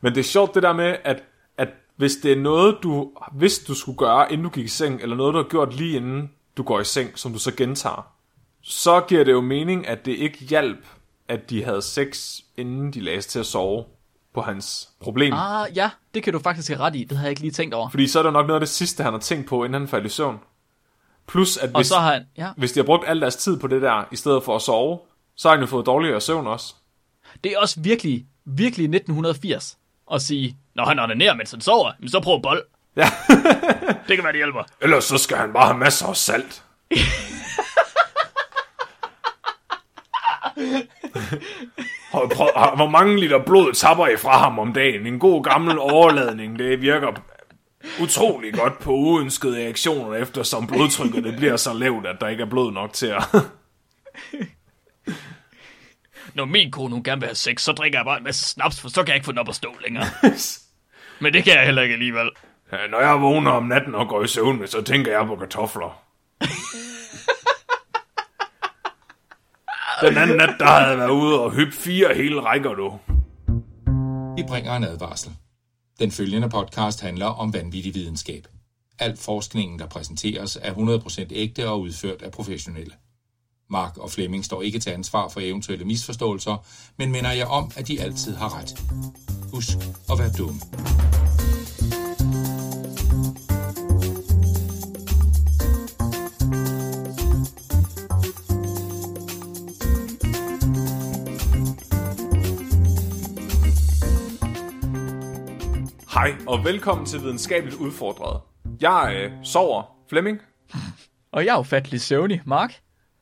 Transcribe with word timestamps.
Men 0.00 0.14
det 0.14 0.20
er 0.20 0.24
sjovt 0.24 0.54
det 0.54 0.62
der 0.62 0.72
med, 0.72 0.96
at, 1.04 1.22
at 1.58 1.68
hvis 1.96 2.16
det 2.16 2.32
er 2.32 2.36
noget, 2.36 2.76
du 2.82 3.10
vidste, 3.32 3.66
du 3.66 3.74
skulle 3.74 3.98
gøre, 3.98 4.32
inden 4.32 4.44
du 4.44 4.50
gik 4.50 4.64
i 4.64 4.68
seng, 4.68 5.02
eller 5.02 5.16
noget, 5.16 5.34
du 5.34 5.38
har 5.38 5.48
gjort 5.48 5.74
lige 5.74 5.96
inden 5.96 6.30
du 6.56 6.62
går 6.62 6.80
i 6.80 6.84
seng, 6.84 7.18
som 7.18 7.32
du 7.32 7.38
så 7.38 7.54
gentager, 7.54 8.12
så 8.62 9.00
giver 9.00 9.24
det 9.24 9.32
jo 9.32 9.40
mening, 9.40 9.86
at 9.86 10.04
det 10.04 10.12
ikke 10.12 10.44
hjalp, 10.44 10.86
at 11.28 11.50
de 11.50 11.64
havde 11.64 11.82
sex, 11.82 12.38
inden 12.56 12.92
de 12.92 13.00
lagde 13.00 13.20
til 13.20 13.38
at 13.38 13.46
sove 13.46 13.84
på 14.34 14.40
hans 14.40 14.88
problem. 15.00 15.34
Ah, 15.34 15.76
ja, 15.76 15.90
det 16.14 16.22
kan 16.22 16.32
du 16.32 16.38
faktisk 16.38 16.68
have 16.68 16.80
ret 16.80 16.96
i. 16.96 17.04
Det 17.04 17.16
havde 17.16 17.26
jeg 17.26 17.30
ikke 17.30 17.40
lige 17.40 17.52
tænkt 17.52 17.74
over. 17.74 17.90
Fordi 17.90 18.06
så 18.06 18.18
er 18.18 18.22
det 18.22 18.32
nok 18.32 18.46
noget 18.46 18.60
af 18.60 18.66
det 18.66 18.68
sidste, 18.68 19.02
han 19.02 19.12
har 19.12 19.20
tænkt 19.20 19.48
på, 19.48 19.64
inden 19.64 19.80
han 19.80 19.88
faldt 19.88 20.06
i 20.06 20.08
søvn. 20.08 20.38
Plus, 21.26 21.56
at 21.56 21.70
Og 21.74 21.78
hvis, 21.80 21.86
så 21.86 21.94
har 21.94 22.12
han, 22.12 22.22
ja, 22.36 22.52
hvis 22.56 22.72
de 22.72 22.80
har 22.80 22.84
brugt 22.84 23.04
al 23.08 23.20
deres 23.20 23.36
tid 23.36 23.58
på 23.58 23.66
det 23.66 23.82
der, 23.82 24.04
i 24.12 24.16
stedet 24.16 24.42
for 24.44 24.56
at 24.56 24.62
sove, 24.62 24.98
så 25.36 25.48
har 25.48 25.56
han 25.56 25.62
jo 25.62 25.66
fået 25.66 25.86
dårligere 25.86 26.20
søvn 26.20 26.46
også. 26.46 26.74
det 27.44 27.52
er 27.52 27.58
også 27.58 27.80
virkelig, 27.80 28.26
virkelig 28.44 28.84
1980 28.84 29.78
at 30.12 30.22
sige, 30.22 30.56
når 30.74 30.84
han 30.84 30.98
onanerer, 30.98 31.34
mens 31.34 31.50
han 31.50 31.60
sover, 31.60 31.92
så 32.06 32.20
prøv 32.20 32.42
bold. 32.42 32.62
Ja. 32.96 33.10
Det 34.08 34.16
kan 34.16 34.24
være, 34.24 34.32
det 34.32 34.38
hjælper. 34.38 34.62
Ellers 34.80 35.04
så 35.04 35.18
skal 35.18 35.36
han 35.36 35.52
bare 35.52 35.66
have 35.66 35.78
masser 35.78 36.06
af 36.06 36.16
salt. 36.16 36.62
Hvor 42.76 42.90
mange 42.90 43.20
liter 43.20 43.38
blod 43.38 43.72
tapper 43.72 44.06
I 44.06 44.16
fra 44.16 44.38
ham 44.38 44.58
om 44.58 44.72
dagen? 44.72 45.06
En 45.06 45.18
god 45.18 45.44
gammel 45.44 45.78
overladning, 45.78 46.58
det 46.58 46.80
virker 46.80 47.22
utrolig 48.02 48.54
godt 48.54 48.78
på 48.78 48.92
uønskede 48.92 49.56
reaktioner, 49.56 50.14
eftersom 50.14 50.66
blodtrykket 50.66 51.24
det 51.24 51.36
bliver 51.36 51.56
så 51.56 51.72
lavt, 51.72 52.06
at 52.06 52.16
der 52.20 52.28
ikke 52.28 52.42
er 52.42 52.50
blod 52.50 52.72
nok 52.72 52.92
til 52.92 53.06
at... 53.06 53.22
Når 56.34 56.44
min 56.44 56.70
kone 56.70 56.94
hun 56.94 57.02
gerne 57.02 57.20
vil 57.20 57.26
have 57.26 57.34
sex, 57.34 57.62
så 57.62 57.72
drikker 57.72 57.98
jeg 57.98 58.04
bare 58.04 58.18
en 58.18 58.24
masse 58.24 58.44
snaps, 58.44 58.80
for 58.80 58.88
så 58.88 59.02
kan 59.02 59.08
jeg 59.08 59.14
ikke 59.14 59.24
få 59.24 59.32
den 59.32 59.38
op 59.38 59.48
at 59.48 59.54
stå 59.54 59.68
længere. 59.84 60.04
men 61.20 61.32
det 61.32 61.44
kan 61.44 61.52
jeg 61.52 61.64
heller 61.64 61.82
ikke 61.82 61.92
alligevel. 61.92 62.30
Ja, 62.72 62.86
Når 62.86 63.00
jeg 63.00 63.20
vågner 63.20 63.50
om 63.50 63.64
natten 63.64 63.94
og 63.94 64.08
går 64.08 64.24
i 64.24 64.28
søvn, 64.28 64.66
så 64.66 64.82
tænker 64.82 65.12
jeg 65.12 65.26
på 65.26 65.36
kartofler. 65.36 66.02
Den 70.00 70.16
anden 70.16 70.36
nat, 70.36 70.56
der 70.58 70.66
havde 70.66 70.88
jeg 70.88 70.98
været 70.98 71.10
ude 71.10 71.40
og 71.40 71.52
hyppe 71.52 71.72
fire 71.72 72.14
hele 72.14 72.40
rækker, 72.40 72.74
du. 72.74 72.98
Vi 74.36 74.42
bringer 74.48 74.76
en 74.76 74.84
advarsel. 74.84 75.32
Den 76.00 76.10
følgende 76.10 76.48
podcast 76.48 77.00
handler 77.00 77.26
om 77.26 77.54
vanvittig 77.54 77.94
videnskab. 77.94 78.46
Al 78.98 79.16
forskningen, 79.16 79.78
der 79.78 79.86
præsenteres, 79.86 80.58
er 80.62 80.72
100% 80.72 81.26
ægte 81.30 81.68
og 81.68 81.80
udført 81.80 82.22
af 82.22 82.30
professionelle. 82.30 82.92
Mark 83.70 83.98
og 83.98 84.10
Flemming 84.10 84.44
står 84.44 84.62
ikke 84.62 84.78
til 84.78 84.90
ansvar 84.90 85.28
for 85.28 85.40
eventuelle 85.40 85.84
misforståelser, 85.84 86.64
men 86.96 87.12
minder 87.12 87.32
jer 87.32 87.46
om, 87.46 87.70
at 87.76 87.88
de 87.88 88.00
altid 88.00 88.34
har 88.34 88.58
ret. 88.58 88.82
Husk 89.52 89.76
at 90.12 90.18
være 90.18 90.30
dumme. 90.38 90.60
Hej, 106.14 106.34
og 106.46 106.64
velkommen 106.64 107.06
til 107.06 107.22
Videnskabeligt 107.22 107.76
Udfordret. 107.76 108.40
Jeg 108.80 109.16
øh, 109.16 109.32
sover. 109.42 109.82
Flemming. 110.08 110.38
Og 111.32 111.44
jeg 111.44 111.54
er 111.54 111.58
ufattelig 111.58 112.00
søvnig, 112.00 112.42
Mark. 112.46 112.80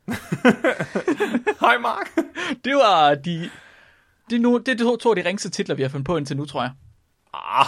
Hej, 1.61 1.78
Mark. 1.78 2.11
Det 2.64 2.75
var 2.75 3.14
de... 3.14 3.51
Det 4.31 4.41
nu, 4.41 4.59
det 4.59 4.69
er 4.69 4.75
de 4.75 4.97
to, 5.03 5.11
af 5.11 5.17
de 5.17 5.28
ringste 5.28 5.51
titler, 5.51 5.75
vi 5.75 5.83
har 5.83 5.89
fundet 5.89 6.06
på 6.06 6.17
indtil 6.17 6.37
nu, 6.37 6.45
tror 6.45 6.62
jeg. 6.62 6.70
Ah, 7.34 7.67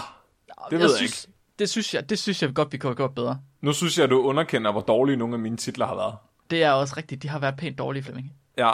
det 0.71 0.79
ved 0.79 0.87
jeg, 0.89 0.97
synes, 0.97 1.25
ikke. 1.25 1.35
Det 1.59 1.71
synes 1.71 1.95
jeg, 1.95 2.11
det 2.11 2.19
synes 2.19 2.43
jeg 2.43 2.55
godt, 2.55 2.73
vi 2.73 2.79
kunne 2.79 2.91
have 2.91 2.97
gjort 2.97 3.15
bedre. 3.15 3.41
Nu 3.61 3.73
synes 3.73 3.99
jeg, 3.99 4.11
du 4.11 4.23
underkender, 4.23 4.73
hvor 4.73 4.81
dårlige 4.81 5.17
nogle 5.17 5.35
af 5.35 5.39
mine 5.41 5.57
titler 5.57 5.87
har 5.87 5.95
været. 5.95 6.15
Det 6.50 6.62
er 6.62 6.71
også 6.71 6.95
rigtigt. 6.97 7.23
De 7.23 7.29
har 7.29 7.39
været 7.39 7.56
pænt 7.56 7.79
dårlige, 7.79 8.03
Flemming. 8.03 8.33
Ja, 8.59 8.73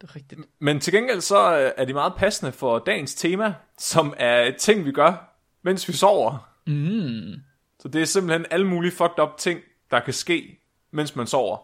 Det 0.00 0.08
er 0.10 0.16
rigtigt. 0.16 0.40
men 0.58 0.80
til 0.80 0.92
gengæld 0.92 1.20
så 1.20 1.58
øh, 1.58 1.70
er 1.76 1.84
de 1.84 1.92
meget 1.92 2.14
passende 2.16 2.52
for 2.52 2.78
dagens 2.78 3.14
tema, 3.14 3.54
som 3.78 4.14
er 4.16 4.50
ting, 4.58 4.84
vi 4.84 4.92
gør, 4.92 5.34
mens 5.62 5.88
vi 5.88 5.92
sover. 5.92 6.48
Mm. 6.66 7.40
Så 7.80 7.88
det 7.88 8.02
er 8.02 8.06
simpelthen 8.06 8.46
alle 8.50 8.66
mulige 8.66 8.92
fucked 8.92 9.18
up 9.22 9.36
ting, 9.38 9.60
der 9.90 10.00
kan 10.00 10.12
ske, 10.14 10.58
mens 10.90 11.16
man 11.16 11.26
sover. 11.26 11.58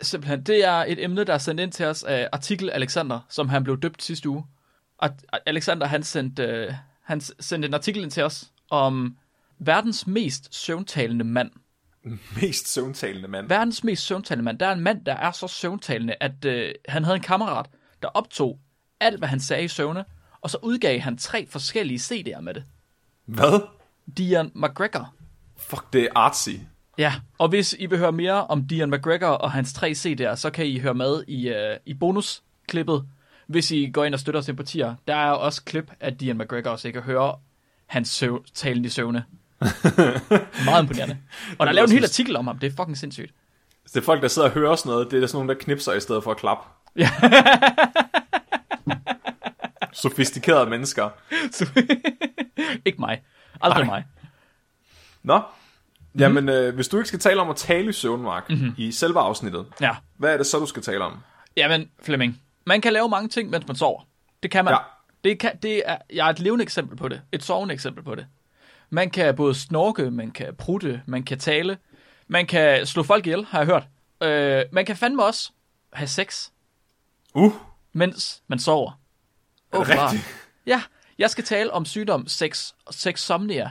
Simpelthen, 0.00 0.42
det 0.42 0.64
er 0.64 0.72
et 0.88 1.04
emne, 1.04 1.24
der 1.24 1.34
er 1.34 1.38
sendt 1.38 1.60
ind 1.60 1.72
til 1.72 1.86
os 1.86 2.02
af 2.02 2.28
Artikel 2.32 2.70
Alexander, 2.70 3.20
som 3.28 3.48
han 3.48 3.64
blev 3.64 3.80
døbt 3.80 4.02
sidste 4.02 4.28
uge. 4.28 4.44
Og 4.98 5.10
Alexander, 5.46 5.86
han 5.86 6.02
sendte, 6.02 6.42
øh, 6.42 6.72
han 7.02 7.20
sendte 7.20 7.68
en 7.68 7.74
artikel 7.74 8.02
ind 8.02 8.10
til 8.10 8.22
os 8.22 8.52
om 8.70 9.16
verdens 9.58 10.06
mest 10.06 10.54
søvntalende 10.54 11.24
mand. 11.24 11.50
Mest 12.42 12.68
søvntalende 12.68 13.28
mand. 13.28 13.48
Verdens 13.48 13.84
mest 13.84 14.06
søvntalende 14.06 14.44
mand. 14.44 14.58
Der 14.58 14.66
er 14.66 14.72
en 14.72 14.80
mand, 14.80 15.04
der 15.04 15.14
er 15.14 15.30
så 15.30 15.48
søvntalende, 15.48 16.14
at 16.20 16.44
øh, 16.44 16.74
han 16.88 17.04
havde 17.04 17.16
en 17.16 17.22
kammerat, 17.22 17.66
der 18.02 18.08
optog 18.08 18.58
alt, 19.00 19.18
hvad 19.18 19.28
han 19.28 19.40
sagde 19.40 19.64
i 19.64 19.68
søvne, 19.68 20.04
og 20.40 20.50
så 20.50 20.58
udgav 20.62 21.00
han 21.00 21.18
tre 21.18 21.46
forskellige 21.46 21.98
CD'er 21.98 22.40
med 22.40 22.54
det. 22.54 22.64
Hvad? 23.24 23.60
Dion 24.18 24.50
McGregor. 24.54 25.14
Fuck, 25.56 25.92
det 25.92 26.02
er 26.02 26.08
artsy. 26.14 26.50
Ja, 26.98 27.14
og 27.38 27.48
hvis 27.48 27.74
I 27.78 27.86
vil 27.86 27.98
høre 27.98 28.12
mere 28.12 28.46
om 28.46 28.64
Dion 28.68 28.90
McGregor 28.90 29.26
og 29.26 29.52
hans 29.52 29.72
tre 29.72 29.90
CD'er, 29.90 30.34
så 30.34 30.50
kan 30.54 30.66
I 30.66 30.78
høre 30.78 30.94
med 30.94 31.24
i, 31.28 31.48
øh, 31.48 31.76
i 31.86 31.94
bonusklippet, 31.94 33.04
hvis 33.46 33.70
I 33.70 33.90
går 33.90 34.04
ind 34.04 34.14
og 34.14 34.20
støtter 34.20 34.38
os 34.38 34.44
sympatier. 34.44 34.94
Der 35.08 35.14
er 35.16 35.30
også 35.30 35.64
klip 35.64 35.90
af 36.00 36.16
Dion 36.16 36.38
McGregor, 36.38 36.76
så 36.76 36.88
I 36.88 36.90
kan 36.90 37.02
høre 37.02 37.36
hans 37.86 38.08
søv- 38.08 38.44
talen 38.54 38.84
i 38.84 38.88
søvne. 38.88 39.24
Meget 40.64 40.82
imponerende. 40.82 41.18
Og 41.58 41.66
der 41.66 41.70
er 41.70 41.72
lavet 41.74 41.88
en 41.88 41.94
hel 41.94 42.04
artikel 42.04 42.36
om 42.36 42.46
ham, 42.46 42.58
det 42.58 42.72
er 42.72 42.76
fucking 42.76 42.98
sindssygt. 42.98 43.32
Det 43.84 43.96
er 43.96 44.02
folk, 44.04 44.22
der 44.22 44.28
sidder 44.28 44.48
og 44.48 44.54
hører 44.54 44.76
sådan 44.76 44.90
noget, 44.90 45.10
det 45.10 45.22
er 45.22 45.26
sådan 45.26 45.36
nogle, 45.36 45.54
der 45.54 45.60
knipser 45.60 45.92
i 45.92 46.00
stedet 46.00 46.24
for 46.24 46.30
at 46.30 46.36
klappe. 46.36 46.64
Ja. 46.96 47.10
Sofistikerede 49.92 50.70
mennesker. 50.70 51.08
Ikke 52.86 52.98
mig. 53.00 53.22
Aldrig 53.60 53.86
Nej. 53.86 53.94
mig. 53.96 54.04
Nå, 55.22 55.40
jamen 56.18 56.48
øh, 56.48 56.74
hvis 56.74 56.88
du 56.88 56.96
ikke 56.96 57.08
skal 57.08 57.20
tale 57.20 57.40
om 57.40 57.50
at 57.50 57.56
tale 57.56 57.88
i 57.88 57.92
søvn, 57.92 58.22
Mark, 58.22 58.50
mm-hmm. 58.50 58.74
i 58.78 58.92
selve 58.92 59.20
afsnittet, 59.20 59.66
Ja. 59.80 59.96
hvad 60.16 60.32
er 60.32 60.36
det 60.36 60.46
så, 60.46 60.58
du 60.58 60.66
skal 60.66 60.82
tale 60.82 61.04
om? 61.04 61.18
Jamen, 61.56 61.90
Flemming, 62.02 62.40
man 62.66 62.80
kan 62.80 62.92
lave 62.92 63.08
mange 63.08 63.28
ting, 63.28 63.50
mens 63.50 63.66
man 63.66 63.76
sover. 63.76 64.02
Det 64.42 64.50
kan 64.50 64.64
man. 64.64 64.74
Ja. 64.74 64.78
Det, 65.24 65.38
kan, 65.38 65.50
det 65.62 65.82
er, 65.86 65.96
jeg 66.12 66.26
er 66.26 66.30
et 66.30 66.38
levende 66.40 66.62
eksempel 66.62 66.96
på 66.96 67.08
det. 67.08 67.20
Et 67.32 67.42
sovende 67.42 67.74
eksempel 67.74 68.04
på 68.04 68.14
det. 68.14 68.26
Man 68.90 69.10
kan 69.10 69.36
både 69.36 69.54
snorke, 69.54 70.10
man 70.10 70.30
kan 70.30 70.54
prutte, 70.58 71.02
man 71.06 71.22
kan 71.22 71.38
tale, 71.38 71.78
man 72.28 72.46
kan 72.46 72.86
slå 72.86 73.02
folk 73.02 73.26
ihjel, 73.26 73.44
har 73.44 73.58
jeg 73.58 73.66
hørt. 73.66 73.84
Øh, 74.22 74.64
man 74.72 74.84
kan 74.86 74.96
fandme 74.96 75.24
også 75.24 75.50
have 75.92 76.08
sex, 76.08 76.48
Uh, 77.36 77.52
mens 77.92 78.42
man 78.48 78.58
sover. 78.58 78.90
er 79.72 79.76
Åbenbart. 79.78 80.12
rigtigt? 80.12 80.36
Ja, 80.66 80.82
jeg 81.18 81.30
skal 81.30 81.44
tale 81.44 81.72
om 81.72 81.84
sygdom 81.84 82.26
sex, 82.26 82.72
sexsomnia. 82.90 83.64
Og 83.64 83.70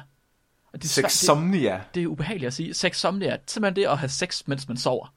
det, 0.73 0.83
er 0.83 0.87
svært- 0.87 1.11
Sexsomnia. 1.11 1.73
det, 1.73 1.81
det 1.95 2.03
er 2.03 2.07
ubehageligt 2.07 2.47
at 2.47 2.53
sige. 2.53 2.73
Sexsomnia, 2.73 3.37
simpelthen 3.47 3.75
det 3.83 3.89
at 3.89 3.97
have 3.97 4.09
sex, 4.09 4.41
mens 4.47 4.67
man 4.67 4.77
sover. 4.77 5.13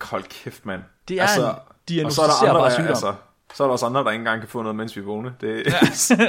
Hold 0.00 0.22
kæft, 0.22 0.66
mand. 0.66 0.82
Det 1.08 1.20
er 1.20 1.22
en 1.22 1.28
og 1.28 1.28
så 1.34 1.42
er 1.42 1.46
der 1.46 1.58
diagnosticerbar 1.88 2.48
andre, 2.48 2.64
der, 2.64 2.70
sygdom. 2.70 2.86
altså, 2.88 3.14
så 3.54 3.62
er 3.62 3.66
der 3.68 3.72
også 3.72 3.86
andre, 3.86 4.04
der 4.04 4.10
ikke 4.10 4.20
engang 4.20 4.40
kan 4.40 4.48
få 4.48 4.62
noget, 4.62 4.76
mens 4.76 4.96
vi 4.96 5.00
er 5.00 5.04
vågne. 5.04 5.34
Det, 5.40 5.66
ja. 5.66 6.28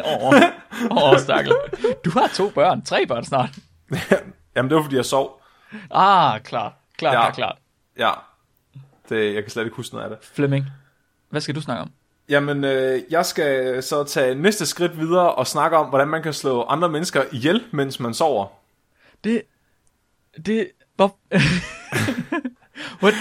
Åh, 0.91 1.11
oh, 1.11 1.19
stakkel. 1.19 1.53
Du 2.06 2.09
har 2.09 2.28
to 2.28 2.50
børn, 2.50 2.81
tre 2.81 3.06
børn 3.07 3.25
snart. 3.25 3.50
Jamen, 4.56 4.69
det 4.69 4.75
var, 4.75 4.84
fordi 4.84 4.95
jeg 4.95 5.05
sov. 5.05 5.41
Ah, 5.91 6.40
klart. 6.41 6.72
Klart, 6.97 7.13
Ja. 7.13 7.19
ja. 7.19 7.31
klart, 7.31 7.35
klart. 7.35 7.57
Ja, 7.97 8.11
det, 9.09 9.34
jeg 9.35 9.44
kan 9.44 9.51
slet 9.51 9.63
ikke 9.63 9.75
huske 9.75 9.95
noget 9.95 10.11
af 10.11 10.17
det. 10.17 10.28
Flemming, 10.34 10.66
hvad 11.29 11.41
skal 11.41 11.55
du 11.55 11.61
snakke 11.61 11.81
om? 11.81 11.91
Jamen, 12.29 12.63
øh, 12.63 13.01
jeg 13.09 13.25
skal 13.25 13.84
så 13.84 14.03
tage 14.03 14.35
næste 14.35 14.66
skridt 14.66 14.97
videre 15.00 15.35
og 15.35 15.47
snakke 15.47 15.78
om, 15.78 15.88
hvordan 15.88 16.07
man 16.07 16.23
kan 16.23 16.34
slå 16.34 16.63
andre 16.63 16.90
mennesker 16.90 17.23
ihjel, 17.31 17.64
mens 17.72 17.99
man 17.99 18.14
sover. 18.14 18.47
Det... 19.23 19.41
Det... 20.46 20.67
Hvor... 20.96 21.17
What? 23.03 23.14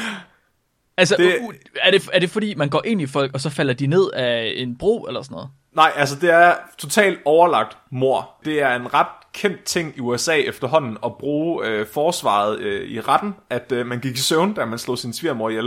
Altså, 0.97 1.17
Det- 1.17 1.39
er, 1.83 1.91
det, 1.91 2.09
er 2.13 2.19
det 2.19 2.31
fordi, 2.31 2.55
man 2.55 2.69
går 2.69 2.83
ind 2.85 3.01
i 3.01 3.07
folk, 3.07 3.35
og 3.35 3.41
så 3.41 3.51
falder 3.51 3.75
de 3.75 3.87
ned 3.87 4.11
af 4.11 4.53
en 4.57 4.79
bro 4.79 5.03
eller 5.05 5.23
sådan 5.23 5.35
noget? 5.35 5.51
Nej, 5.77 5.93
altså 5.97 6.17
det 6.21 6.31
er 6.31 6.55
totalt 6.79 7.19
overlagt 7.25 7.77
mor. 7.91 8.31
Det 8.45 8.63
er 8.63 8.75
en 8.77 8.95
ret 8.95 9.07
kendt 9.35 9.65
ting 9.65 9.95
i 9.97 10.01
USA 10.01 10.35
efterhånden 10.37 10.97
at 11.05 11.13
bruge 11.19 11.67
øh, 11.67 11.87
forsvaret 11.87 12.59
øh, 12.61 12.89
i 12.91 13.01
retten, 13.01 13.35
at 13.51 13.73
øh, 13.73 13.87
man 13.87 14.01
gik 14.01 14.15
i 14.15 14.21
søvn, 14.21 14.55
da 14.55 14.65
man 14.65 14.79
slog 14.79 14.99
sin 14.99 15.13
svigermor 15.13 15.49
ihjel 15.51 15.65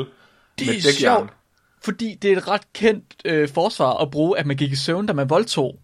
Det 0.59 0.67
med 0.67 0.75
er 0.75 0.79
sjovt, 0.99 1.29
fordi 1.83 2.15
det 2.21 2.33
er 2.33 2.37
et 2.37 2.47
ret 2.47 2.73
kendt 2.73 3.05
øh, 3.25 3.49
forsvar 3.49 3.93
at 3.97 4.11
bruge, 4.11 4.39
at 4.39 4.45
man 4.45 4.57
gik 4.57 4.71
i 4.71 4.75
søvn, 4.75 5.05
da 5.05 5.13
man 5.13 5.29
voldtog. 5.29 5.79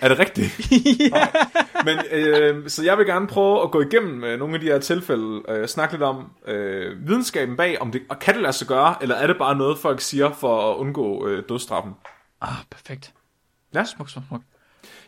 Er 0.00 0.08
det 0.08 0.18
rigtigt? 0.18 0.60
ja. 1.14 1.26
Men 1.84 1.98
øh, 2.12 2.68
så 2.68 2.82
jeg 2.84 2.98
vil 2.98 3.06
gerne 3.06 3.26
prøve 3.26 3.62
at 3.62 3.70
gå 3.70 3.80
igennem 3.80 4.24
øh, 4.24 4.38
nogle 4.38 4.54
af 4.54 4.60
de 4.60 4.66
her 4.66 4.78
tilfælde, 4.78 5.42
øh, 5.48 5.68
snakke 5.68 5.94
lidt 5.94 6.02
om 6.02 6.32
øh, 6.46 7.08
videnskaben 7.08 7.56
bag, 7.56 7.80
om 7.80 7.92
det 7.92 8.02
og 8.08 8.18
kan 8.18 8.34
det 8.34 8.42
lade 8.42 8.52
sig 8.52 8.66
gøre, 8.66 8.94
eller 9.00 9.14
er 9.14 9.26
det 9.26 9.36
bare 9.38 9.56
noget, 9.56 9.78
folk 9.78 10.00
siger 10.00 10.32
for 10.32 10.72
at 10.72 10.76
undgå 10.76 11.26
øh, 11.26 11.42
dødsstraffen? 11.48 11.92
Ah, 12.40 12.48
perfekt. 12.70 13.12
Ja. 13.74 13.84
Smuk, 13.84 14.08
smuk, 14.10 14.24
smuk. 14.28 14.40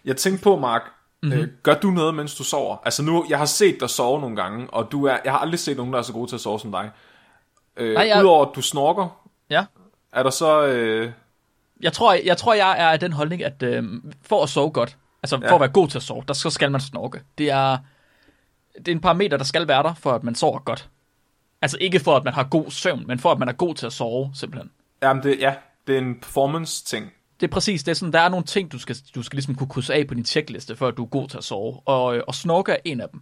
Jeg 0.05 0.16
tænkte 0.16 0.43
på, 0.44 0.56
Mark, 0.56 0.82
Mm-hmm. 1.22 1.40
Øh, 1.40 1.49
gør 1.62 1.75
du 1.75 1.90
noget, 1.90 2.14
mens 2.14 2.34
du 2.34 2.44
sover? 2.44 2.76
Altså 2.84 3.02
nu, 3.02 3.26
jeg 3.28 3.38
har 3.38 3.44
set 3.44 3.81
dig 3.81 3.90
sove 3.90 4.20
nogle 4.20 4.37
gange, 4.37 4.67
og 4.70 4.93
du 4.93 5.05
er, 5.06 5.17
jeg 5.25 5.32
har 5.32 5.38
aldrig 5.38 5.58
set 5.60 5.76
nogen, 5.76 5.93
der 5.93 5.99
er 5.99 6.02
så 6.02 6.12
god 6.12 6.28
til 6.28 6.34
at 6.37 6.40
sove 6.40 6.60
som 6.60 6.70
dig. 6.72 6.90
Øh, 7.76 7.94
Nej, 7.94 8.06
jeg- 8.06 8.20
Udover 8.22 8.46
at 8.46 8.52
du 8.56 8.62
snorker, 8.62 9.20
Ja. 9.50 9.64
er 10.12 10.22
der 10.22 10.31
så... 10.31 10.67
Øh, 10.67 11.10
Jeg 11.80 11.92
tror, 11.92 12.12
jeg, 12.24 12.36
tror, 12.36 12.54
jeg 12.54 12.70
er 12.78 12.88
af 12.88 13.00
den 13.00 13.12
holdning, 13.12 13.42
at 13.44 13.62
øh, 13.62 13.84
for 14.22 14.42
at 14.42 14.48
sove 14.48 14.70
godt, 14.70 14.96
altså 15.22 15.36
for 15.36 15.46
Ja. 15.46 15.54
at 15.54 15.60
være 15.60 15.68
god 15.68 15.88
til 15.88 15.98
at 15.98 16.02
sove, 16.02 16.24
der 16.28 16.34
så 16.34 16.50
skal 16.50 16.70
man 16.70 16.80
snorke. 16.80 17.20
Det 17.38 17.50
er, 17.50 17.78
det 18.78 18.88
er 18.88 18.92
en 18.92 19.00
parameter, 19.00 19.36
der 19.36 19.44
skal 19.44 19.68
være 19.68 19.82
der, 19.82 19.94
for 19.94 20.12
at 20.12 20.24
man 20.24 20.34
sover 20.34 20.58
godt. 20.58 20.88
Altså 21.62 21.78
ikke 21.80 22.00
for, 22.00 22.16
at 22.16 22.24
man 22.24 22.34
har 22.34 22.44
god 22.44 22.70
søvn, 22.70 23.04
men 23.06 23.18
for, 23.18 23.32
at 23.32 23.38
man 23.38 23.48
er 23.48 23.52
god 23.52 23.74
til 23.74 23.86
at 23.86 23.92
sove, 23.92 24.30
simpelthen. 24.34 24.70
jamen 25.02 25.22
det, 25.22 25.38
ja, 25.40 25.54
det 25.86 25.94
er 25.94 25.98
en 25.98 26.20
performance-ting. 26.20 27.12
Det 27.40 27.46
er 27.46 27.50
præcis, 27.50 27.82
det 27.82 27.90
er 27.90 27.94
sådan, 27.94 28.12
der 28.12 28.20
er 28.20 28.28
nogle 28.28 28.44
ting, 28.44 28.72
du 28.72 28.78
skal, 28.78 28.96
du 29.14 29.22
skal 29.22 29.36
ligesom 29.36 29.54
kunne 29.54 29.68
krydse 29.68 29.94
af 29.94 30.06
på 30.06 30.14
din 30.14 30.24
checkliste, 30.24 30.76
for 30.76 30.88
at 30.88 30.96
du 30.96 31.02
er 31.04 31.08
god 31.08 31.28
til 31.28 31.38
at 31.38 31.44
sove. 31.44 31.80
Og, 31.84 32.16
øh, 32.16 32.22
og 32.28 32.34
snorke 32.34 32.72
er 32.72 32.76
en 32.84 33.00
af 33.00 33.08
dem. 33.08 33.20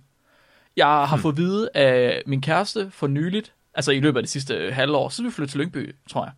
Jeg 0.77 0.87
har 0.87 1.17
fået 1.17 1.33
at 1.33 1.37
vide 1.37 1.69
af 1.75 2.23
min 2.27 2.41
kæreste 2.41 2.91
for 2.91 3.07
nyligt, 3.07 3.53
altså 3.75 3.93
i 3.93 4.01
løbet 4.01 4.19
af 4.19 4.23
det 4.23 4.31
sidste 4.31 4.55
øh, 4.55 4.75
halvår, 4.75 5.09
så 5.09 5.23
vi 5.23 5.31
flyttet 5.31 5.51
til 5.51 5.61
Lyngby, 5.61 5.95
tror 6.11 6.25
jeg, 6.25 6.33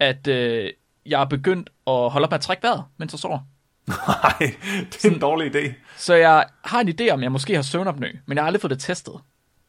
at 0.00 0.26
øh, 0.28 0.70
jeg 1.06 1.20
er 1.20 1.24
begyndt 1.24 1.70
at 1.86 2.10
holde 2.10 2.24
op 2.24 2.30
med 2.30 2.38
at 2.38 2.40
trække 2.40 2.62
vejret, 2.62 2.84
mens 2.96 3.12
jeg 3.12 3.18
sover. 3.18 3.38
Nej, 3.86 4.54
det 4.92 5.04
er 5.04 5.10
en 5.10 5.20
dårlig 5.20 5.56
idé. 5.56 5.72
Så 5.96 6.14
jeg 6.14 6.44
har 6.64 6.80
en 6.80 6.88
idé 6.88 7.10
om, 7.10 7.22
jeg 7.22 7.32
måske 7.32 7.54
har 7.54 7.62
søvnopnø, 7.62 8.12
men 8.26 8.36
jeg 8.36 8.42
har 8.42 8.46
aldrig 8.46 8.60
fået 8.60 8.70
det 8.70 8.78
testet. 8.80 9.14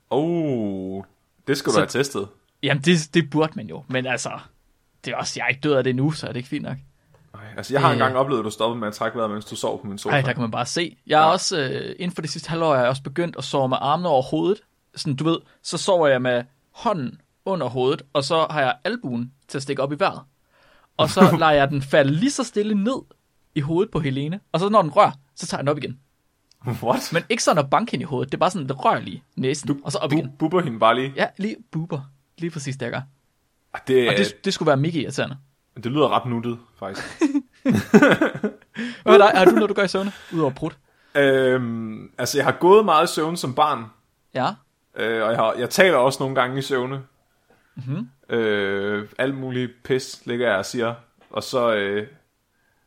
Oh, 0.10 1.04
det 1.48 1.58
skal 1.58 1.70
du 1.70 1.74
Så- 1.74 1.80
have 1.80 1.88
testet. 1.88 2.28
Jamen, 2.64 2.84
det, 2.84 3.10
det 3.14 3.30
burde 3.30 3.54
man 3.56 3.68
jo, 3.68 3.84
men 3.88 4.06
altså, 4.06 4.32
det 5.06 5.12
er 5.14 5.18
også, 5.18 5.34
jeg 5.38 5.44
er 5.44 5.50
ikke 5.50 5.62
død 5.62 5.74
af 5.74 5.84
det 5.84 5.96
nu, 5.96 6.12
så 6.12 6.28
er 6.28 6.32
det 6.32 6.38
ikke 6.38 6.50
fint 6.50 6.64
nok. 6.64 6.78
Nej, 7.34 7.44
altså 7.58 7.74
jeg 7.74 7.82
har 7.82 7.88
Øh. 7.90 7.94
engang 7.96 8.16
oplevet, 8.18 8.40
at 8.40 8.46
du 8.46 8.50
stoppede 8.50 8.80
med 8.80 8.88
at 8.88 8.94
trække 8.94 9.18
vejret, 9.18 9.32
mens 9.32 9.46
du 9.46 9.56
sov 9.56 9.82
på 9.82 9.88
min 9.88 9.98
sofa. 9.98 10.16
Nej, 10.16 10.22
der 10.22 10.34
kan 10.34 10.42
man 10.42 10.52
bare 10.52 10.66
se. 10.66 10.98
Jeg 11.08 11.22
er 11.22 11.26
Ja. 11.26 11.32
også, 11.32 11.58
øh, 11.60 11.96
inden 12.00 12.16
for 12.16 12.22
det 12.22 12.32
sidste 12.32 12.50
halvår, 12.50 12.76
er 12.76 12.80
jeg 12.80 12.88
også 12.90 13.04
begyndt 13.04 13.36
at 13.38 13.44
sove 13.44 13.70
med 13.70 13.78
armene 13.82 14.10
over 14.10 14.22
hovedet. 14.22 14.62
Sådan, 14.96 15.16
du 15.16 15.24
ved, 15.24 15.38
så 15.64 15.78
sover 15.78 16.08
jeg 16.08 16.22
med 16.22 16.44
hånden 16.72 17.22
under 17.46 17.68
hovedet, 17.68 18.02
og 18.14 18.24
så 18.24 18.48
har 18.50 18.62
jeg 18.62 18.76
albuen 18.84 19.32
til 19.48 19.58
at 19.58 19.62
stikke 19.62 19.84
op 19.84 19.92
i 19.92 19.96
vejret. 20.00 20.20
Og 20.98 21.10
så 21.10 21.22
lader 21.40 21.52
jeg 21.52 21.70
den 21.70 21.82
falde 21.82 22.12
lige 22.14 22.32
så 22.32 22.44
stille 22.44 22.76
ned 22.84 23.02
i 23.56 23.60
hovedet 23.60 23.92
på 23.92 24.00
Helene, 24.00 24.40
og 24.52 24.60
så 24.60 24.70
når 24.70 24.82
den 24.82 24.92
rør, 24.92 25.12
så 25.36 25.48
tager 25.48 25.60
jeg 25.60 25.64
den 25.64 25.70
op 25.70 25.78
igen. 25.78 26.00
What? 26.84 27.10
Men 27.14 27.24
ikke 27.30 27.44
sådan 27.44 27.64
at 27.64 27.70
banke 27.70 27.92
hende 27.92 28.04
i 28.04 28.06
hovedet, 28.06 28.32
det 28.32 28.38
er 28.38 28.40
bare 28.40 28.52
sådan, 28.52 28.68
det 28.68 28.86
rører 28.86 29.00
lige 29.00 29.24
næsen, 29.36 29.68
du 29.68 29.78
og 29.84 29.92
så 29.92 29.98
op 29.98 30.12
bu- 30.12 30.16
igen. 30.16 30.32
bubber 30.40 30.62
hende 30.62 30.80
bare 30.80 30.96
lige. 30.96 31.14
Ja, 31.16 31.28
lige 31.38 31.56
buber. 31.72 32.02
Lige 32.38 32.52
præcis 32.52 32.76
det, 32.78 32.82
jeg 32.86 32.92
gør. 32.92 33.02
Det, 33.88 34.10
Og 34.10 34.18
det, 34.18 34.46
det, 34.46 34.54
skulle 34.54 34.68
være 34.68 34.78
mega 34.78 35.00
irriterende. 35.00 35.38
det 35.76 35.86
lyder 35.86 36.10
ret 36.20 36.26
nuttet, 36.30 36.60
faktisk. 36.80 37.08
Hvad 39.04 39.12
med 39.12 39.20
dig? 39.20 39.32
Har 39.36 39.46
du 39.46 39.52
noget, 39.52 39.70
du 39.70 39.74
gør 39.74 39.84
i 39.84 39.88
søvne? 39.88 40.12
Udover 40.34 40.52
prut? 40.52 40.78
øhm, 41.16 42.12
altså, 42.18 42.38
jeg 42.38 42.46
har 42.46 42.52
gået 42.60 42.86
meget 42.86 43.10
i 43.10 43.14
søvn 43.14 43.38
som 43.38 43.54
barn, 43.56 43.86
Ja. 44.34 44.48
øh, 44.96 45.24
og 45.24 45.30
jeg, 45.32 45.38
har, 45.40 45.54
jeg 45.54 45.70
taler 45.70 45.98
også 45.98 46.18
nogle 46.24 46.36
gange 46.36 46.60
i 46.60 46.62
søvne. 46.62 47.02
Mhm. 47.76 47.86
Mm-hmm. 47.88 48.36
Øh, 48.38 49.08
alt 49.18 49.38
muligt 49.38 49.72
pis 49.84 50.22
ligger 50.26 50.48
jeg 50.48 50.58
og 50.58 50.66
siger. 50.66 50.94
Og 51.30 51.44
så, 51.44 51.76
øh, 51.76 52.08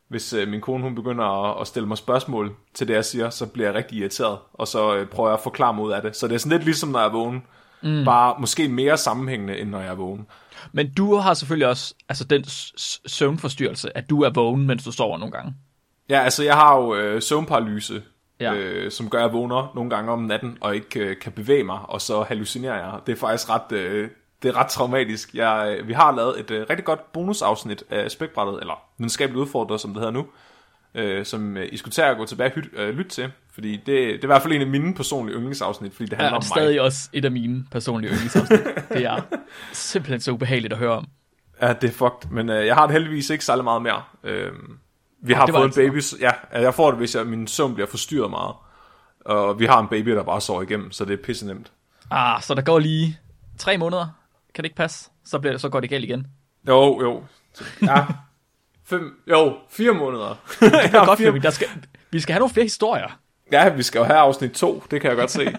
hvis 0.07 0.33
øh, 0.33 0.47
min 0.47 0.61
kone 0.61 0.83
hun 0.83 0.95
begynder 0.95 1.25
at, 1.25 1.61
at 1.61 1.67
stille 1.67 1.87
mig 1.87 1.97
spørgsmål 1.97 2.55
til 2.73 2.87
det, 2.87 2.93
jeg 2.93 3.05
siger, 3.05 3.29
så 3.29 3.45
bliver 3.45 3.67
jeg 3.67 3.75
rigtig 3.75 3.97
irriteret. 3.97 4.37
Og 4.53 4.67
så 4.67 4.95
øh, 4.95 5.07
prøver 5.07 5.29
jeg 5.29 5.37
at 5.37 5.43
forklare 5.43 5.73
mig 5.73 5.83
ud 5.83 5.91
af 5.91 6.01
det. 6.01 6.15
Så 6.15 6.27
det 6.27 6.35
er 6.35 6.39
sådan 6.39 6.57
lidt 6.57 6.65
ligesom, 6.65 6.89
når 6.89 6.99
jeg 6.99 7.07
er 7.07 7.11
vågen. 7.11 7.43
Mm. 7.83 8.05
Bare 8.05 8.35
måske 8.39 8.69
mere 8.69 8.97
sammenhængende, 8.97 9.57
end 9.57 9.69
når 9.69 9.79
jeg 9.79 9.89
er 9.89 9.95
vågen. 9.95 10.27
Men 10.71 10.93
du 10.93 11.15
har 11.15 11.33
selvfølgelig 11.33 11.67
også 11.67 11.93
altså 12.09 12.23
den 12.23 12.43
søvnforstyrrelse, 13.07 13.97
at 13.97 14.09
du 14.09 14.21
er 14.21 14.29
vågen, 14.29 14.67
mens 14.67 14.83
du 14.83 14.91
sover 14.91 15.17
nogle 15.17 15.31
gange. 15.31 15.53
Ja, 16.09 16.19
altså 16.19 16.43
jeg 16.43 16.55
har 16.55 16.77
jo 16.77 16.95
øh, 16.95 17.21
søvnparalyse, 17.21 18.03
ja. 18.39 18.53
øh, 18.53 18.91
som 18.91 19.09
gør, 19.09 19.17
at 19.17 19.23
jeg 19.23 19.33
vågner 19.33 19.71
nogle 19.75 19.89
gange 19.89 20.11
om 20.11 20.19
natten, 20.19 20.57
og 20.61 20.75
ikke 20.75 20.99
øh, 20.99 21.19
kan 21.19 21.31
bevæge 21.31 21.63
mig, 21.63 21.79
og 21.83 22.01
så 22.01 22.23
hallucinerer 22.23 22.75
jeg. 22.75 22.99
Det 23.05 23.11
er 23.11 23.17
faktisk 23.17 23.49
ret, 23.49 23.71
øh, 23.71 24.09
det 24.43 24.49
er 24.49 24.57
ret 24.57 24.67
traumatisk. 24.67 25.33
Jeg, 25.33 25.75
øh, 25.79 25.87
vi 25.87 25.93
har 25.93 26.11
lavet 26.15 26.39
et 26.39 26.51
øh, 26.51 26.65
rigtig 26.69 26.85
godt 26.85 27.11
bonusafsnit 27.13 27.83
af 27.89 28.11
Spækbrættet, 28.11 28.57
eller 28.61 28.73
Videnskabeligt 28.97 29.41
Udfordret, 29.41 29.81
som 29.81 29.89
det 29.93 29.99
hedder 29.99 30.11
nu, 30.13 30.25
øh, 30.95 31.25
som 31.25 31.57
øh, 31.57 31.67
I 31.71 31.77
skulle 31.77 31.91
tage 31.91 32.07
at 32.07 32.17
gå 32.17 32.25
tilbage 32.25 32.49
og 32.49 32.53
hyt, 32.55 32.65
øh, 32.73 32.89
lytte 32.97 33.11
til, 33.11 33.31
fordi 33.53 33.71
det, 33.75 33.85
det 33.87 34.13
er 34.13 34.23
i 34.23 34.25
hvert 34.25 34.41
fald 34.41 34.53
en 34.53 34.61
af 34.61 34.67
mine 34.67 34.93
personlige 34.93 35.35
yndlingsafsnit, 35.35 35.93
fordi 35.93 36.05
det 36.05 36.11
Ja, 36.11 36.17
handler 36.17 36.31
og 36.31 36.35
om 36.37 36.41
stadig 36.41 36.75
mig. 36.75 36.81
også 36.81 37.09
et 37.13 37.25
af 37.25 37.31
mine 37.31 37.65
personlige 37.71 38.11
yndlingsafsnit. 38.13 38.59
det 38.93 39.05
er 39.05 39.21
simpelthen 39.73 40.19
så 40.21 40.31
ubehageligt 40.31 40.73
at 40.73 40.79
høre 40.79 40.91
om. 40.91 41.05
Ja, 41.61 41.73
det 41.73 41.87
er 41.87 41.91
fucked, 41.93 42.29
men 42.31 42.49
øh, 42.49 42.65
jeg 42.65 42.75
har 42.75 42.85
det 42.87 42.93
heldigvis 42.93 43.29
ikke 43.29 43.45
særlig 43.45 43.63
meget 43.63 43.81
mere. 43.81 44.03
Øh, 44.23 44.51
vi 45.21 45.33
har 45.33 45.45
det 45.45 45.55
fået 45.55 45.65
en 45.65 45.73
baby, 45.91 46.01
ja, 46.21 46.31
jeg 46.61 46.73
får 46.73 46.89
det, 46.91 46.97
hvis 46.97 47.15
jeg, 47.15 47.25
min 47.27 47.47
søvn 47.47 47.73
bliver 47.73 47.87
forstyrret 47.87 48.29
meget. 48.29 48.55
Og 49.25 49.59
vi 49.59 49.65
har 49.65 49.79
en 49.79 49.87
baby, 49.87 50.11
der 50.11 50.23
bare 50.23 50.41
sover 50.41 50.61
igennem, 50.61 50.91
så 50.91 51.05
det 51.05 51.13
er 51.19 51.23
pisse 51.23 51.47
nemt. 51.47 51.71
Ah, 52.11 52.41
så 52.41 52.53
der 52.53 52.61
går 52.61 52.79
lige 52.79 53.19
tre 53.57 53.77
måneder. 53.77 54.07
Kan 54.53 54.63
det 54.63 54.65
ikke 54.65 54.75
passe? 54.75 55.09
Så, 55.25 55.39
bliver 55.39 55.53
det, 55.53 55.61
så 55.61 55.69
går 55.69 55.79
det 55.79 55.89
galt 55.89 56.03
igen. 56.03 56.27
Jo, 56.67 57.01
jo. 57.01 57.23
Ja. 57.81 58.05
Fem, 58.85 59.23
jo, 59.27 59.57
fire 59.69 59.93
måneder. 59.93 60.35
Det 60.59 60.73
er 60.73 60.81
ja, 60.99 61.05
godt, 61.05 61.19
fire, 61.19 61.39
der 61.39 61.49
skal, 61.49 61.67
vi 62.11 62.19
skal 62.19 62.33
have 62.33 62.39
nogle 62.39 62.53
flere 62.53 62.65
historier. 62.65 63.19
ja, 63.51 63.69
vi 63.69 63.83
skal 63.83 63.99
jo 63.99 64.05
have 64.05 64.19
afsnit 64.19 64.51
to, 64.51 64.83
det 64.91 65.01
kan 65.01 65.09
jeg 65.09 65.17
godt 65.17 65.31
se. 65.31 65.41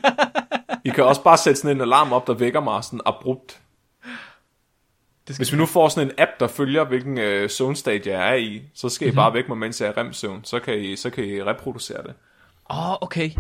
I 0.85 0.89
kan 0.89 1.05
også 1.05 1.23
bare 1.23 1.37
sætte 1.37 1.61
sådan 1.61 1.77
en 1.77 1.81
alarm 1.81 2.13
op, 2.13 2.27
der 2.27 2.35
vækker 2.35 2.61
mig 2.61 2.85
sådan 2.85 3.01
abrupt. 3.07 3.61
Det 5.27 5.35
skal 5.35 5.45
Hvis 5.45 5.53
vi 5.53 5.59
nu 5.59 5.67
får 5.67 5.89
sådan 5.89 6.09
en 6.09 6.15
app, 6.19 6.31
der 6.41 6.47
følger, 6.47 6.85
hvilken 6.85 7.19
øh, 7.19 7.49
zonestadie 7.49 8.13
jeg 8.13 8.31
er 8.31 8.35
i, 8.35 8.63
så 8.75 8.89
skal 8.89 9.09
I 9.09 9.11
bare 9.11 9.35
vække 9.35 9.49
mig, 9.49 9.59
mens 9.59 9.81
jeg 9.81 9.89
er 9.89 9.97
remsøvn. 9.97 10.45
Så 10.45 10.61
kan 10.61 10.79
I, 10.79 10.97
så 10.97 11.11
kan 11.11 11.25
I 11.25 11.43
reproducere 11.43 12.03
det. 12.03 12.15
Åh, 12.71 12.91
oh, 12.91 12.97
okay. 13.01 13.31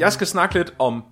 Jeg 0.00 0.12
skal 0.12 0.26
snakke 0.26 0.54
lidt 0.54 0.74
om 0.78 1.04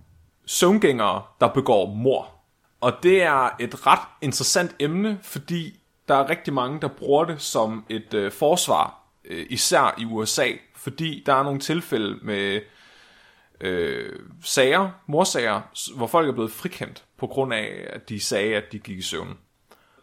søvngængere, 0.46 1.22
der 1.40 1.48
begår 1.48 1.94
mor. 1.94 2.35
Og 2.80 2.92
det 3.02 3.22
er 3.22 3.50
et 3.60 3.86
ret 3.86 4.08
interessant 4.22 4.76
emne, 4.80 5.18
fordi 5.22 5.80
der 6.08 6.14
er 6.14 6.30
rigtig 6.30 6.54
mange, 6.54 6.80
der 6.80 6.88
bruger 6.88 7.24
det 7.24 7.42
som 7.42 7.84
et 7.88 8.14
øh, 8.14 8.32
forsvar, 8.32 9.02
øh, 9.24 9.46
især 9.50 9.94
i 9.98 10.04
USA, 10.04 10.48
fordi 10.74 11.22
der 11.26 11.34
er 11.34 11.42
nogle 11.42 11.60
tilfælde 11.60 12.18
med 12.22 12.60
øh, 13.60 14.18
sager, 14.44 14.90
morsager, 15.06 15.60
hvor 15.96 16.06
folk 16.06 16.28
er 16.28 16.32
blevet 16.32 16.52
frikendt 16.52 17.04
på 17.18 17.26
grund 17.26 17.54
af, 17.54 17.86
at 17.90 18.08
de 18.08 18.20
sagde, 18.20 18.56
at 18.56 18.72
de 18.72 18.78
gik 18.78 18.98
i 18.98 19.02
søvn. 19.02 19.36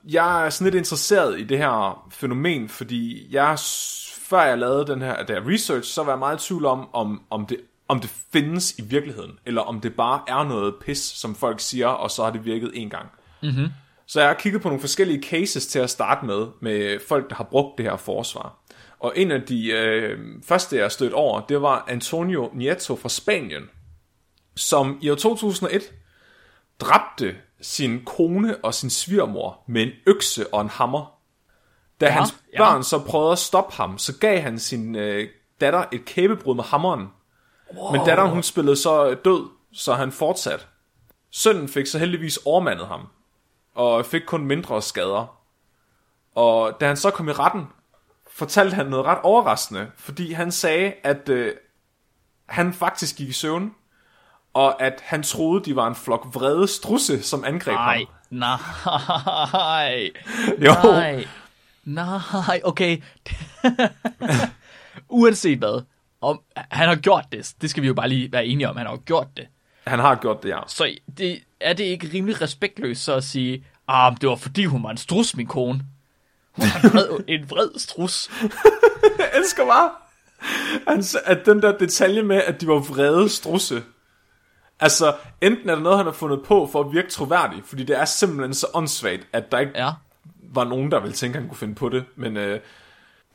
Jeg 0.03 0.45
er 0.45 0.49
sådan 0.49 0.65
lidt 0.65 0.75
interesseret 0.75 1.39
i 1.39 1.43
det 1.43 1.57
her 1.57 2.07
fænomen, 2.11 2.69
fordi 2.69 3.27
jeg, 3.31 3.57
før 4.17 4.41
jeg 4.41 4.57
lavede 4.57 4.87
den 4.87 5.01
her, 5.01 5.23
der 5.23 5.49
research, 5.49 5.93
så 5.93 6.03
var 6.03 6.11
jeg 6.11 6.19
meget 6.19 6.43
i 6.43 6.47
tvivl 6.47 6.65
om, 6.65 6.89
om, 6.93 7.23
om, 7.29 7.45
det, 7.45 7.59
om 7.93 7.99
det 7.99 8.09
findes 8.09 8.79
i 8.79 8.81
virkeligheden, 8.81 9.39
eller 9.45 9.61
om 9.61 9.81
det 9.81 9.95
bare 9.95 10.21
er 10.27 10.43
noget 10.43 10.75
pis, 10.85 10.97
som 10.97 11.35
folk 11.35 11.59
siger, 11.59 11.87
og 11.87 12.11
så 12.11 12.23
har 12.23 12.31
det 12.31 12.45
virket 12.45 12.71
en 12.73 12.89
gang. 12.89 13.09
Mm-hmm. 13.43 13.67
Så 14.05 14.19
jeg 14.19 14.29
har 14.29 14.35
kigget 14.35 14.61
på 14.61 14.67
nogle 14.67 14.81
forskellige 14.81 15.23
cases 15.23 15.67
til 15.67 15.79
at 15.79 15.89
starte 15.89 16.25
med, 16.25 16.47
med 16.61 16.99
folk, 17.07 17.29
der 17.29 17.35
har 17.35 17.43
brugt 17.43 17.77
det 17.77 17.85
her 17.85 17.97
forsvar. 17.97 18.57
Og 18.99 19.13
en 19.15 19.31
af 19.31 19.41
de 19.41 19.71
øh, 19.71 20.19
første, 20.43 20.77
jeg 20.77 20.91
stødt 20.91 21.13
over, 21.13 21.41
det 21.41 21.61
var 21.61 21.85
Antonio 21.87 22.49
Nieto 22.53 22.95
fra 22.95 23.09
Spanien, 23.09 23.63
som 24.55 24.99
i 25.01 25.09
år 25.09 25.15
2001 25.15 25.81
dræbte 26.79 27.35
sin 27.61 28.05
kone 28.05 28.57
og 28.57 28.73
sin 28.73 28.89
svigermor 28.89 29.63
med 29.67 29.81
en 29.81 29.91
økse 30.07 30.53
og 30.53 30.61
en 30.61 30.69
hammer. 30.69 31.19
Da 32.01 32.05
Ja, 32.05 32.11
ja, 32.11 32.19
hans 32.19 32.35
ja. 32.53 32.57
børn 32.57 32.83
så 32.83 32.99
prøvede 32.99 33.31
at 33.31 33.39
stoppe 33.39 33.75
ham, 33.75 33.97
så 33.97 34.17
gav 34.17 34.41
han 34.41 34.59
sin 34.59 34.95
øh, 34.95 35.29
datter 35.61 35.85
et 35.91 36.05
kæbebrud 36.05 36.55
med 36.55 36.63
hammeren. 36.63 37.07
Wow. 37.75 37.91
Men 37.91 38.01
datteren 38.05 38.29
hun 38.31 38.43
spillede 38.43 38.75
så 38.75 39.13
død, 39.25 39.49
så 39.73 39.93
han 39.93 40.11
fortsat. 40.11 40.67
Sønnen 41.31 41.69
fik 41.69 41.87
så 41.87 41.99
heldigvis 41.99 42.39
overmandet 42.45 42.87
ham, 42.87 43.07
og 43.75 44.05
fik 44.05 44.21
kun 44.27 44.45
mindre 44.45 44.81
skader. 44.81 45.37
Og 46.35 46.77
da 46.81 46.87
han 46.87 46.97
så 46.97 47.11
kom 47.11 47.29
i 47.29 47.31
retten, 47.31 47.67
fortalte 48.31 48.75
han 48.75 48.85
noget 48.85 49.05
ret 49.05 49.19
overraskende, 49.23 49.91
fordi 49.97 50.31
han 50.31 50.51
sagde, 50.51 50.93
at 51.03 51.29
øh, 51.29 51.53
han 52.45 52.73
faktisk 52.73 53.15
gik 53.15 53.27
i 53.29 53.33
søvn, 53.33 53.71
og 54.53 54.81
at 54.81 55.01
han 55.05 55.23
troede, 55.23 55.65
de 55.65 55.75
var 55.75 55.87
en 55.87 55.95
flok 55.95 56.27
vrede 56.33 56.67
strusse, 56.67 57.21
som 57.23 57.43
angreb 57.45 57.75
Nej, 57.75 57.97
ham. 57.97 58.07
nej, 58.29 60.09
Jo. 60.61 60.73
nej, 60.83 61.25
nej, 61.83 62.61
okay. 62.63 62.97
Uanset 65.09 65.57
hvad, 65.57 65.81
om, 66.23 66.39
han 66.55 66.87
har 66.87 66.95
gjort 66.95 67.25
det, 67.31 67.53
det 67.61 67.69
skal 67.69 67.83
vi 67.83 67.87
jo 67.87 67.93
bare 67.93 68.09
lige 68.09 68.31
være 68.31 68.45
enige 68.45 68.69
om, 68.69 68.77
han 68.77 68.85
har 68.85 68.93
jo 68.93 69.01
gjort 69.05 69.27
det. 69.37 69.47
Han 69.87 69.99
har 69.99 70.15
gjort 70.15 70.43
det, 70.43 70.49
ja. 70.49 70.59
Så 70.67 70.95
det, 71.17 71.39
er 71.59 71.73
det 71.73 71.83
ikke 71.83 72.09
rimelig 72.13 72.41
respektløst 72.41 73.03
så 73.03 73.13
at 73.13 73.23
sige, 73.23 73.65
ah, 73.87 74.15
det 74.21 74.29
var 74.29 74.35
fordi 74.35 74.65
hun 74.65 74.83
var 74.83 74.89
en 74.89 74.97
strus, 74.97 75.35
min 75.35 75.47
kone. 75.47 75.81
Hun 76.51 76.65
var 76.65 76.81
en 76.83 76.93
vred, 76.93 77.19
en 77.39 77.49
vred 77.49 77.79
strus. 77.79 78.29
Jeg 79.19 79.29
elsker 79.35 79.65
bare, 79.65 79.91
han, 80.87 81.03
at 81.25 81.45
den 81.45 81.61
der 81.61 81.77
detalje 81.77 82.23
med, 82.23 82.35
at 82.37 82.61
de 82.61 82.67
var 82.67 82.73
vrede 82.79 83.29
strusse. 83.29 83.83
Altså, 84.79 85.15
enten 85.41 85.69
er 85.69 85.73
det 85.73 85.83
noget, 85.83 85.97
han 85.97 86.05
har 86.05 86.13
fundet 86.13 86.39
på 86.45 86.69
for 86.71 86.79
at 86.83 86.91
virke 86.93 87.09
troværdig, 87.09 87.61
fordi 87.65 87.83
det 87.83 87.99
er 87.99 88.05
simpelthen 88.05 88.53
så 88.53 88.67
åndssvagt, 88.73 89.27
at 89.33 89.51
der 89.51 89.59
ikke 89.59 89.71
Ja. 89.75 89.89
var 90.53 90.63
nogen, 90.63 90.91
der 90.91 90.99
ville 90.99 91.13
tænke, 91.13 91.35
at 91.37 91.41
han 91.41 91.49
kunne 91.49 91.57
finde 91.57 91.75
på 91.75 91.89
det. 91.89 92.03
Men 92.15 92.37
øh, 92.37 92.59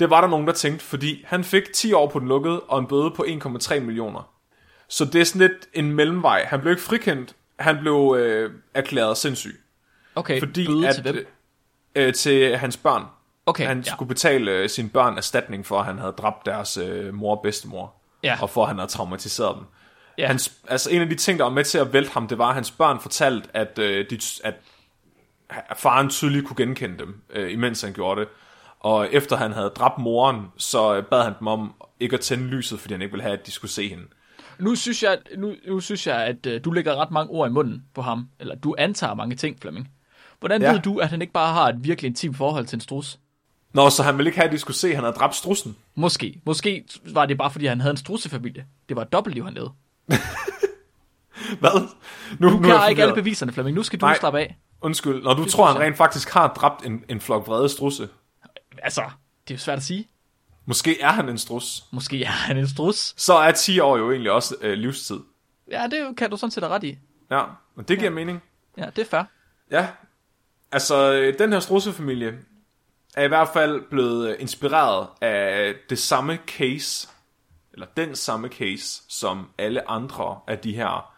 Det 0.00 0.10
var 0.10 0.20
der 0.20 0.28
nogen, 0.28 0.46
der 0.46 0.52
tænkte, 0.52 0.84
fordi 0.84 1.24
han 1.26 1.44
fik 1.44 1.72
10 1.72 1.92
år 1.92 2.08
på 2.08 2.18
den 2.18 2.28
lukkede 2.28 2.60
og 2.60 2.78
en 2.78 2.86
bøde 2.86 3.10
på 3.10 3.24
1,3 3.28 3.80
millioner. 3.80 4.30
Så 4.88 5.04
det 5.04 5.20
er 5.20 5.24
sådan 5.24 5.48
lidt 5.48 5.68
en 5.74 5.92
mellemvej. 5.92 6.44
Han 6.44 6.60
blev 6.60 6.70
ikke 6.70 6.82
frikendt, 6.82 7.34
han 7.58 7.78
blev 7.80 8.16
øh, 8.18 8.50
erklæret 8.74 9.16
sindssyg. 9.16 9.60
Okay, 10.14 10.38
Fordi 10.38 10.66
bøde 10.66 10.88
at, 10.88 10.94
til 10.94 11.02
hvem? 11.02 11.26
Øh, 11.94 12.14
til 12.14 12.56
hans 12.56 12.76
børn. 12.76 13.04
Okay, 13.46 13.66
Han 13.66 13.80
ja. 13.80 13.90
skulle 13.90 14.08
betale 14.08 14.50
øh, 14.50 14.68
sine 14.68 14.88
børn 14.88 15.16
erstatning 15.16 15.66
for, 15.66 15.78
at 15.78 15.84
han 15.84 15.98
havde 15.98 16.12
dræbt 16.12 16.46
deres 16.46 16.76
øh, 16.76 17.14
mor 17.14 17.36
og 17.36 17.42
bedstemor. 17.42 17.94
Ja. 18.22 18.38
Og 18.42 18.50
for, 18.50 18.62
at 18.62 18.68
han 18.68 18.78
havde 18.78 18.90
traumatiseret 18.90 19.56
dem. 19.56 19.64
Ja. 20.18 20.26
Hans, 20.26 20.52
altså 20.68 20.90
en 20.90 21.02
af 21.02 21.08
de 21.08 21.14
ting, 21.14 21.38
der 21.38 21.44
var 21.44 21.52
med 21.52 21.64
til 21.64 21.78
at 21.78 21.92
vælte 21.92 22.10
ham, 22.12 22.28
det 22.28 22.38
var, 22.38 22.48
at 22.48 22.54
hans 22.54 22.70
børn 22.70 23.00
fortalte, 23.00 23.48
at, 23.54 23.78
øh, 23.78 24.10
de, 24.10 24.18
at, 24.44 24.54
at 25.50 25.76
faren 25.76 26.10
tydeligt 26.10 26.46
kunne 26.46 26.56
genkende 26.56 26.98
dem, 26.98 27.22
øh, 27.30 27.52
imens 27.52 27.82
han 27.82 27.92
gjorde 27.92 28.20
det. 28.20 28.28
Og 28.80 29.08
efter 29.12 29.36
han 29.36 29.52
havde 29.52 29.68
dræbt 29.76 29.98
moren, 29.98 30.46
så 30.56 30.96
øh, 30.96 31.04
bad 31.04 31.22
han 31.24 31.32
dem 31.38 31.46
om 31.46 31.72
ikke 32.00 32.14
at 32.14 32.20
tænde 32.20 32.44
lyset, 32.44 32.80
fordi 32.80 32.94
han 32.94 33.02
ikke 33.02 33.12
ville 33.12 33.22
have, 33.22 33.38
at 33.38 33.46
de 33.46 33.50
skulle 33.50 33.70
se 33.70 33.88
hende. 33.88 34.04
Nu 34.58 34.74
synes 34.74 35.02
jeg, 35.02 35.18
nu, 35.36 35.54
nu 35.68 35.80
synes 35.80 36.06
jeg 36.06 36.16
at 36.16 36.46
uh, 36.46 36.52
du 36.64 36.70
lægger 36.70 36.94
ret 36.96 37.10
mange 37.10 37.30
ord 37.30 37.48
i 37.48 37.52
munden 37.52 37.82
på 37.94 38.02
ham. 38.02 38.28
Eller 38.40 38.54
du 38.54 38.74
antager 38.78 39.14
mange 39.14 39.36
ting, 39.36 39.58
Flemming. 39.60 39.90
Hvordan 40.40 40.62
Ja. 40.62 40.72
ved 40.72 40.80
du, 40.80 40.98
at 40.98 41.08
han 41.08 41.20
ikke 41.20 41.32
bare 41.32 41.52
har 41.54 41.68
et 41.68 41.76
virkelig 41.84 42.08
intimt 42.08 42.36
forhold 42.36 42.66
til 42.66 42.76
en 42.76 42.80
strus? 42.80 43.18
Nå, 43.72 43.90
så 43.90 44.02
han 44.02 44.18
ville 44.18 44.28
ikke 44.28 44.38
have, 44.38 44.46
at 44.46 44.52
de 44.52 44.58
skulle 44.58 44.76
se, 44.76 44.88
at 44.88 44.94
han 44.94 45.04
havde 45.04 45.16
dræbt 45.16 45.34
strussen. 45.34 45.76
Måske. 45.94 46.40
Måske 46.46 46.84
var 47.12 47.26
det 47.26 47.38
bare, 47.38 47.50
fordi 47.50 47.66
han 47.66 47.80
havde 47.80 47.90
en 47.90 47.96
strussefamilie. 47.96 48.66
Det 48.88 48.96
var 48.96 49.02
et 49.02 49.12
dobbeltliv, 49.12 49.44
han 49.44 49.54
levede. 49.54 49.70
Hvad? 51.60 51.88
Nu, 52.38 52.48
Du 52.48 52.56
nu 52.58 52.68
er 52.68 52.80
jeg 52.80 52.90
ikke 52.90 53.02
alle 53.02 53.14
beviserne, 53.14 53.52
Flemming. 53.52 53.76
Nu 53.76 53.82
skal 53.82 54.00
du 54.00 54.06
Nej. 54.06 54.18
slappe 54.18 54.38
af. 54.40 54.58
Undskyld, 54.80 55.22
når 55.22 55.34
du 55.34 55.42
Det 55.42 55.52
tror, 55.52 55.66
han 55.66 55.80
rent 55.80 55.96
faktisk 55.96 56.30
har 56.30 56.48
dræbt 56.52 56.86
en, 56.86 57.04
en 57.08 57.20
flok 57.20 57.46
vrede 57.46 57.68
strusse. 57.68 58.08
Altså, 58.82 59.02
det 59.48 59.54
er 59.54 59.58
jo 59.58 59.58
svært 59.58 59.78
at 59.78 59.84
sige. 59.84 60.08
Måske 60.64 61.00
er 61.00 61.12
han 61.12 61.28
en 61.28 61.38
strus. 61.38 61.84
Måske 61.90 62.24
er 62.24 62.28
han 62.28 62.56
en 62.56 62.68
strus. 62.68 63.14
Så 63.16 63.34
er 63.34 63.52
10 63.52 63.78
år 63.78 63.98
jo 63.98 64.10
egentlig 64.10 64.32
også 64.32 64.56
øh, 64.60 64.72
livstid. 64.72 65.20
Ja, 65.70 65.86
det 65.90 66.16
kan 66.16 66.30
du 66.30 66.36
sådan 66.36 66.50
set 66.50 66.62
have 66.62 66.74
ret 66.74 66.84
i. 66.84 66.98
Ja, 67.30 67.44
men 67.74 67.84
det 67.84 67.98
giver 67.98 68.10
ja. 68.10 68.14
mening. 68.14 68.42
Ja, 68.76 68.86
det 68.96 68.98
er 68.98 69.04
fair. 69.04 69.22
Ja, 69.70 69.88
altså 70.72 71.12
øh, 71.12 71.38
den 71.38 71.52
her 71.52 71.60
strussefamilie 71.60 72.38
er 73.16 73.24
i 73.24 73.28
hvert 73.28 73.48
fald 73.48 73.82
blevet 73.90 74.30
øh, 74.30 74.36
inspireret 74.38 75.08
af 75.20 75.74
det 75.90 75.98
samme 75.98 76.38
case, 76.46 77.08
eller 77.72 77.86
den 77.96 78.16
samme 78.16 78.48
case, 78.48 79.02
som 79.08 79.50
alle 79.58 79.90
andre 79.90 80.40
af 80.46 80.58
de 80.58 80.74
her, 80.74 81.14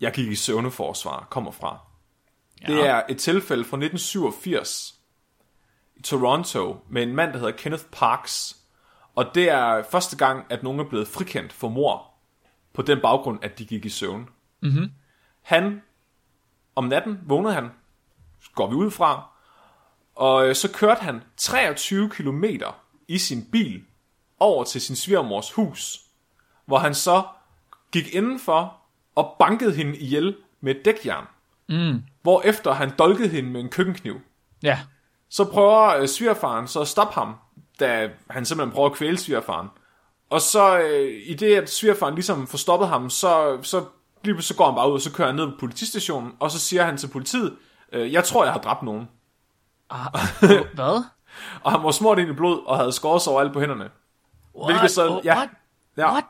jeg 0.00 0.12
gik 0.12 0.28
i 0.28 0.34
søvneforsvar, 0.34 1.26
kommer 1.30 1.50
fra. 1.50 1.78
Ja. 2.62 2.72
Det 2.72 2.86
er 2.86 3.02
et 3.08 3.18
tilfælde 3.18 3.64
fra 3.64 3.76
1987 3.76 4.92
i 4.92 4.95
Toronto 6.04 6.76
med 6.88 7.02
en 7.02 7.14
mand, 7.14 7.32
der 7.32 7.38
hedder 7.38 7.56
Kenneth 7.56 7.84
Parks. 7.92 8.56
Og 9.14 9.34
det 9.34 9.50
er 9.50 9.82
første 9.90 10.16
gang, 10.16 10.46
at 10.50 10.62
nogen 10.62 10.80
er 10.80 10.84
blevet 10.84 11.08
frikendt 11.08 11.52
for 11.52 11.68
mor 11.68 12.10
på 12.72 12.82
den 12.82 13.00
baggrund, 13.00 13.38
at 13.44 13.58
de 13.58 13.66
gik 13.66 13.84
i 13.84 13.88
søvn. 13.88 14.28
Mhm. 14.62 14.92
Han, 15.42 15.82
om 16.74 16.84
natten 16.84 17.20
vågnede 17.26 17.54
han, 17.54 17.70
går 18.54 18.66
vi 18.66 18.74
ud 18.74 18.90
fra, 18.90 19.28
og 20.14 20.48
øh, 20.48 20.54
så 20.54 20.72
kørte 20.72 21.00
han 21.00 21.22
23 21.36 22.10
km 22.10 22.44
i 23.08 23.18
sin 23.18 23.44
bil 23.52 23.84
over 24.38 24.64
til 24.64 24.80
sin 24.80 24.96
svigermors 24.96 25.52
hus, 25.52 26.00
hvor 26.64 26.78
han 26.78 26.94
så 26.94 27.22
gik 27.92 28.14
indenfor 28.14 28.76
og 29.14 29.36
bankede 29.38 29.74
hende 29.74 29.96
ihjel 29.96 30.36
med 30.60 30.76
et 30.76 30.84
dækjern. 30.84 31.24
Mm. 31.68 32.02
Hvorefter 32.22 32.72
han 32.72 32.92
dolkede 32.98 33.28
hende 33.28 33.50
med 33.50 33.60
en 33.60 33.68
køkkenkniv. 33.68 34.20
Ja. 34.62 34.80
Så 35.30 35.44
prøver 35.44 35.96
øh, 35.96 36.08
svigerfaren 36.08 36.68
så 36.68 36.80
at 36.80 36.88
stoppe 36.88 37.14
ham, 37.14 37.34
da 37.80 38.10
han 38.30 38.44
simpelthen 38.44 38.74
prøver 38.74 38.88
at 38.90 38.94
kvæle 38.96 39.18
svigerfaren. 39.18 39.68
Og 40.30 40.40
så 40.40 40.78
øh, 40.78 41.22
i 41.26 41.34
det, 41.34 41.54
at 41.54 41.70
svigerfaren 41.70 42.14
ligesom 42.14 42.46
får 42.46 42.58
stoppet 42.58 42.88
ham, 42.88 43.10
så, 43.10 43.58
så, 43.62 43.84
lige 44.24 44.42
så 44.42 44.54
går 44.56 44.66
han 44.66 44.74
bare 44.74 44.88
ud, 44.88 44.94
og 44.94 45.00
så 45.00 45.12
kører 45.12 45.28
han 45.28 45.36
ned 45.36 45.46
på 45.46 45.56
politistationen, 45.60 46.32
og 46.40 46.50
så 46.50 46.58
siger 46.58 46.84
han 46.84 46.96
til 46.96 47.08
politiet, 47.08 47.56
øh, 47.92 48.12
jeg 48.12 48.24
tror, 48.24 48.44
jeg 48.44 48.52
har 48.52 48.60
dræbt 48.60 48.82
nogen. 48.82 49.08
Ah, 49.90 50.06
hvad? 50.74 51.04
Og 51.62 51.72
han 51.72 51.82
var 51.82 51.90
smurt 51.90 52.18
ind 52.18 52.30
i 52.30 52.32
blod, 52.32 52.62
og 52.66 52.76
havde 52.78 52.92
skåret 52.92 53.22
sig 53.22 53.32
overalt 53.32 53.52
på 53.52 53.60
hænderne. 53.60 53.90
What? 54.56 54.72
Hvilket 54.72 54.90
så- 54.90 55.08
Oh, 55.08 55.24
ja. 55.24 55.34
What? 55.36 55.48
Ja. 55.96 56.12
What? 56.12 56.24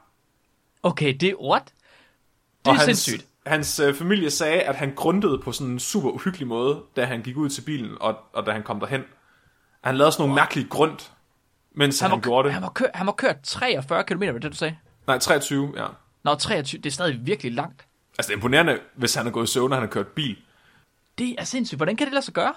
Okay, 0.83 1.15
det 1.21 1.29
er 1.31 1.35
what? 1.35 1.65
Det 2.65 2.71
er 2.71 2.75
og 2.75 2.81
sindssygt. 2.81 3.15
Hans 3.23 3.27
øh, 3.53 3.95
familie 3.95 4.31
sagde, 4.31 4.61
at 4.61 4.75
han 4.77 4.95
grundede 4.95 5.39
på 5.39 5.53
sådan 5.53 5.73
en 5.73 5.79
super 5.79 6.11
uhyggelig 6.11 6.49
måde, 6.49 6.83
da 6.97 7.05
han 7.05 7.23
gik 7.23 7.37
ud 7.37 7.49
til 7.49 7.63
bilen, 7.63 7.91
og, 8.01 8.17
og 8.33 8.47
da 8.47 8.51
han 8.53 8.63
kom 8.63 8.81
derhen. 8.81 9.03
Han 9.85 9.97
lavede 9.97 10.13
sådan 10.13 10.23
nogle 10.23 10.35
mærkelige 10.35 10.69
grund, 10.69 11.11
mens 11.75 12.01
han, 12.01 12.11
Han 12.11 12.17
var, 12.17 12.23
gjorde 12.23 12.47
det. 12.47 12.53
han, 12.53 12.63
var 12.63 12.69
kør, 12.69 12.87
han 12.95 13.07
var 13.07 13.13
kørt 13.13 13.37
43 13.43 14.05
km, 14.05 14.21
var 14.21 14.33
det 14.33 14.53
du 14.53 14.57
sagde? 14.57 14.77
Nej, 15.07 15.19
23, 15.19 15.73
ja. 15.77 15.87
Nå, 16.25 16.35
23, 16.35 16.81
det 16.81 16.87
er 16.87 16.93
stadig 16.95 17.27
virkelig 17.27 17.53
langt. 17.53 17.87
Altså, 18.19 18.29
det 18.29 18.35
er 18.35 18.37
imponerende, 18.37 18.79
hvis 18.95 19.15
han 19.15 19.25
har 19.27 19.33
gået 19.33 19.49
i 19.49 19.53
søvn, 19.53 19.73
og 19.73 19.77
han 19.79 19.83
har 19.83 19.93
kørt 19.93 20.07
bil. 20.07 20.37
Det 21.19 21.35
er 21.39 21.45
sindssygt. 21.45 21.79
Hvordan 21.79 21.97
kan 21.97 22.07
det 22.07 22.13
lade 22.15 22.25
sig 22.25 22.35
gøre? 22.35 22.55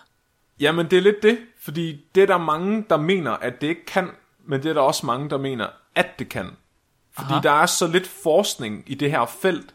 Jamen, 0.60 0.86
det 0.92 0.98
er 0.98 1.02
lidt 1.02 1.24
det, 1.24 1.40
fordi 1.60 2.06
det 2.16 2.24
er 2.24 2.28
der 2.28 2.38
mange, 2.38 2.86
der 2.90 2.98
mener, 2.98 3.32
at 3.32 3.62
det 3.62 3.68
ikke 3.68 3.86
kan, 3.86 4.10
men 4.46 4.64
det 4.64 4.70
er 4.70 4.74
der 4.74 4.82
også 4.82 5.06
mange, 5.06 5.30
der 5.30 5.38
mener, 5.38 5.68
at 5.96 6.20
det 6.20 6.30
kan. 6.30 6.50
Fordi 7.12 7.32
Aha. 7.32 7.42
der 7.42 7.52
er 7.52 7.66
så 7.66 7.88
lidt 7.88 8.08
forskning 8.08 8.84
i 8.88 8.96
det 8.96 9.12
her 9.12 9.26
felt, 9.42 9.74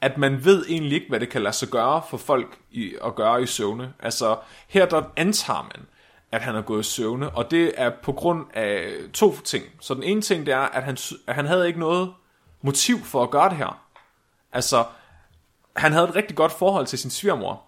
at 0.00 0.18
man 0.18 0.44
ved 0.44 0.64
egentlig 0.68 0.92
ikke, 0.92 1.08
hvad 1.08 1.20
det 1.20 1.28
kan 1.28 1.42
lade 1.42 1.54
sig 1.54 1.68
gøre 1.68 2.02
for 2.10 2.16
folk 2.16 2.58
i, 2.70 2.94
at 3.04 3.14
gøre 3.14 3.42
i 3.42 3.46
søvne. 3.46 3.92
Altså, 4.00 4.36
her 4.68 4.86
der 4.86 5.02
antager 5.16 5.62
man, 5.62 5.86
at 6.32 6.42
han 6.42 6.54
er 6.54 6.62
gået 6.62 6.80
i 6.80 6.90
søvne, 6.90 7.30
og 7.30 7.50
det 7.50 7.72
er 7.76 7.90
på 8.02 8.12
grund 8.12 8.46
af 8.54 8.92
to 9.14 9.40
ting. 9.40 9.64
Så 9.80 9.94
den 9.94 10.02
ene 10.02 10.20
ting, 10.20 10.46
det 10.46 10.54
er, 10.54 10.58
at 10.58 10.82
han, 10.82 10.96
at 11.26 11.34
han 11.34 11.46
havde 11.46 11.66
ikke 11.66 11.80
noget 11.80 12.14
motiv 12.62 12.98
for 13.04 13.22
at 13.22 13.30
gøre 13.30 13.48
det 13.48 13.56
her. 13.56 13.82
Altså, 14.52 14.84
han 15.76 15.92
havde 15.92 16.08
et 16.08 16.16
rigtig 16.16 16.36
godt 16.36 16.52
forhold 16.52 16.86
til 16.86 16.98
sin 16.98 17.10
svigermor. 17.10 17.62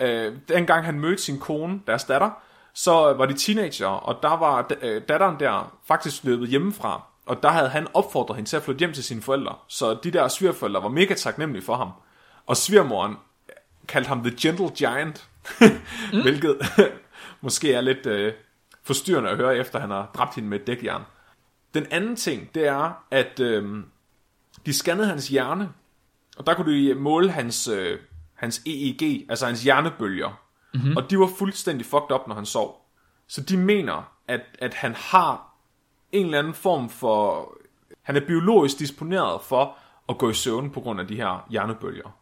Øh, 0.00 0.36
dengang 0.48 0.84
han 0.84 1.00
mødte 1.00 1.22
sin 1.22 1.40
kone, 1.40 1.80
deres 1.86 2.04
datter, 2.04 2.30
så 2.74 2.92
var 2.92 3.26
de 3.26 3.34
teenager, 3.34 3.86
og 3.86 4.22
der 4.22 4.36
var 4.36 4.70
øh, 4.80 5.02
datteren 5.08 5.40
der 5.40 5.78
faktisk 5.84 6.24
løbet 6.24 6.48
hjemmefra. 6.48 7.02
Og 7.28 7.42
der 7.42 7.48
havde 7.48 7.68
han 7.68 7.86
opfordret 7.94 8.36
hende 8.36 8.50
til 8.50 8.56
at 8.56 8.62
flytte 8.62 8.78
hjem 8.78 8.92
til 8.92 9.04
sine 9.04 9.22
forældre. 9.22 9.56
Så 9.68 9.98
de 10.04 10.10
der 10.10 10.28
svigerforældre 10.28 10.82
var 10.82 10.88
mega 10.88 11.14
taknemmelige 11.14 11.64
for 11.64 11.76
ham. 11.76 11.90
Og 12.46 12.56
svigermoren 12.56 13.14
kaldte 13.88 14.08
ham 14.08 14.22
The 14.22 14.36
Gentle 14.40 14.70
Giant, 14.76 15.28
mm. 16.12 16.22
hvilket 16.22 16.58
måske 17.40 17.72
er 17.72 17.80
lidt 17.80 18.06
øh, 18.06 18.32
forstyrrende 18.84 19.30
at 19.30 19.36
høre, 19.36 19.56
efter 19.56 19.80
han 19.80 19.90
har 19.90 20.10
dræbt 20.14 20.34
hende 20.34 20.48
med 20.48 20.60
et 20.60 20.66
dækjern. 20.66 21.02
Den 21.74 21.86
anden 21.90 22.16
ting, 22.16 22.54
det 22.54 22.66
er, 22.66 23.04
at 23.10 23.40
øh, 23.40 23.84
de 24.66 24.72
scannede 24.72 25.08
hans 25.08 25.28
hjerne, 25.28 25.68
og 26.36 26.46
der 26.46 26.54
kunne 26.54 26.72
de 26.72 26.94
måle 26.94 27.30
hans, 27.30 27.68
øh, 27.68 27.98
hans 28.34 28.62
EEG, 28.66 29.26
altså 29.30 29.46
hans 29.46 29.62
hjernebølger. 29.62 30.40
Mm-hmm. 30.74 30.96
Og 30.96 31.10
de 31.10 31.18
var 31.18 31.30
fuldstændig 31.38 31.86
fucked 31.86 32.12
up, 32.12 32.28
når 32.28 32.34
han 32.34 32.46
sov. 32.46 32.84
Så 33.26 33.42
de 33.42 33.56
mener, 33.56 34.12
at, 34.28 34.40
at 34.58 34.74
han 34.74 34.94
har 34.94 35.47
en 36.12 36.24
eller 36.24 36.38
anden 36.38 36.54
form 36.54 36.88
for... 36.88 37.48
Han 38.02 38.16
er 38.16 38.20
biologisk 38.26 38.78
disponeret 38.78 39.42
for 39.42 39.76
at 40.08 40.18
gå 40.18 40.30
i 40.30 40.34
søvn 40.34 40.70
på 40.70 40.80
grund 40.80 41.00
af 41.00 41.06
de 41.06 41.16
her 41.16 41.46
hjernebølger. 41.50 42.18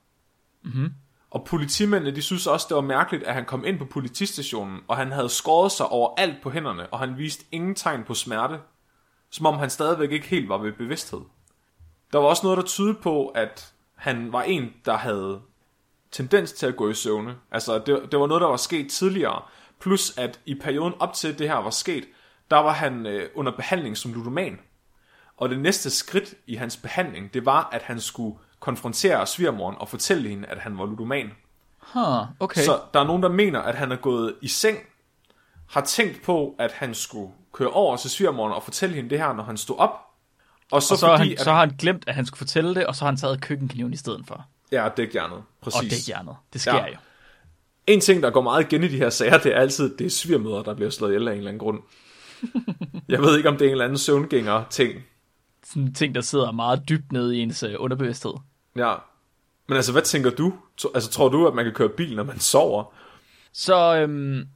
Mhm. 0.63 0.93
Og 1.31 1.45
politimændene, 1.45 2.17
de 2.17 2.23
synes 2.23 2.47
også, 2.47 2.67
det 2.69 2.75
var 2.75 2.81
mærkeligt, 2.81 3.25
at 3.25 3.35
han 3.35 3.45
kom 3.45 3.65
ind 3.65 3.79
på 3.79 3.85
politistationen, 3.85 4.81
og 4.89 4.97
han 4.97 5.13
havde 5.13 5.29
skåret 5.29 5.73
sig 5.73 5.89
over 5.89 6.15
alt 6.17 6.43
på 6.43 6.51
hænderne, 6.51 6.87
og 6.87 6.99
han 6.99 7.19
viste 7.19 7.45
ingen 7.53 7.75
tegn 7.75 8.05
på 8.05 8.15
smerte. 8.15 8.59
Som 9.31 9.47
om 9.47 9.59
han 9.59 9.71
stadigvæk 9.71 10.13
ikke 10.13 10.27
helt 10.27 10.49
var 10.49 10.59
ved 10.59 10.73
bevidsthed. 10.73 11.21
Der 12.13 12.19
var 12.19 12.27
også 12.27 12.47
noget, 12.47 12.57
der 12.57 12.65
tydede 12.65 12.95
på, 12.95 13.29
at 13.29 13.73
han 13.95 14.33
var 14.33 14.43
en, 14.43 14.73
der 14.85 14.97
havde 14.97 15.41
tendens 16.11 16.53
til 16.53 16.67
at 16.67 16.77
gå 16.77 16.91
i 16.91 16.95
søvne. 16.95 17.37
Altså, 17.51 17.79
det, 17.79 18.13
det 18.13 18.21
var 18.21 18.27
noget, 18.27 18.41
der 18.41 18.49
var 18.49 18.57
sket 18.57 18.91
tidligere. 18.91 19.43
Plus, 19.81 20.19
at 20.19 20.41
i 20.47 20.55
perioden 20.55 20.95
op 20.99 21.13
til 21.13 21.39
det 21.39 21.49
her 21.49 21.57
var 21.57 21.71
sket, 21.71 22.05
der 22.51 22.57
var 22.57 22.73
han 22.73 23.07
øh, 23.07 23.29
under 23.35 23.53
behandling 23.53 23.97
som 23.97 24.13
ludoman. 24.13 24.59
Og 25.37 25.49
det 25.49 25.59
næste 25.59 25.91
skridt 25.91 26.35
i 26.47 26.55
hans 26.55 26.77
behandling, 26.77 27.35
det 27.35 27.47
var, 27.47 27.69
at 27.73 27.83
han 27.83 28.01
skulle 28.01 28.39
konfrontere 28.61 29.27
svigermoren 29.27 29.77
og 29.79 29.89
fortælle 29.89 30.29
hende, 30.29 30.49
at 30.49 30.59
han 30.59 30.79
var 30.79 30.87
ludoman. 30.87 31.31
Huh, 31.79 32.27
okay. 32.41 32.61
Så 32.61 32.81
der 32.95 33.01
er 33.01 33.05
nogen, 33.05 33.23
der 33.23 33.29
mener, 33.29 33.61
at 33.61 33.75
han 33.75 33.93
er 33.93 33.97
gået 33.97 34.35
i 34.43 34.49
seng, 34.49 34.79
har 35.69 35.81
tænkt 35.81 36.23
på, 36.23 36.55
at 36.59 36.73
han 36.73 36.95
skulle 36.95 37.33
køre 37.53 37.71
over 37.71 37.97
til 37.97 38.11
svigermoren 38.11 38.53
og 38.53 38.63
fortælle 38.63 38.97
hende 38.97 39.11
det 39.11 39.19
her, 39.19 39.33
når 39.33 39.45
han 39.45 39.57
stod 39.57 39.79
op. 39.79 39.91
Og 40.71 40.83
så, 40.83 40.95
og 40.95 40.99
så, 40.99 41.07
har 41.07 41.17
fordi, 41.17 41.29
han, 41.29 41.39
at 41.39 41.45
så 41.45 41.53
har 41.53 41.59
han 41.59 41.77
glemt, 41.79 42.05
at 42.07 42.15
han 42.15 42.27
skulle 42.27 42.39
fortælle 42.39 42.75
det, 42.75 42.87
og 42.87 42.97
så 42.97 43.05
har 43.05 43.11
han 43.11 43.17
taget 43.17 43.41
køkkenkniven 43.41 43.93
i 43.93 43.97
stedet 43.97 44.25
for. 44.27 44.47
Ja, 44.73 44.89
dækjernet. 44.97 45.43
Præcis. 45.61 45.81
Og 45.81 45.91
dækhjernet. 45.91 46.37
Det 46.53 46.61
sker 46.61 46.75
ja. 46.75 46.87
jo. 46.87 46.97
En 47.87 48.01
ting, 48.01 48.23
der 48.23 48.31
går 48.31 48.41
meget 48.41 48.73
igen 48.73 48.85
i 48.85 48.89
de 48.89 48.97
her 48.97 49.11
sager, 49.11 49.39
det 49.39 49.55
er 49.55 49.61
altid, 49.61 49.97
det 49.97 50.07
er 50.07 50.11
svigermøder, 50.11 50.63
der 50.63 50.75
bliver 50.75 50.91
slået 50.91 51.11
ihjel 51.11 51.29
af 51.29 51.33
en 51.33 51.39
eller 51.39 51.51
anden 51.51 51.59
grund. 51.59 51.83
Jeg 53.09 53.21
ved 53.21 53.37
ikke, 53.37 53.49
om 53.49 53.57
det 53.57 53.65
er 53.65 53.69
en 53.69 53.73
eller 53.73 53.85
anden 53.85 53.99
søvngænger 53.99 54.65
ting. 54.71 55.05
Sådan 55.65 55.83
en 55.83 55.95
ting, 55.95 56.15
der 56.15 56.21
sidder 56.21 56.53
meget 56.53 56.89
dybt 56.89 57.13
nede 57.13 57.37
i 57.37 57.41
ens 57.41 57.63
øh, 57.63 57.75
underbevidsthed. 57.79 58.33
Ja. 58.77 58.95
Men 59.69 59.77
altså, 59.77 59.93
hvad 59.93 60.03
tænker 60.03 60.31
du? 60.31 60.55
Altså, 60.95 61.11
tror 61.11 61.29
du, 61.29 61.47
at 61.47 61.55
man 61.55 61.65
kan 61.65 61.75
køre 61.75 61.89
bil, 61.89 62.17
når 62.17 62.25
man 62.25 62.39
sover? 62.39 62.95
Så 63.53 63.97
øhm, 63.97 64.49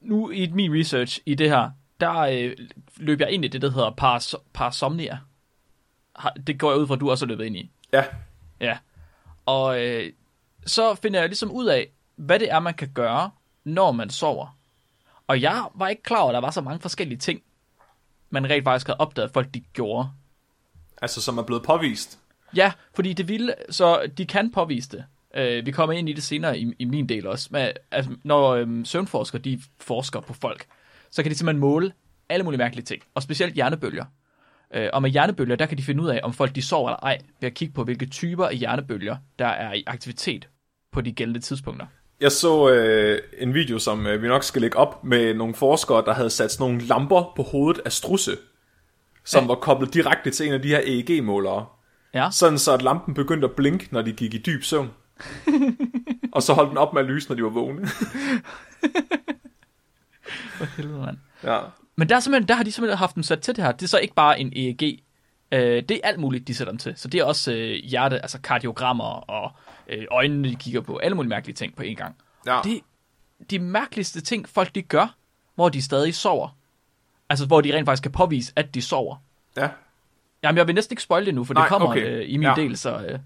nu 0.00 0.30
i 0.30 0.50
min 0.52 0.80
research 0.80 1.20
i 1.26 1.34
det 1.34 1.48
her, 1.48 1.70
der 2.00 2.18
øh, 2.18 2.56
løb 2.96 3.20
jeg 3.20 3.30
ind 3.30 3.44
i 3.44 3.48
det, 3.48 3.62
der 3.62 3.70
hedder 3.70 3.90
paras, 3.90 4.34
parasomnia. 4.52 5.18
Det 6.46 6.58
går 6.58 6.70
jeg 6.70 6.80
ud 6.80 6.86
fra, 6.86 6.94
at 6.94 7.00
du 7.00 7.10
også 7.10 7.26
har 7.26 7.28
løbet 7.28 7.44
ind 7.44 7.56
i. 7.56 7.70
Ja, 7.92 8.04
Ja. 8.60 8.78
Og 9.46 9.86
øh, 9.86 10.12
så 10.66 10.94
finder 10.94 11.20
jeg 11.20 11.28
ligesom 11.28 11.50
ud 11.50 11.66
af, 11.66 11.88
hvad 12.16 12.38
det 12.38 12.52
er, 12.52 12.58
man 12.58 12.74
kan 12.74 12.88
gøre, 12.94 13.30
når 13.64 13.92
man 13.92 14.10
sover. 14.10 14.57
Og 15.28 15.42
jeg 15.42 15.64
var 15.74 15.88
ikke 15.88 16.02
klar 16.02 16.18
over, 16.18 16.28
at 16.28 16.34
der 16.34 16.40
var 16.40 16.50
så 16.50 16.60
mange 16.60 16.80
forskellige 16.80 17.18
ting, 17.18 17.42
man 18.30 18.50
rent 18.50 18.64
faktisk 18.64 18.86
havde 18.86 19.00
opdaget, 19.00 19.28
at 19.28 19.34
folk 19.34 19.54
de 19.54 19.60
gjorde. 19.60 20.08
altså 21.02 21.20
som 21.20 21.38
er 21.38 21.42
blevet 21.42 21.62
påvist. 21.62 22.18
Ja, 22.56 22.72
fordi 22.94 23.12
det 23.12 23.28
ville, 23.28 23.54
så 23.70 24.10
de 24.18 24.26
kan 24.26 24.52
påvise 24.52 24.88
det. 24.90 25.04
Øh, 25.34 25.66
vi 25.66 25.70
kommer 25.70 25.92
ind 25.92 26.08
i 26.08 26.12
det 26.12 26.22
senere 26.22 26.58
i, 26.58 26.72
i 26.78 26.84
min 26.84 27.08
del 27.08 27.26
også. 27.26 27.48
Men, 27.50 27.68
altså, 27.90 28.16
når 28.24 28.50
øhm, 28.50 28.84
søvnforskere 28.84 29.42
de 29.42 29.60
forsker 29.80 30.20
på 30.20 30.32
folk, 30.32 30.66
så 31.10 31.22
kan 31.22 31.32
de 31.32 31.36
simpelthen 31.36 31.60
måle 31.60 31.92
alle 32.28 32.44
mulige 32.44 32.58
mærkelige 32.58 32.84
ting, 32.84 33.02
og 33.14 33.22
specielt 33.22 33.54
hjernebølger. 33.54 34.04
Øh, 34.74 34.90
og 34.92 35.02
med 35.02 35.10
hjernebølger, 35.10 35.56
der 35.56 35.66
kan 35.66 35.78
de 35.78 35.82
finde 35.82 36.02
ud 36.02 36.08
af, 36.08 36.20
om 36.22 36.32
folk 36.32 36.54
de 36.54 36.62
sover 36.62 36.88
eller 36.88 37.00
ej, 37.02 37.18
ved 37.40 37.46
at 37.46 37.54
kigge 37.54 37.74
på, 37.74 37.84
hvilke 37.84 38.06
typer 38.06 38.46
af 38.46 38.56
hjernebølger, 38.56 39.16
der 39.38 39.46
er 39.46 39.72
i 39.72 39.84
aktivitet 39.86 40.48
på 40.92 41.00
de 41.00 41.12
gældende 41.12 41.40
tidspunkter. 41.40 41.86
Jeg 42.20 42.32
så 42.32 42.68
øh, 42.70 43.18
en 43.38 43.54
video, 43.54 43.78
som 43.78 44.06
øh, 44.06 44.22
vi 44.22 44.28
nok 44.28 44.44
skal 44.44 44.62
lægge 44.62 44.76
op, 44.76 45.04
med 45.04 45.34
nogle 45.34 45.54
forskere, 45.54 46.04
der 46.04 46.14
havde 46.14 46.30
sat 46.30 46.52
sådan 46.52 46.66
nogle 46.72 46.86
lamper 46.86 47.32
på 47.36 47.42
hovedet 47.42 47.80
af 47.84 47.92
strusse, 47.92 48.36
som 49.24 49.42
Ja. 49.42 49.46
var 49.48 49.54
koblet 49.54 49.94
direkte 49.94 50.30
til 50.30 50.46
en 50.46 50.52
af 50.52 50.62
de 50.62 50.68
her 50.68 50.80
EEG-målere. 50.84 51.66
Ja, 52.14 52.28
Sådan 52.32 52.58
så, 52.58 52.72
at 52.74 52.82
lampen 52.82 53.14
begyndte 53.14 53.44
at 53.48 53.52
blinke, 53.56 53.88
når 53.90 54.02
de 54.02 54.12
gik 54.12 54.34
i 54.34 54.38
dyb 54.38 54.62
søvn. 54.62 54.90
og 56.32 56.42
så 56.42 56.52
holdt 56.52 56.68
den 56.70 56.78
op 56.78 56.92
med 56.92 57.02
at 57.02 57.08
lyse, 57.08 57.28
når 57.28 57.36
de 57.36 57.42
var 57.42 57.48
vågne. 57.50 57.86
for 60.58 60.64
helvede, 60.76 60.98
mand. 61.00 61.16
ja. 61.44 61.58
Men 61.96 62.08
der, 62.08 62.16
er 62.16 62.20
simpelthen, 62.20 62.48
der 62.48 62.54
har 62.54 62.62
de 62.64 62.72
simpelthen 62.72 62.98
haft 62.98 63.14
dem 63.14 63.22
sat 63.22 63.40
til 63.40 63.56
det 63.56 63.64
her. 63.64 63.72
Det 63.72 63.82
er 63.82 63.86
så 63.88 63.98
ikke 63.98 64.14
bare 64.14 64.40
en 64.40 64.52
EEG. 64.56 65.02
Øh, 65.52 65.60
det 65.88 65.90
er 65.90 65.98
alt 66.04 66.18
muligt, 66.20 66.48
de 66.48 66.54
sætter 66.54 66.72
dem 66.72 66.78
til. 66.78 66.92
Så 66.96 67.08
det 67.08 67.20
er 67.20 67.24
også 67.24 67.52
øh, 67.52 67.74
hjerte, 67.84 68.18
altså 68.20 68.40
kardiogrammer 68.40 69.04
og 69.30 69.52
øh, 69.88 70.04
øjnene, 70.10 70.48
de 70.48 70.56
kigger 70.56 70.80
på. 70.80 70.96
Alle 70.96 71.14
mulige 71.14 71.28
mærkelige 71.28 71.54
ting 71.54 71.76
på 71.76 71.82
en 71.82 71.96
gang. 71.96 72.16
ja. 72.46 72.60
Det 72.64 72.80
de 73.50 73.58
mærkeligste 73.58 74.20
ting, 74.20 74.48
folk 74.48 74.74
de 74.74 74.82
gør, 74.82 75.14
hvor 75.54 75.68
de 75.68 75.82
stadig 75.82 76.14
sover. 76.14 76.56
Altså, 77.28 77.46
hvor 77.46 77.60
de 77.60 77.74
rent 77.76 77.86
faktisk 77.86 78.02
kan 78.02 78.12
påvise, 78.12 78.52
at 78.56 78.74
de 78.74 78.82
sover. 78.82 79.16
ja. 79.56 79.68
Jamen, 80.42 80.56
jeg 80.58 80.66
vil 80.66 80.74
næsten 80.74 80.92
ikke 80.92 81.02
spoil 81.02 81.26
det 81.26 81.34
nu, 81.34 81.44
for 81.44 81.54
Nej, 81.54 81.62
det 81.62 81.68
kommer 81.68 81.88
okay. 81.88 82.06
øh, 82.06 82.24
i 82.28 82.36
min 82.36 82.42
Ja. 82.48 82.54
del, 82.56 82.76
så... 82.76 82.98
Øh, 83.08 83.18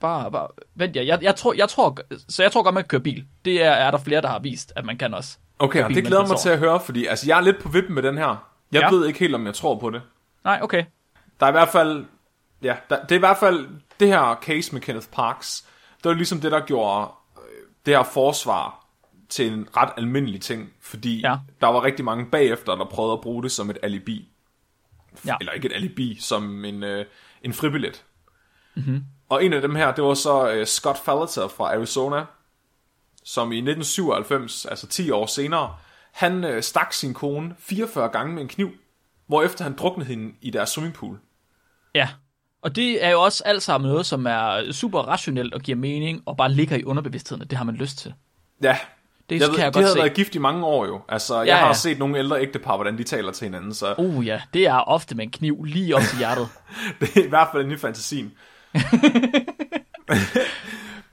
bare, 0.00 0.30
bare, 0.32 0.48
vent 0.74 0.96
ja. 0.96 1.06
Jeg, 1.06 1.18
jeg, 1.22 1.36
tror, 1.36 1.52
jeg 1.54 1.68
tror, 1.68 1.98
så 2.28 2.42
jeg 2.42 2.52
tror 2.52 2.62
godt, 2.62 2.74
man 2.74 2.82
kan 2.82 2.88
køre 2.88 3.00
bil. 3.00 3.26
Det 3.44 3.62
er, 3.64 3.70
er 3.70 3.90
der 3.90 3.98
flere, 3.98 4.20
der 4.22 4.28
har 4.28 4.38
vist, 4.38 4.72
at 4.76 4.84
man 4.84 4.98
kan 4.98 5.14
også. 5.14 5.38
Okay, 5.58 5.82
og 5.82 5.88
bil, 5.88 5.96
det 5.96 6.04
glæder 6.04 6.26
mig 6.26 6.38
til 6.38 6.48
at 6.48 6.58
høre, 6.58 6.80
fordi 6.80 7.06
altså, 7.06 7.26
jeg 7.26 7.36
er 7.38 7.42
lidt 7.42 7.62
på 7.62 7.68
vippen 7.68 7.94
med 7.94 8.02
den 8.02 8.18
her. 8.18 8.50
Jeg 8.72 8.80
Ja. 8.82 8.90
ved 8.90 9.06
ikke 9.06 9.18
helt, 9.18 9.34
om 9.34 9.46
jeg 9.46 9.54
tror 9.54 9.78
på 9.78 9.90
det. 9.90 10.02
Nej, 10.44 10.58
okay. 10.62 10.84
Der 11.40 11.46
er 11.46 11.50
i 11.50 11.52
hvert 11.52 11.68
fald, 11.68 12.04
ja, 12.62 12.76
der, 12.90 13.02
det 13.02 13.12
er 13.12 13.16
i 13.16 13.18
hvert 13.18 13.38
fald 13.38 13.68
det 14.00 14.08
her 14.08 14.38
case 14.42 14.72
med 14.72 14.80
Kenneth 14.80 15.08
Parks. 15.08 15.68
Det 15.96 16.08
var 16.08 16.14
ligesom 16.14 16.40
det, 16.40 16.52
der 16.52 16.60
gjorde 16.66 17.10
øh, 17.38 17.66
det 17.86 17.96
her 17.96 18.02
forsvar 18.02 18.86
til 19.28 19.52
en 19.52 19.68
ret 19.76 19.90
almindelig 19.96 20.40
ting, 20.40 20.72
fordi 20.80 21.20
Ja. 21.20 21.36
der 21.60 21.66
var 21.66 21.82
rigtig 21.84 22.04
mange 22.04 22.26
bagefter, 22.30 22.74
der 22.74 22.84
prøvede 22.84 23.12
at 23.12 23.20
bruge 23.20 23.42
det 23.42 23.52
som 23.52 23.70
et 23.70 23.78
alibi. 23.82 24.28
Ja. 25.26 25.36
Eller 25.40 25.52
ikke 25.52 25.68
et 25.68 25.72
alibi, 25.74 26.16
som 26.20 26.64
en, 26.64 26.82
øh, 26.82 27.06
en 27.42 27.52
fribillet. 27.52 28.04
Mm-hmm. 28.74 29.04
Og 29.28 29.44
en 29.44 29.52
af 29.52 29.60
dem 29.60 29.74
her, 29.74 29.94
det 29.94 30.04
var 30.04 30.14
så 30.14 30.50
øh, 30.52 30.66
Scott 30.66 30.98
Falleter 30.98 31.48
fra 31.48 31.64
Arizona, 31.74 32.24
som 33.24 33.52
i 33.52 33.56
1997, 33.56 34.66
altså 34.66 34.86
10 34.86 35.10
år 35.10 35.26
senere, 35.26 35.76
han 36.12 36.44
øh, 36.44 36.62
stak 36.62 36.92
sin 36.92 37.14
kone 37.14 37.54
44 37.58 38.08
gange 38.08 38.34
med 38.34 38.42
en 38.42 38.48
kniv, 38.48 38.70
hvorefter 39.26 39.64
han 39.64 39.76
druknede 39.76 40.08
hende 40.08 40.34
i 40.40 40.50
deres 40.50 40.70
swimmingpool. 40.70 41.18
Ja. 41.94 42.08
Og 42.62 42.76
det 42.76 43.04
er 43.04 43.10
jo 43.10 43.22
også 43.22 43.42
alt 43.46 43.62
sammen 43.62 43.90
noget, 43.90 44.06
som 44.06 44.26
er 44.26 44.72
super 44.72 44.98
rationelt 44.98 45.54
og 45.54 45.60
giver 45.60 45.76
mening, 45.78 46.22
og 46.26 46.36
bare 46.36 46.52
ligger 46.52 46.76
i 46.76 46.84
underbevidstheden, 46.84 47.42
at 47.42 47.50
det 47.50 47.58
har 47.58 47.64
man 47.64 47.74
lyst 47.74 47.98
til. 47.98 48.14
Ja, 48.62 48.76
Det 49.30 49.40
jeg 49.40 49.48
kan 49.48 49.52
ved, 49.52 49.58
jeg 49.58 49.66
de 49.66 49.72
godt 49.72 49.84
havde 49.84 49.92
se. 49.92 49.98
været 49.98 50.14
gift 50.14 50.34
i 50.34 50.38
mange 50.38 50.64
år 50.66 50.86
jo. 50.86 51.00
Altså, 51.08 51.36
jeg 51.38 51.46
Ja, 51.46 51.56
har 51.56 51.66
ja. 51.66 51.72
set 51.72 51.98
nogle 51.98 52.18
ældre 52.18 52.40
ægtepar, 52.42 52.76
hvordan 52.76 52.98
de 52.98 53.02
taler 53.04 53.32
til 53.32 53.44
hinanden, 53.44 53.74
så 53.74 53.94
Uh 53.98 54.26
ja, 54.26 54.40
det 54.54 54.66
er 54.66 54.74
ofte 54.78 55.14
med 55.14 55.24
en 55.24 55.30
kniv 55.30 55.64
lige 55.64 55.96
op 55.96 56.02
til 56.02 56.18
hjertet. 56.22 56.48
det 57.00 57.16
er 57.16 57.24
i 57.24 57.28
hvert 57.28 57.48
fald 57.52 57.62
inde 57.64 57.74
i 57.74 57.78
fantasien. 57.78 58.32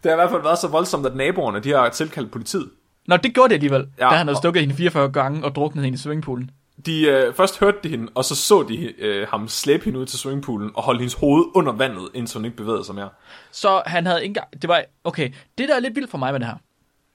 det 0.03 0.05
har 0.05 0.11
i 0.11 0.15
hvert 0.15 0.29
fald 0.29 0.41
været 0.43 0.59
så 0.59 0.67
voldsomt, 0.67 1.05
at 1.05 1.15
naboerne 1.15 1.59
de 1.59 1.71
har 1.71 1.89
tilkaldt 1.89 2.31
politiet. 2.31 2.69
Nå, 3.07 3.17
det 3.17 3.33
gjorde 3.33 3.49
det 3.49 3.55
alligevel, 3.55 3.87
ja, 3.99 4.03
da 4.03 4.09
han 4.09 4.27
havde 4.27 4.35
og- 4.35 4.37
stukket 4.37 4.61
hende 4.61 4.75
44 4.75 5.09
gange 5.11 5.43
og 5.45 5.55
druknet 5.55 5.83
hende 5.85 5.95
i 5.95 5.99
swimmingpoolen. 5.99 6.51
De 6.85 7.01
øh, 7.01 7.33
først 7.33 7.59
hørte 7.59 7.77
de 7.83 7.89
hende, 7.89 8.11
og 8.15 8.25
så 8.25 8.35
så 8.35 8.63
de 8.63 9.01
øh, 9.01 9.27
ham 9.27 9.47
slæbe 9.47 9.85
hende 9.85 9.99
ud 9.99 10.05
til 10.05 10.19
swimmingpoolen 10.19 10.71
og 10.75 10.83
holde 10.83 10.99
hendes 10.99 11.13
hoved 11.13 11.45
under 11.55 11.71
vandet, 11.73 12.09
indtil 12.13 12.37
hun 12.37 12.45
ikke 12.45 12.57
bevægede 12.57 12.85
sig 12.85 12.95
mere. 12.95 13.09
Så 13.51 13.83
han 13.85 14.05
havde 14.05 14.23
ikke 14.23 14.29
engang... 14.29 14.61
Det 14.61 14.67
var... 14.67 14.83
Okay, 15.03 15.31
det 15.57 15.69
der 15.69 15.75
er 15.75 15.79
lidt 15.79 15.95
vildt 15.95 16.11
for 16.11 16.17
mig 16.17 16.31
med 16.31 16.39
det 16.39 16.47
her, 16.47 16.55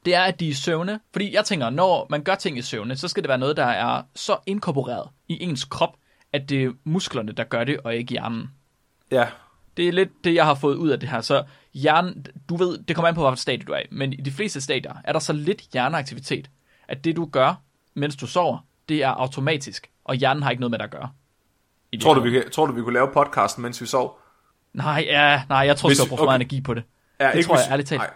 det 0.05 0.15
er, 0.15 0.23
at 0.23 0.41
de 0.41 0.49
er 0.51 0.55
søvne. 0.55 1.01
Fordi 1.13 1.35
jeg 1.35 1.45
tænker, 1.45 1.71
når 1.71 2.07
man 2.11 2.23
gør 2.23 2.35
ting 2.35 2.59
i 2.59 2.63
søvne, 2.63 2.97
så 2.97 3.09
skal 3.09 3.23
det 3.23 3.29
være 3.29 3.39
noget, 3.39 3.57
der 3.57 3.65
er 3.65 4.03
så 4.15 4.37
inkorporeret 4.47 5.09
i 5.29 5.43
ens 5.43 5.65
krop, 5.65 5.97
at 6.33 6.49
det 6.49 6.65
er 6.65 6.71
musklerne, 6.85 7.33
der 7.33 7.45
gør 7.45 7.65
det, 7.65 7.79
og 7.85 7.95
ikke 7.97 8.11
hjernen. 8.11 8.51
Ja, 9.11 9.27
Det 9.77 9.89
er 9.89 9.93
lidt 9.93 10.25
det, 10.25 10.35
jeg 10.35 10.45
har 10.45 10.55
fået 10.55 10.77
ud 10.77 10.89
af 10.89 11.01
det 11.01 11.09
her. 11.09 11.21
Så 11.21 11.45
hjernen, 11.75 12.27
du 12.49 12.57
ved, 12.57 12.79
det 12.79 12.97
kommer 12.97 13.09
an 13.09 13.15
på, 13.15 13.23
hvilket 13.23 13.39
stadie 13.39 13.65
du 13.67 13.73
er 13.73 13.79
i, 13.79 13.87
men 13.91 14.13
i 14.13 14.17
de 14.17 14.31
fleste 14.31 14.61
stadier 14.61 14.95
er 15.05 15.13
der 15.13 15.21
så 15.21 15.33
lidt 15.33 15.61
hjerneaktivitet, 15.73 16.51
at 16.89 17.05
det 17.05 17.17
du 17.17 17.27
gør, 17.27 17.55
mens 17.95 18.17
du 18.17 18.27
sover, 18.27 18.59
det 18.89 19.03
er 19.03 19.09
automatisk, 19.09 19.91
og 20.05 20.15
hjernen 20.15 20.43
har 20.43 20.51
ikke 20.51 20.61
noget 20.61 20.71
med 20.71 20.79
det 20.79 20.85
at 20.85 20.91
gøre. 20.91 21.11
Tror 22.03 22.15
du, 22.15 22.21
vi, 22.21 22.43
tror 22.53 22.67
du, 22.67 22.73
vi 22.73 22.83
kunne 22.83 22.93
lave 22.95 23.09
podcasten, 23.15 23.63
mens 23.63 23.81
vi 23.81 23.87
sov? 23.87 24.19
Nej, 24.75 25.05
ja, 25.07 25.43
nej, 25.49 25.59
jeg 25.59 25.77
tror, 25.77 25.89
Hvis- 25.89 25.99
skal 25.99 26.09
bruge 26.09 26.21
okay. 26.21 26.27
meget 26.29 26.39
energi 26.41 26.61
på 26.61 26.75
det. 26.75 26.83
Ja, 27.21 27.33
Det 27.33 27.45
tror 27.45 27.55
jeg 27.55 27.63
hvis, 27.65 27.71
ærligt 27.71 27.89
talt. 27.89 28.01
Nej, 28.01 28.11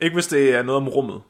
ikke 0.00 0.14
hvis 0.14 0.26
det 0.26 0.54
er 0.54 0.62
noget 0.62 0.76
om 0.76 0.88
rummet. 0.88 1.22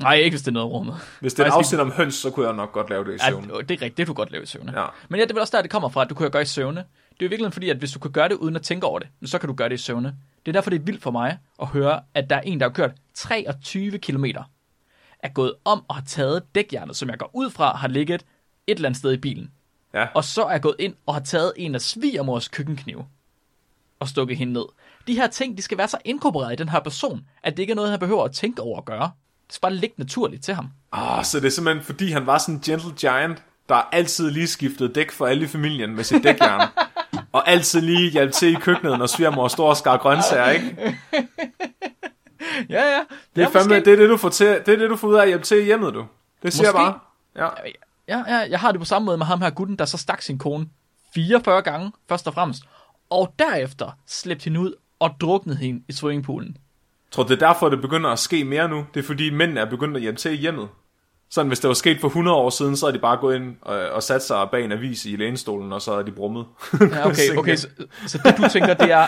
Nej, 0.00 0.14
ikke 0.14 0.34
hvis 0.34 0.42
det 0.42 0.48
er 0.48 0.52
noget 0.52 0.66
i 0.66 0.70
rummet. 0.72 0.94
Hvis 1.20 1.34
det 1.34 1.42
er 1.42 1.46
et 1.48 1.52
afsnit 1.52 1.80
om 1.80 1.92
høns, 1.92 2.14
så 2.14 2.30
kunne 2.30 2.46
jeg 2.46 2.54
nok 2.56 2.72
godt 2.72 2.90
lave 2.90 3.04
det 3.04 3.14
i 3.14 3.18
søvn. 3.18 3.44
Ja, 3.44 3.58
det 3.60 3.70
er 3.70 3.70
rigtigt, 3.70 3.96
det 3.96 4.06
du 4.06 4.12
godt 4.12 4.30
lave 4.30 4.42
i 4.42 4.46
søvne. 4.46 4.80
Ja. 4.80 4.86
Men 5.08 5.18
ja, 5.20 5.24
det 5.24 5.30
er 5.30 5.34
vel 5.34 5.40
også 5.40 5.56
der, 5.56 5.62
det 5.62 5.70
kommer 5.70 5.88
fra, 5.88 6.02
at 6.02 6.10
du 6.10 6.16
jo 6.20 6.28
gøre 6.32 6.42
i 6.42 6.44
søvne. 6.44 6.76
Det 7.10 7.22
er 7.22 7.26
jo 7.26 7.28
virkelig 7.28 7.52
fordi, 7.52 7.70
at 7.70 7.76
hvis 7.76 7.92
du 7.92 7.98
kan 7.98 8.10
gøre 8.10 8.28
det 8.28 8.34
uden 8.34 8.56
at 8.56 8.62
tænke 8.62 8.86
over 8.86 8.98
det, 8.98 9.08
så 9.24 9.38
kan 9.38 9.48
du 9.48 9.54
gøre 9.54 9.68
det 9.68 9.74
i 9.74 9.82
søvne. 9.82 10.08
Det 10.46 10.48
er 10.48 10.52
derfor, 10.52 10.70
det 10.70 10.78
er 10.80 10.84
vildt 10.84 11.02
for 11.02 11.10
mig 11.10 11.38
at 11.62 11.66
høre, 11.68 12.00
at 12.14 12.30
der 12.30 12.36
er 12.36 12.40
en, 12.40 12.60
der 12.60 12.66
har 12.68 12.72
kørt 12.72 12.90
23 13.14 13.98
km, 13.98 14.24
er 15.20 15.28
gået 15.28 15.54
om 15.64 15.84
og 15.88 15.94
har 15.94 16.02
taget 16.02 16.54
dækjernet, 16.54 16.96
som 16.96 17.08
jeg 17.08 17.18
går 17.18 17.30
ud 17.34 17.50
fra, 17.50 17.76
har 17.76 17.88
ligget 17.88 18.24
et 18.66 18.74
eller 18.74 18.88
andet 18.88 18.98
sted 18.98 19.12
i 19.12 19.16
bilen. 19.16 19.50
Ja. 19.94 20.06
Og 20.14 20.24
så 20.24 20.44
er 20.44 20.58
gået 20.58 20.76
ind 20.78 20.94
og 21.06 21.14
har 21.14 21.20
taget 21.20 21.52
en 21.56 21.74
af 21.74 21.80
svigermors 21.80 22.48
køkkenknive 22.48 23.06
og 24.00 24.08
stukket 24.08 24.36
hende 24.36 24.52
ned. 24.52 24.64
De 25.06 25.14
her 25.14 25.26
ting, 25.26 25.56
de 25.56 25.62
skal 25.62 25.78
være 25.78 25.88
så 25.88 25.98
inkorporeret 26.04 26.52
i 26.52 26.56
den 26.56 26.68
her 26.68 26.80
person, 26.80 27.26
at 27.42 27.56
det 27.56 27.62
ikke 27.62 27.70
er 27.70 27.74
noget, 27.74 27.90
han 27.90 27.98
behøver 27.98 28.24
at 28.24 28.32
tænke 28.32 28.62
over 28.62 28.78
at 28.78 28.84
gøre. 28.84 29.10
Det 29.46 29.54
skal 29.54 29.60
bare 29.60 29.74
ligge 29.74 29.94
naturligt 29.98 30.44
til 30.44 30.54
ham. 30.54 30.70
Ah, 30.92 31.24
så 31.24 31.40
det 31.40 31.46
er 31.46 31.50
simpelthen 31.50 31.84
fordi, 31.84 32.10
han 32.10 32.26
var 32.26 32.38
sådan 32.38 32.54
en 32.54 32.60
gentle 32.60 32.92
giant, 32.96 33.42
der 33.68 33.74
altid 33.74 34.30
lige 34.30 34.46
skiftede 34.46 34.92
dæk 34.94 35.10
for 35.10 35.26
alle 35.26 35.44
i 35.44 35.46
familien 35.46 35.96
med 35.96 36.04
sit 36.04 36.22
dækjern. 36.22 36.68
og 37.32 37.48
altid 37.48 37.80
lige 37.80 38.10
hjalp 38.10 38.32
til 38.32 38.52
i 38.52 38.54
køkkenet, 38.54 38.98
når 38.98 39.06
svigermor 39.06 39.48
står 39.48 39.68
og 39.68 39.76
skar 39.76 39.96
grøntsager, 39.96 40.50
ikke? 40.50 40.98
Ja, 42.68 42.82
ja. 42.82 43.00
Det 43.36 43.44
er, 43.44 43.50
fandme, 43.50 43.74
det 43.74 43.88
er 43.88 43.96
det, 43.96 44.08
du 44.08 44.16
får 44.16 44.28
til, 44.28 44.46
det 44.46 44.74
er 44.74 44.76
det, 44.76 44.90
du 44.90 44.96
får 44.96 45.08
ud 45.08 45.14
af 45.14 45.22
at 45.22 45.28
hjælpe 45.28 45.44
til 45.44 45.64
hjemmet, 45.64 45.94
du. 45.94 46.06
Det 46.42 46.52
siger 46.52 46.72
Måske. 46.72 46.82
jeg 46.82 46.92
bare. 46.92 47.00
Ja. 47.36 47.70
Ja, 48.08 48.22
ja, 48.28 48.50
jeg 48.50 48.60
har 48.60 48.72
det 48.72 48.80
på 48.80 48.84
samme 48.84 49.06
måde 49.06 49.18
med 49.18 49.26
ham 49.26 49.40
her 49.42 49.50
gutten, 49.50 49.76
der 49.76 49.84
så 49.84 49.98
stak 49.98 50.22
sin 50.22 50.38
kone 50.38 50.66
44 51.14 51.62
gange, 51.62 51.92
først 52.08 52.26
og 52.26 52.34
fremmest, 52.34 52.62
og 53.10 53.34
derefter 53.38 53.90
slæbte 54.06 54.44
hende 54.44 54.60
ud 54.60 54.74
og 54.98 55.10
druknede 55.20 55.58
hende 55.58 55.82
i 55.88 55.92
swimmingpoolen. 55.92 56.48
Jeg 56.48 57.12
tror, 57.12 57.22
det 57.22 57.42
er 57.42 57.46
derfor, 57.48 57.68
det 57.68 57.80
begynder 57.80 58.10
at 58.10 58.18
ske 58.18 58.44
mere 58.44 58.68
nu. 58.68 58.86
Det 58.94 59.00
er 59.00 59.04
fordi, 59.06 59.30
mændene 59.30 59.60
er 59.60 59.64
begyndt 59.64 59.96
at 59.96 60.02
hjælpe 60.02 60.18
til 60.18 60.36
hjemmet. 60.36 60.68
Sådan, 61.30 61.48
hvis 61.48 61.60
det 61.60 61.68
var 61.68 61.74
sket 61.74 62.00
for 62.00 62.08
100 62.08 62.36
år 62.36 62.50
siden, 62.50 62.76
så 62.76 62.86
er 62.86 62.90
de 62.90 62.98
bare 62.98 63.16
gået 63.16 63.36
ind 63.36 63.56
og, 63.62 63.76
og 63.76 64.02
sat 64.02 64.22
sig 64.22 64.48
bag 64.50 64.64
en 64.64 64.72
avis 64.72 65.04
i 65.04 65.16
lænestolen, 65.16 65.72
og 65.72 65.82
så 65.82 65.92
er 65.92 66.02
de 66.02 66.12
brummet. 66.12 66.46
Ja, 66.80 67.06
okay, 67.06 67.36
okay, 67.36 67.56
så, 67.56 67.68
så 68.06 68.18
det 68.24 68.36
du 68.36 68.48
tænker, 68.48 68.74
det 68.74 68.90
er 68.90 69.06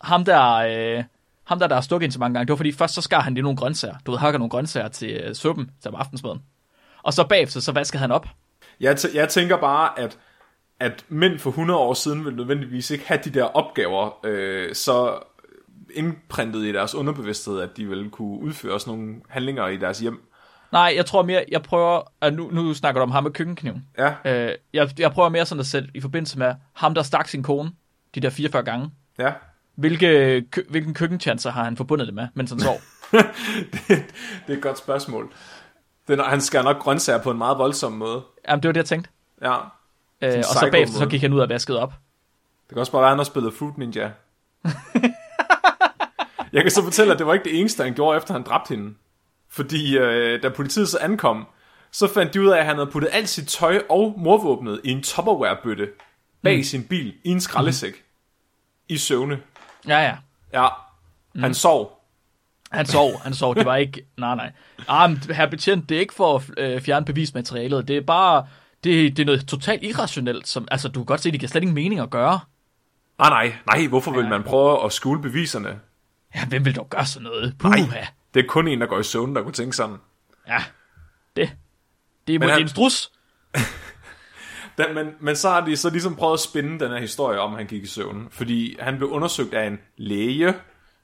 ham 0.00 0.24
der, 0.24 0.54
øh, 0.54 1.04
ham 1.44 1.58
der, 1.58 1.66
der 1.66 1.74
har 1.74 1.82
stukket 1.82 2.04
hende 2.04 2.12
så 2.12 2.18
mange 2.20 2.34
gange, 2.34 2.46
det 2.46 2.50
var 2.52 2.56
fordi 2.56 2.72
først 2.72 2.94
så 2.94 3.02
skar 3.02 3.20
han 3.20 3.34
lige 3.34 3.42
nogle 3.42 3.56
grøntsager. 3.56 3.94
Du 4.06 4.10
ved, 4.10 4.18
hakker 4.18 4.38
nogle 4.38 4.50
grøntsager 4.50 4.88
til 4.88 5.10
øh, 5.10 5.34
suppen, 5.34 5.70
til 5.82 5.90
aftensmaden. 5.94 6.42
Og 7.02 7.12
så 7.12 7.24
bagefter, 7.28 7.60
så 7.60 7.72
vaskede 7.72 8.00
han 8.00 8.12
op. 8.12 8.26
Jeg, 8.80 8.94
t- 8.94 9.16
jeg 9.16 9.28
tænker 9.28 9.56
bare, 9.56 9.98
at, 9.98 10.18
at 10.80 11.04
mænd 11.08 11.38
for 11.38 11.50
100 11.50 11.78
år 11.80 11.94
siden 11.94 12.24
ville 12.24 12.36
nødvendigvis 12.36 12.90
ikke 12.90 13.08
have 13.08 13.20
de 13.24 13.30
der 13.30 13.44
opgaver 13.44 14.26
øh, 14.26 14.74
så 14.74 15.18
indprintet 15.94 16.64
i 16.64 16.72
deres 16.72 16.94
underbevidsthed, 16.94 17.60
at 17.60 17.68
de 17.76 17.86
ville 17.88 18.10
kunne 18.10 18.38
udføre 18.40 18.80
sådan 18.80 18.98
nogle 18.98 19.14
handlinger 19.28 19.68
i 19.68 19.76
deres 19.76 19.98
hjem. 19.98 20.28
Nej, 20.72 20.92
jeg 20.96 21.06
tror 21.06 21.22
mere, 21.22 21.44
jeg 21.50 21.62
prøver, 21.62 22.02
at 22.20 22.34
nu, 22.34 22.50
nu 22.52 22.74
snakker 22.74 22.98
du 22.98 23.02
om 23.02 23.10
ham 23.10 23.22
med 23.22 23.30
køkkenkniven. 23.30 23.84
Ja, 23.98 24.14
Øh, 24.24 24.54
jeg, 24.72 24.90
jeg 24.98 25.12
prøver 25.12 25.28
mere 25.28 25.46
sådan 25.46 25.60
at 25.60 25.66
sætte 25.66 25.88
i 25.94 26.00
forbindelse 26.00 26.38
med 26.38 26.54
ham, 26.72 26.94
der 26.94 27.02
stak 27.02 27.28
sin 27.28 27.42
kone, 27.42 27.70
de 28.14 28.20
der 28.20 28.30
44 28.30 28.62
gange. 28.62 28.90
ja. 29.18 29.32
Hvilke, 29.74 30.44
kø, 30.50 30.62
hvilken 30.70 30.94
køkkentjanser 30.94 31.50
har 31.50 31.64
han 31.64 31.76
forbundet 31.76 32.06
det 32.06 32.14
med, 32.14 32.28
mens 32.34 32.50
han 32.50 32.60
sov? 32.60 32.80
det, 33.72 33.88
det 33.88 34.04
er 34.48 34.52
et 34.52 34.62
godt 34.62 34.78
spørgsmål. 34.78 35.32
Den, 36.08 36.20
han 36.20 36.40
skærer 36.40 36.62
nok 36.62 36.78
grøntsager 36.78 37.22
på 37.22 37.30
en 37.30 37.38
meget 37.38 37.58
voldsom 37.58 37.92
måde. 37.92 38.22
Jamen, 38.48 38.62
det 38.62 38.68
var 38.68 38.72
det, 38.72 38.78
jeg 38.78 38.86
tænkte. 38.86 39.10
Ja. 39.42 39.54
Øh, 40.22 40.38
og 40.38 40.44
så 40.44 40.68
bagefter, 40.72 40.98
så 40.98 41.06
gik 41.06 41.20
han 41.20 41.32
ud 41.32 41.40
og 41.40 41.48
vaskede 41.48 41.80
op. 41.80 41.92
Det 42.68 42.68
kan 42.68 42.78
også 42.78 42.92
bare 42.92 43.00
være, 43.00 43.08
at 43.08 43.12
han 43.12 43.18
har 43.18 43.24
spillet 43.24 43.54
Fruit 43.54 43.78
Ninja. 43.78 44.10
jeg 46.52 46.62
kan 46.62 46.70
så 46.70 46.82
fortælle, 46.84 47.12
at 47.12 47.18
det 47.18 47.26
var 47.26 47.34
ikke 47.34 47.44
det 47.44 47.60
eneste, 47.60 47.84
han 47.84 47.94
gjorde, 47.94 48.16
efter 48.16 48.32
han 48.34 48.42
dræbte 48.42 48.74
hende. 48.74 48.94
Fordi 49.48 49.98
øh, 49.98 50.42
da 50.42 50.48
politiet 50.48 50.88
så 50.88 50.98
ankom, 51.00 51.46
så 51.90 52.08
fandt 52.14 52.34
de 52.34 52.42
ud 52.42 52.48
af, 52.48 52.58
at 52.58 52.66
han 52.66 52.76
havde 52.76 52.90
puttet 52.90 53.10
alt 53.12 53.28
sit 53.28 53.48
tøj 53.48 53.82
og 53.90 54.14
morvåbnet 54.18 54.80
i 54.84 54.90
en 54.90 55.02
Tupperware-bøtte 55.02 55.88
bag 56.42 56.56
mm. 56.56 56.62
sin 56.62 56.84
bil 56.84 57.14
i 57.24 57.30
en 57.30 57.40
skraldesæk. 57.40 57.92
Mm. 57.92 57.98
I 58.88 58.96
søvne. 58.96 59.40
Ja, 59.88 59.98
ja. 59.98 60.14
Ja, 60.52 60.68
han 61.40 61.48
mm. 61.50 61.54
sov. 61.54 62.00
Han 62.72 62.86
sov, 62.86 63.20
han 63.22 63.34
sov. 63.34 63.54
Det 63.54 63.64
var 63.66 63.76
ikke... 63.76 64.06
Nej, 64.18 64.34
nej. 64.34 64.52
Ah, 64.88 65.10
men 65.10 65.18
her 65.18 65.46
betjent, 65.46 65.88
det 65.88 65.94
er 65.96 66.00
ikke 66.00 66.14
for 66.14 66.36
at 66.36 66.42
øh, 66.58 66.80
fjerne 66.80 67.06
bevismaterialet. 67.06 67.88
Det 67.88 67.96
er 67.96 68.00
bare... 68.00 68.46
Det, 68.84 69.16
det 69.16 69.22
er 69.22 69.26
noget 69.26 69.48
totalt 69.48 69.82
irrationelt. 69.82 70.48
Som, 70.48 70.68
altså, 70.70 70.88
du 70.88 71.00
kan 71.00 71.04
godt 71.04 71.20
se, 71.20 71.30
det 71.32 71.40
giver 71.40 71.48
slet 71.48 71.62
ingen 71.62 71.74
mening 71.74 72.00
at 72.00 72.10
gøre. 72.10 72.40
Ah, 73.18 73.30
nej, 73.30 73.54
nej, 73.66 73.86
hvorfor 73.86 74.10
vil 74.12 74.28
man 74.28 74.42
prøve 74.42 74.84
at 74.84 74.92
skjule 74.92 75.22
beviserne? 75.22 75.80
Ja, 76.34 76.46
hvem 76.46 76.64
vil 76.64 76.76
dog 76.76 76.90
gøre 76.90 77.06
sådan 77.06 77.24
noget? 77.24 77.54
Nej, 77.62 77.78
Puha. 77.84 78.04
det 78.34 78.44
er 78.44 78.48
kun 78.48 78.68
en, 78.68 78.80
der 78.80 78.86
går 78.86 78.98
i 79.00 79.02
søvn, 79.04 79.36
der 79.36 79.42
kunne 79.42 79.52
tænke 79.52 79.76
sådan. 79.76 79.96
Ja, 80.48 80.64
det. 81.36 81.52
Det 82.26 82.34
er 82.34 82.38
måske 82.38 82.52
han- 82.52 82.62
en 82.62 82.68
strus. 82.68 83.12
Den, 84.78 84.94
men, 84.94 85.14
men 85.20 85.36
så 85.36 85.50
har 85.50 85.60
de 85.60 85.76
så 85.76 85.90
ligesom 85.90 86.16
prøvet 86.16 86.34
at 86.34 86.40
spinde 86.40 86.84
den 86.84 86.90
her 86.92 86.98
historie 86.98 87.40
om, 87.40 87.52
at 87.52 87.58
han 87.58 87.66
gik 87.66 87.82
i 87.82 87.86
søvn. 87.86 88.28
Fordi 88.30 88.76
han 88.80 88.96
blev 88.96 89.10
undersøgt 89.10 89.54
af 89.54 89.66
en 89.66 89.78
læge, 89.96 90.54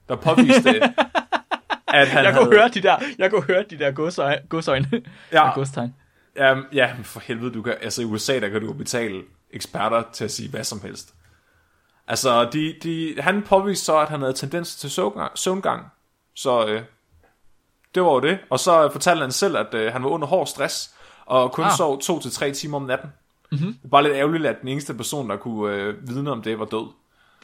der 0.09 0.15
påviste, 0.15 0.69
at 1.87 2.07
han 2.07 2.23
Jeg 2.25 2.33
havde... 2.33 2.45
kunne 2.45 2.57
høre 2.57 2.67
de 2.69 2.81
der, 2.81 2.95
jeg 3.17 3.31
kunne 3.31 3.43
høre 3.43 3.63
de 3.69 3.79
der 3.79 3.91
godsøjne. 4.49 4.87
Ja. 5.31 5.45
Ja. 5.45 5.53
Godstegn. 5.53 5.95
Ja, 6.35 6.55
ja, 6.73 6.89
for 7.03 7.19
helvede, 7.19 7.53
du 7.53 7.61
kan, 7.61 7.75
altså 7.81 8.01
i 8.01 8.05
USA, 8.05 8.39
der 8.39 8.49
kan 8.49 8.61
du 8.61 8.73
betale 8.73 9.21
eksperter 9.51 10.03
til 10.13 10.23
at 10.23 10.31
sige 10.31 10.49
hvad 10.49 10.63
som 10.63 10.81
helst. 10.81 11.13
Altså, 12.07 12.49
de, 12.53 12.75
de, 12.83 13.15
han 13.19 13.43
påviste 13.43 13.85
så, 13.85 13.97
at 13.97 14.09
han 14.09 14.19
havde 14.19 14.33
tendens 14.33 14.75
til 14.75 14.91
søvngang. 14.91 15.37
søvngang. 15.37 15.85
Så 16.35 16.67
øh, 16.67 16.81
det 17.95 18.03
var 18.03 18.11
jo 18.11 18.19
det. 18.19 18.39
Og 18.49 18.59
så 18.59 18.89
fortalte 18.91 19.21
han 19.21 19.31
selv, 19.31 19.57
at 19.57 19.73
øh, 19.73 19.93
han 19.93 20.03
var 20.03 20.09
under 20.09 20.27
hård 20.27 20.47
stress, 20.47 20.95
og 21.25 21.51
kun 21.51 21.65
ah. 21.65 21.71
Sov 21.77 22.01
to 22.01 22.19
til 22.19 22.31
tre 22.31 22.51
timer 22.51 22.77
om 22.77 22.83
natten. 22.83 23.09
Mm-hmm. 23.51 23.73
Det 23.73 23.83
er 23.83 23.87
bare 23.89 24.03
lidt 24.03 24.13
ærgerligt, 24.15 24.45
at 24.45 24.61
den 24.61 24.67
eneste 24.67 24.93
person, 24.93 25.29
der 25.29 25.37
kunne 25.37 25.75
øh, 25.75 26.07
vidne 26.09 26.31
om 26.31 26.41
det, 26.41 26.59
var 26.59 26.65
død. 26.65 26.87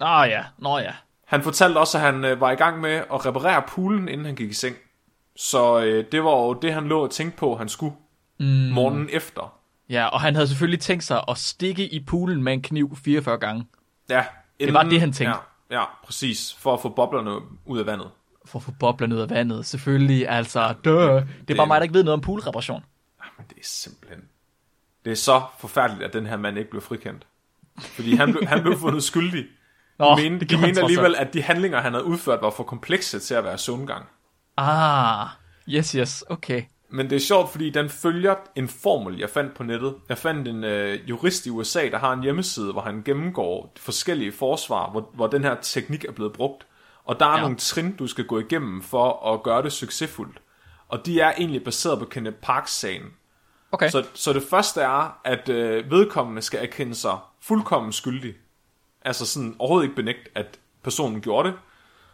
Ah 0.01 0.29
ja, 0.29 0.43
nå 0.57 0.77
ja. 0.77 0.91
Han 1.25 1.43
fortalte 1.43 1.77
også, 1.77 1.97
at 1.97 2.03
han 2.03 2.25
øh, 2.25 2.41
var 2.41 2.51
i 2.51 2.55
gang 2.55 2.81
med 2.81 2.91
at 3.13 3.25
reparere 3.25 3.63
poolen, 3.67 4.07
inden 4.07 4.25
han 4.25 4.35
gik 4.35 4.49
i 4.49 4.53
seng. 4.53 4.75
Så 5.35 5.79
øh, 5.83 6.05
det 6.11 6.23
var 6.23 6.31
jo 6.31 6.53
det, 6.53 6.73
han 6.73 6.87
lå 6.87 7.03
og 7.03 7.11
tænkte 7.11 7.37
på, 7.37 7.55
han 7.55 7.69
skulle 7.69 7.95
mm. 8.39 8.45
morgenen 8.45 9.09
efter. 9.11 9.53
Ja, 9.89 10.05
og 10.05 10.21
han 10.21 10.35
havde 10.35 10.47
selvfølgelig 10.47 10.79
tænkt 10.79 11.03
sig 11.03 11.23
at 11.27 11.37
stikke 11.37 11.93
i 11.93 12.03
poolen 12.05 12.43
med 12.43 12.53
en 12.53 12.61
kniv 12.61 12.95
44 13.03 13.37
gange. 13.37 13.65
Ja, 14.09 14.25
Det 14.59 14.73
var 14.73 14.83
det, 14.83 14.99
han 14.99 15.13
tænkte. 15.13 15.37
Ja, 15.71 15.79
ja, 15.79 15.83
præcis. 16.05 16.53
For 16.59 16.73
at 16.73 16.81
få 16.81 16.89
boblerne 16.89 17.31
ud 17.65 17.79
af 17.79 17.85
vandet. 17.85 18.07
For 18.45 18.59
at 18.59 18.63
få 18.63 18.71
boblerne 18.79 19.15
ud 19.15 19.19
af 19.19 19.29
vandet, 19.29 19.65
selvfølgelig. 19.65 20.29
Altså, 20.29 20.73
dø. 20.85 20.91
Det 20.91 21.07
er 21.07 21.23
Det- 21.47 21.57
bare 21.57 21.67
mig, 21.67 21.75
der 21.77 21.83
ikke 21.83 21.93
ved 21.93 22.03
noget 22.03 22.13
om 22.13 22.21
poolreparation. 22.21 22.83
Men 23.37 23.45
det 23.49 23.55
er 23.57 23.61
simpelthen... 23.63 24.21
Det 25.07 25.13
er 25.13 25.17
så 25.17 25.41
forfærdeligt, 25.59 26.03
at 26.03 26.13
den 26.13 26.25
her 26.25 26.37
mand 26.37 26.57
ikke 26.57 26.69
blev 26.69 26.81
frikendt. 26.81 27.27
Fordi 27.79 28.15
han 28.15 28.31
blev, 28.31 28.47
han 28.47 28.61
blev 28.61 28.77
fundet 28.85 29.03
skyldig. 29.03 29.45
Nå, 29.99 30.15
de 30.15 30.29
mente, 30.29 30.39
det 30.39 30.49
de 30.49 30.61
mente 30.61 30.81
alligevel, 30.81 31.15
at 31.15 31.33
de 31.33 31.41
handlinger, 31.41 31.81
han 31.81 31.93
havde 31.93 32.05
udført, 32.05 32.41
var 32.41 32.49
for 32.49 32.63
komplekse 32.63 33.19
til 33.19 33.33
at 33.33 33.43
være 33.43 33.57
søvngang. 33.57 34.05
Ah, 34.57 35.27
yes, 35.69 35.91
yes, 35.91 36.23
okay. 36.29 36.63
Men 36.89 37.09
det 37.09 37.15
er 37.15 37.19
sjovt, 37.19 37.51
fordi 37.51 37.69
den 37.69 37.89
følger 37.89 38.35
en 38.55 38.67
formel, 38.67 39.17
jeg 39.17 39.29
fandt 39.29 39.53
på 39.53 39.63
nettet. 39.63 39.95
Jeg 40.09 40.17
fandt 40.17 40.47
en 40.47 40.63
øh, 40.63 41.09
jurist 41.09 41.45
i 41.45 41.49
USA, 41.49 41.89
der 41.89 41.97
har 41.97 42.13
en 42.13 42.23
hjemmeside, 42.23 42.71
hvor 42.71 42.81
han 42.81 43.03
gennemgår 43.05 43.73
forskellige 43.77 44.31
forsvar, 44.31 44.91
hvor, 44.91 45.09
hvor 45.13 45.27
den 45.27 45.43
her 45.43 45.55
teknik 45.61 46.05
er 46.05 46.11
blevet 46.11 46.33
brugt. 46.33 46.67
Og 47.03 47.19
der 47.19 47.25
er. 47.25 47.35
Ja. 47.35 47.41
nogle 47.41 47.55
trin, 47.55 47.95
du 47.95 48.07
skal 48.07 48.25
gå 48.25 48.39
igennem 48.39 48.81
for 48.81 49.33
at 49.33 49.43
gøre 49.43 49.63
det 49.63 49.71
succesfuldt. 49.71 50.41
Og 50.87 51.05
de 51.05 51.19
er 51.19 51.33
egentlig 51.37 51.63
baseret 51.63 51.99
på 51.99 52.05
Kenneth 52.05 52.37
Parks-sagen. 52.37 53.03
Okay. 53.71 53.89
Så, 53.89 54.05
så 54.13 54.33
det 54.33 54.43
første 54.43 54.81
er, 54.81 55.19
at 55.23 55.49
øh, 55.49 55.91
vedkommende 55.91 56.41
skal 56.41 56.63
erkende 56.63 56.95
sig 56.95 57.17
fuldkommen 57.41 57.93
skyldig. 57.93 58.35
Altså 59.01 59.25
sådan 59.25 59.55
overhovedet 59.59 59.85
ikke 59.85 59.95
benægt, 59.95 60.29
at 60.35 60.59
personen 60.83 61.21
gjorde 61.21 61.49
det. 61.49 61.57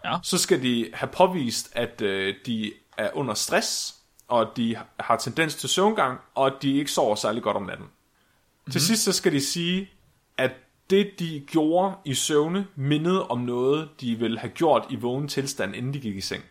Ja. 0.05 0.17
Så 0.23 0.37
skal 0.37 0.63
de 0.63 0.89
have 0.93 1.09
påvist, 1.09 1.71
at 1.75 2.01
øh, 2.01 2.35
de 2.45 2.73
er 2.97 3.09
under 3.13 3.33
stress, 3.33 3.95
og 4.27 4.41
at 4.41 4.47
de 4.57 4.77
har 4.99 5.17
tendens 5.17 5.55
til 5.55 5.69
søvngang, 5.69 6.19
og 6.35 6.47
at 6.47 6.53
de 6.61 6.77
ikke 6.77 6.91
sover 6.91 7.15
særlig 7.15 7.43
godt 7.43 7.57
om 7.57 7.63
natten. 7.63 7.85
Mm-hmm. 7.85 8.71
Til 8.71 8.81
sidst 8.81 9.03
så 9.03 9.11
skal 9.11 9.31
de 9.31 9.41
sige, 9.41 9.89
at 10.37 10.51
det 10.89 11.11
de 11.19 11.43
gjorde 11.47 11.95
i 12.05 12.13
søvne 12.13 12.67
mindede 12.75 13.27
om 13.27 13.39
noget, 13.39 13.89
de 14.01 14.15
ville 14.15 14.39
have 14.39 14.51
gjort 14.51 14.85
i 14.89 14.95
vågen 14.95 15.27
tilstand, 15.27 15.75
inden 15.75 15.93
de 15.93 15.99
gik 15.99 16.15
i 16.15 16.21
seng. 16.21 16.43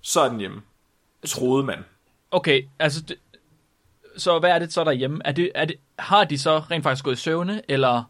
Så 0.00 0.20
er 0.20 0.28
den 0.28 0.38
hjemme. 0.38 0.62
Troede 1.26 1.64
man. 1.64 1.84
Okay, 2.30 2.62
altså, 2.78 3.00
det, 3.00 3.16
så 4.16 4.38
hvad 4.38 4.50
er 4.50 4.58
det 4.58 4.72
så 4.72 4.84
derhjemme? 4.84 5.20
Er 5.24 5.32
det, 5.32 5.52
er 5.54 5.64
det, 5.64 5.76
har 5.98 6.24
de 6.24 6.38
så 6.38 6.58
rent 6.58 6.82
faktisk 6.82 7.04
gået 7.04 7.14
i 7.14 7.20
søvne, 7.20 7.62
eller 7.68 8.02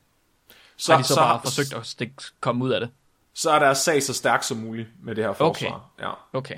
Så, 0.76 0.92
har 0.92 1.02
de 1.02 1.06
så, 1.06 1.14
så 1.14 1.20
bare 1.20 1.40
forsøgt 1.44 1.72
at 1.74 1.86
stikke, 1.86 2.14
komme 2.40 2.64
ud 2.64 2.70
af 2.70 2.80
det? 2.80 2.90
så 3.36 3.50
er 3.50 3.58
deres 3.58 3.78
sag 3.78 4.02
så 4.02 4.14
stærk 4.14 4.42
som 4.42 4.56
muligt 4.56 4.88
med 5.02 5.14
det 5.14 5.24
her 5.24 5.32
forsvar. 5.32 5.90
Okay. 5.98 6.06
Ja. 6.06 6.10
Okay. 6.32 6.54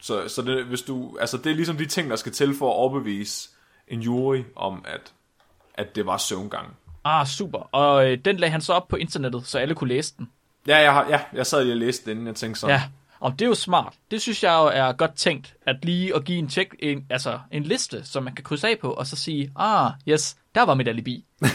Så, 0.00 0.28
så 0.28 0.42
det, 0.42 0.64
hvis 0.64 0.82
du, 0.82 1.16
altså 1.20 1.36
det 1.36 1.52
er 1.52 1.56
ligesom 1.56 1.76
de 1.76 1.86
ting, 1.86 2.10
der 2.10 2.16
skal 2.16 2.32
til 2.32 2.54
for 2.58 2.70
at 2.70 2.74
overbevise 2.74 3.48
en 3.88 4.00
jury 4.00 4.42
om, 4.56 4.84
at, 4.88 5.12
at 5.74 5.96
det 5.96 6.06
var 6.06 6.16
søvngang. 6.16 6.76
Ah, 7.04 7.26
super. 7.26 7.58
Og 7.58 8.10
øh, 8.10 8.18
den 8.24 8.36
lagde 8.36 8.52
han 8.52 8.60
så 8.60 8.72
op 8.72 8.88
på 8.88 8.96
internettet, 8.96 9.46
så 9.46 9.58
alle 9.58 9.74
kunne 9.74 9.88
læse 9.88 10.14
den. 10.18 10.30
Ja, 10.66 10.78
jeg, 10.78 10.92
har, 10.92 11.08
ja, 11.08 11.20
jeg 11.32 11.46
sad 11.46 11.62
lige 11.64 11.72
og 11.72 11.76
læste 11.76 12.10
inden 12.10 12.26
jeg 12.26 12.34
tænkte 12.34 12.60
sådan. 12.60 12.76
Ja, 12.76 12.82
og 13.20 13.32
det 13.32 13.42
er 13.42 13.46
jo 13.46 13.54
smart. 13.54 13.94
Det 14.10 14.22
synes 14.22 14.44
jeg 14.44 14.52
jo 14.52 14.70
er 14.74 14.92
godt 14.92 15.14
tænkt, 15.14 15.54
at 15.66 15.76
lige 15.82 16.14
at 16.14 16.24
give 16.24 16.38
en, 16.38 16.50
check, 16.50 16.74
en, 16.78 17.06
altså 17.10 17.38
en 17.50 17.62
liste, 17.62 18.04
som 18.04 18.22
man 18.22 18.34
kan 18.34 18.44
krydse 18.44 18.68
af 18.68 18.78
på, 18.78 18.90
og 18.90 19.06
så 19.06 19.16
sige, 19.16 19.52
ah, 19.56 19.90
yes, 20.08 20.36
der 20.54 20.62
var 20.62 20.74
mit 20.74 20.88
alibi. 20.88 21.24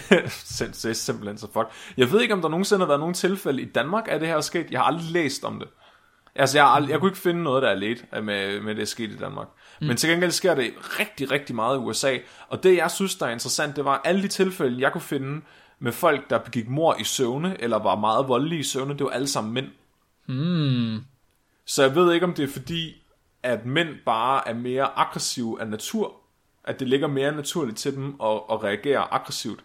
Det 0.00 0.84
er 0.84 0.92
simpelthen 0.92 1.38
så 1.38 1.46
fuck. 1.52 1.68
Jeg 1.96 2.12
ved 2.12 2.20
ikke, 2.20 2.34
om 2.34 2.40
der 2.40 2.48
nogensinde 2.48 2.80
har 2.80 2.86
været 2.86 3.00
nogen 3.00 3.14
tilfælde 3.14 3.62
i 3.62 3.64
Danmark, 3.64 4.04
at 4.08 4.20
det 4.20 4.28
her 4.28 4.36
er 4.36 4.40
sket. 4.40 4.70
Jeg 4.70 4.80
har 4.80 4.84
aldrig 4.84 5.10
læst 5.10 5.44
om 5.44 5.58
det. 5.58 5.68
Altså, 6.34 6.58
jeg, 6.58 6.66
aldrig, 6.66 6.90
jeg 6.90 7.00
kunne 7.00 7.10
ikke 7.10 7.18
finde 7.18 7.42
noget, 7.42 7.62
der 7.62 7.68
er 7.68 7.74
let 7.74 8.04
med, 8.12 8.60
med 8.60 8.74
det 8.74 8.82
er 8.82 8.86
sket 8.86 9.10
i 9.10 9.16
Danmark. 9.16 9.46
Mm. 9.80 9.86
Men 9.86 9.96
til 9.96 10.10
gengæld 10.10 10.30
sker 10.30 10.54
det 10.54 10.72
rigtig, 11.00 11.30
rigtig 11.30 11.54
meget 11.54 11.76
i 11.76 11.78
USA. 11.78 12.16
Og 12.48 12.62
det, 12.62 12.76
jeg 12.76 12.90
synes, 12.90 13.16
der 13.16 13.26
er 13.26 13.30
interessant, 13.30 13.76
det 13.76 13.84
var 13.84 14.00
alle 14.04 14.22
de 14.22 14.28
tilfælde, 14.28 14.80
jeg 14.80 14.92
kunne 14.92 15.00
finde 15.00 15.40
med 15.78 15.92
folk, 15.92 16.30
der 16.30 16.38
begik 16.38 16.68
mor 16.68 16.96
i 17.00 17.04
søvne, 17.04 17.56
eller 17.62 17.78
var 17.78 17.96
meget 17.96 18.28
voldelige 18.28 18.60
i 18.60 18.62
søvne, 18.62 18.94
det 18.94 19.04
var 19.04 19.10
alle 19.10 19.28
sammen 19.28 19.54
mænd. 19.54 19.66
Hmm. 20.26 21.04
Så 21.66 21.82
jeg 21.82 21.94
ved 21.94 22.12
ikke, 22.14 22.26
om 22.26 22.34
det 22.34 22.42
er 22.42 22.52
fordi, 22.52 23.02
at 23.42 23.66
mænd 23.66 23.88
bare 24.06 24.48
er 24.48 24.54
mere 24.54 24.98
aggressive 24.98 25.60
af 25.60 25.68
natur, 25.68 26.12
at 26.64 26.80
det 26.80 26.88
ligger 26.88 27.06
mere 27.08 27.32
naturligt 27.32 27.78
til 27.78 27.94
dem 27.96 28.16
at, 28.22 28.40
at 28.50 28.62
reagere 28.64 29.12
aggressivt, 29.12 29.60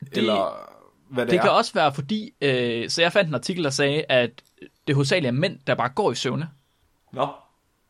det, 0.00 0.18
eller 0.18 0.68
hvad 1.08 1.24
det, 1.26 1.30
Det 1.32 1.38
er. 1.38 1.42
kan 1.42 1.50
også 1.50 1.72
være 1.74 1.94
fordi, 1.94 2.34
øh, 2.40 2.90
så 2.90 3.02
jeg 3.02 3.12
fandt 3.12 3.28
en 3.28 3.34
artikel, 3.34 3.64
der 3.64 3.70
sagde, 3.70 4.04
at 4.08 4.30
det 4.86 4.94
hovedsageligt 4.94 5.28
er 5.28 5.32
mænd, 5.32 5.58
der 5.66 5.74
bare 5.74 5.88
går 5.88 6.12
i 6.12 6.14
søvne. 6.14 6.48
Nå, 7.12 7.28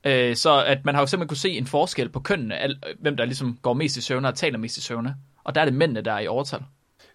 Øh, 0.04 0.36
så 0.36 0.64
at 0.64 0.84
man 0.84 0.94
har 0.94 1.02
jo 1.02 1.06
simpelthen 1.06 1.28
kunne 1.28 1.36
se 1.36 1.50
en 1.50 1.66
forskel 1.66 2.08
på 2.08 2.20
kønnene, 2.20 2.58
al, 2.58 2.76
hvem 2.98 3.16
der 3.16 3.24
ligesom 3.24 3.58
går 3.62 3.74
mest 3.74 3.96
i 3.96 4.00
søvne 4.00 4.28
og 4.28 4.34
taler 4.34 4.58
mest 4.58 4.76
i 4.76 4.80
søvne. 4.80 5.16
Og 5.44 5.54
der 5.54 5.60
er 5.60 5.64
det 5.64 5.74
mændene, 5.74 6.00
der 6.00 6.12
er 6.12 6.18
i 6.18 6.26
overtal. 6.26 6.62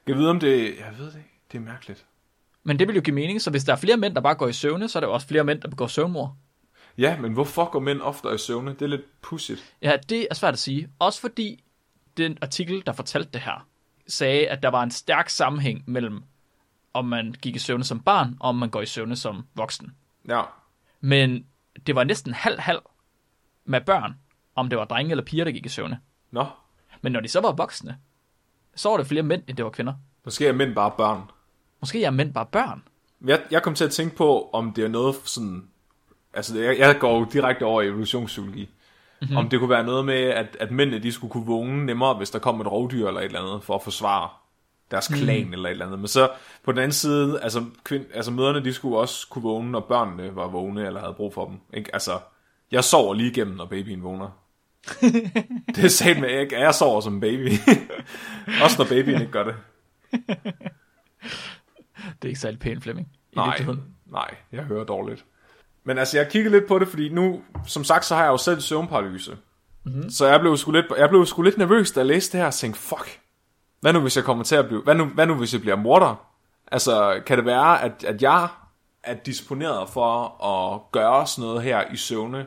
Jeg 0.07 0.15
ved 0.17 0.27
om 0.27 0.39
det, 0.39 0.77
jeg 0.79 0.93
ved 0.97 1.05
det 1.05 1.15
ikke, 1.15 1.39
det 1.51 1.57
er 1.57 1.61
mærkeligt. 1.61 2.05
Men 2.63 2.79
det 2.79 2.87
vil 2.87 2.95
jo 2.95 3.01
give 3.01 3.13
mening, 3.15 3.41
så 3.41 3.49
hvis 3.51 3.63
der 3.63 3.73
er 3.73 3.77
flere 3.77 3.97
mænd, 3.97 4.15
der 4.15 4.21
bare 4.21 4.35
går 4.35 4.47
i 4.47 4.53
søvne, 4.53 4.89
så 4.89 4.97
er 4.97 4.99
der 4.99 5.07
jo 5.07 5.13
også 5.13 5.27
flere 5.27 5.43
mænd, 5.43 5.61
der 5.61 5.67
begår 5.67 5.87
søvnmord. 5.87 6.35
Ja, 6.97 7.17
men 7.19 7.33
hvorfor 7.33 7.69
går 7.69 7.79
mænd 7.79 8.01
oftere 8.01 8.35
i 8.35 8.37
søvne? 8.37 8.71
Det 8.71 8.81
er 8.81 8.87
lidt 8.87 9.21
pudsigt. 9.21 9.73
Ja, 9.81 9.97
det 10.09 10.27
er 10.31 10.35
svært 10.35 10.53
at 10.53 10.59
sige. 10.59 10.89
Også 10.99 11.21
fordi 11.21 11.63
den 12.17 12.37
artikel, 12.41 12.83
der 12.85 12.93
fortalte 12.93 13.29
det 13.33 13.41
her, 13.41 13.67
sagde, 14.07 14.47
at 14.47 14.63
der 14.63 14.69
var 14.69 14.83
en 14.83 14.91
stærk 14.91 15.29
sammenhæng 15.29 15.83
mellem, 15.87 16.23
om 16.93 17.05
man 17.05 17.35
gik 17.41 17.55
i 17.55 17.59
søvne 17.59 17.83
som 17.83 17.99
barn, 17.99 18.37
og 18.39 18.49
om 18.49 18.55
man 18.55 18.69
går 18.69 18.81
i 18.81 18.85
søvne 18.85 19.15
som 19.15 19.47
voksen. 19.55 19.95
Ja, 20.27 20.41
Men 20.99 21.45
det 21.87 21.95
var 21.95 22.03
næsten 22.03 22.33
halv-halv 22.33 22.81
med 23.65 23.81
børn, 23.81 24.15
om 24.55 24.69
det 24.69 24.77
var 24.77 24.85
drenge 24.85 25.11
eller 25.11 25.23
piger, 25.23 25.43
der 25.43 25.51
gik 25.51 25.65
i 25.65 25.69
søvne. 25.69 25.99
nå, 26.31 26.45
Men 27.01 27.11
når 27.11 27.19
de 27.19 27.27
så 27.27 27.41
var 27.41 27.51
voksne, 27.51 27.97
så 28.75 28.89
var 28.89 28.97
det 28.97 29.07
flere 29.07 29.23
mænd, 29.23 29.43
end 29.47 29.57
det 29.57 29.65
var 29.65 29.71
kvinder. 29.71 29.93
måske 30.25 30.47
er 30.47 30.53
mænd 30.53 30.75
bare 30.75 30.91
børn. 30.97 31.21
Måske 31.79 32.03
er 32.03 32.12
mænd 32.12 32.34
bare 32.34 32.45
børn. 32.45 32.84
Jeg, 33.25 33.41
jeg 33.51 33.63
kom 33.63 33.75
til 33.75 33.86
at 33.86 33.91
tænke 33.91 34.15
på, 34.15 34.49
om 34.53 34.73
det 34.73 34.84
er 34.84 34.88
noget 34.88 35.15
sådan... 35.25 35.63
Altså, 36.34 36.60
jeg, 36.60 36.79
jeg 36.79 36.99
går 36.99 37.19
jo 37.19 37.25
direkte 37.34 37.63
over 37.63 37.81
i 37.81 37.88
evolutionspsykologi. 37.88 38.69
Mm-hmm. 39.21 39.38
Om 39.38 39.49
det 39.49 39.60
kunne 39.60 39.69
være 39.69 39.84
noget 39.84 40.05
med, 40.05 40.15
at, 40.15 40.57
at 40.60 40.71
mændene 40.71 41.03
de 41.03 41.12
skulle 41.12 41.31
kunne 41.31 41.45
vågne 41.45 41.86
nemmere, 41.86 42.13
hvis 42.13 42.29
der 42.29 42.39
kom 42.39 42.62
et 42.62 42.67
rovdyr 42.67 43.07
eller 43.07 43.21
et 43.21 43.25
eller 43.25 43.41
andet, 43.41 43.63
for 43.63 43.75
at 43.75 43.84
forsvare 43.84 44.29
deres 44.91 45.07
klan 45.07 45.47
mm. 45.47 45.53
eller 45.53 45.69
et 45.69 45.71
eller 45.71 45.86
andet. 45.86 45.99
Men 45.99 46.07
så 46.07 46.29
på 46.63 46.71
den 46.71 46.79
anden 46.79 46.91
side, 46.91 47.39
altså, 47.41 47.65
kvind, 47.84 48.05
altså 48.13 48.31
møderne, 48.31 48.63
de 48.63 48.73
skulle 48.73 48.97
også 48.97 49.27
kunne 49.29 49.43
vågne, 49.43 49.71
når 49.71 49.79
børnene 49.79 50.36
var 50.36 50.47
vågne 50.47 50.86
eller 50.86 50.99
havde 50.99 51.13
brug 51.13 51.34
for 51.34 51.45
dem. 51.45 51.60
Ikke? 51.73 51.89
Altså, 51.93 52.19
jeg 52.71 52.84
sover 52.84 53.13
lige 53.13 53.31
igennem, 53.31 53.55
når 53.55 53.65
babyen 53.65 54.03
vågner. 54.03 54.29
det 55.75 55.85
er 55.85 55.89
sat 55.89 56.19
med, 56.19 56.29
at 56.29 56.51
jeg 56.51 56.75
sover 56.75 57.01
som 57.01 57.19
baby. 57.19 57.51
Også 58.63 58.75
når 58.77 58.85
babyen 58.85 59.21
ikke 59.21 59.31
gør 59.31 59.43
det. 59.43 59.55
Det 62.01 62.27
er 62.27 62.27
ikke 62.27 62.39
særlig 62.39 62.59
pænt, 62.59 62.83
Flemming. 62.83 63.07
I 63.31 63.35
Nej, 63.35 63.65
nej, 64.05 64.35
jeg 64.51 64.63
hører 64.63 64.83
dårligt. 64.83 65.25
Men 65.83 65.97
altså, 65.97 66.17
jeg 66.17 66.29
kiggede 66.29 66.55
lidt 66.55 66.67
på 66.67 66.79
det, 66.79 66.87
fordi 66.87 67.09
nu, 67.09 67.41
som 67.67 67.83
sagt, 67.83 68.05
så 68.05 68.15
har 68.15 68.23
jeg 68.23 68.31
jo 68.31 68.37
selv 68.37 68.61
søvnparalyse. 68.61 69.37
Mm-hmm. 69.83 70.09
Så 70.09 70.27
jeg 70.27 70.39
blev, 70.39 70.57
sgu 70.57 70.71
lidt, 70.71 70.85
jeg 70.97 71.09
blev 71.09 71.25
sgu 71.25 71.41
lidt 71.41 71.57
nervøs, 71.57 71.91
da 71.91 71.99
jeg 71.99 72.07
læste 72.07 72.31
det 72.31 72.39
her, 72.39 72.47
og 72.47 72.53
tænkte, 72.53 72.79
fuck, 72.79 73.19
hvad 73.79 73.93
nu 73.93 73.99
hvis 73.99 74.15
jeg 74.15 74.23
kommer 74.23 74.43
til 74.43 74.55
at 74.55 74.67
blive, 74.67 74.81
hvad 74.81 74.95
nu, 74.95 75.05
hvad 75.05 75.25
nu 75.25 75.35
hvis 75.35 75.53
jeg 75.53 75.61
bliver 75.61 75.75
morder? 75.75 76.27
Altså, 76.71 77.21
kan 77.25 77.37
det 77.37 77.45
være, 77.45 77.81
at, 77.81 78.03
at 78.03 78.21
jeg 78.21 78.47
er 79.03 79.13
disponeret 79.13 79.89
for 79.89 80.43
at 80.45 80.91
gøre 80.91 81.27
sådan 81.27 81.49
noget 81.49 81.63
her 81.63 81.83
i 81.91 81.95
søvne, 81.95 82.45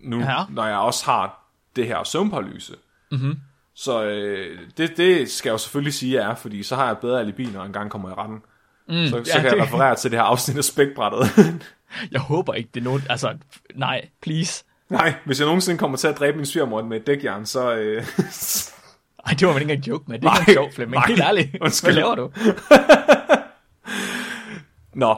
nu, 0.00 0.20
ja. 0.20 0.44
når 0.48 0.66
jeg 0.66 0.78
også 0.78 1.04
har 1.04 1.41
det 1.76 1.86
her 1.86 2.04
søvnparalyse? 2.04 2.74
Mm-hmm. 3.10 3.36
Så 3.74 4.02
øh, 4.04 4.58
det, 4.78 4.96
det 4.96 5.30
skal 5.30 5.48
jeg 5.48 5.52
jo 5.52 5.58
selvfølgelig 5.58 5.94
sige, 5.94 6.20
jeg 6.20 6.30
er, 6.30 6.34
fordi 6.34 6.62
så 6.62 6.76
har 6.76 6.86
jeg 6.86 6.98
bedre 6.98 7.20
alibi, 7.20 7.44
når 7.44 7.60
jeg 7.60 7.66
engang 7.66 7.90
kommer 7.90 8.10
i 8.10 8.12
retten. 8.12 8.38
Mm, 8.88 8.94
så, 9.06 9.10
så 9.24 9.32
ja, 9.34 9.40
kan 9.40 9.44
jeg 9.50 9.56
det- 9.56 9.62
referere 9.62 9.94
til 9.96 10.10
det 10.10 10.18
her 10.18 10.24
afsnit 10.24 10.56
af 10.58 10.64
spækbrættet. 10.64 11.30
Jeg 12.12 12.20
håber 12.20 12.54
ikke, 12.54 12.70
det 12.74 12.80
er 12.80 12.84
nogen... 12.84 13.02
Altså, 13.10 13.36
nej, 13.74 14.08
please. 14.22 14.64
Nej, 14.90 15.14
hvis 15.24 15.38
jeg 15.40 15.46
nogensinde 15.46 15.78
kommer 15.78 15.96
til 15.96 16.08
at 16.08 16.18
dræbe 16.18 16.36
min 16.36 16.46
svigermor 16.46 16.82
med 16.82 17.00
et 17.00 17.06
dækjern, 17.06 17.46
så... 17.46 17.74
Øh, 17.74 18.02
Ej, 19.26 19.32
det 19.38 19.46
var 19.46 19.52
man 19.52 19.62
ikke 19.62 19.72
engang 19.72 19.88
joke 19.88 20.04
med. 20.08 20.18
Det 20.18 20.26
er 20.28 20.40
ikke 20.40 20.52
sjovt, 20.52 20.74
Flemming. 20.74 21.06
Helt 21.06 21.20
ærligt. 21.20 21.56
Undskyld. 21.60 21.92
Hvad 21.92 22.02
laver 22.02 22.14
du? 22.14 22.30
Nå. 24.94 25.16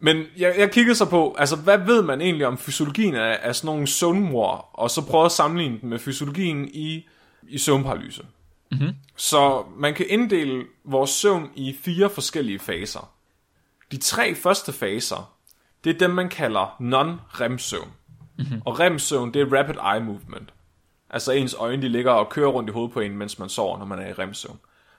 Men 0.00 0.24
jeg, 0.36 0.54
jeg 0.58 0.70
kiggede 0.70 0.96
så 0.96 1.04
på, 1.04 1.34
altså 1.38 1.56
hvad 1.56 1.78
ved 1.78 2.02
man 2.02 2.20
egentlig 2.20 2.46
om 2.46 2.58
fysiologien 2.58 3.14
af, 3.14 3.38
af 3.42 3.56
sådan 3.56 3.66
nogle 3.66 3.86
søvnmor, 3.86 4.70
og 4.72 4.90
så 4.90 5.06
prøvede 5.06 5.26
at 5.26 5.32
sammenligne 5.32 5.78
den 5.80 5.88
med 5.88 5.98
fysiologien 5.98 6.68
i, 6.68 7.08
i 7.48 7.58
søvnparalyse. 7.58 8.22
Mm-hmm. 8.70 8.94
Så 9.16 9.64
man 9.76 9.94
kan 9.94 10.06
inddele 10.08 10.64
vores 10.84 11.10
søvn 11.10 11.50
i 11.54 11.76
fire 11.80 12.10
forskellige 12.10 12.58
faser. 12.58 13.12
De 13.92 13.96
tre 13.96 14.34
første 14.34 14.72
faser, 14.72 15.34
det 15.84 15.94
er 15.94 15.98
dem, 15.98 16.10
man 16.10 16.28
kalder 16.28 16.76
non-REM-søvn. 16.80 17.92
Mm-hmm. 18.38 18.62
Og 18.64 18.80
REM-søvn, 18.80 19.34
det 19.34 19.42
er 19.42 19.58
Rapid 19.58 19.74
Eye 19.74 20.06
Movement. 20.06 20.52
Altså 21.10 21.32
ens 21.32 21.54
øjne, 21.54 21.82
de 21.82 21.88
ligger 21.88 22.12
og 22.12 22.28
kører 22.28 22.48
rundt 22.48 22.70
i 22.70 22.72
hovedet 22.72 22.92
på 22.92 23.00
en, 23.00 23.16
mens 23.16 23.38
man 23.38 23.48
sover, 23.48 23.78
når 23.78 23.84
man 23.84 23.98
er 23.98 24.08
i 24.08 24.12
REM-søvn. 24.12 24.58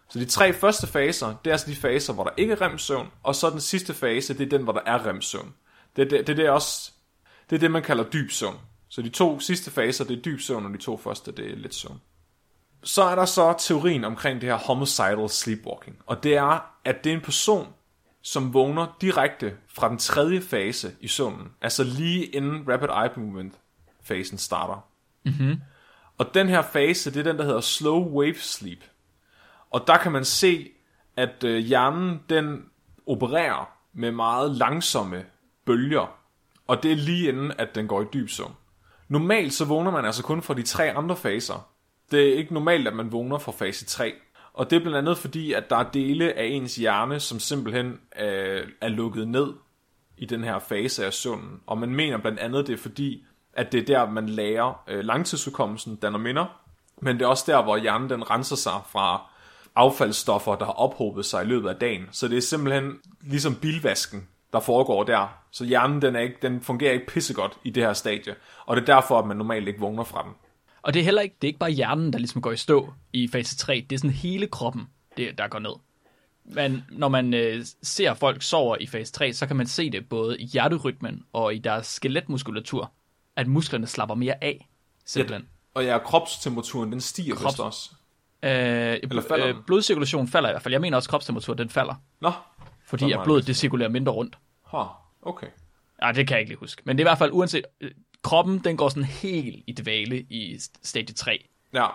Så 0.10 0.20
de 0.20 0.26
tre 0.26 0.54
første 0.54 0.88
faser, 0.88 1.28
det 1.28 1.50
er 1.50 1.52
altså 1.52 1.70
de 1.70 1.76
faser, 1.76 2.14
hvor 2.14 2.24
der 2.24 2.32
ikke 2.38 2.54
er 2.54 2.62
REM-søvn, 2.62 3.08
og 3.24 3.36
så 3.36 3.50
den 3.50 3.62
sidste 3.62 3.94
fase, 3.94 4.34
det 4.34 4.46
er 4.46 4.58
den, 4.58 4.64
hvor 4.64 4.74
der 4.74 4.82
er 4.86 5.08
REM-søvn. 5.08 5.54
Det, 5.96 6.06
er 6.06 6.10
det, 6.10 6.28
det, 6.28 6.34
er 6.34 6.36
det, 6.36 6.50
også, 6.50 6.92
det 7.50 7.56
er 7.56 7.60
det, 7.60 7.72
man 7.72 7.84
kalder 7.84 8.04
dyb 8.04 8.32
søvn. 8.32 8.56
Så 8.90 9.02
de 9.02 9.10
to 9.10 9.40
sidste 9.40 9.72
faser, 9.72 10.06
det 10.06 10.18
er 10.18 10.22
dyb 10.22 10.40
søvn, 10.40 10.66
og 10.66 10.72
de 10.72 10.78
to 10.78 10.98
første, 10.98 11.32
det 11.32 11.52
er 11.52 11.56
lidt 11.56 11.76
søvn. 11.76 12.02
Så 12.84 13.04
er 13.04 13.16
der 13.16 13.26
så 13.26 13.56
teorien 13.60 14.04
omkring 14.04 14.42
det 14.42 14.50
her 14.50 14.58
homicidal 14.58 15.30
sleepwalking, 15.30 15.98
og 16.06 16.24
det 16.24 16.36
er, 16.36 16.72
at 16.86 17.04
det 17.04 17.10
er 17.10 17.14
en 17.14 17.22
person, 17.22 17.68
som 18.22 18.54
vågner 18.54 18.98
direkte 19.02 19.54
fra 19.76 19.90
den 19.90 19.98
tredje 19.98 20.42
fase 20.42 20.92
i 21.00 21.08
søvnen, 21.08 21.48
altså 21.62 21.84
lige 21.84 22.26
inden 22.26 22.70
rapid 22.70 22.88
eye 22.88 23.24
movement 23.26 23.54
fasen 24.04 24.38
starter. 24.38 24.88
Mm-hmm. 25.26 25.62
Og 26.18 26.34
den 26.34 26.50
her 26.50 26.62
fase, 26.62 27.12
det 27.12 27.20
er 27.20 27.24
den, 27.24 27.38
der 27.38 27.46
hedder 27.46 27.62
slow 27.62 28.00
wave 28.00 28.36
sleep. 28.36 28.84
Og 29.72 29.84
der 29.88 29.98
kan 29.98 30.12
man 30.12 30.26
se, 30.26 30.70
at 31.16 31.44
øh, 31.44 31.58
hjernen 31.58 32.22
den 32.30 32.66
opererer 33.08 33.70
med 33.94 34.12
meget 34.12 34.52
langsomme 34.52 35.26
bølger. 35.66 36.16
Og 36.68 36.84
det 36.84 36.92
er 36.92 36.96
lige 36.96 37.30
inden, 37.30 37.52
at 37.58 37.76
den 37.76 37.88
går 37.88 38.02
i 38.02 38.06
dyb 38.14 38.30
søvn. 38.30 38.56
Normalt 39.08 39.54
så 39.54 39.66
vågner 39.66 39.92
man 39.92 40.06
altså 40.06 40.24
kun 40.24 40.42
fra 40.42 40.54
de 40.54 40.64
tre 40.64 40.92
andre 40.92 41.16
faser. 41.16 41.70
Det 42.12 42.30
er 42.30 42.38
ikke 42.38 42.54
normalt, 42.54 42.88
at 42.88 42.96
man 42.96 43.12
vågner 43.12 43.38
fra 43.38 43.52
fase 43.52 43.86
3. 43.86 44.14
Og 44.54 44.70
det 44.70 44.76
er 44.76 44.80
blandt 44.80 44.98
andet 44.98 45.18
fordi, 45.18 45.54
at 45.54 45.70
der 45.70 45.76
er 45.76 45.92
dele 45.92 46.34
af 46.34 46.46
ens 46.46 46.76
hjerne, 46.76 47.20
som 47.20 47.40
simpelthen 47.40 48.00
øh, 48.20 48.68
er 48.82 48.88
lukket 48.88 49.28
ned 49.28 49.54
i 50.18 50.26
den 50.26 50.44
her 50.44 50.60
fase 50.60 51.06
af 51.06 51.14
søvnen. 51.14 51.60
Og 51.68 51.78
man 51.78 51.96
mener 51.96 52.18
blandt 52.18 52.40
andet, 52.40 52.68
det 52.68 52.74
er 52.74 52.78
fordi, 52.78 53.26
at 53.54 53.72
det 53.72 53.80
er 53.80 53.86
der, 53.86 54.12
man 54.12 54.30
lærer 54.30 54.84
øh, 54.88 55.04
langtidsudkommelsen, 55.04 55.96
danner 55.96 56.20
minder. 56.20 56.62
Men 57.02 57.16
det 57.16 57.26
er 57.26 57.28
også 57.28 57.44
der, 57.48 57.64
hvor 57.64 57.78
hjernen 57.78 58.10
den 58.10 58.30
renser 58.30 58.56
sig 58.56 58.82
fra 58.90 59.29
affaldsstoffer, 59.80 60.56
der 60.56 60.66
har 60.66 60.72
ophobet 60.72 61.26
sig 61.26 61.44
i 61.44 61.48
løbet 61.48 61.70
af 61.70 61.76
dagen. 61.76 62.04
Så 62.12 62.28
det 62.28 62.38
er 62.38 62.42
simpelthen 62.42 62.94
ligesom 63.22 63.56
bilvasken, 63.56 64.28
der 64.54 64.60
foregår 64.60 65.04
der. 65.04 65.38
Så 65.52 65.66
hjernen 65.66 66.02
den, 66.02 66.16
er 66.16 66.20
ikke, 66.20 66.38
den 66.42 66.62
fungerer 66.62 66.94
ikke 66.94 67.06
pissegodt 67.08 67.58
i 67.64 67.70
det 67.70 67.84
her 67.84 67.94
stadie. 67.94 68.36
Og 68.66 68.76
det 68.76 68.90
er 68.90 68.96
derfor, 68.96 69.20
at 69.20 69.28
man 69.28 69.38
normalt 69.38 69.68
ikke 69.68 69.80
vågner 69.80 70.04
fra 70.04 70.24
den. 70.24 70.32
Og 70.82 70.94
det 70.94 71.00
er 71.00 71.04
heller 71.04 71.22
ikke, 71.22 71.36
det 71.42 71.48
er 71.48 71.50
ikke 71.50 71.60
bare 71.60 71.72
hjernen, 71.72 72.14
der 72.14 72.20
ligesom 72.20 72.42
går 72.42 72.52
i 72.52 72.58
stå 72.58 72.94
i 73.14 73.28
fase 73.28 73.58
3. 73.58 73.86
Det 73.90 73.96
er 73.96 74.00
sådan 74.00 74.10
hele 74.10 74.48
kroppen, 74.48 74.88
det, 75.18 75.38
der 75.38 75.48
går 75.48 75.60
ned. 75.60 75.74
Men 76.46 76.84
når 76.92 77.08
man 77.08 77.34
øh, 77.34 77.66
ser 77.84 78.14
folk 78.14 78.42
sover 78.42 78.78
i 78.80 78.88
fase 78.88 79.14
3, 79.14 79.34
så 79.34 79.48
kan 79.48 79.56
man 79.56 79.68
se 79.68 79.90
det 79.90 80.10
både 80.10 80.40
i 80.40 80.46
hjerterytmen 80.46 81.24
og 81.34 81.56
i 81.56 81.58
deres 81.58 81.88
skeletmuskulatur, 81.88 82.92
at 83.36 83.48
musklerne 83.48 83.88
slapper 83.88 84.16
mere 84.16 84.44
af, 84.44 84.70
simpelthen. 85.06 85.48
Og 85.74 85.86
ja, 85.86 85.98
kropstemperaturen, 85.98 86.92
den 86.92 87.02
stiger 87.02 87.36
Krops- 87.36 87.64
også. 87.64 87.92
Øh, 88.44 88.50
Eller 88.52 89.22
falder 89.28 89.48
øh, 89.48 89.54
den? 89.56 89.64
blodcirkulationen 89.68 90.28
falder 90.28 90.50
i 90.50 90.54
hvert 90.54 90.62
fald. 90.62 90.74
Jeg 90.74 90.82
mener 90.82 90.98
også, 90.98 91.08
at 91.08 91.12
kropstemperaturen 91.12 91.58
den 91.58 91.70
falder, 91.70 91.96
Nå, 92.22 92.32
fordi 92.86 93.12
at 93.12 93.20
blodet 93.24 93.48
det 93.48 93.56
cirkulerer 93.56 93.90
mindre 93.90 94.12
rundt. 94.12 94.38
ha, 94.68 94.84
okay. 95.22 95.48
Ja, 96.04 96.12
det 96.12 96.28
kan 96.28 96.36
jeg 96.36 96.40
ikke 96.40 96.50
lige 96.50 96.60
huske. 96.60 96.82
Men 96.86 96.98
det 96.98 97.04
er 97.04 97.06
i 97.06 97.10
hvert 97.10 97.18
fald 97.18 97.32
uanset, 97.34 97.66
øh, 97.82 97.92
kroppen 98.24 98.60
den 98.60 98.78
går 98.78 98.90
sådan 98.90 99.04
helt 99.04 99.64
i 99.68 99.72
dvale 99.72 100.20
i 100.20 100.56
st- 100.56 100.80
stadie 100.84 101.16
3. 101.16 101.46
Ja, 101.74 101.86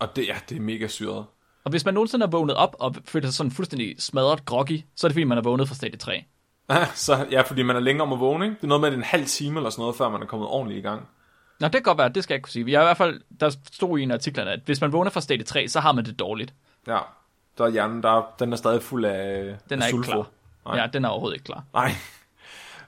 og 0.00 0.16
det, 0.16 0.26
ja, 0.28 0.36
det 0.48 0.56
er 0.56 0.60
mega 0.60 0.86
syret. 0.86 1.24
Og 1.64 1.70
hvis 1.70 1.84
man 1.84 1.94
nogensinde 1.94 2.24
er 2.26 2.30
vågnet 2.30 2.56
op 2.56 2.76
og 2.78 2.94
føler 3.04 3.26
sig 3.26 3.34
sådan 3.34 3.50
fuldstændig 3.52 3.94
smadret 4.02 4.44
groggy, 4.44 4.80
så 4.96 5.06
er 5.06 5.08
det 5.08 5.14
fordi, 5.14 5.24
man 5.24 5.38
er 5.38 5.42
vågnet 5.42 5.68
fra 5.68 5.74
stadie 5.74 5.98
3. 5.98 6.24
så, 6.94 7.26
ja, 7.30 7.40
fordi 7.40 7.62
man 7.62 7.76
er 7.76 7.80
længere 7.80 8.06
om 8.06 8.12
at 8.12 8.20
vågne, 8.20 8.44
ikke? 8.44 8.56
Det 8.56 8.62
er 8.62 8.66
noget 8.66 8.80
med, 8.80 8.88
at 8.88 8.92
det 8.92 8.96
er 8.98 9.02
en 9.02 9.06
halv 9.08 9.26
time 9.26 9.56
eller 9.58 9.70
sådan 9.70 9.82
noget, 9.82 9.96
før 9.96 10.08
man 10.08 10.22
er 10.22 10.26
kommet 10.26 10.48
ordentligt 10.48 10.78
i 10.78 10.82
gang. 10.82 11.08
Nå, 11.60 11.66
det 11.66 11.72
kan 11.72 11.82
godt 11.82 11.98
være, 11.98 12.08
det 12.08 12.22
skal 12.24 12.34
jeg 12.34 12.36
ikke 12.36 12.44
kunne 12.44 12.52
sige. 12.52 12.72
Jeg 12.72 12.82
i 12.82 12.84
hvert 12.84 12.96
fald, 12.96 13.20
der 13.40 13.50
stod 13.72 13.98
i 13.98 14.02
en 14.02 14.10
af 14.10 14.14
artiklerne, 14.14 14.50
at 14.52 14.60
hvis 14.64 14.80
man 14.80 14.92
vågner 14.92 15.10
fra 15.10 15.20
stadie 15.20 15.44
3, 15.44 15.68
så 15.68 15.80
har 15.80 15.92
man 15.92 16.04
det 16.04 16.18
dårligt. 16.18 16.54
Ja, 16.86 16.98
der 17.58 17.64
er 17.64 17.68
hjernen, 17.70 18.02
der, 18.02 18.34
den 18.38 18.52
er 18.52 18.56
stadig 18.56 18.82
fuld 18.82 19.04
af 19.04 19.56
Den 19.70 19.78
er 19.78 19.84
af 19.84 19.88
ikke 19.92 20.02
klar. 20.02 20.26
Nej. 20.64 20.76
Ja, 20.76 20.86
den 20.86 21.04
er 21.04 21.08
overhovedet 21.08 21.36
ikke 21.36 21.44
klar. 21.44 21.64
Nej. 21.72 21.92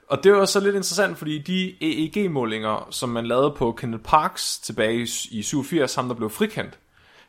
Og 0.08 0.24
det 0.24 0.32
var 0.32 0.44
så 0.44 0.60
lidt 0.60 0.74
interessant, 0.74 1.18
fordi 1.18 1.38
de 1.38 1.74
EEG-målinger, 1.80 2.88
som 2.90 3.08
man 3.08 3.26
lavede 3.26 3.50
på 3.50 3.72
Kenneth 3.72 4.02
Parks 4.04 4.58
tilbage 4.58 4.94
i- 5.02 5.28
i 5.38 5.42
87, 5.42 5.94
ham 5.94 6.08
der 6.08 6.14
blev 6.14 6.30
frikendt, 6.30 6.78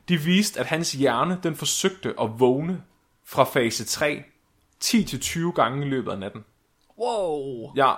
de 0.09 0.17
viste, 0.17 0.59
at 0.59 0.65
hans 0.65 0.91
hjerne, 0.91 1.39
den 1.43 1.55
forsøgte 1.55 2.13
at 2.21 2.29
vågne 2.39 2.81
fra 3.25 3.43
fase 3.43 3.85
3 3.85 4.23
10-20 4.83 5.51
gange 5.51 5.85
i 5.85 5.89
løbet 5.89 6.11
af 6.11 6.19
natten. 6.19 6.43
Wow! 6.99 7.71
Ja. 7.75 7.91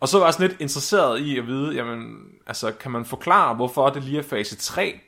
Og 0.00 0.08
så 0.08 0.18
var 0.18 0.26
jeg 0.26 0.34
sådan 0.34 0.48
lidt 0.48 0.60
interesseret 0.60 1.20
i 1.20 1.38
at 1.38 1.46
vide, 1.46 1.74
jamen, 1.74 2.18
altså, 2.46 2.72
kan 2.72 2.90
man 2.90 3.04
forklare, 3.04 3.54
hvorfor 3.54 3.90
det 3.90 4.04
lige 4.04 4.18
er 4.18 4.22
fase 4.22 4.56
3, 4.56 5.00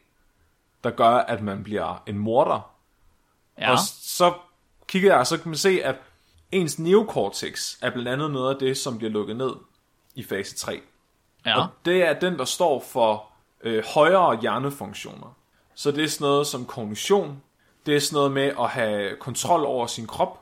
der 0.84 0.90
gør, 0.90 1.10
at 1.10 1.42
man 1.42 1.62
bliver 1.62 2.02
en 2.06 2.18
morder? 2.18 2.70
Ja, 3.58 3.70
Og 3.70 3.78
så 4.02 4.32
kigger 4.86 5.10
jeg, 5.10 5.18
og 5.18 5.26
så 5.26 5.38
kan 5.38 5.48
man 5.48 5.58
se, 5.58 5.80
at 5.84 5.96
ens 6.52 6.78
neocortex 6.78 7.76
er 7.82 7.90
blandt 7.90 8.08
andet 8.08 8.30
noget 8.30 8.54
af 8.54 8.60
det, 8.60 8.78
som 8.78 8.98
bliver 8.98 9.10
lukket 9.10 9.36
ned 9.36 9.52
i 10.14 10.24
fase 10.24 10.56
3. 10.56 10.80
ja. 11.46 11.60
Og 11.60 11.66
det 11.84 12.04
er 12.04 12.18
den, 12.20 12.38
der 12.38 12.44
står 12.44 12.80
for 12.80 13.28
øh, 13.62 13.84
højere 13.94 14.40
hjernefunktioner. 14.40 15.36
Så 15.74 15.90
det 15.90 16.04
er 16.04 16.08
sådan 16.08 16.24
noget 16.24 16.46
som 16.46 16.64
kognition, 16.66 17.42
det 17.86 17.96
er 17.96 18.00
sådan 18.00 18.16
noget 18.16 18.32
med 18.32 18.52
at 18.60 18.68
have 18.68 19.16
kontrol 19.16 19.64
over 19.64 19.86
sin 19.86 20.06
krop, 20.06 20.40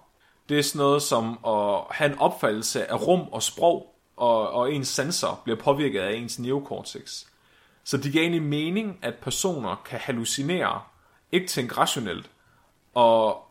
det 0.48 0.58
er 0.58 0.62
sådan 0.62 0.78
noget 0.78 1.02
som 1.02 1.38
at 1.46 1.80
have 1.90 2.12
en 2.12 2.18
opfattelse 2.18 2.90
af 2.90 3.06
rum 3.06 3.28
og 3.32 3.42
sprog, 3.42 3.94
og, 4.20 4.50
og 4.50 4.72
ens 4.72 4.88
sanser 4.88 5.40
bliver 5.44 5.56
påvirket 5.56 6.00
af 6.00 6.14
ens 6.14 6.38
neocortex. 6.38 7.24
Så 7.84 7.96
det 7.96 8.12
giver 8.12 8.22
egentlig 8.22 8.42
mening, 8.42 8.98
at 9.02 9.14
personer 9.14 9.82
kan 9.84 9.98
hallucinere, 9.98 10.80
ikke 11.32 11.46
tænke 11.46 11.76
rationelt, 11.76 12.30
og, 12.94 13.42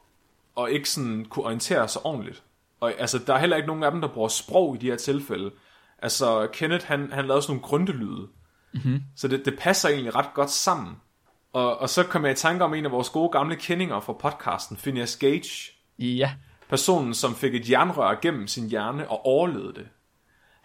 og 0.56 0.72
ikke 0.72 0.90
sådan 0.90 1.26
kunne 1.26 1.46
orientere 1.46 1.88
sig 1.88 2.06
ordentligt. 2.06 2.44
Og 2.80 2.94
altså, 3.00 3.18
der 3.18 3.34
er 3.34 3.38
heller 3.38 3.58
ikke 3.58 3.68
nogen 3.68 3.84
af 3.84 3.92
dem, 3.92 4.02
der 4.02 4.08
bruger 4.08 4.28
sprog 4.28 4.76
i 4.76 4.78
de 4.78 4.90
her 4.90 4.98
tilfælde. 4.98 5.52
Altså, 6.02 6.48
Kenneth, 6.54 6.86
han, 6.86 7.12
han 7.12 7.26
lavede 7.26 7.42
sådan 7.42 7.54
nogle 7.54 7.68
grundelyde. 7.68 8.28
Mm-hmm. 8.74 9.04
Så 9.16 9.28
det, 9.28 9.46
det 9.46 9.60
passer 9.60 9.90
egentlig 9.90 10.16
ret 10.16 10.34
godt 10.34 10.50
sammen. 10.50 10.96
Og, 11.54 11.78
og 11.78 11.90
så 11.90 12.04
kom 12.04 12.24
jeg 12.24 12.32
i 12.32 12.36
tanke 12.36 12.64
om 12.64 12.74
en 12.74 12.86
af 12.86 12.92
vores 12.92 13.10
gode 13.10 13.30
gamle 13.30 13.56
kendinger 13.56 14.00
fra 14.00 14.14
podcasten, 14.14 14.78
Phineas 14.78 15.18
Gage. 15.18 15.72
Ja. 16.00 16.34
Personen, 16.70 17.14
som 17.14 17.36
fik 17.36 17.56
et 17.56 17.70
jernrør 17.70 18.20
gennem 18.22 18.48
sin 18.48 18.70
hjerne 18.70 19.10
og 19.10 19.26
overlevede 19.26 19.74
det. 19.74 19.88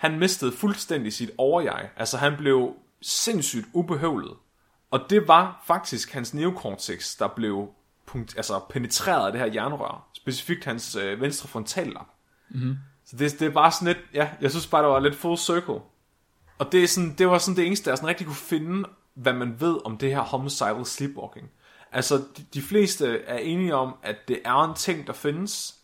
Han 0.05 0.19
mistede 0.19 0.53
fuldstændig 0.53 1.13
sit 1.13 1.31
overjeg. 1.39 1.91
Altså, 1.97 2.17
han 2.17 2.37
blev 2.37 2.73
sindssygt 3.03 3.67
ubehøvlet. 3.73 4.33
Og 4.91 5.01
det 5.11 5.29
var 5.29 5.63
faktisk 5.67 6.13
hans 6.13 6.35
neocortex, 6.35 7.19
der 7.19 7.29
blev 7.29 7.69
punkt, 8.07 8.37
altså 8.37 8.61
penetreret 8.71 9.27
af 9.27 9.33
det 9.33 9.41
her 9.41 9.53
jernrør. 9.55 10.09
Specifikt 10.13 10.65
hans 10.65 10.97
øh, 10.97 11.21
venstre 11.21 11.49
frontallap. 11.49 12.07
Mm-hmm. 12.51 12.77
Så 13.05 13.17
det, 13.17 13.41
det 13.41 13.55
var 13.55 13.71
sådan 13.71 13.87
lidt, 13.87 13.99
ja, 14.15 14.31
jeg 14.41 14.51
synes 14.51 14.67
bare, 14.67 14.83
det 14.83 14.91
var 14.91 15.01
lidt 15.01 15.17
full 15.17 15.39
circle. 15.39 15.81
Og 16.59 16.73
det, 16.73 16.85
er 16.85 16.89
sådan, 16.89 17.15
det 17.19 17.29
var 17.29 17.39
sådan 17.39 17.57
det 17.57 17.67
eneste, 17.67 17.91
jeg 17.91 17.99
sådan 17.99 18.09
rigtig 18.09 18.27
kunne 18.27 18.37
finde 18.37 18.89
hvad 19.15 19.33
man 19.33 19.61
ved 19.61 19.79
om 19.85 19.97
det 19.97 20.11
her 20.11 20.21
homicidal 20.21 20.87
sleepwalking. 20.87 21.51
Altså, 21.93 22.17
de, 22.17 22.45
de 22.55 22.63
fleste 22.63 23.23
er 23.23 23.39
enige 23.39 23.75
om, 23.75 23.95
at 24.03 24.17
det 24.29 24.41
er 24.45 24.65
en 24.65 24.75
ting, 24.75 25.07
der 25.07 25.13
findes, 25.13 25.75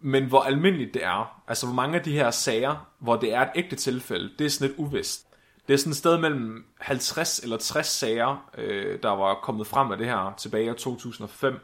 men 0.00 0.24
hvor 0.24 0.40
almindeligt 0.40 0.94
det 0.94 1.04
er, 1.04 1.42
altså 1.48 1.66
hvor 1.66 1.74
mange 1.74 1.98
af 1.98 2.04
de 2.04 2.12
her 2.12 2.30
sager, 2.30 2.88
hvor 2.98 3.16
det 3.16 3.34
er 3.34 3.40
et 3.40 3.50
ægte 3.54 3.76
tilfælde, 3.76 4.30
det 4.38 4.44
er 4.44 4.50
sådan 4.50 4.68
lidt 4.68 4.78
uvist. 4.78 5.26
Det 5.68 5.74
er 5.74 5.78
sådan 5.78 5.90
et 5.90 5.96
sted 5.96 6.18
mellem 6.18 6.66
50 6.80 7.38
eller 7.38 7.56
60 7.56 7.86
sager, 7.86 8.50
øh, 8.58 9.02
der 9.02 9.10
var 9.10 9.34
kommet 9.34 9.66
frem 9.66 9.92
af 9.92 9.98
det 9.98 10.06
her 10.06 10.34
tilbage 10.38 10.70
i 10.70 10.74
2005. 10.78 11.54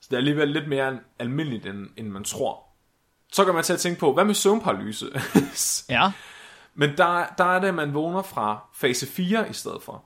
Så 0.00 0.06
det 0.10 0.12
er 0.12 0.18
alligevel 0.18 0.48
lidt 0.48 0.68
mere 0.68 0.98
almindeligt, 1.18 1.66
end, 1.66 1.86
end 1.96 2.08
man 2.08 2.24
tror. 2.24 2.64
Så 3.32 3.44
kan 3.44 3.54
man 3.54 3.64
til 3.64 3.72
at 3.72 3.78
tænke 3.78 4.00
på, 4.00 4.12
hvad 4.12 4.24
med 4.24 4.34
søvnparalyse? 4.34 5.06
Ja, 5.88 6.12
Men 6.74 6.90
der, 6.96 7.26
der 7.38 7.44
er 7.44 7.58
det, 7.60 7.68
at 7.68 7.74
man 7.74 7.94
vågner 7.94 8.22
fra 8.22 8.68
fase 8.74 9.06
4 9.06 9.50
i 9.50 9.52
stedet 9.52 9.82
for. 9.82 10.04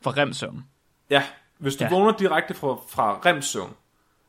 for 0.00 0.16
remsøvn. 0.16 0.64
Ja, 1.10 1.22
hvis 1.58 1.76
du 1.76 1.84
ja. 1.84 1.90
vågner 1.90 2.12
direkte 2.12 2.54
fra, 2.54 2.76
fra 2.88 3.20
remsøvn, 3.26 3.74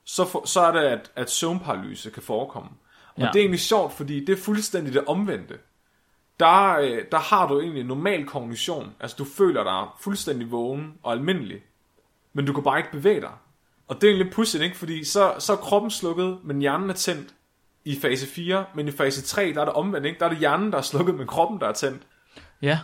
så, 0.05 0.25
for, 0.25 0.47
så 0.47 0.61
er 0.61 0.71
det, 0.71 0.79
at, 0.79 1.11
at 1.15 1.31
søvnparalyse 1.31 2.09
kan 2.11 2.23
forekomme. 2.23 2.69
Og 3.15 3.21
Ja. 3.21 3.25
det 3.27 3.35
er 3.35 3.39
egentlig 3.39 3.59
sjovt, 3.59 3.93
fordi 3.93 4.25
det 4.25 4.37
er 4.39 4.41
fuldstændig 4.43 4.93
det 4.93 5.05
omvendte. 5.07 5.57
Der, 6.39 6.77
øh, 6.79 7.03
der 7.11 7.19
har 7.19 7.47
du 7.47 7.59
egentlig 7.61 7.83
normal 7.83 8.25
kognition. 8.25 8.93
Altså, 8.99 9.15
du 9.19 9.25
føler 9.25 9.63
dig 9.63 9.87
fuldstændig 10.01 10.51
vågen 10.51 10.93
og 11.03 11.11
almindelig. 11.11 11.61
Men 12.33 12.45
du 12.45 12.53
kan 12.53 12.63
bare 12.63 12.77
ikke 12.77 12.91
bevæge 12.91 13.21
dig. 13.21 13.31
Og 13.87 13.95
det 13.95 14.03
er 14.03 14.11
egentlig 14.11 14.33
pudsigt, 14.33 14.63
ikke? 14.63 14.77
Fordi 14.77 15.03
så, 15.03 15.33
så 15.39 15.53
er 15.53 15.57
kroppen 15.57 15.91
slukket, 15.91 16.39
men 16.43 16.59
hjernen 16.59 16.89
er 16.89 16.93
tændt 16.93 17.29
i 17.85 17.99
fase 17.99 18.27
4. 18.27 18.65
Men 18.75 18.87
i 18.87 18.91
fase 18.91 19.21
3, 19.21 19.53
der 19.53 19.61
er 19.61 19.65
det 19.65 19.73
omvendt, 19.73 20.05
ikke? 20.07 20.19
Der 20.19 20.25
er 20.25 20.29
det 20.29 20.37
hjernen, 20.37 20.71
der 20.71 20.77
er 20.77 20.81
slukket, 20.81 21.15
men 21.15 21.27
kroppen, 21.27 21.59
der 21.59 21.67
er 21.67 21.73
tændt. 21.73 22.01
Ja, 22.61 22.79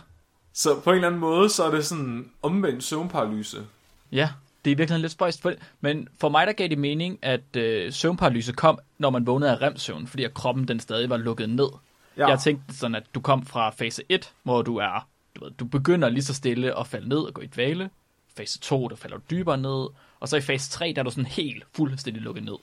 Så 0.52 0.80
på 0.80 0.90
en 0.90 0.94
eller 0.96 1.08
anden 1.08 1.20
måde, 1.20 1.48
så 1.50 1.64
er 1.64 1.70
det 1.70 1.86
sådan 1.86 2.30
omvendt 2.42 2.84
søvnparalyse. 2.84 3.66
ja. 4.12 4.30
Det 4.64 4.70
er 4.70 4.76
virkelig 4.76 5.00
lidt 5.00 5.12
spøjst. 5.12 5.46
Men 5.80 6.08
for 6.20 6.28
mig 6.28 6.46
der 6.46 6.52
gav 6.52 6.68
det 6.68 6.78
mening, 6.78 7.18
at 7.22 7.56
øh, 7.56 7.92
søvnparalyse 7.92 8.52
kom, 8.52 8.78
når 8.98 9.10
man 9.10 9.26
vågnede 9.26 9.50
af 9.50 9.62
remsøvn, 9.62 10.06
fordi 10.06 10.24
at 10.24 10.34
kroppen 10.34 10.68
den 10.68 10.80
stadig 10.80 11.10
var 11.10 11.16
lukket 11.16 11.50
ned. 11.50 11.68
Ja. 12.16 12.28
Jeg 12.28 12.38
tænkte 12.38 12.76
sådan, 12.76 12.94
at 12.94 13.04
du 13.14 13.20
kom 13.20 13.46
fra 13.46 13.70
fase 13.70 14.02
1, 14.08 14.32
hvor 14.42 14.62
du 14.62 14.76
er, 14.76 15.08
du, 15.36 15.44
ved, 15.44 15.50
du 15.50 15.64
begynder 15.64 16.08
lige 16.08 16.22
så 16.22 16.34
stille 16.34 16.78
at 16.78 16.86
falde 16.86 17.08
ned 17.08 17.18
og 17.18 17.34
gå 17.34 17.42
i 17.42 17.46
dvale. 17.46 17.90
Fase 18.36 18.58
2, 18.58 18.88
der 18.88 18.96
falder 18.96 19.16
du 19.16 19.22
dybere 19.30 19.58
ned. 19.58 19.88
Og 20.20 20.28
så 20.28 20.36
i 20.36 20.40
fase 20.40 20.70
3, 20.70 20.92
der 20.96 21.02
er 21.02 21.04
du 21.04 21.10
sådan 21.10 21.26
helt 21.26 21.64
fuldstændig 21.76 22.22
lukket 22.22 22.44
ned. 22.44 22.56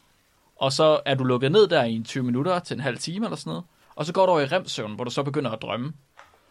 Og 0.55 0.73
så 0.73 0.99
er 1.05 1.15
du 1.15 1.23
lukket 1.23 1.51
ned 1.51 1.67
der 1.67 1.83
i 1.83 1.93
en 1.93 2.03
20 2.03 2.23
minutter 2.23 2.59
til 2.59 2.73
en 2.73 2.79
halv 2.79 2.97
time 2.97 3.25
eller 3.25 3.37
sådan 3.37 3.51
noget. 3.51 3.63
Og 3.95 4.05
så 4.05 4.13
går 4.13 4.25
du 4.25 4.31
over 4.31 4.41
i 4.41 4.45
remsøvn, 4.45 4.95
hvor 4.95 5.03
du 5.03 5.11
så 5.11 5.23
begynder 5.23 5.51
at 5.51 5.61
drømme. 5.61 5.93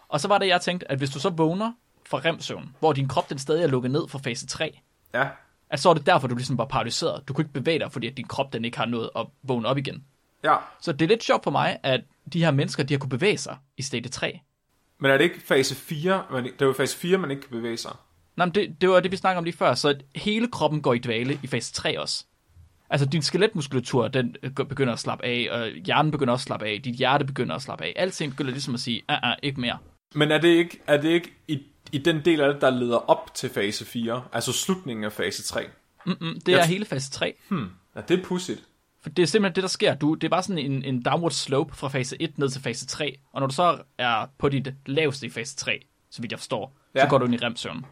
Og 0.09 0.21
så 0.21 0.29
var 0.29 0.39
det, 0.39 0.47
jeg 0.47 0.61
tænkte, 0.61 0.91
at 0.91 0.99
hvis 0.99 1.11
du 1.11 1.19
så 1.21 1.31
vågner 1.31 1.73
fra 2.07 2.19
remsøvn, 2.19 2.77
hvor 2.81 2.93
din 2.93 3.09
krop 3.09 3.31
den 3.31 3.39
stadig 3.39 3.63
er 3.63 3.67
lukket 3.67 3.91
ned 3.91 4.09
fra 4.09 4.19
fase 4.19 4.47
3, 4.47 4.81
Ja, 5.15 5.29
at 5.71 5.81
så 5.81 5.91
er 5.91 5.95
det 5.95 6.07
derfor, 6.07 6.29
du 6.29 6.35
ligesom 6.35 6.59
var 6.59 6.65
paralyseret. 6.65 7.29
Du 7.29 7.33
kunne 7.35 7.43
ikke 7.43 7.53
bevæge 7.53 7.79
dig, 7.79 7.93
fordi 7.93 8.07
at 8.07 8.17
din 8.17 8.27
krop 8.27 8.53
den 8.53 8.65
ikke 8.65 8.79
har 8.79 8.87
nået 8.87 9.11
at 9.17 9.27
vågne 9.43 9.69
op 9.69 9.79
igen. 9.79 10.05
ja. 10.45 10.57
Så 10.81 10.93
det 10.93 11.03
er 11.03 11.09
lidt 11.09 11.25
sjovt 11.25 11.45
for 11.45 11.51
mig, 11.51 11.79
at 11.83 12.01
de 12.33 12.45
her 12.45 12.51
mennesker, 12.51 12.83
de 12.83 12.95
har 12.95 12.99
kunne 12.99 13.11
bevæge 13.11 13.39
sig 13.39 13.57
i 13.77 13.83
stadie 13.83 14.11
3. 14.11 14.41
Men 14.99 15.11
er 15.11 15.17
det 15.17 15.25
ikke 15.25 15.41
fase 15.41 15.75
4? 15.75 16.25
Man, 16.31 16.45
det 16.45 16.63
er 16.63 16.67
jo 16.67 16.73
fase 16.73 16.97
4, 16.97 17.19
man 17.19 17.31
ikke 17.31 17.43
kan 17.43 17.51
bevæge 17.51 17.77
sig. 17.77 17.93
Nej, 18.37 18.47
men 18.47 18.55
det, 18.55 18.81
det 18.81 18.89
var 18.89 19.01
det, 19.01 19.11
vi 19.11 19.17
snakkede 19.17 19.39
om 19.39 19.45
lige 19.45 19.57
før. 19.57 19.75
Så 19.75 19.99
hele 20.15 20.49
kroppen 20.49 20.83
går 20.83 20.95
i 20.95 20.99
dvale 20.99 21.41
i 21.43 21.47
fase 21.47 21.73
3 21.73 22.01
også. 22.01 22.25
Altså, 22.91 23.07
din 23.07 23.23
skeletmuskulatur, 23.23 24.09
den 24.09 24.37
øh, 24.43 24.51
begynder 24.51 24.93
at 24.93 24.99
slappe 24.99 25.25
af, 25.25 25.49
og 25.51 25.69
hjernen 25.69 26.13
begynder 26.13 26.33
også 26.33 26.43
at 26.43 26.47
slappe 26.47 26.67
af, 26.67 26.81
dit 26.85 26.95
hjerte 26.95 27.25
begynder 27.25 27.55
at 27.55 27.63
slappe 27.63 27.85
af. 27.85 27.93
Alting 27.97 28.31
begynder 28.33 28.51
ligesom 28.53 28.75
at 28.75 28.81
sige, 28.81 29.03
ah, 29.09 29.31
ah, 29.31 29.37
ikke 29.43 29.61
mere. 29.61 29.79
Men 30.15 30.31
er 30.31 30.39
det 30.39 30.49
ikke, 30.49 30.81
er 30.87 31.01
det 31.01 31.09
ikke 31.09 31.31
i, 31.49 31.63
i 31.93 31.99
den 31.99 32.25
del 32.25 32.41
af 32.41 32.53
det, 32.53 32.63
der 32.63 32.71
leder 32.71 33.11
op 33.11 33.35
til 33.35 33.51
fase 33.51 33.85
4? 33.85 34.25
Altså 34.33 34.53
slutningen 34.53 35.05
af 35.05 35.13
fase 35.13 35.43
3? 35.43 35.67
Mm-mm, 36.07 36.41
det 36.47 36.55
er 36.55 36.59
Jeg 36.59 36.67
hele 36.67 36.85
fase 36.85 37.11
3. 37.11 37.35
Hmm, 37.49 37.71
ja, 37.97 38.01
det 38.01 38.21
er 38.21 38.25
pudsigt. 38.25 38.65
For 39.03 39.11
det 39.11 39.23
er 39.23 39.27
simpelthen 39.27 39.55
det, 39.55 39.63
der 39.63 39.69
sker. 39.69 39.95
Du, 39.95 40.15
det 40.15 40.25
er 40.25 40.29
bare 40.29 40.43
sådan 40.43 40.59
en, 40.59 40.85
en 40.85 41.03
downward 41.03 41.31
slope 41.31 41.77
fra 41.77 41.89
fase 41.89 42.17
1 42.23 42.39
ned 42.39 42.49
til 42.49 42.63
fase 42.63 42.87
3. 42.87 43.19
Og 43.33 43.41
når 43.41 43.47
du 43.47 43.55
så 43.55 43.79
er 43.99 44.27
på 44.39 44.49
dit 44.49 44.75
laveste 44.87 45.27
i 45.27 45.31
fase 45.31 45.57
3, 45.57 45.85
så 46.11 46.23
vidt 46.23 46.33
jeg 46.33 46.39
forstår, 46.39 46.77
ja. 46.95 47.05
så 47.05 47.09
går 47.11 47.19
du 47.19 47.25
ind 47.25 47.35
i 47.35 47.39
remsøvn. 47.39 47.87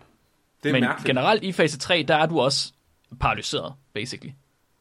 Det 0.63 0.69
er 0.69 0.73
Men 0.73 0.81
mærkeligt. 0.83 1.07
generelt 1.07 1.43
i 1.45 1.53
fase 1.53 1.79
3, 1.79 2.05
der 2.09 2.17
er 2.17 2.27
du 2.27 2.41
også 2.41 2.73
paralyseret, 3.21 3.75
basically. 3.95 4.33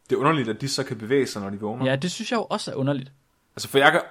Det 0.10 0.15
er 0.15 0.19
underligt, 0.19 0.49
at 0.49 0.62
de 0.62 0.67
så 0.67 0.84
kan 0.84 0.97
bevæge 0.97 1.28
sig, 1.28 1.41
når 1.41 1.49
de 1.49 1.60
vågner. 1.60 1.86
Ja, 1.86 1.95
det 1.95 2.12
synes 2.12 2.32
jeg 2.32 2.38
jo 2.38 2.43
også 2.49 2.71
er 2.71 2.75
underligt. 2.75 3.12
Altså, 3.56 3.67
for 3.69 3.78
jeg 3.78 3.91
kan 3.91 4.01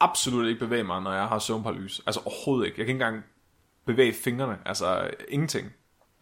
absolut 0.00 0.48
ikke 0.48 0.60
bevæge 0.60 0.84
mig, 0.84 1.02
når 1.02 1.12
jeg 1.12 1.26
har 1.26 1.38
søvnparalyse. 1.38 2.02
Altså 2.06 2.20
overhovedet 2.24 2.66
ikke. 2.66 2.78
Jeg 2.80 2.86
kan 2.86 2.94
ikke 2.94 3.04
engang 3.04 3.24
bevæge 3.88 4.14
fingrene. 4.24 4.58
Altså 4.64 5.10
ingenting. 5.28 5.72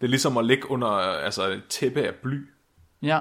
Det 0.01 0.07
er 0.07 0.11
ligesom 0.11 0.37
at 0.37 0.47
ligge 0.47 0.71
under 0.71 0.89
altså, 0.89 1.49
et 1.49 1.63
tæppe 1.69 2.03
af 2.03 2.15
bly. 2.15 2.49
Ja. 3.03 3.21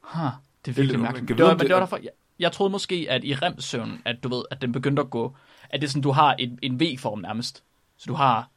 Huh, 0.00 0.30
det 0.64 0.70
er 0.70 0.74
virkelig 0.74 1.00
mærkeligt. 1.00 1.28
Det 1.28 1.38
var, 1.38 1.50
men 1.50 1.60
det 1.60 1.70
var 1.70 1.78
derfor, 1.78 1.96
jeg, 2.02 2.10
jeg 2.38 2.52
troede 2.52 2.70
måske, 2.70 3.06
at 3.10 3.24
i 3.24 3.34
remsøvn, 3.34 4.02
at 4.04 4.16
du 4.22 4.28
ved, 4.28 4.44
at 4.50 4.62
den 4.62 4.72
begyndte 4.72 5.02
at 5.02 5.10
gå, 5.10 5.36
at 5.70 5.80
det 5.80 5.86
er 5.86 5.90
sådan, 5.90 6.02
du 6.02 6.10
har 6.10 6.34
en, 6.34 6.58
en 6.62 6.80
V-form 6.80 7.18
nærmest. 7.18 7.64
Så 7.96 8.04
du 8.08 8.14
har 8.14 8.48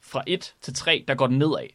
fra 0.00 0.22
1 0.26 0.54
til 0.60 0.74
3, 0.74 1.04
der 1.08 1.14
går 1.14 1.26
den 1.26 1.38
nedad. 1.38 1.66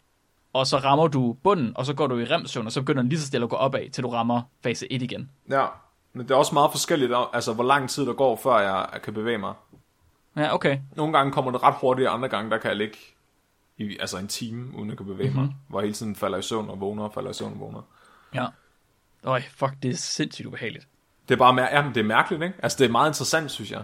Og 0.54 0.68
så 0.68 0.78
rammer 0.78 1.08
du 1.08 1.38
bunden, 1.44 1.72
og 1.76 1.86
så 1.86 1.94
går 1.94 2.08
du 2.08 2.18
i 2.18 2.26
remsøvn, 2.26 2.66
og 2.66 2.72
så 2.72 2.82
begynder 2.82 3.02
den 3.02 3.10
lige 3.10 3.20
så 3.20 3.28
stille 3.28 3.44
at 3.44 3.50
gå 3.50 3.56
opad, 3.56 3.90
til 3.90 4.04
du 4.04 4.10
rammer 4.10 4.42
fase 4.64 4.94
1 4.94 5.02
igen. 5.02 5.32
Ja, 5.50 5.66
men 6.14 6.28
det 6.28 6.32
er 6.32 6.36
også 6.36 6.54
meget 6.54 6.72
forskelligt, 6.72 7.14
altså 7.34 7.54
hvor 7.54 7.64
lang 7.64 7.90
tid 7.90 8.06
der 8.06 8.14
går, 8.14 8.36
før 8.36 8.60
jeg 8.60 9.02
kan 9.04 9.14
bevæge 9.14 9.38
mig. 9.38 9.54
Ja, 10.38 10.54
okay. 10.54 10.78
Nogle 10.96 11.18
gange 11.18 11.32
kommer 11.32 11.52
det 11.52 11.64
ret 11.64 11.76
hurtigt, 11.82 12.08
og 12.08 12.14
andre 12.14 12.30
gange, 12.30 12.52
der 12.52 12.58
kan 12.58 12.70
jeg 12.70 12.78
ligge 12.78 12.98
i 13.78 13.98
altså 14.00 14.18
en 14.18 14.28
time, 14.28 14.78
uden 14.78 14.92
at 14.92 14.98
kunne 14.98 15.14
bevæge 15.14 15.30
mm-hmm. 15.30 15.46
mig. 15.46 15.56
Hvor 15.70 15.80
jeg 15.80 15.86
hele 15.86 15.94
tiden 15.94 16.16
falder 16.16 16.38
i 16.38 16.42
søvn 16.42 16.70
og 16.70 16.82
vågner, 16.82 17.04
og 17.04 17.14
falder 17.14 17.30
i 17.30 17.34
søvn 17.34 17.54
og 17.54 17.60
vågner. 17.60 17.82
Ja. 18.36 18.46
Øj, 19.24 19.42
fuck, 19.56 19.74
det 19.84 19.92
er 19.92 19.96
sindssygt 19.96 20.46
ubehageligt. 20.46 20.88
Det 21.30 21.34
er 21.34 21.40
bare 21.40 21.54
mær- 21.54 21.76
jamen, 21.76 21.94
det 21.96 22.00
er 22.00 22.06
mærkeligt, 22.06 22.44
ikke? 22.44 22.56
Altså, 22.64 22.78
det 22.80 22.86
er 22.86 22.92
meget 22.92 23.10
interessant, 23.10 23.52
synes 23.52 23.72
jeg. 23.72 23.84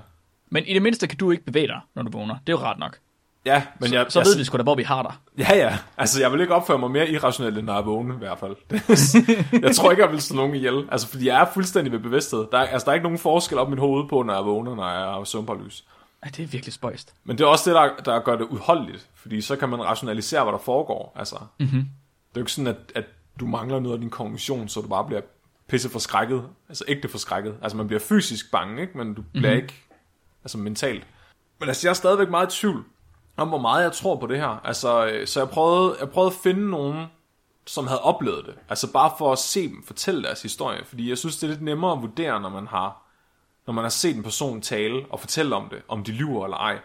Men 0.50 0.66
i 0.66 0.74
det 0.74 0.82
mindste 0.82 1.08
kan 1.08 1.18
du 1.18 1.32
ikke 1.32 1.44
bevæge 1.44 1.68
dig, 1.68 1.80
når 1.96 2.04
du 2.04 2.12
vågner. 2.12 2.36
Det 2.48 2.54
er 2.54 2.58
jo 2.58 2.66
rart 2.66 2.80
nok. 2.80 2.98
Ja, 3.46 3.64
men 3.80 3.90
Så, 3.90 3.96
jeg, 3.96 4.06
så 4.10 4.20
jeg, 4.20 4.26
ved 4.26 4.38
vi 4.38 4.44
sgu 4.44 4.58
da, 4.58 4.64
hvor 4.64 4.76
vi 4.76 4.84
har 4.84 5.02
dig. 5.02 5.14
Ja, 5.38 5.56
ja. 5.58 5.78
Altså, 5.98 6.22
jeg 6.22 6.32
vil 6.32 6.42
ikke 6.42 6.56
opføre 6.56 6.78
mig 6.78 6.92
mere 6.92 7.10
irrationelt, 7.10 7.58
end 7.58 7.66
når 7.66 7.74
jeg 7.74 7.80
er 7.80 7.86
vågen, 7.86 8.12
i 8.12 8.18
hvert 8.18 8.40
fald. 8.40 8.56
jeg 9.66 9.76
tror 9.76 9.92
ikke, 9.92 10.04
jeg 10.04 10.12
vil 10.12 10.22
slå 10.22 10.36
nogen 10.36 10.56
ihjel. 10.56 10.88
Altså, 10.92 11.08
fordi 11.08 11.28
jeg 11.28 11.42
er 11.42 11.46
fuldstændig 11.54 11.92
ved 11.92 12.00
bevidsthed. 12.00 12.46
Der 12.52 12.58
er, 12.58 12.66
altså, 12.66 12.86
der 12.86 12.92
er 12.92 12.94
ikke 12.94 13.04
nogen 13.04 13.20
forskel 13.20 13.58
op 13.58 13.68
i 13.68 13.70
mit 13.70 13.80
hoved 13.80 14.10
på, 14.10 14.24
når 14.24 14.34
jeg 14.34 14.40
er 14.40 14.46
og 14.46 14.64
når 14.64 14.90
jeg 14.90 15.00
har 15.00 15.24
søvnparlys. 15.24 15.86
Ja, 16.26 16.30
det 16.30 16.44
er 16.44 16.48
virkelig 16.48 16.74
spøjst. 16.74 17.14
Men 17.24 17.38
det 17.38 17.44
er 17.44 17.48
også 17.48 17.70
det, 17.70 17.76
der, 17.76 18.04
der 18.12 18.20
gør 18.20 18.36
det 18.36 18.46
udholdeligt. 18.46 19.10
Fordi 19.16 19.42
så 19.42 19.56
kan 19.56 19.70
man 19.70 19.84
rationalisere, 19.84 20.44
hvad 20.44 20.54
der 20.54 20.60
foregår. 20.60 21.14
Altså, 21.16 21.36
mm-hmm. 21.60 21.80
Det 22.30 22.38
er 22.38 22.42
jo 22.42 22.42
ikke 22.42 22.52
sådan, 22.52 22.68
at, 22.68 22.92
at 22.96 23.06
du 23.40 23.48
mangler 23.48 23.80
noget 23.80 23.96
af 23.96 24.02
din 24.02 24.10
kognition, 24.10 24.68
så 24.68 24.82
du 24.82 24.88
bare 24.88 25.06
bliver 25.06 25.22
pisse 25.68 25.90
forskrækket. 25.90 26.44
Altså 26.70 26.84
ægte 26.88 27.10
forskrækket. 27.10 27.56
Altså 27.62 27.78
man 27.78 27.88
bliver 27.88 28.00
fysisk 28.00 28.52
bange, 28.52 28.82
ikke? 28.82 28.98
men 28.98 29.14
du 29.14 29.22
bliver 29.22 29.50
mm-hmm. 29.50 29.64
ikke 29.64 29.84
altså 30.44 30.58
mentalt. 30.58 31.08
Men 31.60 31.70
altså 31.70 31.88
jeg 31.88 31.90
er 31.90 31.94
stadigvæk 31.96 32.30
meget 32.30 32.56
i 32.56 32.60
tvivl 32.60 32.84
om, 33.38 33.48
hvor 33.48 33.58
meget 33.58 33.84
jeg 33.84 33.92
tror 33.92 34.20
på 34.20 34.28
det 34.28 34.38
her. 34.38 34.48
Altså, 34.48 35.06
øh, 35.06 35.28
så 35.28 35.40
jeg 35.40 35.50
prøvede, 35.50 35.96
jeg 36.00 36.10
prøvede 36.10 36.32
at 36.32 36.38
finde 36.44 36.70
nogen, 36.70 37.06
som 37.66 37.88
havde 37.88 38.02
oplevet 38.02 38.46
det. 38.46 38.56
Altså 38.70 38.92
bare 38.92 39.12
for 39.18 39.32
at 39.32 39.40
se 39.40 39.68
dem 39.68 39.84
fortælle 39.84 40.24
deres 40.24 40.42
historie. 40.42 40.86
Fordi 40.86 41.10
jeg 41.10 41.18
synes, 41.18 41.38
det 41.38 41.44
er 41.44 41.52
lidt 41.52 41.62
nemmere 41.62 41.92
at 41.92 42.02
vurdere, 42.02 42.42
når 42.42 42.50
man 42.50 42.68
har, 42.68 43.03
når 43.68 43.74
man 43.74 43.84
har 43.84 43.90
set 43.90 44.16
en 44.16 44.24
person 44.24 44.62
tale 44.62 45.06
og 45.10 45.20
fortælle 45.20 45.56
om 45.56 45.70
det, 45.70 45.82
om 45.88 46.04
de 46.04 46.12
lyver 46.12 46.44
eller 46.46 46.58
ej. 46.58 46.80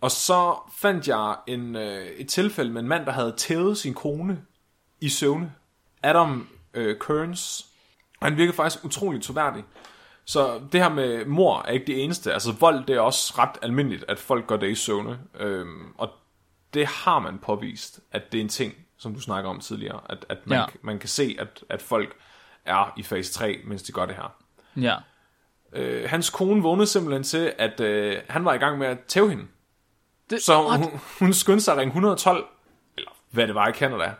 Og 0.00 0.10
så 0.10 0.58
fandt 0.78 1.08
jeg 1.08 1.36
en, 1.46 1.76
øh, 1.76 2.06
et 2.06 2.28
tilfælde 2.28 2.72
med 2.72 2.80
en 2.80 2.88
mand, 2.88 3.06
der 3.06 3.12
havde 3.12 3.34
tævet 3.36 3.78
sin 3.78 3.94
kone 3.94 4.42
i 5.00 5.08
søvne. 5.08 5.52
Adam 6.02 6.48
øh, 6.74 6.96
Kearns. 7.06 7.66
Han 8.22 8.36
virker 8.36 8.52
faktisk 8.52 8.84
utrolig 8.84 9.22
troværdig. 9.22 9.64
Så 10.24 10.60
det 10.72 10.82
her 10.82 10.88
med 10.88 11.24
mor 11.24 11.62
er 11.62 11.72
ikke 11.72 11.86
det 11.86 12.04
eneste. 12.04 12.32
Altså 12.32 12.52
vold, 12.52 12.84
det 12.86 12.96
er 12.96 13.00
også 13.00 13.34
ret 13.38 13.58
almindeligt, 13.62 14.04
at 14.08 14.18
folk 14.18 14.46
gør 14.46 14.56
det 14.56 14.70
i 14.70 14.74
søvne. 14.74 15.18
Øhm, 15.34 15.94
og 15.98 16.10
det 16.74 16.86
har 16.86 17.18
man 17.18 17.38
påvist, 17.38 18.00
at 18.12 18.32
det 18.32 18.38
er 18.38 18.42
en 18.42 18.48
ting, 18.48 18.74
som 18.98 19.14
du 19.14 19.20
snakker 19.20 19.50
om 19.50 19.60
tidligere. 19.60 20.00
At, 20.08 20.26
at 20.28 20.46
man, 20.46 20.58
ja. 20.58 20.64
man 20.82 20.98
kan 20.98 21.08
se, 21.08 21.36
at, 21.38 21.64
at 21.68 21.82
folk 21.82 22.16
er 22.64 22.94
i 22.96 23.02
fase 23.02 23.32
3, 23.32 23.60
mens 23.64 23.82
de 23.82 23.92
gør 23.92 24.06
det 24.06 24.14
her. 24.14 24.34
Ja. 24.76 24.96
Øh, 25.72 26.10
hans 26.10 26.30
kone 26.30 26.62
vågnede 26.62 26.86
simpelthen 26.86 27.22
til, 27.22 27.52
at 27.58 27.80
øh, 27.80 28.16
han 28.28 28.44
var 28.44 28.54
i 28.54 28.58
gang 28.58 28.78
med 28.78 28.86
at 28.86 28.98
tæve 29.08 29.30
hende. 29.30 29.44
Det, 30.30 30.42
Så 30.42 30.62
what? 30.62 30.78
hun, 30.80 31.00
hun 31.18 31.32
skyndte 31.32 31.64
sig 31.64 31.72
at 31.72 31.78
ringe 31.78 31.90
112, 31.90 32.44
eller 32.96 33.10
hvad 33.30 33.46
det 33.46 33.54
var 33.54 33.68
i 33.68 33.72
Canada. 33.72 34.12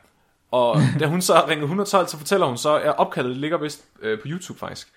Og 0.51 0.77
da 1.01 1.07
hun 1.07 1.23
så 1.23 1.45
ringede 1.49 1.65
112, 1.65 2.09
så 2.09 2.19
fortæller 2.19 2.47
hun 2.47 2.57
så, 2.59 2.79
at 2.79 2.99
opkaldet 2.99 3.37
ligger 3.37 3.59
vist 3.59 3.85
øh, 4.03 4.21
på 4.21 4.27
YouTube 4.27 4.59
faktisk. 4.59 4.89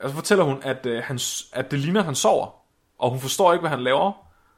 Og 0.00 0.08
så 0.08 0.14
fortæller 0.14 0.44
hun, 0.44 0.58
at, 0.62 0.86
øh, 0.86 1.02
han, 1.04 1.18
at 1.52 1.70
det 1.70 1.78
ligner, 1.78 2.00
at 2.00 2.06
han 2.06 2.14
sover. 2.14 2.46
Og 2.98 3.10
hun 3.10 3.20
forstår 3.20 3.52
ikke, 3.52 3.60
hvad 3.60 3.70
han 3.70 3.82
laver. 3.82 4.12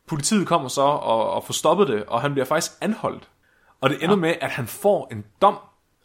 Politiet 0.07 0.46
kommer 0.46 0.68
så 0.68 0.82
og, 0.82 1.30
og 1.30 1.44
får 1.44 1.52
stoppet 1.52 1.88
det, 1.88 2.05
og 2.05 2.20
han 2.20 2.32
bliver 2.32 2.44
faktisk 2.46 2.72
anholdt. 2.80 3.28
Og 3.80 3.90
det 3.90 4.05
ender 4.05 4.16
med, 4.16 4.34
at 4.40 4.50
han 4.50 4.66
får 4.66 5.09
en 5.12 5.24
dom. 5.42 5.59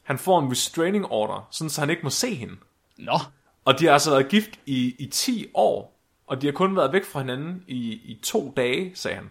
Han 0.04 0.18
får 0.18 0.40
en 0.40 0.52
restraining 0.52 1.06
order, 1.06 1.48
sådan 1.52 1.70
så 1.70 1.82
han 1.82 1.90
ikke 1.90 2.04
må 2.04 2.10
se 2.10 2.36
hende. 2.36 2.56
Nå, 2.98 3.20
Og 3.66 3.80
de 3.80 3.86
har 3.86 3.94
altså 3.94 4.12
været 4.12 4.28
gift 4.30 4.60
i, 4.66 4.96
i 5.00 5.06
10 5.06 5.46
år, 5.54 6.00
og 6.28 6.42
de 6.42 6.48
har 6.48 6.54
kun 6.54 6.76
været 6.76 6.94
væk 6.94 7.06
fra 7.06 7.20
hinanden 7.20 7.64
i, 7.68 7.92
i 7.94 8.20
to 8.24 8.54
dage, 8.58 8.92
sagde 8.96 9.16
han. 9.18 9.30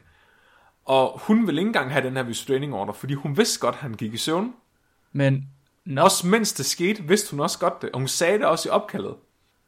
Og 0.85 1.21
hun 1.25 1.47
ville 1.47 1.61
ikke 1.61 1.69
engang 1.69 1.93
have 1.93 2.05
den 2.07 2.17
her 2.17 2.29
restraining 2.29 2.75
order, 2.75 2.93
fordi 2.93 3.15
hun 3.15 3.37
vidste 3.37 3.61
godt, 3.61 3.75
at 3.75 3.81
han 3.81 3.95
gik 3.95 4.15
i 4.15 4.17
søvn. 4.17 4.55
Men 5.13 5.45
nå, 5.85 6.03
Også 6.03 6.27
mens 6.27 6.53
det 6.53 6.67
skete, 6.67 7.03
vidste 7.03 7.31
hun 7.31 7.41
også 7.41 7.59
godt 7.59 7.83
det. 7.83 7.91
Og 7.91 7.99
hun 7.99 8.09
sagde 8.09 8.39
det 8.39 8.47
også 8.47 8.69
i 8.69 8.71
opkaldet. 8.71 9.15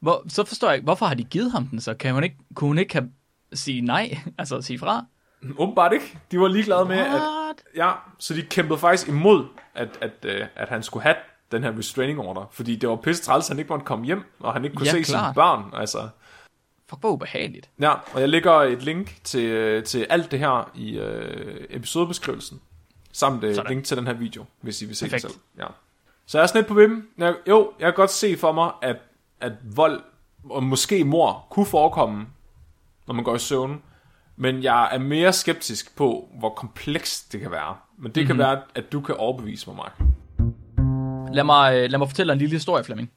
hvor, 0.01 0.25
så 0.29 0.45
forstår 0.45 0.69
jeg 0.69 0.75
ikke, 0.75 0.85
hvorfor 0.85 1.07
har 1.07 1.15
de 1.15 1.25
givet 1.25 1.51
ham 1.53 1.67
den 1.67 1.81
så? 1.81 1.95
Kan 1.95 2.15
hun 2.15 2.25
ikke, 2.25 2.37
kunne 2.55 2.69
hun 2.69 2.79
ikke 2.79 2.95
have, 2.95 3.11
sige 3.53 3.81
nej, 3.81 4.19
altså 4.39 4.63
sige 4.63 4.79
fra? 4.79 5.05
Åbenbart 5.59 5.93
ikke. 5.93 6.19
De 6.31 6.41
var 6.41 6.49
ligeglade 6.49 6.85
med, 6.85 6.99
at... 6.99 7.11
What? 7.11 7.63
Ja, 7.77 7.93
så 8.19 8.35
de 8.35 8.43
kæmpede 8.43 8.79
faktisk 8.79 9.09
imod, 9.09 9.45
at, 9.75 9.99
at, 10.01 10.25
øh, 10.25 10.47
at 10.57 10.69
han 10.69 10.83
skulle 10.83 11.03
have 11.03 11.17
den 11.53 11.62
her 11.62 11.78
restraining 11.78 12.18
order. 12.18 12.48
Fordi 12.53 12.76
det 12.76 12.88
var 12.88 12.96
pisse 12.96 13.22
træls, 13.22 13.48
han 13.48 13.59
ikke 13.59 13.68
måtte 13.68 13.84
komme 13.84 14.05
hjem, 14.07 14.22
og 14.40 14.53
han 14.53 14.64
ikke 14.64 14.76
kunne 14.76 14.86
Ja, 14.86 14.90
se 14.92 15.03
klart. 15.03 15.24
sine 15.24 15.34
børn. 15.34 15.64
Altså. 15.76 16.09
Fuck, 16.90 17.01
hvor 17.01 17.11
ubehageligt. 17.11 17.70
Ja, 17.80 17.92
og 18.12 18.20
jeg 18.20 18.28
lægger 18.28 18.53
et 18.53 18.82
link 18.82 19.14
til, 19.24 19.44
øh, 19.44 19.84
til 19.84 20.07
alt 20.11 20.30
det 20.30 20.38
her 20.38 20.70
i 20.74 20.98
øh, 20.98 21.64
episodebeskrivelsen. 21.70 22.61
Samt 23.12 23.44
et 23.44 23.55
Sådan. 23.55 23.70
link 23.70 23.84
til 23.84 23.96
den 23.96 24.07
her 24.07 24.14
video, 24.14 24.44
hvis 24.61 24.82
I 24.82 24.84
vil 24.86 24.96
se 24.96 25.05
Perfekt. 25.05 25.22
det 25.22 25.30
selv. 25.30 25.40
Ja. 25.59 25.66
Så 26.26 26.38
jeg 26.38 26.42
er 26.42 26.46
sådan 26.46 26.59
lidt 26.59 26.68
på 26.68 26.74
vippen. 26.74 27.07
Jeg, 27.18 27.34
jo, 27.48 27.72
jeg 27.78 27.86
kan 27.86 27.94
godt 27.94 28.11
se 28.11 28.36
for 28.36 28.53
mig, 28.53 28.70
at, 28.82 28.96
at 29.40 29.53
vold 29.76 30.01
og 30.51 30.62
måske 30.62 31.05
mor 31.05 31.46
kunne 31.51 31.66
forekomme, 31.66 32.26
når 33.07 33.14
man 33.14 33.24
går 33.24 33.34
i 33.34 33.38
søvn. 33.38 33.82
Men 34.36 34.62
jeg 34.62 34.88
er 34.92 34.98
mere 34.98 35.32
skeptisk 35.32 35.96
på, 35.96 36.28
hvor 36.38 36.51
komplekst 36.51 37.32
det 37.32 37.40
kan 37.40 37.51
være. 37.51 37.76
Men 37.98 38.12
det 38.12 38.16
mm-hmm. 38.16 38.26
kan 38.26 38.38
være, 38.38 38.61
at 38.74 38.92
du 38.92 39.01
kan 39.01 39.14
overbevise 39.14 39.66
mig, 39.70 39.76
Mark. 39.76 40.01
Lad 41.33 41.45
mig, 41.45 41.74
øh, 41.74 41.91
lad 41.91 41.99
mig 41.99 42.09
fortælle 42.09 42.31
dig 42.31 42.35
en 42.35 42.39
lille 42.39 42.55
historie, 42.55 42.85
Flemming. 42.85 43.11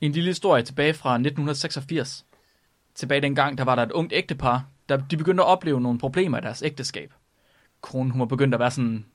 En 0.00 0.12
lille 0.12 0.30
historie 0.30 0.62
tilbage 0.62 0.94
fra 0.94 1.14
1986. 1.14 2.24
Tilbage 2.94 3.20
dengang, 3.20 3.58
der 3.58 3.64
var 3.64 3.74
der 3.74 3.82
et 3.82 3.92
ungt 3.92 4.12
ægtepar, 4.12 4.66
der 4.88 4.96
de 4.96 5.16
begyndte 5.16 5.42
at 5.42 5.46
opleve 5.48 5.80
nogle 5.80 5.98
problemer 5.98 6.38
i 6.38 6.40
deres 6.40 6.62
ægteskab. 6.62 7.12
Konen, 7.80 8.10
hun 8.10 8.20
var 8.20 8.26
begyndt 8.26 8.54
at 8.54 8.60
være 8.60 8.70
sådan, 8.70 9.06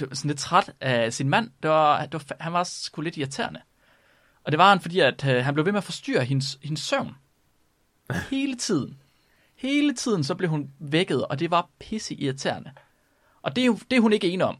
det 0.00 0.10
var 0.10 0.16
sådan 0.16 0.28
lidt 0.28 0.38
træt 0.38 0.72
af 0.80 1.12
sin 1.12 1.28
mand. 1.28 1.50
Det 1.62 1.70
var, 1.70 2.06
det 2.06 2.12
var, 2.12 2.36
han 2.40 2.52
var 2.52 2.64
sgu 2.64 3.00
lidt 3.00 3.16
irriterende. 3.16 3.60
Og 4.44 4.52
det 4.52 4.58
var 4.58 4.68
han, 4.68 4.80
fordi 4.80 5.00
at, 5.00 5.24
øh, 5.28 5.44
han 5.44 5.54
blev 5.54 5.66
ved 5.66 5.72
med 5.72 5.78
at 5.78 5.84
forstyrre 5.84 6.24
hendes, 6.24 6.58
hendes 6.62 6.80
søvn. 6.80 7.16
Hele 8.30 8.56
tiden. 8.56 8.98
Hele 9.56 9.94
tiden 9.94 10.24
så 10.24 10.34
blev 10.34 10.50
hun 10.50 10.70
vækket, 10.78 11.26
og 11.26 11.38
det 11.38 11.50
var 11.50 11.68
pisse 11.80 12.14
irriterende. 12.14 12.70
Og 13.42 13.56
det 13.56 13.66
er, 13.66 13.72
det 13.90 13.96
er 13.96 14.00
hun 14.00 14.12
ikke 14.12 14.30
enig 14.30 14.46
om. 14.46 14.56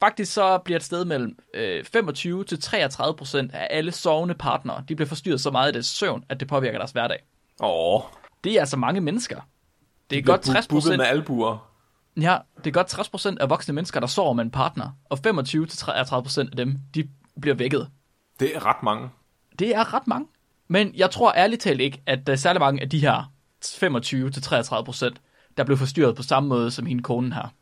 Faktisk 0.00 0.32
så 0.32 0.58
bliver 0.58 0.76
et 0.78 0.84
sted 0.84 1.04
mellem 1.04 1.38
øh, 1.54 1.84
25 1.84 2.44
til 2.44 2.60
33 2.62 3.16
procent 3.16 3.52
af 3.54 3.66
alle 3.70 3.92
sovende 3.92 4.34
partnere, 4.34 4.84
de 4.88 4.96
bliver 4.96 5.08
forstyrret 5.08 5.40
så 5.40 5.50
meget 5.50 5.66
af 5.66 5.72
deres 5.72 5.86
søvn, 5.86 6.24
at 6.28 6.40
det 6.40 6.48
påvirker 6.48 6.78
deres 6.78 6.90
hverdag. 6.90 7.18
Åh, 7.62 8.00
Det 8.44 8.52
er 8.56 8.60
altså 8.60 8.76
mange 8.76 9.00
mennesker. 9.00 9.40
Det 10.10 10.18
er 10.18 10.22
bliver 10.22 10.36
godt 10.36 10.42
60 10.42 10.66
bu- 10.66 10.68
buppet 10.68 10.82
procent. 10.82 10.96
med 10.96 11.06
albuer. 11.06 11.70
Ja, 12.20 12.38
det 12.58 12.66
er 12.66 12.70
godt 12.70 12.86
60 12.86 13.08
procent 13.08 13.38
af 13.38 13.50
voksne 13.50 13.74
mennesker, 13.74 14.00
der 14.00 14.06
sover 14.06 14.32
med 14.32 14.44
en 14.44 14.50
partner, 14.50 14.90
og 15.10 15.18
25 15.18 15.66
til 15.66 15.78
33 15.78 16.22
procent 16.22 16.50
af 16.50 16.56
dem, 16.56 16.78
de 16.94 17.08
bliver 17.40 17.54
vækket. 17.56 17.88
Det 18.40 18.56
er 18.56 18.66
ret 18.66 18.82
mange. 18.82 19.08
Det 19.58 19.74
er 19.76 19.94
ret 19.94 20.06
mange. 20.06 20.26
Men 20.68 20.94
jeg 20.94 21.10
tror 21.10 21.32
ærligt 21.36 21.62
talt 21.62 21.80
ikke, 21.80 22.02
at 22.06 22.26
der 22.26 22.32
er 22.32 22.36
særlig 22.36 22.60
mange 22.60 22.82
af 22.82 22.90
de 22.90 22.98
her 22.98 23.32
25 23.78 24.30
til 24.30 24.42
33 24.42 24.84
procent, 24.84 25.20
der 25.56 25.64
blev 25.64 25.76
forstyrret 25.76 26.16
på 26.16 26.22
samme 26.22 26.48
måde 26.48 26.70
som 26.70 26.86
hende 26.86 27.02
konen 27.02 27.32
her. 27.32 27.54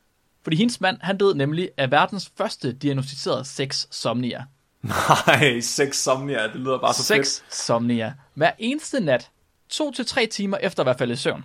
Fordi 0.42 0.56
hendes 0.56 0.80
mand, 0.80 0.98
han 1.00 1.18
døde 1.18 1.38
nemlig 1.38 1.70
af 1.76 1.90
verdens 1.90 2.32
første 2.36 2.72
diagnostiserede 2.72 3.44
sex 3.44 3.86
somnia. 3.90 4.44
Nej, 4.82 5.60
sex 5.60 5.96
somnia, 5.96 6.42
det 6.46 6.56
lyder 6.56 6.78
bare 6.78 6.94
så 6.94 7.14
fedt. 7.14 7.26
Sex 7.26 7.42
somnia. 7.50 8.14
Hver 8.34 8.50
eneste 8.58 9.00
nat, 9.00 9.30
to 9.68 9.90
til 9.92 10.06
tre 10.06 10.26
timer 10.26 10.56
efter 10.56 10.82
at 10.82 10.86
være 10.86 10.98
faldet 10.98 11.14
i 11.14 11.18
søvn, 11.18 11.44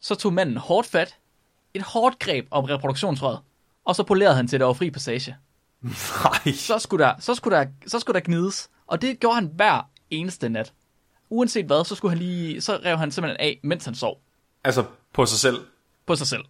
så 0.00 0.14
tog 0.14 0.32
manden 0.32 0.56
hårdt 0.56 0.88
fat, 0.88 1.16
et 1.74 1.82
hårdt 1.82 2.18
greb 2.18 2.46
om 2.50 2.64
reproduktionsrøret, 2.64 3.38
og 3.84 3.96
så 3.96 4.02
polerede 4.02 4.36
han 4.36 4.48
til, 4.48 4.56
at 4.56 4.60
der 4.60 4.66
var 4.66 4.72
fri 4.72 4.90
passage. 4.90 5.36
Nej, 5.82 6.52
Så 6.52 6.78
skulle, 6.78 7.04
der, 7.04 7.14
så, 7.20 7.34
skulle 7.34 7.56
der, 7.56 7.66
så 7.86 7.98
skulle 7.98 8.14
der 8.20 8.24
gnides, 8.24 8.68
og 8.86 9.02
det 9.02 9.20
gjorde 9.20 9.34
han 9.34 9.50
hver 9.54 9.90
eneste 10.10 10.48
nat. 10.48 10.72
Uanset 11.30 11.66
hvad, 11.66 11.84
så, 11.84 11.94
skulle 11.94 12.10
han 12.10 12.18
lige, 12.18 12.60
så 12.60 12.76
rev 12.84 12.96
han 12.98 13.10
simpelthen 13.10 13.40
af, 13.40 13.60
mens 13.62 13.84
han 13.84 13.94
sov 13.94 14.20
altså 14.64 14.84
på 15.12 15.26
sig 15.26 15.38
selv. 15.38 15.66
på 16.06 16.16
sig 16.16 16.26
selv. 16.26 16.42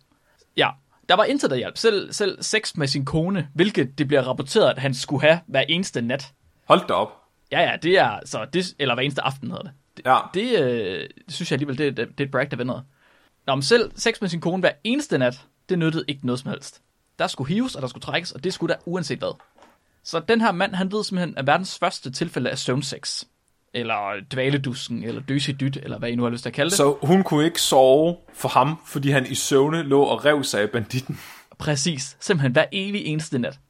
Ja, 0.56 0.70
der 1.08 1.14
var 1.14 1.24
intet, 1.24 1.50
der 1.50 1.56
hjalp. 1.56 1.76
Selv, 1.76 2.12
selv 2.12 2.42
sex 2.42 2.76
med 2.76 2.86
sin 2.86 3.04
kone, 3.04 3.48
hvilket 3.54 3.98
det 3.98 4.08
bliver 4.08 4.22
rapporteret, 4.22 4.70
at 4.70 4.78
han 4.78 4.94
skulle 4.94 5.22
have 5.22 5.40
hver 5.46 5.60
eneste 5.60 6.02
nat. 6.02 6.32
Hold 6.68 6.88
da 6.88 6.94
op. 6.94 7.08
Ja, 7.52 7.60
ja, 7.60 7.76
det 7.82 7.98
er 7.98 8.20
så, 8.24 8.46
det, 8.52 8.74
eller 8.78 8.94
hver 8.94 9.02
eneste 9.02 9.22
aften 9.22 9.50
hedder 9.50 9.62
det. 9.62 9.72
Ja, 10.04 10.18
Det 10.34 10.60
øh, 10.60 11.08
det 11.26 11.34
synes 11.34 11.50
jeg 11.50 11.56
alligevel, 11.56 11.78
det, 11.78 11.96
det, 11.96 12.08
det 12.08 12.20
er 12.20 12.24
et 12.24 12.30
brag, 12.30 12.50
der 12.50 12.56
ved 12.56 12.64
noget. 12.64 12.84
Nå, 13.46 13.54
men 13.54 13.62
selv 13.62 13.92
sex 13.96 14.20
med 14.20 14.28
sin 14.28 14.40
kone 14.40 14.60
hver 14.60 14.72
eneste 14.84 15.18
nat, 15.18 15.40
det 15.68 15.78
nyttede 15.78 16.04
ikke 16.08 16.26
noget 16.26 16.40
som 16.40 16.50
helst. 16.50 16.82
Der 17.18 17.26
skulle 17.26 17.54
hives, 17.54 17.74
og 17.74 17.82
der 17.82 17.88
skulle 17.88 18.02
trækkes, 18.02 18.32
og 18.32 18.44
det 18.44 18.54
skulle 18.54 18.74
der 18.74 18.80
uanset 18.84 19.18
hvad. 19.18 19.36
Så 20.02 20.20
den 20.20 20.40
her 20.40 20.52
mand, 20.52 20.74
han 20.74 20.92
ved 20.92 21.04
simpelthen 21.04 21.36
af 21.38 21.46
verdens 21.46 21.78
første 21.78 22.10
tilfælde 22.10 22.50
af 22.50 22.58
søvnsex. 22.58 23.24
Eller 23.76 24.20
dvaledusken, 24.32 25.04
eller 25.04 25.20
døsedyt, 25.20 25.76
eller 25.76 25.98
hvad 25.98 26.08
I 26.10 26.14
nu 26.14 26.22
har 26.22 26.30
lyst 26.30 26.42
til 26.42 26.50
at 26.50 26.54
kalde 26.54 26.70
det. 26.70 26.76
Så... 26.76 26.98
hun 27.02 27.22
kunne 27.24 27.44
ikke 27.44 27.62
sove 27.62 28.16
for 28.34 28.48
ham, 28.48 28.80
fordi 28.86 29.10
han 29.10 29.26
i 29.26 29.34
søvne 29.34 29.82
lå 29.82 30.02
og 30.02 30.24
rev 30.24 30.44
sig 30.44 30.62
af 30.62 30.70
banditten. 30.70 31.20
Præcis. 31.58 32.16
Simpelthen 32.20 32.52
hver 32.52 32.64
evig 32.72 33.04
eneste 33.04 33.38
nat. 33.38 33.60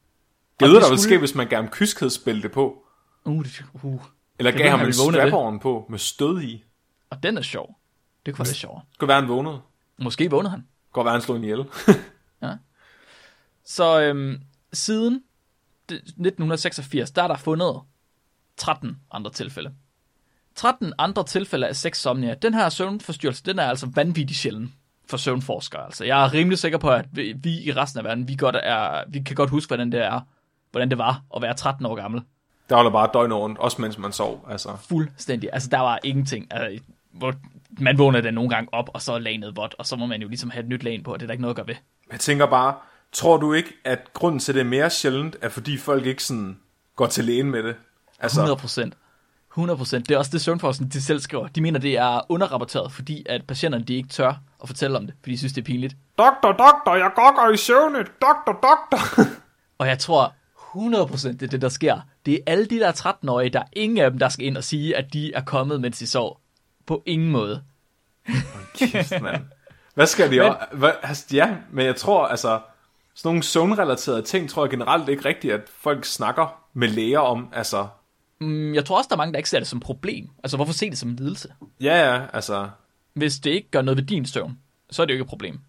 Det 0.61 0.69
ved 0.69 0.75
der 0.75 0.83
skulle- 0.83 1.01
ske, 1.01 1.19
hvis 1.19 1.35
man 1.35 1.49
gav 1.49 1.63
ham 1.63 1.71
kyskhedsbælte 1.71 2.49
på. 2.49 2.83
Uh, 3.25 3.45
det, 3.45 3.65
uh. 3.83 4.01
Eller 4.39 4.53
gav 4.53 4.71
ham 4.71 4.87
en 4.87 4.93
strap 4.93 5.61
på 5.61 5.87
med 5.91 5.99
stød 5.99 6.43
i. 6.43 6.65
Og 7.11 7.23
den 7.23 7.37
er 7.39 7.43
sjov. 7.43 7.79
Det 8.27 8.35
kunne 8.35 8.39
være 8.45 8.49
lidt 8.49 8.57
sjovere. 8.57 8.83
Det 8.91 8.99
kunne 8.99 9.09
være, 9.09 9.21
han 9.21 9.29
vågnede. 9.29 9.61
Måske 9.99 10.31
vågnede 10.31 10.51
han. 10.51 10.61
Det 10.61 10.93
kunne 10.93 11.05
være, 11.05 11.13
han 11.13 11.21
slog 11.23 11.37
en 11.37 11.45
ihjel. 11.45 11.65
Så 13.65 14.01
øhm, 14.01 14.41
siden 14.73 15.23
det- 15.89 15.97
1986, 15.97 17.11
der 17.11 17.23
er 17.23 17.29
der 17.29 17.37
fundet 17.37 17.81
13 18.57 18.97
andre 19.13 19.31
tilfælde. 19.31 19.75
13 20.57 20.93
andre 20.99 21.25
tilfælde 21.25 21.67
af 21.67 21.77
sexsomnia. 21.77 22.35
Den 22.35 22.55
her 22.55 22.69
søvnforstyrrelse, 22.69 23.43
den 23.45 23.59
er 23.59 23.69
altså 23.69 23.89
vanvittig 23.95 24.37
sjælden 24.37 24.75
for 25.09 25.17
søvnforskere. 25.17 25.85
Altså, 25.85 26.05
jeg 26.05 26.25
er 26.25 26.33
rimelig 26.33 26.59
sikker 26.59 26.79
på, 26.79 26.91
at 26.91 27.07
vi, 27.13 27.63
i 27.63 27.73
resten 27.73 27.99
af 27.99 28.05
verden, 28.05 28.29
vi, 28.29 28.37
godt 28.37 28.57
er, 28.63 29.05
vi 29.09 29.19
kan 29.19 29.37
godt 29.37 29.51
huske, 29.51 29.69
hvordan 29.69 29.93
det 29.93 30.01
er, 30.01 30.21
hvordan 30.71 30.91
det 30.91 30.99
var 30.99 31.23
at 31.37 31.43
være 31.43 31.55
13 31.55 31.87
år 31.87 31.95
gammel. 31.95 32.23
Der 32.69 32.77
holder 32.77 32.91
bare 32.91 33.11
døgnet 33.15 33.39
rundt, 33.39 33.59
også 33.59 33.81
mens 33.83 33.99
man 33.99 34.13
sov. 34.13 34.47
Altså. 34.51 34.77
Fuldstændig. 34.89 35.51
Altså, 35.53 35.69
der 35.69 35.79
var 35.79 35.99
ingenting. 36.05 36.47
Altså, 36.51 36.85
hvor 37.13 37.35
man 37.79 37.99
vågner 37.99 38.21
da 38.21 38.31
nogle 38.31 38.51
gange 38.51 38.75
op, 38.75 38.91
og 38.95 39.03
så 39.03 39.13
er 39.13 39.19
lanet 39.19 39.57
vådt, 39.57 39.75
og 39.79 39.87
så 39.87 39.97
må 39.97 40.07
man 40.07 40.23
jo 40.23 40.29
ligesom 40.29 40.51
have 40.51 40.63
et 40.63 40.69
nyt 40.69 40.83
lag 40.83 41.03
på, 41.05 41.13
og 41.13 41.21
det 41.21 41.25
er 41.25 41.27
der 41.27 41.33
ikke 41.33 41.43
noget 41.43 41.53
at 41.53 41.57
gøre 41.57 41.67
ved. 41.67 41.75
Jeg 42.13 42.21
tænker 42.21 42.47
bare, 42.47 42.75
tror 43.13 43.37
du 43.37 43.53
ikke, 43.53 43.73
at 43.85 44.13
grunden 44.13 44.41
til, 44.41 44.53
at 44.53 44.55
det 44.55 44.61
er 44.61 44.65
mere 44.65 44.91
sjældent, 44.91 45.37
er 45.43 45.49
fordi 45.49 45.77
folk 45.77 46.07
ikke 46.07 46.25
sådan 46.25 46.59
går 46.97 47.07
til 47.07 47.25
lægen 47.25 47.51
med 47.51 47.63
det? 47.63 47.77
Altså, 48.21 48.41
100 48.41 48.61
procent. 48.61 48.95
100 49.57 49.77
procent. 49.77 50.09
Det 50.09 50.15
er 50.15 50.19
også 50.19 50.31
det, 50.31 50.41
søvnforskning 50.41 50.93
de 50.93 51.03
selv 51.03 51.21
skriver. 51.21 51.47
De 51.49 51.61
mener, 51.61 51.79
det 51.81 51.99
er 51.99 52.21
underrapporteret, 52.29 52.93
fordi 52.93 53.27
at 53.29 53.45
patienterne 53.49 53.85
de 53.85 53.95
ikke 53.95 54.09
tør 54.09 54.35
at 54.63 54.69
fortælle 54.69 54.97
om 54.99 55.07
det, 55.07 55.15
fordi 55.21 55.33
de 55.33 55.39
synes, 55.39 55.53
det 55.53 55.61
er 55.61 55.65
pinligt. 55.65 55.97
doktor, 56.19 56.49
doktor, 56.49 56.95
jeg 56.97 57.11
gokker 57.15 57.51
i 57.53 57.57
søvne. 57.57 57.99
Doktor, 57.99 58.53
doktor. 58.53 59.23
Og 59.79 59.87
jeg 59.87 59.99
tror 59.99 60.33
100 60.77 61.07
procent, 61.07 61.41
det 61.41 61.47
er 61.47 61.51
det, 61.51 61.63
der 61.63 61.69
sker. 61.69 62.01
Det 62.27 62.35
er 62.35 62.39
alle 62.47 62.67
de 62.67 62.79
der 62.79 62.93
13-årige, 62.93 63.51
der 63.51 63.61
er 63.61 63.67
ingen 63.73 63.99
af 63.99 64.11
dem, 64.11 64.19
der 64.19 64.29
skal 64.29 64.47
ind 64.47 64.57
og 64.57 64.65
sige, 64.65 64.97
at 64.97 65.13
de 65.13 65.33
er 65.35 65.41
kommet, 65.45 65.81
mens 65.81 65.99
de 65.99 66.07
sov. 66.07 66.41
På 66.87 67.03
ingen 67.07 67.31
måde. 67.31 67.63
Kæft, 68.75 69.23
mand. 69.23 69.43
Hvad 69.95 70.07
skal 70.07 70.31
de 70.31 70.37
Men- 70.37 70.41
også? 70.47 70.59
Hvad, 70.73 70.91
altså, 71.03 71.25
ja, 71.33 71.57
men 71.73 71.87
jeg 71.87 71.97
tror, 71.97 72.27
altså, 72.27 72.61
sådan 73.15 73.29
nogle 73.29 73.43
søvnrelaterede 73.43 74.23
ting, 74.23 74.51
tror 74.51 74.65
jeg 74.65 74.71
generelt 74.71 75.09
ikke 75.09 75.25
rigtigt, 75.25 75.55
at 75.55 75.61
folk 75.81 76.05
snakker 76.05 76.61
med 76.75 76.89
læger 76.89 77.19
om. 77.19 77.49
Altså, 77.53 77.87
Mm, 78.41 78.75
Jeg 78.75 78.85
tror 78.85 78.97
også, 78.99 79.09
der 79.09 79.15
er 79.15 79.19
mange, 79.19 79.33
der 79.33 79.39
ikke 79.39 79.51
ser 79.51 79.59
det 79.59 79.69
som 79.69 79.77
et 79.77 79.83
problem. 79.83 80.29
Altså, 80.45 80.57
hvorfor 80.57 80.73
se 80.73 80.91
det 80.91 80.99
som 80.99 81.09
en 81.09 81.17
lidelse? 81.17 81.49
ja, 81.81 82.13
ja, 82.15 82.27
altså, 82.33 82.69
Hvis 83.15 83.39
det 83.39 83.51
ikke 83.51 83.71
gør 83.71 83.83
noget 83.83 83.97
ved 83.99 84.05
din 84.05 84.27
søvn, 84.27 84.59
så 84.91 85.03
er 85.03 85.07
det 85.07 85.13
jo 85.13 85.15
ikke 85.15 85.23
et 85.23 85.29
problem. 85.29 85.61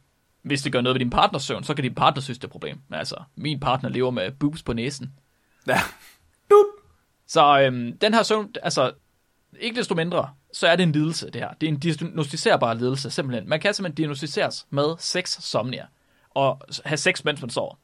Hvis 0.42 0.62
det 0.62 0.72
gør 0.72 0.82
noget 0.82 0.94
ved 0.96 1.00
din 1.00 1.10
partners 1.10 1.44
søvn, 1.44 1.64
så 1.64 1.74
kan 1.74 1.84
din 1.84 1.96
partner 1.96 2.22
synes, 2.22 2.38
det 2.38 2.44
er 2.44 2.48
et 2.48 2.52
problem. 2.52 2.80
Men 2.88 3.00
altså, 3.00 3.16
min 3.36 3.60
partner 3.60 3.90
lever 3.90 4.12
med 4.12 4.32
boobs 4.32 4.64
på 4.64 4.74
næsen. 4.74 5.14
ja. 5.68 5.80
Dup. 6.50 6.66
Så 7.28 7.60
øhm, 7.62 7.98
den 7.98 8.14
her 8.14 8.24
søvn, 8.24 8.54
altså, 8.64 8.92
ikke 9.60 9.76
desto 9.80 9.96
mindre, 9.96 10.30
så 10.54 10.68
er 10.68 10.76
det 10.76 10.84
en 10.84 10.92
lidelse, 10.92 11.26
det 11.26 11.42
her. 11.42 11.50
Det 11.62 11.68
er 11.70 11.72
en 11.72 11.80
diagnostiserbar 11.80 12.74
lidelse, 12.74 13.10
simpelthen. 13.12 13.50
Man 13.50 13.60
kan 13.60 13.74
simpelthen 13.74 13.96
diagnostiseres 13.98 14.68
med 14.70 14.96
sex 15.00 15.30
somnia, 15.42 15.86
og 16.30 16.62
have 16.86 16.98
sex, 16.98 17.24
mens 17.24 17.42
man 17.42 17.50
sover. 17.50 17.76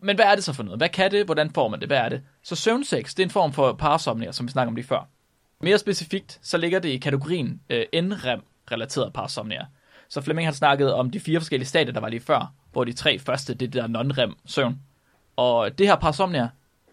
Men 0.00 0.16
hvad 0.16 0.24
er 0.24 0.34
det 0.34 0.44
så 0.44 0.52
for 0.52 0.62
noget? 0.62 0.80
Hvad 0.80 0.88
kan 0.88 1.10
det? 1.10 1.24
Hvordan 1.24 1.50
får 1.50 1.68
man 1.68 1.80
det? 1.80 1.88
Hvad 1.88 1.98
er 1.98 2.08
det? 2.08 2.22
Så 2.42 2.56
søvnsex, 2.56 3.14
det 3.14 3.18
er 3.20 3.26
en 3.26 3.30
form 3.30 3.52
for 3.52 3.72
parasomnia, 3.72 4.32
som 4.32 4.46
vi 4.46 4.52
snakker 4.52 4.68
om 4.68 4.74
lige 4.74 4.86
før. 4.86 5.08
Mere 5.60 5.78
specifikt, 5.78 6.38
så 6.42 6.58
ligger 6.58 6.78
det 6.78 6.88
i 6.88 6.96
kategorien 6.96 7.60
øh, 7.70 7.84
NREM-relateret 7.94 9.12
parasomnia. 9.12 9.66
Så 10.08 10.20
Flemming 10.20 10.46
har 10.48 10.52
snakket 10.52 10.94
om 10.94 11.10
de 11.10 11.20
fire 11.20 11.40
forskellige 11.40 11.68
stadier, 11.68 11.92
der 11.92 12.00
var 12.00 12.08
lige 12.08 12.20
før, 12.20 12.52
hvor 12.72 12.84
de 12.84 12.92
tre 12.92 13.18
første, 13.18 13.54
det 13.54 13.66
er 13.66 13.70
det 13.70 13.82
der 13.82 13.86
non-REM-søvn. 13.88 14.80
Og 15.36 15.78
det 15.78 15.86
her 15.86 15.96
parasomnia, 15.96 16.48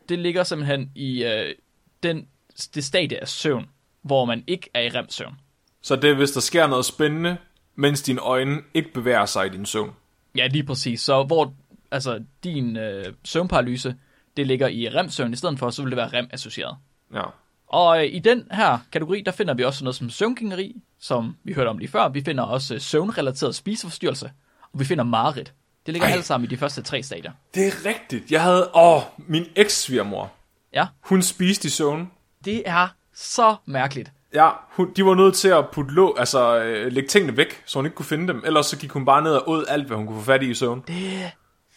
det 0.10 0.20
ligger 0.20 0.43
simpelthen 0.43 0.91
i 0.95 1.24
øh, 1.24 1.56
den, 2.04 2.28
det 2.76 2.84
stadie 2.84 3.22
af 3.22 3.28
søvn, 3.28 3.70
hvor 4.01 4.26
man 4.26 4.43
ikke 4.47 4.70
er 4.74 4.82
i 4.82 4.89
REM-søvn. 4.89 5.39
Så 5.82 5.95
det 5.95 6.10
er, 6.10 6.16
hvis 6.16 6.32
der 6.32 6.39
sker 6.39 6.68
noget 6.68 6.86
spændende, 6.86 7.38
mens 7.76 8.01
dine 8.01 8.22
øjne 8.22 8.62
ikke 8.74 8.93
bevæger 8.93 9.26
sig 9.26 9.45
i 9.45 9.49
din 9.49 9.66
søvn. 9.66 9.91
Ja, 10.38 10.47
lige 10.47 10.64
præcis. 10.64 11.01
Så 11.01 11.24
hvor 11.24 11.54
altså, 11.94 12.20
din 12.44 12.78
øh, 12.78 13.06
søvnparalyse, 13.24 13.96
det 14.38 14.48
ligger 14.48 14.68
i 14.68 14.89
REM-søvn 14.89 15.34
i 15.34 15.36
stedet 15.36 15.60
for, 15.60 15.70
så 15.70 15.82
vil 15.82 15.91
det 15.91 15.98
være 15.98 16.08
REM-associeret. 16.14 16.78
Ja. 17.14 17.24
Og 17.68 17.98
øh, 18.00 18.14
i 18.14 18.20
den 18.20 18.48
her 18.52 18.78
kategori, 18.91 19.22
der 19.26 19.32
finder 19.32 19.54
vi 19.54 19.64
også 19.64 19.84
noget 19.84 19.96
som 19.96 20.10
søvngængeri, 20.10 20.76
som 21.00 21.36
vi 21.44 21.54
hørte 21.54 21.68
om 21.70 21.78
lige 21.78 21.89
før. 21.91 22.10
Vi 22.10 22.24
finder 22.26 22.44
også 22.44 22.74
øh, 22.74 22.82
søvnrelateret 22.82 23.56
spiseforstyrrelse, 23.56 24.32
og 24.74 24.80
vi 24.80 24.86
finder 24.86 25.04
mareridt. 25.04 25.54
Det 25.86 25.94
ligger 25.94 26.08
Ej. 26.08 26.14
alt 26.14 26.26
sammen 26.26 26.46
i 26.46 26.50
de 26.50 26.58
første 26.58 26.82
tre 26.82 27.04
stadier. 27.04 27.32
Det 27.56 27.68
er 27.68 27.86
rigtigt. 27.86 28.32
Jeg 28.32 28.41
havde... 28.44 28.70
Åh, 28.76 29.02
min 29.18 29.46
eks-svigermor. 29.56 30.32
Ja, 30.74 30.88
Hun 31.02 31.22
spiste 31.22 31.66
i 31.66 31.70
søvn. 31.70 32.12
det 32.46 32.64
er 32.66 32.88
så 33.14 33.56
mærkeligt. 33.66 34.12
Ja, 34.34 34.50
hun, 34.70 34.94
de 34.94 35.06
var 35.06 35.16
nødt 35.16 35.36
til 35.36 35.48
at 35.48 35.66
putte 35.74 35.94
lå, 35.94 36.16
altså 36.20 36.58
øh, 36.64 36.91
lægge 36.91 37.10
tingene 37.10 37.38
væk, 37.38 37.64
så 37.66 37.80
hun 37.80 37.86
ikke 37.86 37.96
kunne 37.96 38.06
finde 38.06 38.28
dem. 38.28 38.44
Ellers 38.46 38.66
så 38.66 38.78
gik 38.78 38.91
hun 38.91 39.06
bare 39.06 39.22
ned 39.22 39.32
og 39.32 39.50
åd 39.50 39.66
alt, 39.68 39.88
hvad 39.88 39.98
hun 39.98 40.08
kunne 40.08 40.20
få 40.20 40.26
fat 40.26 40.44
i 40.44 40.50
i 40.50 40.54
søvn. 40.54 40.84
Det 40.88 41.32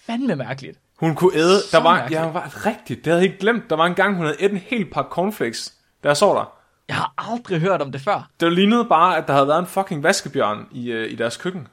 fandme 0.06 0.36
mærkeligt. 0.36 0.78
Hun 0.98 1.14
kunne 1.14 1.36
æde... 1.36 1.60
Så 1.60 1.76
Der 1.76 1.82
var, 1.82 1.94
mærkeligt. 1.94 2.20
ja, 2.22 2.30
var 2.30 2.66
rigtigt. 2.66 3.04
Det 3.04 3.06
havde 3.10 3.22
jeg 3.22 3.26
ikke 3.30 3.38
glemt. 3.40 3.70
Der 3.70 3.76
var 3.76 3.86
en 3.86 3.94
gang, 3.94 4.16
hun 4.16 4.24
havde 4.26 4.36
ædt 4.40 4.52
en 4.52 4.58
hel 4.58 4.90
pakke 4.90 5.10
cornflakes, 5.10 5.74
da 6.04 6.08
jeg 6.08 6.16
så 6.16 6.26
der. 6.34 6.52
Jeg 6.88 6.96
har 6.96 7.14
aldrig 7.18 7.60
hørt 7.60 7.82
om 7.82 7.92
det 7.92 8.00
før. 8.00 8.30
Det 8.40 8.52
lignede 8.52 8.84
bare, 8.84 9.16
at 9.16 9.26
der 9.26 9.32
havde 9.32 9.48
været 9.48 9.58
en 9.58 9.66
fucking 9.66 10.02
vaskebjørn 10.02 10.66
i, 10.72 10.90
øh, 10.90 11.12
i 11.12 11.14
deres 11.14 11.36
køkken. 11.36 11.68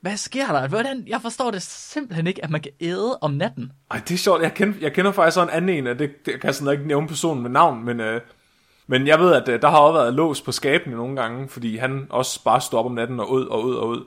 Hvad 0.00 0.16
sker 0.16 0.46
der? 0.46 0.68
Hvordan? 0.68 1.04
Jeg 1.06 1.20
forstår 1.22 1.50
det 1.50 1.62
simpelthen 1.62 2.26
ikke, 2.26 2.44
at 2.44 2.50
man 2.50 2.60
kan 2.60 2.72
æde 2.80 3.18
om 3.20 3.30
natten. 3.30 3.72
Ej, 3.90 4.00
det 4.08 4.14
er 4.14 4.18
sjovt. 4.18 4.42
Jeg 4.42 4.54
kender, 4.54 4.74
jeg 4.80 4.92
kender 4.92 5.12
faktisk 5.12 5.34
sådan 5.34 5.48
en 5.48 5.54
anden 5.54 5.76
en, 5.76 5.86
og 5.86 5.98
det, 5.98 6.10
det 6.26 6.32
jeg 6.32 6.40
kan 6.40 6.54
sådan 6.54 6.72
ikke 6.72 6.86
nævne 6.88 7.08
personen 7.08 7.42
med 7.42 7.50
navn, 7.50 7.84
men, 7.84 8.00
øh, 8.00 8.20
men 8.86 9.06
jeg 9.06 9.18
ved, 9.20 9.34
at 9.34 9.48
øh, 9.48 9.62
der 9.62 9.68
har 9.70 9.78
også 9.78 10.00
været 10.00 10.14
lås 10.14 10.40
på 10.40 10.52
skabene 10.52 10.96
nogle 10.96 11.16
gange, 11.22 11.48
fordi 11.48 11.76
han 11.76 12.06
også 12.10 12.44
bare 12.44 12.60
stod 12.60 12.78
op 12.78 12.86
om 12.86 12.92
natten 12.92 13.20
og 13.20 13.30
ud 13.30 13.46
og 13.46 13.64
ud 13.64 13.74
og 13.74 13.88
ud. 13.88 14.04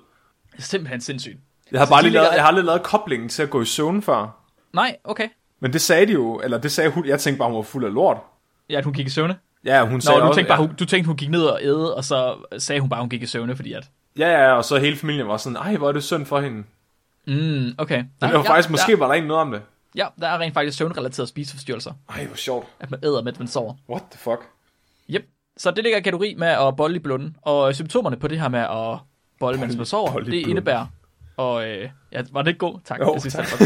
Det 0.51 0.57
er 0.57 0.61
simpelthen 0.61 1.01
sindssygt. 1.01 1.37
Jeg 1.71 1.79
har 1.79 1.85
Så 1.85 1.91
bare 1.91 2.01
lige 2.03 2.13
lavet, 2.13 2.27
jeg 2.35 2.43
har 2.43 2.51
lige 2.51 2.65
lavet 2.65 2.83
koblingen 2.83 3.29
til 3.29 3.43
at 3.43 3.49
gå 3.49 3.61
i 3.61 3.65
søvn 3.65 4.01
før. 4.01 4.43
Nej, 4.73 4.95
okay. 5.03 5.27
Men 5.59 5.73
det 5.73 5.81
sagde 5.81 6.05
de 6.05 6.11
jo, 6.11 6.39
eller 6.43 6.57
det 6.57 6.71
sagde 6.71 6.89
hun, 6.89 7.05
jeg 7.05 7.19
tænkte 7.19 7.39
bare, 7.39 7.49
hun 7.49 7.55
var 7.55 7.61
fuld 7.61 7.85
af 7.85 7.93
lort. 7.93 8.17
Ja, 8.69 8.77
at 8.77 8.83
hun 8.83 8.93
gik 8.93 9.07
i 9.07 9.09
søvne. 9.09 9.37
Ja, 9.65 9.83
hun 9.83 9.93
Nå, 9.93 9.99
sagde 9.99 10.19
du 10.19 10.25
også, 10.25 10.37
tænkte, 10.37 10.49
bare, 10.49 10.61
ja, 10.61 10.67
hun, 10.67 10.75
du 10.75 10.85
tænkte, 10.85 11.07
hun 11.07 11.15
gik 11.17 11.29
ned 11.29 11.43
og 11.43 11.59
æde, 11.61 11.95
og 11.95 12.03
så 12.03 12.35
sagde 12.57 12.81
hun 12.81 12.89
bare, 12.89 12.99
hun 12.99 13.09
gik 13.09 13.23
i 13.23 13.25
søvne, 13.25 13.55
fordi 13.55 13.73
at... 13.73 13.89
ja, 14.17 14.43
ja, 14.43 14.51
og 14.53 14.65
så 14.65 14.77
hele 14.77 14.95
familien 14.97 15.27
var 15.27 15.37
sådan, 15.37 15.55
ej, 15.55 15.75
hvor 15.75 15.87
er 15.87 15.91
det 15.91 16.03
synd 16.03 16.25
for 16.25 16.39
hende. 16.41 16.63
Mm, 17.27 17.75
okay. 17.77 17.97
Men 17.97 18.29
det 18.29 18.37
var 18.37 18.43
faktisk, 18.43 18.69
måske 18.69 18.99
var 18.99 19.07
der 19.07 19.13
ikke 19.13 19.27
noget 19.27 19.41
om 19.41 19.51
det. 19.51 19.61
Ja, 19.95 20.07
der 20.21 20.27
er 20.27 20.39
rent 20.39 20.53
faktisk 20.53 20.77
søvnrelaterede 20.77 21.29
spiseforstyrrelser, 21.29 21.91
Ej, 22.09 22.25
hvor 22.25 22.35
sjovt. 22.35 22.67
at 22.79 22.91
man 22.91 22.99
æder, 23.03 23.21
mens 23.21 23.39
man 23.39 23.47
sover. 23.47 23.73
What 23.89 24.03
the 24.11 24.19
fuck? 24.19 24.41
Yep. 25.09 25.25
Så 25.57 25.71
det 25.71 25.83
ligger 25.83 25.99
i 25.99 26.01
kategori 26.01 26.35
med 26.37 26.47
at 26.47 26.75
bolle 26.75 26.95
i 26.95 26.99
blunden. 26.99 27.35
Og 27.41 27.75
symptomerne 27.75 28.17
på 28.17 28.27
det 28.27 28.39
her 28.39 28.49
med 28.49 28.59
at 28.59 28.99
bolle, 29.39 29.59
mens 29.59 29.75
man 29.77 29.85
sover, 29.85 30.19
det 30.19 30.33
indebærer... 30.33 30.85
Og 31.37 31.67
øh, 31.67 31.89
ja, 32.11 32.23
var 32.31 32.41
det 32.41 32.49
ikke 32.49 32.59
god? 32.59 32.79
Tak. 32.85 32.99
Jo, 32.99 33.19
synes, 33.19 33.33
tak. 33.33 33.45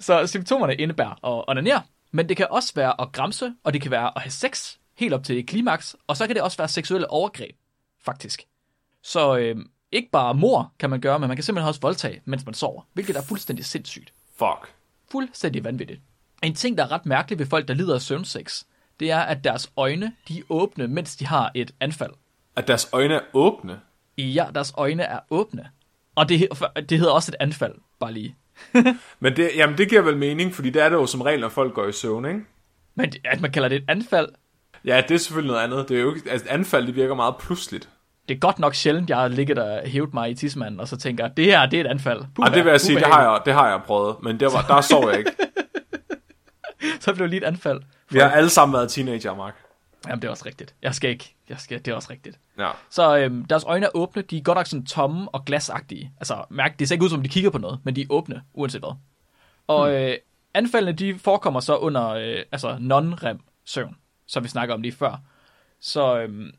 Så 0.00 0.26
symptomerne 0.26 0.74
indebærer 0.74 1.24
at 1.26 1.44
onanere, 1.48 1.82
men 2.10 2.28
det 2.28 2.36
kan 2.36 2.46
også 2.50 2.72
være 2.74 3.00
at 3.00 3.12
gramse, 3.12 3.54
og 3.64 3.72
det 3.72 3.82
kan 3.82 3.90
være 3.90 4.12
at 4.16 4.22
have 4.22 4.30
sex, 4.30 4.76
helt 4.96 5.14
op 5.14 5.24
til 5.24 5.46
klimaks, 5.46 5.96
og 6.06 6.16
så 6.16 6.26
kan 6.26 6.36
det 6.36 6.42
også 6.42 6.56
være 6.56 6.68
seksuelle 6.68 7.10
overgreb, 7.10 7.56
faktisk. 8.04 8.42
Så 9.02 9.36
øh, 9.36 9.56
ikke 9.92 10.10
bare 10.10 10.34
mor 10.34 10.72
kan 10.78 10.90
man 10.90 11.00
gøre, 11.00 11.18
men 11.18 11.28
man 11.28 11.36
kan 11.36 11.44
simpelthen 11.44 11.68
også 11.68 11.80
voldtage, 11.80 12.22
mens 12.24 12.46
man 12.46 12.54
sover, 12.54 12.82
hvilket 12.92 13.16
er 13.16 13.22
fuldstændig 13.22 13.64
sindssygt. 13.64 14.12
Fuck. 14.36 14.74
Fuldstændig 15.10 15.64
vanvittigt. 15.64 16.00
En 16.42 16.54
ting, 16.54 16.78
der 16.78 16.84
er 16.84 16.92
ret 16.92 17.06
mærkelig 17.06 17.38
ved 17.38 17.46
folk, 17.46 17.68
der 17.68 17.74
lider 17.74 17.94
af 17.94 18.00
søvnsex, 18.00 18.64
det 19.00 19.10
er, 19.10 19.18
at 19.18 19.44
deres 19.44 19.72
øjne, 19.76 20.12
de 20.28 20.38
er 20.38 20.42
åbne, 20.48 20.88
mens 20.88 21.16
de 21.16 21.26
har 21.26 21.52
et 21.54 21.74
anfald. 21.80 22.12
At 22.56 22.68
deres 22.68 22.88
øjne 22.92 23.14
er 23.14 23.20
åbne. 23.32 23.80
Ja, 24.20 24.46
deres 24.54 24.72
øjne 24.76 25.02
er 25.02 25.18
åbne. 25.30 25.68
Og 26.14 26.28
det, 26.28 26.48
det 26.88 26.98
hedder 26.98 27.12
også 27.12 27.30
et 27.32 27.36
anfald, 27.40 27.74
bare 28.00 28.12
lige. 28.12 28.36
Men 29.20 29.36
det, 29.36 29.50
jamen, 29.56 29.78
det 29.78 29.88
giver 29.88 30.02
vel 30.02 30.16
mening, 30.16 30.54
fordi 30.54 30.70
det 30.70 30.82
er 30.82 30.88
det 30.88 30.96
jo 30.96 31.06
som 31.06 31.20
regel, 31.20 31.40
når 31.40 31.48
folk 31.48 31.74
går 31.74 31.86
i 31.86 31.92
søvn, 31.92 32.24
ikke? 32.24 32.40
Men 32.94 33.12
at 33.24 33.40
man 33.40 33.52
kalder 33.52 33.68
det 33.68 33.76
et 33.76 33.84
anfald, 33.88 34.28
Ja, 34.84 35.02
det 35.08 35.14
er 35.14 35.18
selvfølgelig 35.18 35.52
noget 35.52 35.64
andet. 35.64 35.88
Det 35.88 35.96
er 35.96 36.00
jo 36.02 36.14
ikke, 36.14 36.30
altså, 36.30 36.46
et 36.46 36.50
anfald, 36.50 36.86
det 36.86 36.96
virker 36.96 37.14
meget 37.14 37.34
pludseligt. 37.36 37.88
det 38.28 38.34
er 38.34 38.38
godt 38.38 38.58
nok 38.58 38.74
sjældent, 38.74 39.10
jeg 39.10 39.18
har 39.18 39.28
ligget 39.28 39.58
og 39.58 39.80
hævet 39.88 40.14
mig 40.14 40.30
i 40.30 40.34
tissemanden, 40.34 40.80
og 40.80 40.88
så 40.88 40.96
tænker, 40.96 41.28
det 41.28 41.44
her, 41.44 41.66
det 41.66 41.80
er 41.80 41.84
et 41.84 41.88
anfald. 41.90 42.20
Puh, 42.34 42.46
Ej, 42.46 42.54
det 42.54 42.64
vil 42.64 42.70
jeg 42.70 42.80
sige, 42.80 42.98
det 42.98 43.06
har 43.06 43.22
jeg, 43.22 43.40
det 43.44 43.52
har 43.54 43.68
jeg 43.68 43.80
prøvet, 43.86 44.16
men 44.22 44.40
det 44.40 44.48
var, 44.52 44.62
der 44.68 44.80
sov 44.80 45.08
jeg 45.10 45.18
ikke. 45.18 45.30
Så 47.00 47.14
blev 47.14 47.22
det 47.24 47.30
lige 47.30 47.40
et 47.40 47.46
anfald. 47.46 47.80
Vi 48.10 48.18
har 48.18 48.30
alle 48.30 48.50
sammen 48.50 48.72
været 48.72 48.90
teenager, 48.90 49.34
Mark. 49.34 49.54
Jamen, 50.08 50.22
det 50.22 50.26
er 50.28 50.30
også 50.30 50.46
rigtigt. 50.46 50.74
Jeg 50.82 50.94
skal 50.94 51.10
ikke. 51.10 51.34
Jeg 51.48 51.58
skal, 51.60 51.78
det 51.84 51.88
er 51.90 51.94
også 51.94 52.10
rigtigt. 52.10 52.38
Ja. 52.58 52.70
Så 52.90 53.18
øhm, 53.18 53.44
deres 53.44 53.64
øjne 53.64 53.86
er 53.86 53.90
åbne, 53.94 54.22
de 54.22 54.38
er 54.38 54.42
godt 54.42 54.56
nok 54.56 54.66
sådan 54.66 54.86
tomme 54.86 55.28
og 55.28 55.44
glasagtige. 55.44 56.12
Altså, 56.16 56.44
mærk, 56.50 56.78
det 56.78 56.88
ser 56.88 56.94
ikke 56.94 57.04
ud 57.04 57.10
som, 57.10 57.22
de 57.22 57.28
kigger 57.28 57.50
på 57.50 57.58
noget, 57.58 57.78
men 57.84 57.96
de 57.96 58.02
er 58.02 58.06
åbne, 58.10 58.42
uanset 58.54 58.80
hvad. 58.80 58.94
Og 59.66 59.86
Hmm. 59.88 59.96
øh, 59.96 60.16
anfaldene, 60.54 60.92
de 60.92 61.18
forekommer 61.18 61.60
så 61.60 61.76
under 61.76 62.08
øh, 62.08 62.42
altså 62.52 62.76
non-rem 62.76 63.38
søvn, 63.64 63.96
som 64.26 64.44
vi 64.44 64.48
snakker 64.48 64.74
om 64.74 64.82
lige 64.82 64.92
før. 64.92 65.20
Så 65.80 66.18
øhm, 66.20 66.50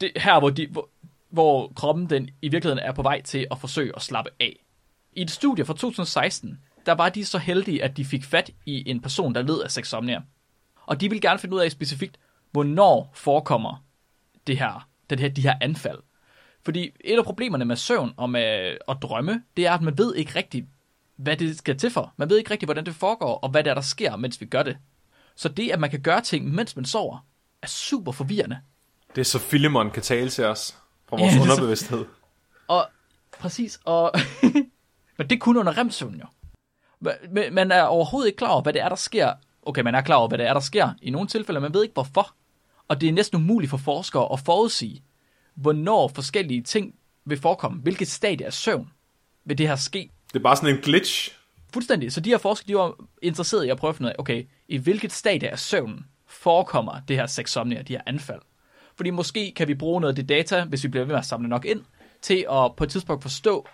det 0.00 0.12
her, 0.16 0.38
hvor, 0.38 0.50
de, 0.50 0.66
hvor, 0.66 0.88
hvor 1.30 1.72
kroppen 1.76 2.10
den 2.10 2.30
i 2.42 2.48
virkeligheden 2.48 2.84
er 2.88 2.92
på 2.92 3.02
vej 3.02 3.22
til 3.22 3.46
at 3.50 3.58
forsøge 3.58 3.92
at 3.96 4.02
slappe 4.02 4.30
af. 4.40 4.64
I 5.12 5.22
et 5.22 5.30
studie 5.30 5.64
fra 5.64 5.72
2016, 5.74 6.58
der 6.86 6.92
var 6.92 7.08
de 7.08 7.24
så 7.24 7.38
heldige, 7.38 7.84
at 7.84 7.96
de 7.96 8.04
fik 8.04 8.24
fat 8.24 8.50
i 8.66 8.90
en 8.90 9.00
person, 9.00 9.34
der 9.34 9.42
led 9.42 9.60
af 9.62 9.70
sexomnia. 9.70 10.22
Og 10.86 11.00
de 11.00 11.10
vil 11.10 11.20
gerne 11.20 11.38
finde 11.38 11.56
ud 11.56 11.60
af 11.60 11.70
specifikt, 11.70 12.18
hvornår 12.50 13.10
forekommer 13.14 13.84
det 14.46 14.58
her, 14.58 14.88
det 15.10 15.20
her, 15.20 15.28
de 15.28 15.42
her 15.42 15.54
anfald. 15.60 15.98
Fordi 16.64 16.90
et 17.00 17.18
af 17.18 17.24
problemerne 17.24 17.64
med 17.64 17.76
søvn 17.76 18.12
og 18.16 18.30
med 18.30 18.76
at 18.88 18.96
drømme, 19.02 19.42
det 19.56 19.66
er, 19.66 19.72
at 19.72 19.82
man 19.82 19.98
ved 19.98 20.14
ikke 20.14 20.34
rigtigt, 20.36 20.66
hvad 21.16 21.36
det 21.36 21.58
skal 21.58 21.78
til 21.78 21.90
for. 21.90 22.14
Man 22.16 22.30
ved 22.30 22.38
ikke 22.38 22.50
rigtigt, 22.50 22.66
hvordan 22.66 22.86
det 22.86 22.94
foregår, 22.94 23.34
og 23.34 23.48
hvad 23.50 23.64
der, 23.64 23.70
er, 23.70 23.74
der 23.74 23.80
sker, 23.82 24.16
mens 24.16 24.40
vi 24.40 24.46
gør 24.46 24.62
det. 24.62 24.76
Så 25.36 25.48
det, 25.48 25.70
at 25.70 25.80
man 25.80 25.90
kan 25.90 26.02
gøre 26.02 26.20
ting, 26.20 26.54
mens 26.54 26.76
man 26.76 26.84
sover, 26.84 27.26
er 27.62 27.66
super 27.66 28.12
forvirrende. 28.12 28.58
Det 29.14 29.20
er 29.20 29.24
så 29.24 29.38
Filemon 29.38 29.90
kan 29.90 30.02
tale 30.02 30.28
til 30.30 30.44
os 30.44 30.78
fra 31.08 31.16
vores 31.16 31.32
Ja, 31.34 31.38
er 31.40 31.44
så- 31.44 31.50
underbevidsthed. 31.52 32.04
Og 32.68 32.86
præcis, 33.38 33.80
og 33.84 34.12
men 35.18 35.28
det 35.30 35.32
er 35.32 35.38
kun 35.38 35.56
under 35.56 35.78
remsøvn 35.78 36.14
jo. 36.20 36.26
Man 37.52 37.72
er 37.72 37.82
overhovedet 37.82 38.28
ikke 38.28 38.36
klar 38.36 38.48
over, 38.48 38.62
hvad 38.62 38.72
det 38.72 38.82
er, 38.82 38.88
der 38.88 38.96
sker. 38.96 39.32
Okay, 39.62 39.82
man 39.82 39.94
er 39.94 40.00
klar 40.00 40.16
over, 40.16 40.28
hvad 40.28 40.38
det 40.38 40.46
er, 40.46 40.52
der 40.52 40.60
sker 40.60 40.90
i 41.02 41.10
nogle 41.10 41.28
tilfælde, 41.28 41.60
man 41.60 41.74
ved 41.74 41.82
ikke 41.82 41.92
hvorfor. 41.92 42.34
Og 42.88 43.00
det 43.00 43.08
er 43.08 43.12
næsten 43.12 43.36
umuligt 43.36 43.70
for 43.70 43.76
forskere 43.76 44.32
at 44.32 44.40
forudsige, 44.40 45.02
hvornår 45.54 46.08
forskellige 46.08 46.62
ting 46.62 46.94
vil 47.24 47.38
forekomme. 47.38 47.80
Hvilket 47.82 48.08
stadie 48.08 48.46
af 48.46 48.52
søvn 48.52 48.90
vil 49.44 49.58
det 49.58 49.68
her 49.68 49.76
ske? 49.76 50.10
Det 50.32 50.38
er 50.38 50.42
bare 50.42 50.56
sådan 50.56 50.74
en 50.74 50.80
glitch. 50.82 51.32
Fuldstændig. 51.72 52.12
Så 52.12 52.20
de 52.20 52.30
her 52.30 52.38
forskere, 52.38 52.68
de 52.68 52.74
var 52.74 52.94
interesseret 53.22 53.64
i 53.64 53.68
at 53.68 53.76
prøve 53.76 53.88
at 53.88 53.96
finde 53.96 54.08
ud 54.08 54.10
af, 54.10 54.16
okay, 54.18 54.46
i 54.68 54.76
hvilket 54.76 55.12
stadie 55.12 55.48
af 55.48 55.58
søvnen 55.58 56.06
forekommer 56.26 57.00
det 57.08 57.16
her 57.16 57.26
sexsomnia, 57.26 57.82
de 57.82 57.92
her 57.92 58.02
anfald. 58.06 58.40
Fordi 58.96 59.10
måske 59.10 59.52
kan 59.56 59.68
vi 59.68 59.74
bruge 59.74 60.00
noget 60.00 60.12
af 60.12 60.16
det 60.16 60.28
data, 60.28 60.64
hvis 60.64 60.84
vi 60.84 60.88
bliver 60.88 61.04
ved 61.04 61.12
med 61.12 61.18
at 61.18 61.26
samle 61.26 61.48
nok 61.48 61.64
ind, 61.64 61.80
til 62.22 62.46
at 62.50 62.76
på 62.76 62.84
et 62.84 62.90
tidspunkt 62.90 63.22
forstå, 63.22 63.68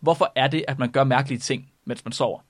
hvorfor 0.00 0.32
er 0.36 0.48
det, 0.48 0.64
at 0.68 0.78
man 0.78 0.90
gør 0.90 1.04
mærkelige 1.04 1.38
ting, 1.38 1.70
mens 1.84 2.04
man 2.04 2.12
sover. 2.12 2.40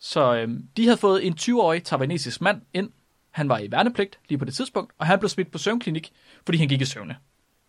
Så 0.00 0.34
øhm, 0.34 0.68
de 0.76 0.84
havde 0.84 0.96
fået 0.96 1.26
en 1.26 1.34
20-årig 1.40 1.84
taiwanesisk 1.84 2.40
mand 2.40 2.62
ind. 2.74 2.90
Han 3.30 3.48
var 3.48 3.58
i 3.58 3.70
værnepligt 3.70 4.18
lige 4.28 4.38
på 4.38 4.44
det 4.44 4.54
tidspunkt, 4.54 4.92
og 4.98 5.06
han 5.06 5.18
blev 5.18 5.28
smidt 5.28 5.52
på 5.52 5.58
søvnklinik, 5.58 6.12
fordi 6.44 6.58
han 6.58 6.68
gik 6.68 6.80
i 6.80 6.84
søvne. 6.84 7.16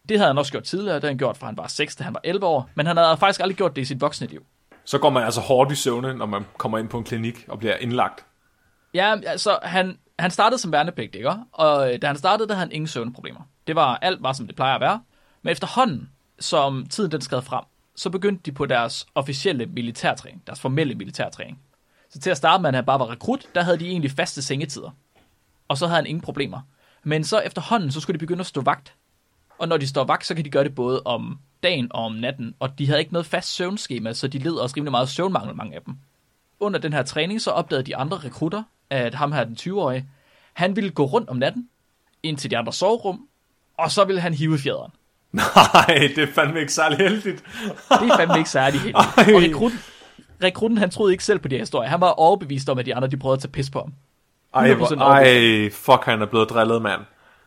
Det 0.09 0.17
havde 0.17 0.27
han 0.27 0.37
også 0.37 0.51
gjort 0.51 0.63
tidligere, 0.63 0.95
det 0.95 1.03
havde 1.03 1.11
han 1.11 1.17
gjort 1.17 1.37
fra 1.37 1.45
han 1.45 1.57
var 1.57 1.67
6 1.67 1.95
til 1.95 2.03
han 2.05 2.13
var 2.13 2.21
11 2.23 2.45
år, 2.45 2.69
men 2.75 2.85
han 2.85 2.97
havde 2.97 3.17
faktisk 3.17 3.39
aldrig 3.39 3.57
gjort 3.57 3.75
det 3.75 3.81
i 3.81 3.85
sit 3.85 4.01
voksne 4.01 4.27
liv. 4.27 4.45
Så 4.85 4.97
går 4.97 5.09
man 5.09 5.23
altså 5.23 5.41
hårdt 5.41 5.71
i 5.71 5.75
søvne, 5.75 6.13
når 6.13 6.25
man 6.25 6.45
kommer 6.57 6.77
ind 6.77 6.89
på 6.89 6.97
en 6.97 7.03
klinik 7.03 7.45
og 7.47 7.59
bliver 7.59 7.77
indlagt. 7.77 8.25
Ja, 8.93 9.15
altså, 9.25 9.59
han, 9.63 9.97
han 10.19 10.31
startede 10.31 10.61
som 10.61 10.71
værnepligt, 10.71 11.15
ikke? 11.15 11.33
Og 11.51 11.93
øh, 11.93 12.01
da 12.01 12.07
han 12.07 12.17
startede, 12.17 12.47
der 12.47 12.53
havde 12.53 12.67
han 12.67 12.71
ingen 12.71 12.87
søvnproblemer. 12.87 13.41
Det 13.67 13.75
var, 13.75 13.97
alt 14.01 14.23
var, 14.23 14.33
som 14.33 14.47
det 14.47 14.55
plejer 14.55 14.75
at 14.75 14.81
være. 14.81 15.01
Men 15.41 15.51
efterhånden, 15.51 16.09
som 16.39 16.85
tiden 16.85 17.11
den 17.11 17.21
skred 17.21 17.41
frem, 17.41 17.63
så 17.95 18.09
begyndte 18.09 18.41
de 18.45 18.51
på 18.51 18.65
deres 18.65 19.05
officielle 19.15 19.65
militærtræning, 19.65 20.43
deres 20.47 20.59
formelle 20.59 20.95
militærtræning. 20.95 21.59
Så 22.11 22.19
til 22.19 22.29
at 22.29 22.37
starte 22.37 22.61
med, 22.61 22.69
at 22.69 22.75
han 22.75 22.85
bare 22.85 22.99
var 22.99 23.09
rekrut, 23.09 23.45
der 23.55 23.61
havde 23.61 23.79
de 23.79 23.87
egentlig 23.87 24.11
faste 24.11 24.41
sengetider. 24.41 24.89
Og 25.67 25.77
så 25.77 25.87
havde 25.87 25.95
han 25.95 26.05
ingen 26.05 26.21
problemer. 26.21 26.61
Men 27.03 27.23
så 27.23 27.39
efterhånden, 27.39 27.91
så 27.91 27.99
skulle 27.99 28.13
de 28.13 28.19
begynde 28.19 28.39
at 28.41 28.45
stå 28.45 28.61
vagt. 28.61 28.93
Og 29.59 29.67
når 29.67 29.77
de 29.77 29.87
står 29.87 30.03
vagt, 30.03 30.25
så 30.25 30.35
kan 30.35 30.45
de 30.45 30.49
gøre 30.49 30.63
det 30.63 30.75
både 30.75 31.01
om 31.05 31.39
dagen 31.63 31.87
og 31.91 32.05
om 32.05 32.11
natten. 32.11 32.55
Og 32.59 32.79
de 32.79 32.87
havde 32.87 32.99
ikke 32.99 33.13
noget 33.13 33.25
fast 33.25 33.55
søvnskema, 33.55 34.13
så 34.13 34.27
de 34.27 34.37
led 34.39 34.53
også 34.53 34.75
rimelig 34.77 34.91
meget 34.91 35.09
søvnmangel, 35.09 35.55
mange 35.55 35.75
af 35.75 35.81
dem 35.81 35.95
under 36.61 36.79
den 36.79 36.93
her 36.93 37.03
træning, 37.03 37.41
så 37.41 37.51
opdagede 37.51 37.85
de 37.85 37.95
andre 37.95 38.17
rekrutter, 38.17 38.63
at 38.89 39.15
ham 39.15 39.31
her, 39.31 39.43
den 39.43 39.57
20-årige, 39.59 40.05
han 40.53 40.75
ville 40.75 40.89
gå 40.89 41.05
rundt 41.05 41.29
om 41.29 41.35
natten, 41.35 41.69
ind 42.23 42.37
til 42.37 42.51
de 42.51 42.57
andre 42.57 42.73
soverum, 42.73 43.27
og 43.77 43.91
så 43.91 44.03
ville 44.03 44.21
han 44.21 44.33
hive 44.33 44.57
fjederen. 44.59 44.91
Nej, 45.31 46.11
det 46.15 46.17
er 46.17 46.33
fandme 46.35 46.59
ikke 46.59 46.73
særlig 46.73 46.97
heldigt. 46.97 47.43
Det 47.89 48.09
er 48.09 48.17
fandme 48.17 48.37
ikke 48.37 48.49
særlig 48.49 48.79
heldigt. 48.79 48.97
Og 49.35 49.43
rekrutten, 49.43 49.79
rekrutten, 50.43 50.77
han 50.77 50.89
troede 50.89 51.11
ikke 51.11 51.23
selv 51.23 51.39
på 51.39 51.47
de 51.47 51.55
her 51.55 51.61
historier. 51.61 51.89
Han 51.89 52.01
var 52.01 52.09
overbevist 52.09 52.69
om, 52.69 52.79
at 52.79 52.85
de 52.85 52.95
andre, 52.95 53.07
de 53.07 53.17
prøvede 53.17 53.35
at 53.35 53.41
tage 53.41 53.51
pis 53.51 53.69
på 53.69 53.79
ham. 53.79 53.93
Ej, 54.53 54.73
100% 54.73 54.75
hvor, 54.75 55.05
ej, 55.05 55.69
fuck, 55.69 56.05
han 56.05 56.21
er 56.21 56.25
blevet 56.25 56.49
drillet, 56.49 56.81
mand. 56.81 57.01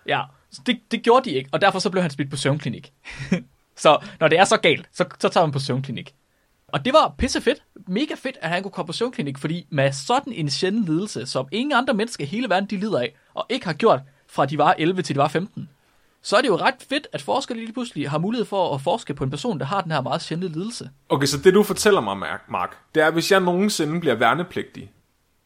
Ja, 0.07 0.21
så 0.51 0.61
det, 0.67 0.81
det 0.91 1.03
gjorde 1.03 1.31
de 1.31 1.35
ikke, 1.35 1.51
og 1.53 1.61
derfor 1.61 1.79
så 1.79 1.91
blev 1.91 2.03
han 2.03 2.11
smidt 2.11 2.31
på 2.31 2.37
søvnklinik. 2.37 2.93
Så 3.77 3.99
når 4.21 4.29
det 4.29 4.39
er 4.39 4.45
så 4.45 4.57
galt, 4.57 4.89
så, 4.93 5.05
så 5.19 5.29
tager 5.29 5.47
man 5.47 5.53
på 5.53 5.59
søvnklinik. 5.59 6.15
Og 6.69 6.85
det 6.85 6.93
var 6.93 7.15
pisse 7.19 7.41
fedt. 7.41 7.59
Mega 7.89 8.15
fedt, 8.15 8.37
at 8.43 8.51
han 8.51 8.63
kunne 8.63 8.73
komme 8.73 8.87
på 8.87 8.93
søvnklinik, 8.93 9.39
fordi 9.39 9.67
med 9.71 9.93
sådan 9.93 10.33
en 10.33 10.51
sjælden 10.51 10.85
lidelse, 10.85 11.27
som 11.27 11.49
ingen 11.53 11.73
andre 11.73 11.95
mennesker 11.95 12.25
i 12.25 12.27
hele 12.27 12.51
verden 12.51 12.71
de 12.71 12.77
lider 12.77 13.01
af, 13.01 13.15
og 13.35 13.47
ikke 13.49 13.67
har 13.67 13.73
gjort 13.73 14.01
fra 14.29 14.47
de 14.47 14.59
var 14.59 14.75
11 14.79 15.03
til 15.03 15.15
de 15.15 15.19
var 15.19 15.29
15, 15.29 15.69
så 16.25 16.37
er 16.37 16.41
det 16.41 16.49
jo 16.49 16.57
ret 16.57 16.75
fedt, 16.89 17.07
at 17.13 17.23
forskere 17.23 17.59
lige 17.59 17.73
pludselig 17.73 18.11
har 18.11 18.19
mulighed 18.19 18.45
for 18.45 18.75
at 18.75 18.81
forske 18.81 19.15
på 19.15 19.25
en 19.25 19.31
person, 19.31 19.59
der 19.61 19.65
har 19.67 19.81
den 19.81 19.93
her 19.93 20.01
meget 20.01 20.23
sjældne 20.23 20.49
lidelse. 20.49 20.91
Okay, 21.09 21.27
så 21.27 21.39
det 21.39 21.55
du 21.55 21.63
fortæller 21.63 22.01
mig, 22.01 22.17
Mark- 22.17 22.51
Mark, 22.51 22.77
det 22.95 23.03
er, 23.03 23.07
at 23.07 23.13
hvis 23.13 23.33
jeg 23.33 23.41
nogensinde 23.41 24.01
bliver 24.01 24.15
værnepligtig, 24.15 24.91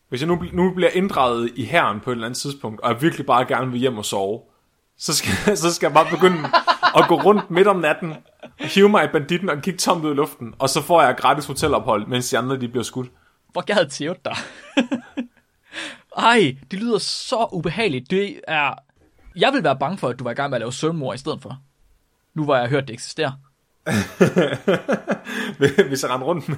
hvis 0.09 0.20
jeg 0.20 0.29
nu, 0.29 0.45
nu 0.53 0.74
bliver 0.74 0.91
inddraget 0.91 1.51
i 1.57 1.64
herren 1.64 2.01
på 2.01 2.11
et 2.11 2.14
eller 2.14 2.26
andet 2.26 2.39
tidspunkt, 2.39 2.81
og 2.81 2.93
jeg 2.93 3.03
virkelig 3.03 3.26
bare 3.26 3.45
gerne 3.45 3.70
vil 3.70 3.81
hjem 3.81 3.99
og 3.99 4.05
sove, 4.05 4.41
så 4.99 5.14
skal, 5.14 5.33
så 5.57 5.74
skal 5.74 5.87
jeg 5.87 5.95
bare 5.95 6.11
begynde 6.11 6.39
at 6.97 7.05
gå 7.09 7.14
rundt 7.22 7.51
midt 7.51 7.66
om 7.66 7.76
natten, 7.76 8.14
hive 8.59 8.89
mig 8.89 9.05
i 9.05 9.09
banditten 9.12 9.49
og 9.49 9.62
kigge 9.62 9.79
tomt 9.79 10.05
ud 10.05 10.11
i 10.11 10.14
luften, 10.14 10.55
og 10.59 10.68
så 10.68 10.83
får 10.83 11.03
jeg 11.03 11.16
gratis 11.16 11.47
hotelophold, 11.47 12.07
mens 12.07 12.31
de 12.31 12.39
andre 12.39 12.61
de 12.61 12.68
bliver 12.68 12.85
skudt. 12.85 13.11
Hvor 13.53 13.64
jeg 13.68 13.76
havde 13.76 13.89
tævet 13.89 14.24
dig. 14.24 14.37
Ej, 16.16 16.57
det 16.70 16.79
lyder 16.79 16.99
så 16.99 17.49
ubehageligt. 17.53 18.11
Det 18.11 18.41
er... 18.49 18.74
Jeg 19.37 19.53
vil 19.53 19.64
være 19.64 19.79
bange 19.79 19.99
for, 19.99 20.09
at 20.09 20.18
du 20.18 20.24
var 20.24 20.31
i 20.31 20.35
gang 20.35 20.51
med 20.51 20.57
at 20.57 20.61
lave 20.61 20.72
søvnmor 20.72 21.14
i 21.14 21.18
stedet 21.18 21.43
for. 21.43 21.59
Nu 22.35 22.45
hvor 22.45 22.57
jeg 22.57 22.68
hørt, 22.68 22.89
det 22.89 22.95
eksisterer. 22.95 23.33
hvis 25.89 26.03
jeg 26.03 26.11
render 26.11 26.26
rundt 26.26 26.49
med. 26.49 26.57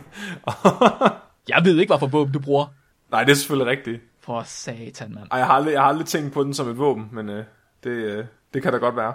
Jeg 1.49 1.65
ved 1.65 1.79
ikke, 1.79 1.91
hvorfor 1.91 2.07
våben 2.07 2.33
du 2.33 2.39
bruger. 2.39 2.67
Nej, 3.11 3.25
det 3.25 3.31
er 3.31 3.37
selvfølgelig 3.37 3.71
rigtigt. 3.71 4.03
For 4.21 4.43
satan, 4.43 5.15
mand. 5.15 5.29
Ej, 5.31 5.39
jeg 5.39 5.47
har 5.47 5.55
aldrig, 5.55 5.73
jeg 5.73 5.81
har 5.81 5.89
aldrig 5.89 6.07
tænkt 6.07 6.33
på 6.33 6.45
den 6.45 6.55
som 6.55 6.69
et 6.69 6.79
våben, 6.79 7.09
men 7.13 7.29
øh, 7.29 7.45
det, 7.85 7.91
øh, 7.91 8.25
det 8.55 8.63
kan 8.63 8.73
da 8.73 8.79
godt 8.79 8.97
være. 8.97 9.15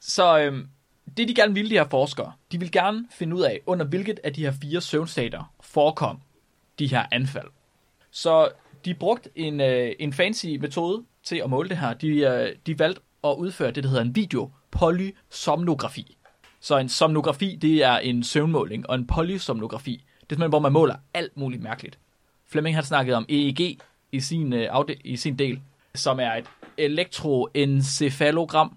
Så 0.00 0.38
øhm, 0.38 0.68
det 1.16 1.28
de 1.28 1.34
gerne 1.34 1.54
ville, 1.54 1.70
de 1.70 1.74
her 1.74 1.88
forskere, 1.88 2.32
de 2.52 2.58
vil 2.58 2.72
gerne 2.72 3.06
finde 3.10 3.36
ud 3.36 3.42
af, 3.42 3.60
under 3.66 3.86
hvilket 3.86 4.20
af 4.24 4.32
de 4.32 4.44
her 4.44 4.52
fire 4.62 4.80
søvnstater 4.80 5.52
forekom 5.60 6.20
de 6.78 6.86
her 6.86 7.06
anfald. 7.12 7.48
Så 8.10 8.48
de 8.84 8.94
brugte 8.94 9.30
en, 9.34 9.60
øh, 9.60 9.92
en 9.98 10.12
fancy 10.12 10.46
metode 10.46 11.04
til 11.26 11.36
at 11.36 11.50
måle 11.50 11.68
det 11.68 11.76
her. 11.76 11.94
De, 11.94 12.08
øh, 12.08 12.56
de 12.66 12.78
valgte 12.78 13.00
at 13.24 13.34
udføre 13.38 13.70
det, 13.70 13.84
der 13.84 13.88
hedder 13.90 14.04
en 14.04 14.14
videopolysomnografi. 14.14 16.16
Så 16.60 16.78
en 16.78 16.88
somnografi, 16.88 17.58
det 17.62 17.84
er 17.84 17.98
en 17.98 18.22
søvnmåling, 18.24 18.90
og 18.90 18.94
en 18.94 19.06
polysomnografi, 19.06 19.92
det 19.92 20.00
er 20.00 20.04
simpelthen, 20.28 20.50
hvor 20.50 20.58
man 20.58 20.72
måler 20.72 20.96
alt 21.14 21.36
muligt 21.36 21.62
mærkeligt. 21.62 21.98
Flemming 22.48 22.76
har 22.76 22.82
snakket 22.82 23.14
om 23.14 23.26
EEG 23.28 23.78
i 24.12 24.20
sin, 24.20 24.52
øh, 24.52 24.68
afde- 24.70 24.96
i 25.04 25.16
sin 25.16 25.38
del, 25.38 25.60
som 25.94 26.20
er 26.20 26.32
et 26.32 26.44
elektroencefalogram, 26.76 28.76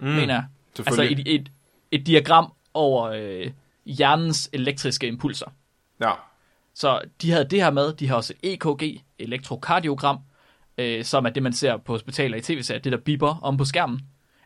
mm, 0.00 0.06
mener 0.06 0.34
jeg. 0.34 0.44
Altså 0.86 1.02
et, 1.02 1.22
et, 1.26 1.50
et 1.90 2.06
diagram 2.06 2.52
over 2.74 3.04
øh, 3.04 3.50
hjernens 3.84 4.50
elektriske 4.52 5.06
impulser. 5.06 5.46
Ja. 6.00 6.12
Så 6.74 7.00
de 7.22 7.30
havde 7.30 7.44
det 7.44 7.62
her 7.62 7.70
med, 7.70 7.92
de 7.92 8.08
har 8.08 8.16
også 8.16 8.34
et 8.42 8.52
EKG, 8.52 9.02
elektrokardiogram, 9.18 10.18
øh, 10.78 11.04
som 11.04 11.26
er 11.26 11.30
det, 11.30 11.42
man 11.42 11.52
ser 11.52 11.76
på 11.76 11.92
hospitaler 11.92 12.36
i 12.36 12.40
tv-serier, 12.40 12.80
det 12.82 12.92
der 12.92 12.98
biber 12.98 13.38
om 13.42 13.56
på 13.56 13.64
skærmen. 13.64 14.00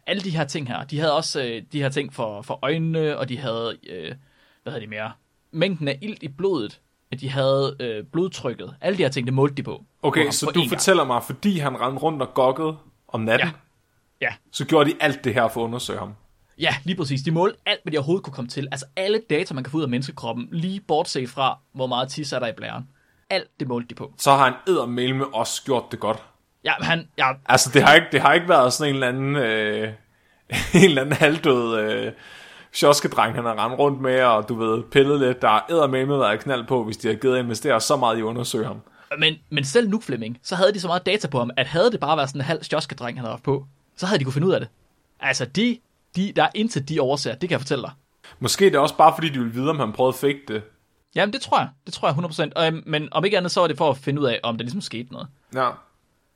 Alle 0.07 0.23
de 0.23 0.31
her 0.31 0.45
ting 0.45 0.69
her, 0.69 0.85
de 0.85 0.99
havde 0.99 1.17
også 1.17 1.43
øh, 1.45 1.63
de 1.73 1.83
her 1.83 1.89
ting 1.89 2.15
for, 2.15 2.43
for 2.43 2.59
øjnene, 2.63 3.19
og 3.19 3.29
de 3.29 3.39
havde, 3.39 3.77
øh, 3.91 4.15
hvad 4.63 4.73
hedder 4.73 4.87
de 4.87 4.91
mere, 4.91 5.13
mængden 5.53 5.89
af 5.89 5.99
ilt 6.03 6.23
i 6.23 6.29
blodet, 6.29 6.81
at 7.13 7.21
de 7.21 7.31
havde 7.31 7.77
øh, 7.81 8.05
blodtrykket. 8.05 8.75
Alle 8.81 8.99
de 8.99 9.03
her 9.03 9.11
ting, 9.11 9.27
det 9.27 9.35
målte 9.35 9.55
de 9.55 9.63
på. 9.63 9.85
på 10.03 10.09
Okay, 10.09 10.23
ham 10.23 10.33
så 10.33 10.47
på 10.47 10.53
du 10.53 10.61
én 10.61 10.63
gang. 10.63 10.71
fortæller 10.71 11.05
mig, 11.05 11.23
fordi 11.23 11.59
han 11.59 11.81
rendte 11.81 11.99
rundt 12.03 12.23
og 12.23 12.35
gokkede 12.35 12.77
om 13.09 13.21
natten, 13.21 13.49
Ja. 14.21 14.27
Ja. 14.27 14.35
så 14.53 14.65
gjorde 14.65 14.91
de 14.91 14.97
alt 15.01 15.25
det 15.25 15.35
her 15.35 15.49
for 15.49 15.61
at 15.61 15.65
undersøge 15.65 15.99
ham. 15.99 16.15
Ja, 16.59 16.75
lige 16.85 16.97
præcis. 16.97 17.23
De 17.23 17.31
målte 17.31 17.59
alt, 17.67 17.81
hvad 17.83 17.93
de 17.93 17.99
overhovedet 17.99 18.25
kunne 18.25 18.35
komme 18.35 18.49
til. 18.49 18.69
Altså 18.73 18.87
alle 18.97 19.23
data, 19.31 19.55
man 19.55 19.65
kan 19.65 19.71
få 19.71 19.77
ud 19.77 19.83
af 19.83 19.89
menneskekroppen, 19.89 20.49
lige 20.53 20.81
bortset 20.81 21.29
fra, 21.31 21.59
hvor 21.73 21.87
meget 21.87 22.09
tis 22.09 22.33
er 22.33 22.39
der 22.39 22.47
i 22.47 22.53
blæren. 22.53 22.89
Alt 23.31 23.49
det 23.61 23.69
målte 23.69 23.89
de 23.89 23.95
på. 23.95 24.13
Så 24.19 24.31
har 24.31 24.45
han 24.45 24.55
eddermel 24.69 25.15
med 25.15 25.27
også 25.33 25.63
gjort 25.65 25.85
det 25.91 26.01
godt. 26.01 26.23
Ja, 26.65 26.73
han, 26.81 27.09
ja, 27.19 27.33
Altså, 27.47 27.71
det 27.75 27.83
har 27.83 27.95
ikke, 27.95 28.07
det 28.13 28.21
har 28.21 28.33
ikke 28.33 28.49
været 28.49 28.73
sådan 28.73 28.95
en 28.95 28.95
eller 28.95 29.09
anden, 29.09 29.37
øh, 29.37 29.89
en 30.75 30.85
eller 30.85 31.03
anden 31.03 31.17
halvdød 31.17 31.81
øh, 31.81 32.13
sjoskedreng, 32.73 33.35
han 33.35 33.45
har 33.45 33.65
rendt 33.65 33.79
rundt 33.79 34.01
med, 34.01 34.23
og 34.23 34.49
du 34.49 34.55
ved, 34.55 34.83
pillet 34.83 35.21
lidt. 35.21 35.43
Der 35.43 35.49
har 35.49 35.87
med 35.87 36.07
været 36.07 36.41
knald 36.41 36.67
på, 36.67 36.85
hvis 36.85 36.97
de 36.97 37.09
har 37.09 37.15
givet 37.15 37.37
at 37.37 37.45
investere 37.45 37.81
så 37.81 37.97
meget 37.97 38.17
i 38.17 38.21
at 38.21 38.25
undersøge 38.25 38.67
ham. 38.67 38.81
Men, 39.19 39.35
men 39.51 39.65
selv 39.65 39.89
nu, 39.89 40.01
Flemming, 40.01 40.39
så 40.43 40.57
havde 40.57 40.73
de 40.73 40.81
så 40.81 40.87
meget 40.87 41.07
data 41.07 41.29
på 41.29 41.39
ham, 41.39 41.51
at 41.57 41.67
havde 41.67 41.91
det 41.91 42.01
bare 42.01 42.17
været 42.17 42.29
sådan 42.29 42.41
en 42.41 42.45
halv 42.45 42.63
stjoskedreng, 42.63 43.19
han 43.19 43.25
havde 43.25 43.33
haft 43.33 43.43
på, 43.43 43.67
så 43.97 44.07
havde 44.07 44.19
de 44.19 44.25
kunne 44.25 44.33
finde 44.33 44.49
ud 44.49 44.53
af 44.53 44.61
det. 44.61 44.69
Altså, 45.21 45.45
de, 45.45 45.79
de, 46.17 46.33
der 46.37 46.43
er 46.43 46.51
intet, 46.55 46.89
de 46.89 47.01
overser, 47.01 47.31
det 47.31 47.41
kan 47.41 47.51
jeg 47.51 47.61
fortælle 47.61 47.83
dig. 47.83 47.91
Måske 48.39 48.67
er 48.67 48.71
det 48.71 48.81
også 48.81 48.97
bare, 48.97 49.15
fordi 49.15 49.29
de 49.29 49.39
vil 49.39 49.55
vide, 49.55 49.71
om 49.71 49.79
han 49.79 49.93
prøvede 49.93 50.15
at 50.15 50.21
fake 50.21 50.41
det. 50.49 50.63
Jamen, 51.15 51.33
det 51.33 51.41
tror 51.41 51.59
jeg. 51.59 51.69
Det 51.87 51.95
tror 51.95 52.09
jeg 52.09 52.17
100%. 52.17 52.53
Og, 52.57 52.67
øhm, 52.67 52.83
men 52.87 53.09
om 53.13 53.25
ikke 53.25 53.37
andet, 53.37 53.53
så 53.53 53.61
var 53.61 53.67
det 53.67 53.79
for 53.79 53.91
at 53.91 53.97
finde 53.97 54.21
ud 54.21 54.27
af, 54.27 54.41
om 54.43 54.57
der 54.57 54.65
ligesom 54.65 54.81
skete 54.81 55.13
noget. 55.13 55.29
Ja. 55.55 55.71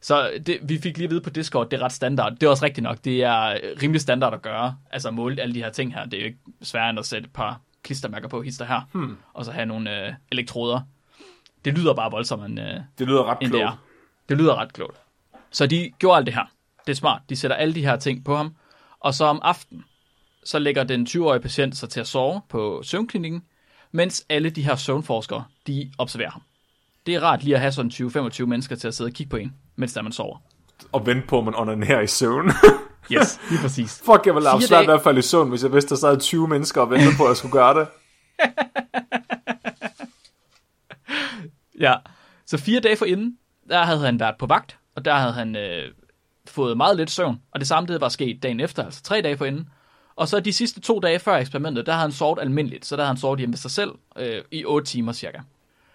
Så 0.01 0.31
det, 0.47 0.59
vi 0.63 0.79
fik 0.79 0.97
lige 0.97 1.05
at 1.05 1.11
vide 1.11 1.21
på 1.21 1.31
Discord, 1.31 1.71
det 1.71 1.81
er 1.81 1.85
ret 1.85 1.93
standard. 1.93 2.33
Det 2.33 2.43
er 2.43 2.51
også 2.51 2.65
rigtigt 2.65 2.83
nok. 2.83 2.99
Det 3.05 3.23
er 3.23 3.59
rimelig 3.83 4.01
standard 4.01 4.35
at 4.35 4.43
gøre. 4.43 4.77
Altså 4.91 5.09
at 5.09 5.15
måle 5.15 5.43
alle 5.43 5.55
de 5.55 5.63
her 5.63 5.71
ting 5.71 5.95
her. 5.95 6.05
Det 6.05 6.15
er 6.15 6.21
jo 6.21 6.27
ikke 6.27 6.39
sværere 6.63 6.91
end 6.91 6.99
at 6.99 7.07
sætte 7.07 7.27
et 7.27 7.33
par 7.33 7.61
klistermærker 7.83 8.29
på 8.29 8.43
hister 8.43 8.65
her. 8.65 8.81
Hmm. 8.93 9.17
Og 9.35 9.45
så 9.45 9.53
have 9.53 9.67
nogle 9.67 10.07
øh, 10.07 10.13
elektroder. 10.33 10.81
Det 11.65 11.79
lyder 11.79 11.95
bare 11.95 12.11
voldsomt, 12.11 12.45
end, 12.45 12.61
øh, 12.61 12.75
Det 12.99 13.07
lyder 13.07 13.25
ret 13.25 13.39
end 13.41 13.53
det 13.53 13.61
klogt. 13.61 13.73
er. 13.73 13.83
Det 14.29 14.37
lyder 14.39 14.55
ret 14.55 14.73
klogt. 14.73 14.97
Så 15.51 15.67
de 15.67 15.93
gjorde 15.99 16.17
alt 16.17 16.27
det 16.27 16.35
her. 16.35 16.45
Det 16.87 16.93
er 16.93 16.97
smart. 16.97 17.23
De 17.29 17.37
sætter 17.37 17.57
alle 17.57 17.75
de 17.75 17.81
her 17.85 17.97
ting 17.97 18.25
på 18.25 18.37
ham. 18.37 18.57
Og 19.01 19.15
så 19.15 19.25
om 19.25 19.39
aftenen, 19.43 19.85
så 20.45 20.59
lægger 20.59 20.85
den 20.85 21.07
20-årige 21.11 21.41
patient 21.41 21.77
sig 21.77 21.89
til 21.89 22.01
at 22.01 22.07
sove 22.07 22.41
på 22.49 22.83
søvnklinikken, 22.85 23.43
mens 23.95 24.27
alle 24.29 24.51
de 24.51 24.63
her 24.63 24.77
søvnforskere, 24.77 25.45
de 25.67 25.91
observerer 25.99 26.31
ham. 26.31 26.43
Det 27.07 27.15
er 27.15 27.21
rart 27.23 27.43
lige 27.45 27.55
at 27.55 27.61
have 27.61 27.73
sådan 27.73 27.91
20-25 27.91 28.45
mennesker 28.45 28.77
til 28.77 28.89
at 28.89 28.95
sidde 28.95 29.09
og 29.09 29.13
kigge 29.13 29.31
på 29.31 29.37
en, 29.37 29.55
mens 29.77 29.93
der 29.93 30.03
man 30.03 30.13
sover. 30.13 30.39
Og 30.93 31.07
vente 31.07 31.27
på, 31.27 31.39
at 31.39 31.45
man 31.45 31.55
onanerer 31.55 32.01
i 32.01 32.07
søvn. 32.07 32.51
Yes, 33.13 33.41
lige 33.51 33.61
præcis. 33.61 34.03
Fuck, 34.07 34.27
jeg 34.27 34.35
ville 34.35 34.49
have 34.49 34.63
svært 34.63 34.83
i 34.83 34.87
hvert 34.87 35.03
fald 35.03 35.19
i 35.19 35.23
søvn, 35.23 35.49
hvis 35.49 35.63
jeg 35.63 35.73
vidste, 35.73 35.91
der 35.91 35.97
sad 35.97 36.21
20 36.21 36.49
mennesker 36.49 36.81
og 36.81 36.91
ventede 36.91 37.11
på, 37.17 37.25
at 37.25 37.29
jeg 37.29 37.37
skulle 37.37 37.53
gøre 37.53 37.81
det. 37.81 37.89
Ja. 41.81 41.95
Så 42.47 42.59
fire 42.59 42.81
dage 42.81 42.97
forinden, 42.97 43.39
der 43.69 43.83
havde 43.83 44.01
han 44.01 44.21
været 44.21 44.35
på 44.39 44.47
vagt, 44.47 44.79
og 44.97 45.05
der 45.05 45.15
havde 45.15 45.33
han 45.33 45.57
øh, 45.57 45.93
fået 46.47 46.77
meget 46.77 46.97
lidt 46.97 47.11
søvn. 47.11 47.41
Og 47.53 47.61
det 47.61 47.69
samme 47.69 47.87
det 47.87 48.01
var 48.01 48.09
sket 48.09 48.43
dagen 48.43 48.61
efter, 48.61 48.85
altså 48.85 49.03
tre 49.03 49.21
dage 49.21 49.37
forinden. 49.37 49.69
Og 50.17 50.29
så 50.29 50.41
de 50.41 50.53
sidste 50.53 50.81
to 50.81 51.01
dage 51.01 51.19
før 51.19 51.37
eksperimentet, 51.37 51.87
der 51.87 51.93
havde 51.93 52.03
han 52.03 52.13
sovet 52.13 52.39
almindeligt. 52.41 52.87
Så 52.87 52.97
der 52.97 53.03
havde 53.03 53.09
han 53.09 53.17
sovet 53.17 53.39
hjemme 53.39 53.53
ved 53.53 53.59
sig 53.59 53.71
selv 53.71 53.93
øh, 54.17 54.43
i 54.51 54.65
8 54.65 54.87
timer 54.87 55.13
cirka. 55.13 55.41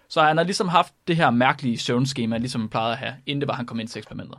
Så 0.08 0.22
han 0.22 0.36
har 0.36 0.44
ligesom 0.44 0.68
haft 0.68 0.94
det 1.08 1.16
her 1.16 1.30
mærkelige 1.30 1.78
søvnskema, 1.78 2.38
ligesom 2.38 2.60
han 2.60 2.68
plejede 2.68 2.92
at 2.92 2.98
have, 2.98 3.14
inden 3.26 3.40
det 3.40 3.48
var, 3.48 3.54
han 3.54 3.66
kom 3.66 3.80
ind 3.80 3.88
til 3.88 3.98
eksperimentet. 3.98 4.38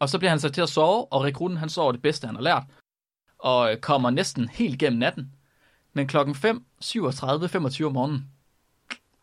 Og 0.00 0.08
så 0.08 0.18
bliver 0.18 0.30
han 0.30 0.40
sat 0.40 0.52
til 0.52 0.60
at 0.60 0.68
sove, 0.68 1.12
og 1.12 1.24
rekrutten 1.24 1.58
han 1.58 1.68
sover 1.68 1.92
det 1.92 2.02
bedste, 2.02 2.26
han 2.26 2.36
har 2.36 2.42
lært. 2.42 2.62
Og 3.38 3.72
øh, 3.72 3.78
kommer 3.78 4.10
næsten 4.10 4.48
helt 4.48 4.78
gennem 4.78 4.98
natten. 4.98 5.32
Men 5.92 6.06
klokken 6.06 6.34
5, 6.34 6.64
37, 6.80 7.48
25 7.48 7.86
om 7.86 7.92
morgenen. 7.92 8.30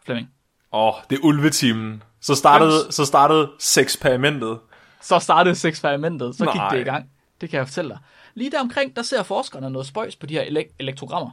Flemming. 0.05 0.29
Åh, 0.71 0.87
oh, 0.87 0.93
det 1.09 1.15
er 1.15 1.23
ulvetimen. 1.23 2.03
Så 2.21 2.35
startede, 2.35 2.91
så 2.91 3.05
startede 3.05 3.51
seksperimentet. 3.59 4.59
Så 5.01 5.19
startede 5.19 5.67
eksperimentet, 5.67 6.35
så 6.35 6.45
gik 6.45 6.55
Nej. 6.55 6.69
det 6.69 6.79
i 6.79 6.83
gang. 6.83 7.09
Det 7.41 7.49
kan 7.49 7.57
jeg 7.57 7.67
fortælle 7.67 7.89
dig. 7.89 7.99
Lige 8.35 8.51
der 8.51 8.59
omkring, 8.59 8.95
der 8.95 9.01
ser 9.01 9.23
forskerne 9.23 9.69
noget 9.69 9.87
spøjs 9.87 10.15
på 10.15 10.25
de 10.25 10.33
her 10.33 10.43
elek- 10.43 10.75
elektrogrammer. 10.79 11.31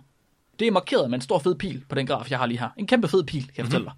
Det 0.58 0.66
er 0.66 0.72
markeret 0.72 1.10
med 1.10 1.18
en 1.18 1.22
stor 1.22 1.38
fed 1.38 1.54
pil 1.54 1.84
på 1.88 1.94
den 1.94 2.06
graf, 2.06 2.30
jeg 2.30 2.38
har 2.38 2.46
lige 2.46 2.58
her. 2.58 2.68
En 2.76 2.86
kæmpe 2.86 3.08
fed 3.08 3.24
pil, 3.24 3.44
kan 3.44 3.52
jeg 3.56 3.64
fortælle 3.64 3.84
dig. 3.84 3.92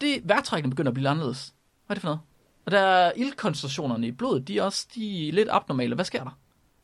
Det 0.00 0.20
vejrtrækningen 0.24 0.70
begynder 0.70 0.90
at 0.90 0.94
blive 0.94 1.08
anderledes. 1.08 1.52
Hvad 1.86 1.94
er 1.94 1.98
det 1.98 2.02
for 2.02 2.08
noget? 2.08 2.20
Og 2.66 2.72
der 2.72 2.78
er 2.80 3.12
ildkoncentrationerne 3.16 4.06
i 4.06 4.12
blodet, 4.12 4.48
de 4.48 4.58
er 4.58 4.62
også 4.62 4.86
de 4.94 5.28
er 5.28 5.32
lidt 5.32 5.48
abnormale. 5.50 5.94
Hvad 5.94 6.04
sker 6.04 6.24
der? 6.24 6.38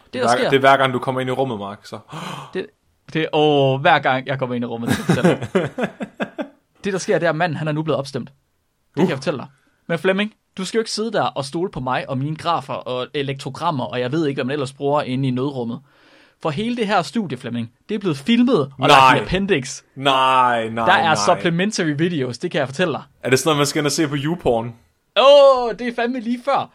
Det, 0.04 0.14
der 0.14 0.20
Hver, 0.20 0.36
sker, 0.36 0.50
det 0.50 0.56
er 0.56 0.60
hver 0.60 0.76
gang, 0.76 0.92
du 0.92 0.98
kommer 0.98 1.20
ind 1.20 1.28
i 1.28 1.32
rummet, 1.32 1.58
Mark. 1.58 1.86
Så. 1.86 1.98
det, 2.54 2.66
det 3.12 3.28
åh, 3.32 3.80
hver 3.80 3.98
gang 3.98 4.26
jeg 4.26 4.38
kommer 4.38 4.54
ind 4.54 4.64
i 4.64 4.66
rummet. 4.66 4.90
Det, 6.84 6.92
der 6.92 6.98
sker, 6.98 7.18
det 7.18 7.26
er, 7.26 7.30
at 7.30 7.36
manden 7.36 7.56
han 7.56 7.68
er 7.68 7.72
nu 7.72 7.82
blevet 7.82 7.98
opstemt. 7.98 8.32
Det 8.94 9.00
kan 9.00 9.08
jeg 9.08 9.16
fortælle 9.18 9.38
dig. 9.38 9.46
Men 9.86 9.98
Flemming, 9.98 10.34
du 10.57 10.64
skal 10.64 10.78
jo 10.78 10.80
ikke 10.80 10.90
sidde 10.90 11.12
der 11.12 11.22
og 11.22 11.44
stole 11.44 11.70
på 11.70 11.80
mig 11.80 12.09
og 12.11 12.18
mine 12.18 12.36
grafer 12.36 12.74
og 12.74 13.07
elektrogrammer, 13.14 13.84
og 13.84 14.00
jeg 14.00 14.12
ved 14.12 14.26
ikke, 14.26 14.36
hvad 14.36 14.44
man 14.44 14.53
ellers 14.53 14.72
bruger 14.72 15.03
inde 15.03 15.28
i 15.28 15.30
nødrummet. 15.30 15.80
For 16.42 16.50
hele 16.50 16.76
det 16.76 16.86
her 16.86 17.03
studie, 17.03 17.38
Flemming, 17.38 17.72
det 17.88 17.94
er 17.94 17.98
blevet 17.98 18.16
filmet 18.16 18.61
og 18.61 18.70
Nej. 18.78 18.88
lagt 18.88 19.18
i 19.18 19.22
appendix. 19.22 19.82
Nej, 19.94 20.68
nej, 20.68 20.86
Der 20.86 20.92
er 20.92 21.03
nej. 21.05 21.36
supplementary 21.36 21.94
videos, 21.98 22.38
det 22.38 22.50
kan 22.50 22.59
jeg 22.59 22.68
fortælle 22.68 22.92
dig. 22.92 23.03
Er 23.22 23.30
det 23.30 23.38
sådan 23.38 23.48
noget, 23.48 23.59
man 23.59 23.66
skal 23.66 23.80
ind 23.80 23.86
og 23.86 23.92
se 23.92 24.09
på 24.09 24.16
YouPorn? 24.16 24.66
Åh, 25.18 25.64
oh, 25.64 25.72
det 25.78 25.88
er 25.88 25.94
fandme 25.94 26.20
lige 26.20 26.40
før. 26.44 26.70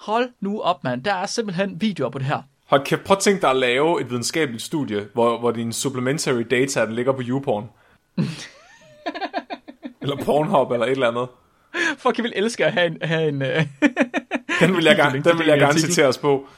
Hold 0.00 0.28
nu 0.40 0.60
op, 0.60 0.84
mand. 0.84 1.04
Der 1.04 1.14
er 1.14 1.26
simpelthen 1.26 1.80
videoer 1.80 2.10
på 2.10 2.18
det 2.18 2.26
her. 2.26 2.42
Hold 2.66 2.84
kæft, 2.84 3.04
prøv 3.04 3.16
at 3.16 3.22
tænke 3.22 3.40
dig 3.42 3.50
at 3.50 3.56
lave 3.56 4.00
et 4.00 4.10
videnskabeligt 4.10 4.62
studie, 4.62 5.06
hvor, 5.14 5.38
hvor 5.38 5.50
din 5.50 5.72
supplementary 5.72 6.42
data 6.50 6.86
den 6.86 6.94
ligger 6.94 7.12
på 7.12 7.22
YouPorn. 7.22 7.68
eller 10.02 10.16
Pornhub, 10.24 10.70
eller 10.70 10.86
et 10.86 10.90
eller 10.92 11.08
andet. 11.08 11.28
Fuck, 11.98 12.16
jeg 12.16 12.24
vil 12.24 12.32
elske 12.36 12.66
at 12.66 12.72
have 12.72 12.86
en... 12.86 12.98
Have 13.02 13.28
en 13.28 13.42
uh... 13.42 13.48
Den 14.60 14.76
vil 14.76 14.84
jeg 14.84 14.96
gerne, 15.02 15.22
den 15.22 15.38
vil 15.38 15.46
jeg 15.46 15.58
gerne 15.58 15.78
citere 15.78 16.06
os 16.06 16.18
på. 16.18 16.48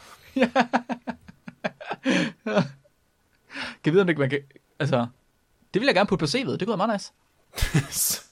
Kan 3.85 3.93
vide, 3.93 4.01
om 4.01 4.07
det 4.07 4.19
man 4.19 4.31
kan... 4.31 4.39
Altså, 4.79 5.07
det 5.75 5.81
vil 5.81 5.87
jeg 5.87 5.95
gerne 5.95 6.09
putte 6.09 6.23
på 6.23 6.27
CV'et. 6.27 6.51
Det 6.51 6.61
kunne 6.61 6.79
være 6.79 6.87
meget 6.87 7.11
nice. 7.73 8.23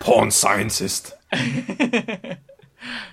Porn 0.00 0.30
scientist. 0.30 1.12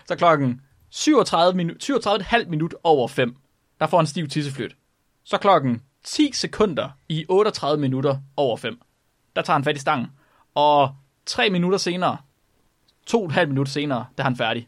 Så 0.07 0.15
klokken 0.15 0.61
37 0.89 1.57
minut, 1.57 1.89
37,5 1.89 2.47
minut 2.47 2.75
over 2.83 3.07
5, 3.07 3.35
der 3.79 3.87
får 3.87 3.97
han 3.97 4.07
stiv 4.07 4.27
tisseflyt. 4.27 4.75
Så 5.23 5.37
klokken 5.37 5.81
10 6.03 6.31
sekunder 6.33 6.89
i 7.09 7.25
38 7.29 7.81
minutter 7.81 8.17
over 8.37 8.57
5, 8.57 8.81
der 9.35 9.41
tager 9.41 9.55
han 9.55 9.63
fat 9.63 9.75
i 9.75 9.79
stangen. 9.79 10.07
Og 10.55 10.95
3 11.25 11.49
minutter 11.49 11.77
senere, 11.77 12.17
2,5 13.09 13.45
minutter 13.45 13.71
senere, 13.71 14.05
der 14.17 14.23
er 14.23 14.27
han 14.27 14.37
færdig. 14.37 14.67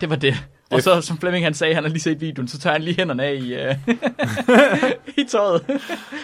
Det 0.00 0.10
var 0.10 0.16
det. 0.16 0.34
Og 0.70 0.82
så, 0.82 1.00
som 1.00 1.18
Flemming 1.18 1.44
han 1.44 1.54
sagde, 1.54 1.74
han 1.74 1.84
har 1.84 1.90
lige 1.90 2.00
set 2.00 2.20
videoen, 2.20 2.48
så 2.48 2.58
tager 2.58 2.74
han 2.74 2.82
lige 2.82 2.96
hænderne 2.96 3.24
af 3.24 3.34
i, 3.34 3.54
uh, 3.54 3.94
i 5.24 5.24
tøjet. 5.28 5.64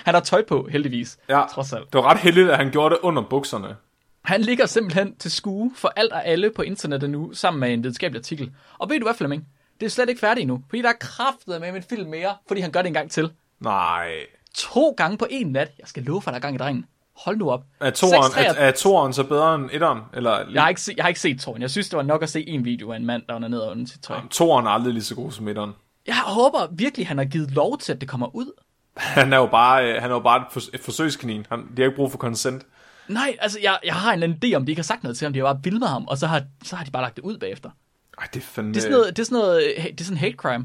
Han 0.04 0.14
har 0.14 0.20
tøj 0.20 0.44
på, 0.48 0.68
heldigvis. 0.72 1.18
Ja, 1.28 1.42
Trods 1.54 1.72
alt. 1.72 1.92
det 1.92 1.94
var 1.94 2.10
ret 2.10 2.18
heldigt, 2.18 2.50
at 2.50 2.56
han 2.56 2.70
gjorde 2.70 2.94
det 2.94 3.00
under 3.02 3.22
bukserne. 3.22 3.76
Han 4.24 4.40
ligger 4.40 4.66
simpelthen 4.66 5.16
til 5.16 5.30
skue 5.30 5.72
for 5.76 5.92
alt 5.96 6.12
og 6.12 6.26
alle 6.26 6.50
på 6.56 6.62
internettet 6.62 7.10
nu, 7.10 7.32
sammen 7.32 7.60
med 7.60 7.72
en 7.72 7.82
videnskabelig 7.82 8.20
artikel. 8.20 8.50
Og 8.78 8.90
ved 8.90 8.98
du 9.00 9.06
hvad, 9.06 9.14
Flemming? 9.14 9.46
Det 9.80 9.86
er 9.86 9.90
slet 9.90 10.08
ikke 10.08 10.20
færdigt 10.20 10.46
nu, 10.46 10.62
fordi 10.68 10.82
der 10.82 10.88
er 10.88 10.98
kraftet 11.00 11.60
med 11.60 11.74
en 11.74 11.82
film 11.82 12.10
mere, 12.10 12.34
fordi 12.48 12.60
han 12.60 12.70
gør 12.70 12.82
det 12.82 12.86
en 12.88 12.94
gang 12.94 13.10
til. 13.10 13.30
Nej. 13.60 14.12
To 14.54 14.90
gange 14.96 15.18
på 15.18 15.26
en 15.30 15.46
nat. 15.46 15.70
Jeg 15.78 15.88
skal 15.88 16.02
love 16.02 16.22
for, 16.22 16.30
der 16.30 16.36
er 16.38 16.40
gang 16.40 16.54
i 16.54 16.58
drengen. 16.58 16.84
Hold 17.24 17.36
nu 17.36 17.50
op. 17.50 17.64
Er 17.80 17.90
toeren, 17.90 18.22
6,3 18.32 18.40
er, 18.40 18.52
er 18.52 18.70
toeren 18.70 19.12
så 19.12 19.24
bedre 19.24 19.54
end 19.54 19.68
etteren? 19.72 19.98
Eller, 20.14 20.44
Jeg 20.52 20.62
har, 20.62 20.68
ikke 20.68 20.80
se, 20.80 20.94
jeg 20.96 21.04
har 21.04 21.08
ikke 21.08 21.20
set 21.20 21.40
toren. 21.40 21.62
Jeg 21.62 21.70
synes, 21.70 21.88
det 21.88 21.96
var 21.96 22.02
nok 22.02 22.22
at 22.22 22.30
se 22.30 22.48
en 22.48 22.64
video 22.64 22.92
af 22.92 22.96
en 22.96 23.06
mand, 23.06 23.22
der 23.28 23.32
var 23.38 23.48
nede 23.48 23.70
under 23.70 23.86
sit 23.86 24.02
tøj. 24.02 24.16
Toeren 24.30 24.66
er 24.66 24.70
aldrig 24.70 24.92
lige 24.92 25.04
så 25.04 25.14
god 25.14 25.30
som 25.32 25.48
etteren. 25.48 25.70
Jeg 26.06 26.14
håber 26.26 26.68
virkelig, 26.72 27.06
han 27.08 27.18
har 27.18 27.24
givet 27.24 27.50
lov 27.50 27.78
til, 27.78 27.92
at 27.92 28.00
det 28.00 28.08
kommer 28.08 28.36
ud. 28.36 28.52
Han 28.96 29.32
er 29.32 29.36
jo 29.36 29.46
bare, 29.46 29.88
øh, 29.94 30.02
han 30.02 30.10
er 30.10 30.14
jo 30.14 30.20
bare 30.20 30.40
et, 30.40 30.46
fors- 30.56 30.70
et 30.74 30.80
forsøgskanin. 30.80 31.46
Han, 31.48 31.58
de 31.58 31.82
har 31.82 31.84
ikke 31.84 31.96
brug 31.96 32.10
for 32.10 32.18
consent. 32.18 32.66
Nej, 33.08 33.36
altså, 33.40 33.58
jeg, 33.62 33.78
jeg 33.84 33.94
har 33.94 34.12
en 34.12 34.22
eller 34.22 34.34
anden 34.36 34.52
idé 34.52 34.56
om, 34.56 34.66
de 34.66 34.72
ikke 34.72 34.80
har 34.80 34.84
sagt 34.84 35.02
noget 35.02 35.18
til 35.18 35.24
ham. 35.24 35.32
De 35.32 35.38
har 35.38 35.46
bare 35.46 35.60
filmet 35.64 35.88
ham, 35.88 36.04
og 36.08 36.18
så 36.18 36.26
har, 36.26 36.42
så 36.64 36.76
har 36.76 36.84
de 36.84 36.90
bare 36.90 37.02
lagt 37.02 37.16
det 37.16 37.22
ud 37.22 37.38
bagefter. 37.38 37.70
Ej, 38.18 38.26
det 38.34 38.40
er 38.40 38.44
fandme... 38.44 38.70
Det 38.74 38.76
er 38.76 38.80
sådan 38.80 38.92
noget, 38.92 39.16
det 39.16 39.22
er 39.22 39.26
sådan 39.26 39.38
noget, 39.38 39.62
det 39.90 40.00
er 40.00 40.04
sådan 40.04 40.18
hate 40.18 40.36
crime. 40.36 40.64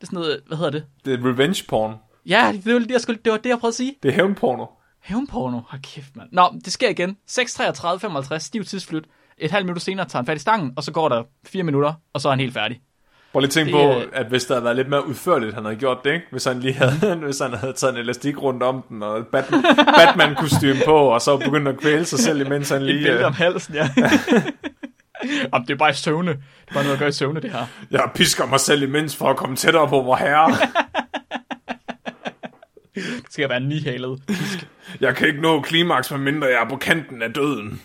Det 0.00 0.02
er 0.02 0.06
sådan 0.06 0.18
noget, 0.18 0.40
hvad 0.46 0.56
hedder 0.56 0.70
det? 0.70 0.84
Det 1.04 1.14
er 1.14 1.28
revenge 1.30 1.64
porn. 1.68 1.94
Ja, 2.26 2.52
det 2.64 2.72
var 2.74 2.78
det, 2.80 2.90
jeg, 2.90 3.00
skulle, 3.00 3.20
det, 3.24 3.32
var 3.32 3.38
det, 3.38 3.48
jeg 3.50 3.58
prøvede 3.58 3.72
at 3.72 3.76
sige. 3.76 3.94
Det 4.02 4.08
er 4.08 4.12
hævnporno. 4.12 4.66
Hævnporno. 5.02 5.60
Hold 5.68 5.82
kæft, 5.82 6.16
mand. 6.16 6.28
Nå, 6.32 6.54
det 6.64 6.72
sker 6.72 6.88
igen. 6.88 7.16
6.33.55, 7.30 8.38
stiv 8.38 8.64
tidsflyt. 8.64 9.04
Et 9.38 9.50
halvt 9.50 9.66
minut 9.66 9.82
senere 9.82 10.08
tager 10.08 10.20
han 10.22 10.26
fat 10.26 10.36
i 10.36 10.40
stangen, 10.40 10.72
og 10.76 10.82
så 10.84 10.92
går 10.92 11.08
der 11.08 11.22
fire 11.46 11.62
minutter, 11.62 11.92
og 12.14 12.20
så 12.20 12.28
er 12.28 12.32
han 12.32 12.40
helt 12.40 12.54
færdig. 12.54 12.80
Prøv 13.32 13.40
lige 13.40 13.48
at 13.48 13.52
tænke 13.52 13.72
Det, 13.72 13.94
på, 14.10 14.16
at 14.16 14.26
hvis 14.26 14.44
der 14.44 14.54
havde 14.54 14.64
været 14.64 14.76
lidt 14.76 14.88
mere 14.88 15.06
udførligt, 15.06 15.54
han 15.54 15.64
havde 15.64 15.76
gjort 15.76 15.98
det, 16.04 16.12
ikke? 16.12 16.26
Hvis 16.30 16.44
han 16.44 16.60
lige 16.60 16.74
havde, 16.74 17.16
hvis 17.24 17.38
han 17.38 17.54
havde 17.54 17.72
taget 17.72 17.92
en 17.94 18.00
elastik 18.00 18.42
rundt 18.42 18.62
om 18.62 18.84
den, 18.88 19.02
og 19.02 19.18
et 19.18 19.26
Batman, 19.26 19.62
Batman-kostyme 19.98 20.78
på, 20.84 20.96
og 20.96 21.20
så 21.20 21.36
begyndt 21.36 21.68
at 21.68 21.78
kvæle 21.80 22.04
sig 22.04 22.18
selv, 22.18 22.40
imens 22.46 22.68
han 22.68 22.82
Et 22.82 22.86
lige... 22.86 23.04
bælte 23.04 23.20
Øh, 23.20 23.26
om 23.26 23.32
halsen, 23.32 23.74
ja. 23.74 23.88
Jamen, 25.52 25.66
det 25.66 25.74
er 25.74 25.78
bare 25.78 25.90
i 25.90 25.94
søvne. 25.94 26.30
Det 26.30 26.38
er 26.68 26.74
bare 26.74 26.82
noget 26.82 26.92
at 26.94 26.98
gøre 26.98 27.08
i 27.08 27.12
søvne, 27.12 27.40
det 27.40 27.52
her. 27.52 27.66
jeg 27.90 28.10
pisker 28.14 28.46
mig 28.46 28.60
selv 28.60 28.82
imens 28.82 29.16
for 29.16 29.30
at 29.30 29.36
komme 29.36 29.56
tættere 29.56 29.88
på 29.88 30.02
vor 30.02 30.16
herre. 30.16 30.56
Det 32.94 33.24
skal 33.30 33.48
være 33.48 33.60
nihalet. 33.60 34.22
Jeg 35.00 35.16
kan 35.16 35.28
ikke 35.28 35.40
nå 35.40 35.60
klimaks, 35.60 36.10
medmindre 36.10 36.46
jeg 36.46 36.62
er 36.64 36.68
på 36.68 36.76
kanten 36.76 37.22
af 37.22 37.32
døden. 37.34 37.80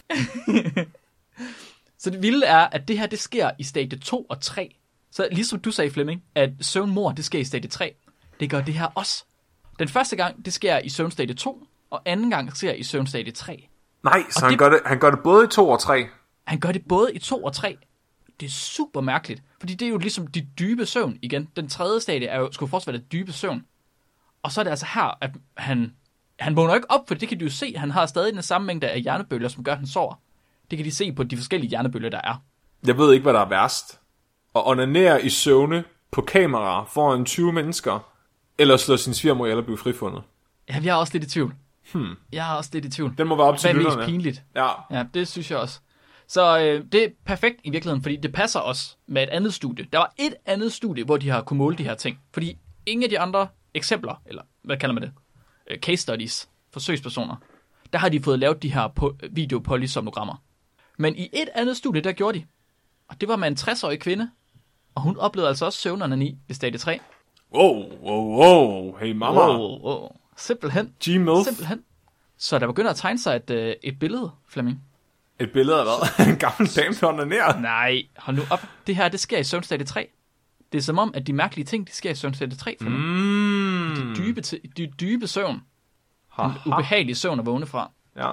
Så 2.00 2.10
det 2.10 2.22
vilde 2.22 2.46
er, 2.46 2.58
at 2.60 2.88
det 2.88 3.00
her, 3.00 3.08
det 3.08 3.20
sker 3.20 3.52
i 3.60 3.64
stadie 3.64 4.00
2 4.00 4.22
og 4.30 4.42
3. 4.42 4.76
Så 5.12 5.28
ligesom 5.32 5.60
du 5.60 5.72
sagde, 5.72 5.92
Flemming, 5.92 6.24
at 6.36 6.50
søvnmor, 6.62 7.12
det 7.12 7.26
sker 7.26 7.40
i 7.40 7.44
stadie 7.44 7.70
3. 7.70 7.94
Det 8.40 8.50
gør 8.50 8.62
det 8.62 8.74
her 8.74 8.86
også. 8.96 9.24
Den 9.80 9.88
første 9.88 10.16
gang, 10.16 10.46
det 10.46 10.54
sker 10.54 10.78
i 10.80 10.90
søvnstadie 10.90 11.36
2, 11.36 11.68
og 11.90 12.02
anden 12.06 12.30
gang 12.30 12.58
sker 12.58 12.74
i 12.74 12.84
søvnstadie 12.84 13.32
3. 13.32 13.68
Nej, 14.04 14.24
så 14.30 14.40
Og 14.40 14.42
han, 14.44 14.52
det- 14.52 14.60
gør 14.60 14.70
det, 14.70 14.80
han 14.86 15.00
gør 15.00 15.10
det 15.12 15.20
både 15.24 15.46
i 15.46 15.48
to 15.48 15.70
og 15.70 15.80
tre. 15.80 16.06
Han 16.48 16.60
gør 16.60 16.72
det 16.72 16.82
både 16.90 17.14
i 17.14 17.20
2 17.20 17.44
og 17.44 17.54
3. 17.54 17.78
Det 18.40 18.46
er 18.46 18.50
super 18.50 19.02
mærkeligt, 19.02 19.44
fordi 19.60 19.74
det 19.74 19.86
er 19.86 19.90
jo 19.90 19.98
ligesom 19.98 20.28
de 20.28 20.48
dybe 20.60 20.86
søvn 20.86 21.18
igen. 21.22 21.50
Den 21.56 21.68
tredje 21.70 22.00
stadie 22.02 22.28
er 22.28 22.40
jo, 22.40 22.52
skulle 22.52 22.70
fortsat 22.70 22.88
være 22.94 23.02
det 23.02 23.12
dybe 23.12 23.32
søvn. 23.32 23.66
Og 24.46 24.52
så 24.52 24.62
er 24.62 24.64
det 24.64 24.72
altså 24.72 24.86
her, 24.94 25.18
at 25.22 25.32
han, 25.58 25.94
han 26.40 26.56
vågner 26.56 26.76
ikke 26.76 26.92
op, 26.92 27.08
for 27.08 27.16
det 27.16 27.30
kan 27.30 27.40
du 27.40 27.46
jo 27.46 27.52
se. 27.52 27.74
Han 27.78 27.92
har 27.92 28.06
stadig 28.06 28.34
den 28.34 28.42
samme 28.42 28.68
mængde 28.68 28.88
af 28.90 29.02
hjernebølger, 29.02 29.48
som 29.50 29.64
gør, 29.64 29.72
at 29.72 29.78
han 29.78 29.88
sover. 29.88 30.14
Det 30.72 30.78
kan 30.78 30.86
de 30.86 30.92
se 30.92 31.12
på 31.12 31.24
de 31.24 31.38
forskellige 31.38 31.70
hjernebølger, 31.70 32.10
der 32.10 32.22
er. 32.24 32.42
Jeg 32.88 32.98
ved 32.98 33.14
ikke, 33.14 33.24
hvad 33.24 33.34
der 33.34 33.40
er 33.40 33.50
værst. 33.50 34.00
At 34.56 34.62
onanere 34.68 35.26
i 35.26 35.30
søvne 35.30 35.84
på 36.12 36.22
kamera 36.22 36.84
foran 36.84 37.26
20 37.26 37.54
mennesker, 37.54 38.00
eller 38.58 38.78
slå 38.78 38.98
sin 38.98 39.14
svigermor 39.14 39.56
og 39.56 39.66
blive 39.66 39.78
frifundet. 39.78 40.24
Ja, 40.70 40.80
jeg 40.84 40.92
er 40.92 40.96
også 40.96 41.14
lidt 41.14 41.24
i 41.24 41.30
tvivl. 41.30 41.54
Hmm. 41.94 42.16
Jeg 42.32 42.52
er 42.52 42.56
også 42.56 42.70
lidt 42.74 42.86
i 42.86 42.90
tvivl. 42.90 43.14
Den 43.18 43.28
må 43.28 43.36
være 43.36 43.48
op 43.48 43.58
til 43.58 43.74
Hvad 43.74 43.86
er 43.86 43.98
mest 43.98 44.10
pinligt? 44.10 44.44
Ja, 44.56 44.68
Ja, 44.92 45.04
det 45.14 45.28
synes 45.28 45.52
jeg 45.52 45.60
også. 45.60 45.80
Så 46.28 46.60
øh, 46.60 46.84
det 46.92 47.04
er 47.04 47.08
perfekt 47.26 47.56
i 47.64 47.70
virkeligheden, 47.70 48.04
fordi 48.04 48.16
det 48.16 48.34
passer 48.34 48.60
også 48.60 48.96
med 49.08 49.24
et 49.24 49.30
andet 49.30 49.54
studie. 49.54 49.88
Der 49.94 49.98
var 49.98 50.14
et 50.18 50.34
andet 50.46 50.74
studie, 50.74 51.04
hvor 51.04 51.18
de 51.18 51.30
har 51.30 51.42
kunne 51.42 51.58
måle 51.58 51.78
de 51.78 51.84
her 51.84 51.96
ting. 51.96 52.20
Fordi 52.34 52.58
ingen 52.86 53.04
af 53.04 53.10
de 53.10 53.20
andre 53.20 53.48
eksempler, 53.76 54.22
eller 54.26 54.42
hvad 54.64 54.78
kalder 54.78 54.94
man 54.94 55.04
det, 55.04 55.12
øh, 55.72 55.78
case 55.80 55.98
studies, 56.02 56.50
forsøgspersoner, 56.74 57.36
der 57.94 58.00
har 58.00 58.10
de 58.10 58.24
fået 58.24 58.40
lavet 58.40 58.64
de 58.64 58.74
her 58.74 58.88
po- 59.00 59.28
videopolysomnogrammer. 59.32 60.42
Men 60.98 61.16
i 61.16 61.30
et 61.34 61.50
andet 61.56 61.78
studie, 61.78 62.02
der 62.02 62.12
gjorde 62.12 62.40
de. 62.40 62.46
Og 63.08 63.22
det 63.22 63.30
var 63.30 63.36
med 63.36 63.48
en 63.48 63.58
60-årig 63.60 64.00
kvinde, 64.00 64.30
og 64.96 65.02
hun 65.02 65.18
oplevede 65.18 65.50
altså 65.50 65.66
også 65.66 65.80
søvnerne 65.80 66.26
i 66.26 66.38
stadie 66.52 66.78
3. 66.78 67.00
Wow, 67.54 68.00
wow, 68.02 68.38
wow. 68.44 68.98
Hey 68.98 69.12
mama. 69.12 69.40
Wow. 69.40 69.58
Wow, 69.58 69.80
wow. 69.82 70.10
Simpelthen. 70.38 70.94
G-MILF. 71.06 71.44
Simpelthen. 71.44 71.84
Så 72.38 72.60
der 72.60 72.68
begynder 72.68 72.90
at 72.92 72.96
tegne 72.98 73.20
sig 73.20 73.36
et, 73.36 73.50
øh, 73.50 73.76
et 73.84 74.00
billede, 74.00 74.32
Flemming. 74.50 74.84
Et 75.40 75.52
billede 75.52 75.78
af 75.80 75.84
hvad? 75.86 76.26
en 76.34 76.38
gammel 76.38 76.76
dame, 76.76 76.94
der 77.02 77.08
onanerer. 77.08 77.60
Nej, 77.60 78.02
hold 78.18 78.36
nu 78.38 78.44
op. 78.52 78.60
Det 78.88 78.96
her, 78.96 79.10
det 79.10 79.20
sker 79.20 79.38
i 79.38 79.44
søvnstadie 79.44 79.86
3. 79.86 80.10
Det 80.72 80.78
er 80.78 80.82
som 80.82 81.00
om, 81.00 81.12
at 81.16 81.28
de 81.28 81.34
mærkelige 81.34 81.66
ting, 81.66 81.88
det 81.88 81.96
sker 81.96 82.12
i 82.12 82.16
søvnstadie 82.16 82.58
3. 82.58 82.78
Mm. 82.82 82.88
Mm. 82.92 84.16
Dybe, 84.18 84.42
til, 84.42 84.60
dy, 84.78 84.90
dybe 85.00 85.28
søvn. 85.28 85.62
Ha, 86.30 86.44
En 86.44 86.52
ha. 86.52 86.70
ubehagelig 86.70 87.18
søvn 87.18 87.40
at 87.40 87.46
vågne 87.46 87.66
fra. 87.66 87.92
Ja. 88.18 88.32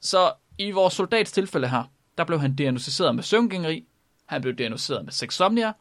Så 0.00 0.32
i 0.58 0.70
vores 0.70 0.94
soldats 0.94 1.32
tilfælde 1.32 1.68
her, 1.68 1.82
der 2.18 2.24
blev 2.24 2.40
han 2.40 2.54
diagnostiseret 2.54 3.14
med 3.14 3.22
søvngængeri, 3.22 3.84
han 4.26 4.42
blev 4.42 4.54
diagnostiseret 4.54 5.04
med 5.04 5.12
sexsomnia, 5.12 5.72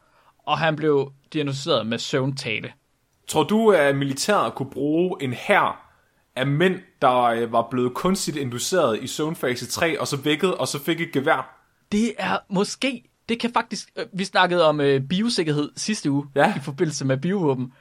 og 0.46 0.58
han 0.58 0.76
blev 0.76 1.12
diagnostiseret 1.34 1.88
med 1.88 1.98
søvntale. 2.00 2.74
Tror 3.28 3.44
du, 3.44 3.72
at 3.72 3.96
militæret 3.96 4.56
kunne 4.56 4.70
bruge 4.72 5.24
en 5.24 5.34
hær 5.34 5.86
af 6.36 6.48
mænd, 6.48 6.80
der 7.02 7.22
øh, 7.22 7.52
var 7.52 7.68
blevet 7.72 7.94
kunstigt 7.94 8.38
induceret 8.38 9.04
i 9.04 9.08
søvnfase 9.08 9.68
3, 9.68 10.00
og 10.00 10.08
så 10.08 10.18
vækket, 10.18 10.56
og 10.56 10.68
så 10.68 10.84
fik 10.84 11.02
et 11.02 11.12
gevær? 11.12 11.56
Det 11.92 12.14
er 12.18 12.38
måske, 12.50 13.09
det 13.30 13.40
kan 13.40 13.54
faktisk, 13.54 13.90
øh, 13.96 14.06
vi 14.14 14.24
snakkede 14.24 14.66
om 14.66 14.82
øh, 14.82 15.02
biosikkerhed 15.02 15.70
sidste 15.76 16.12
uge, 16.12 16.26
Ja. 16.36 16.56
i 16.56 16.60
forbindelse 16.60 17.06
med 17.06 17.18
biovåben, 17.18 17.74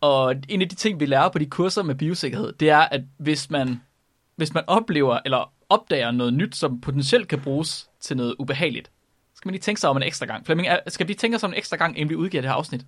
og 0.00 0.34
en 0.48 0.62
af 0.62 0.68
de 0.68 0.74
ting, 0.74 1.00
vi 1.00 1.06
lærer 1.06 1.28
på 1.28 1.38
de 1.38 1.46
kurser 1.46 1.82
med 1.82 1.94
biosikkerhed, 1.94 2.52
det 2.52 2.70
er, 2.70 2.78
at 2.78 3.00
hvis 3.18 3.50
man, 3.50 3.80
hvis 4.36 4.54
man 4.54 4.64
oplever, 4.66 5.18
eller 5.24 5.52
opdager 5.68 6.10
noget 6.10 6.34
nyt, 6.34 6.56
som 6.56 6.80
potentielt 6.80 7.28
kan 7.28 7.40
bruges 7.40 7.88
til 8.00 8.16
noget 8.16 8.34
ubehageligt, 8.38 8.86
så 8.86 9.36
skal 9.36 9.48
man 9.48 9.52
lige 9.52 9.62
tænke 9.62 9.80
sig 9.80 9.90
om 9.90 9.96
en 9.96 10.02
ekstra 10.02 10.26
gang. 10.26 10.46
Flemming, 10.46 10.68
skal 10.86 11.08
vi 11.08 11.14
tænke 11.14 11.34
os 11.36 11.44
om 11.44 11.50
en 11.50 11.56
ekstra 11.58 11.76
gang, 11.76 11.96
inden 11.98 12.10
vi 12.10 12.14
udgiver 12.16 12.40
det 12.40 12.50
her 12.50 12.54
afsnit? 12.56 12.86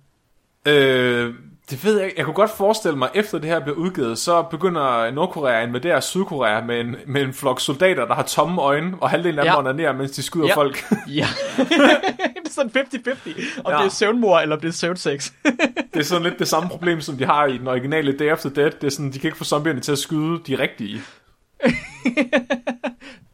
Øh, 0.65 1.33
det 1.69 1.83
ved 1.85 1.99
jeg. 2.01 2.13
Jeg 2.17 2.25
kunne 2.25 2.33
godt 2.33 2.51
forestille 2.57 2.97
mig, 2.97 3.09
efter 3.15 3.37
det 3.39 3.49
her 3.49 3.59
bliver 3.59 3.75
udgivet, 3.77 4.17
så 4.17 4.41
begynder 4.41 5.11
Nordkorea 5.11 5.61
at 5.61 5.67
invadere 5.67 6.01
Sydkorea 6.01 6.61
med 6.61 6.79
en, 6.79 6.95
med 7.07 7.21
en 7.21 7.33
flok 7.33 7.59
soldater, 7.61 8.05
der 8.05 8.13
har 8.13 8.23
tomme 8.23 8.61
øjne, 8.61 8.97
og 9.01 9.09
halvdelen 9.09 9.39
af 9.39 9.45
dem 9.45 9.51
Ja. 9.51 9.59
onanerer, 9.59 9.93
mens 9.93 10.11
de 10.11 10.23
skyder 10.23 10.47
Ja. 10.47 10.55
folk. 10.55 10.85
Ja. 11.07 11.27
det 11.57 12.45
er 12.45 12.49
sådan 12.49 12.71
50-50, 12.71 13.61
om 13.63 13.71
Ja. 13.71 13.77
det 13.77 13.85
er 13.85 13.89
søvnmor, 13.89 14.39
eller 14.39 14.55
om 14.55 14.61
det 14.61 14.67
er 14.67 14.71
søvnsex. 14.71 15.31
det 15.93 15.99
er 15.99 16.03
sådan 16.03 16.23
lidt 16.23 16.39
det 16.39 16.47
samme 16.47 16.69
problem, 16.69 17.01
som 17.01 17.17
de 17.17 17.25
har 17.25 17.45
i 17.45 17.57
den 17.57 17.67
originale 17.67 18.17
Day 18.17 18.25
After 18.31 18.49
Dead. 18.49 18.71
Det 18.71 18.83
er 18.83 18.89
sådan, 18.91 19.11
de 19.13 19.19
kan 19.19 19.27
ikke 19.27 19.37
få 19.37 19.43
zombierne 19.43 19.79
til 19.79 19.91
at 19.91 19.97
skyde 19.99 20.39
de 20.47 20.59
rigtige. 20.59 21.01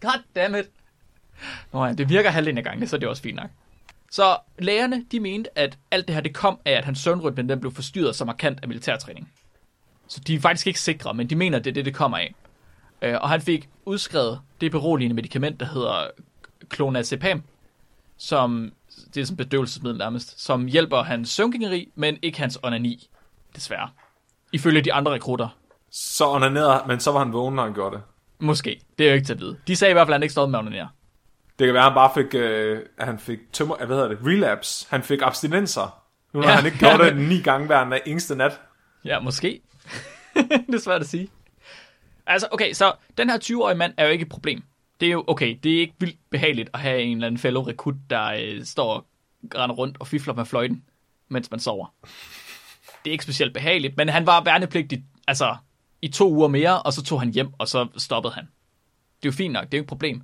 God 0.01 0.19
damn 0.35 0.55
it. 0.55 0.65
Nå 1.73 1.85
ja, 1.85 1.93
det 1.93 2.09
virker 2.09 2.29
halvdelen 2.29 2.57
af 2.57 2.63
gangen, 2.63 2.87
så 2.87 2.95
er 2.95 2.99
det 2.99 3.09
også 3.09 3.21
fint 3.21 3.35
nok. 3.35 3.49
Så 4.15 4.37
lægerne, 4.59 5.05
de 5.11 5.19
mente, 5.19 5.57
at 5.59 5.77
alt 5.91 6.07
det 6.07 6.15
her, 6.15 6.21
det 6.21 6.33
kom 6.33 6.59
af, 6.65 6.71
at 6.71 6.85
hans 6.85 6.99
søvnrytme, 6.99 7.47
den 7.47 7.59
blev 7.59 7.71
forstyrret 7.73 8.15
så 8.15 8.25
markant 8.25 8.59
af 8.61 8.67
militærtræning. 8.67 9.31
Så 10.07 10.19
de 10.27 10.35
er 10.35 10.39
faktisk 10.39 10.67
ikke 10.67 10.79
sikre, 10.79 11.13
men 11.13 11.29
de 11.29 11.35
mener, 11.35 11.57
at 11.57 11.63
det 11.65 11.69
er 11.69 11.73
det, 11.73 11.85
det 11.85 11.95
kommer 11.95 12.17
af. 12.17 12.35
Øh, 13.01 13.15
Og 13.21 13.29
han 13.29 13.41
fik 13.41 13.69
udskrevet 13.85 14.41
det 14.61 14.71
beroligende 14.71 15.15
medicament, 15.15 15.59
der 15.59 15.65
hedder 15.65 16.07
clonazepam, 16.73 17.43
som 18.17 18.71
det 19.13 19.21
er 19.21 19.25
sådan 19.25 19.37
bedøvelsesmiddel 19.37 19.97
nærmest, 19.97 20.45
som 20.45 20.65
hjælper 20.65 21.03
hans 21.03 21.29
søvngængeri, 21.29 21.91
men 21.95 22.17
ikke 22.21 22.39
hans 22.39 22.59
onani, 22.63 23.09
desværre. 23.55 23.89
Ifølge 24.53 24.81
de 24.81 24.93
andre 24.93 25.11
rekrutter. 25.11 25.57
Så 25.91 26.27
onanerede, 26.27 26.83
men 26.87 26.99
så 26.99 27.11
var 27.11 27.19
han 27.19 27.33
vågen, 27.33 27.55
når 27.55 27.63
han 27.63 27.73
gjorde 27.73 27.95
det. 27.95 28.03
Måske. 28.39 28.81
Det 28.97 29.05
er 29.05 29.09
jo 29.09 29.15
ikke 29.15 29.25
til 29.25 29.33
at 29.33 29.39
vide. 29.39 29.57
De 29.67 29.75
sagde 29.75 29.91
i 29.91 29.93
hvert 29.93 30.07
fald, 30.07 30.13
at 30.13 30.17
han 30.17 30.23
ikke 30.23 30.31
stod 30.31 30.47
med 30.47 30.59
at 30.59 30.65
onanere. 30.65 30.89
Det 31.59 31.67
kan 31.67 31.73
være, 31.73 31.83
at 31.83 31.91
han 31.91 31.95
bare 31.95 32.11
fik, 32.15 32.33
øh, 32.35 32.81
at 32.97 33.05
han 33.05 33.19
fik 33.19 33.39
tømmer, 33.53 33.75
hvad 33.77 33.87
hedder 33.87 34.07
det, 34.07 34.17
relapse. 34.25 34.87
Han 34.89 35.03
fik 35.03 35.19
abstinenser. 35.21 36.01
Nu 36.33 36.41
har 36.41 36.49
Ja. 36.49 36.55
han 36.55 36.65
ikke 36.65 36.77
gjort 36.77 36.99
det 36.99 37.17
ni 37.29 37.41
gange 37.41 37.67
hver 37.67 37.99
eneste 38.05 38.35
nat. 38.35 38.59
Ja, 39.05 39.19
måske. 39.19 39.61
det 40.67 40.75
er 40.75 40.79
svært 40.79 41.01
at 41.01 41.07
sige. 41.07 41.27
Altså, 42.27 42.47
okay, 42.51 42.73
så 42.73 42.93
den 43.17 43.29
her 43.29 43.37
20-årige 43.43 43.77
mand 43.77 43.93
er 43.97 44.05
jo 44.05 44.11
ikke 44.11 44.23
et 44.23 44.29
problem. 44.29 44.63
Det 44.99 45.05
er 45.07 45.11
jo, 45.11 45.23
okay, 45.27 45.57
det 45.63 45.75
er 45.75 45.79
ikke 45.79 45.93
vildt 45.99 46.17
behageligt 46.29 46.69
at 46.73 46.79
have 46.79 47.01
en 47.01 47.17
eller 47.17 47.27
anden 47.27 47.37
fellow 47.39 47.63
rekrut, 47.63 47.95
der 48.09 48.25
øh, 48.25 48.65
står 48.65 48.93
og 48.93 49.05
render 49.55 49.75
rundt 49.75 49.97
og 49.99 50.07
fifler 50.07 50.33
med 50.33 50.45
fløjten, 50.45 50.83
mens 51.29 51.51
man 51.51 51.59
sover. 51.59 51.93
Det 53.03 53.09
er 53.09 53.11
ikke 53.11 53.23
specielt 53.23 53.53
behageligt, 53.53 53.97
men 53.97 54.09
han 54.09 54.25
var 54.25 54.43
værnepligtig, 54.43 55.03
altså, 55.27 55.55
i 56.01 56.07
to 56.07 56.31
uger 56.31 56.47
mere, 56.47 56.81
og 56.81 56.93
så 56.93 57.03
tog 57.03 57.19
han 57.21 57.29
hjem, 57.29 57.53
og 57.57 57.67
så 57.67 57.87
stoppede 57.97 58.33
han. 58.33 58.43
Det 59.17 59.27
er 59.27 59.31
jo 59.31 59.31
fint 59.31 59.53
nok, 59.53 59.65
det 59.65 59.73
er 59.73 59.77
jo 59.77 59.81
ikke 59.81 59.85
et 59.85 59.89
problem. 59.89 60.21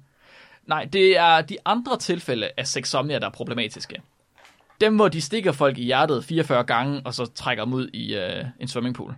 Nej, 0.71 0.85
det 0.93 1.17
er 1.17 1.41
de 1.41 1.57
andre 1.65 1.97
tilfælde 1.97 2.49
af 2.57 2.67
sexsomnia, 2.67 3.19
der 3.19 3.25
er 3.25 3.29
problematiske. 3.31 4.01
Dem, 4.81 4.95
hvor 4.95 5.07
de 5.07 5.21
stikker 5.21 5.51
folk 5.51 5.77
i 5.77 5.83
hjertet 5.83 6.25
44 6.25 6.63
gange, 6.63 7.01
og 7.05 7.13
så 7.13 7.25
trækker 7.25 7.65
dem 7.65 7.73
ud 7.73 7.89
i 7.93 8.15
øh, 8.15 8.45
en 8.59 8.67
swimmingpool. 8.67 9.15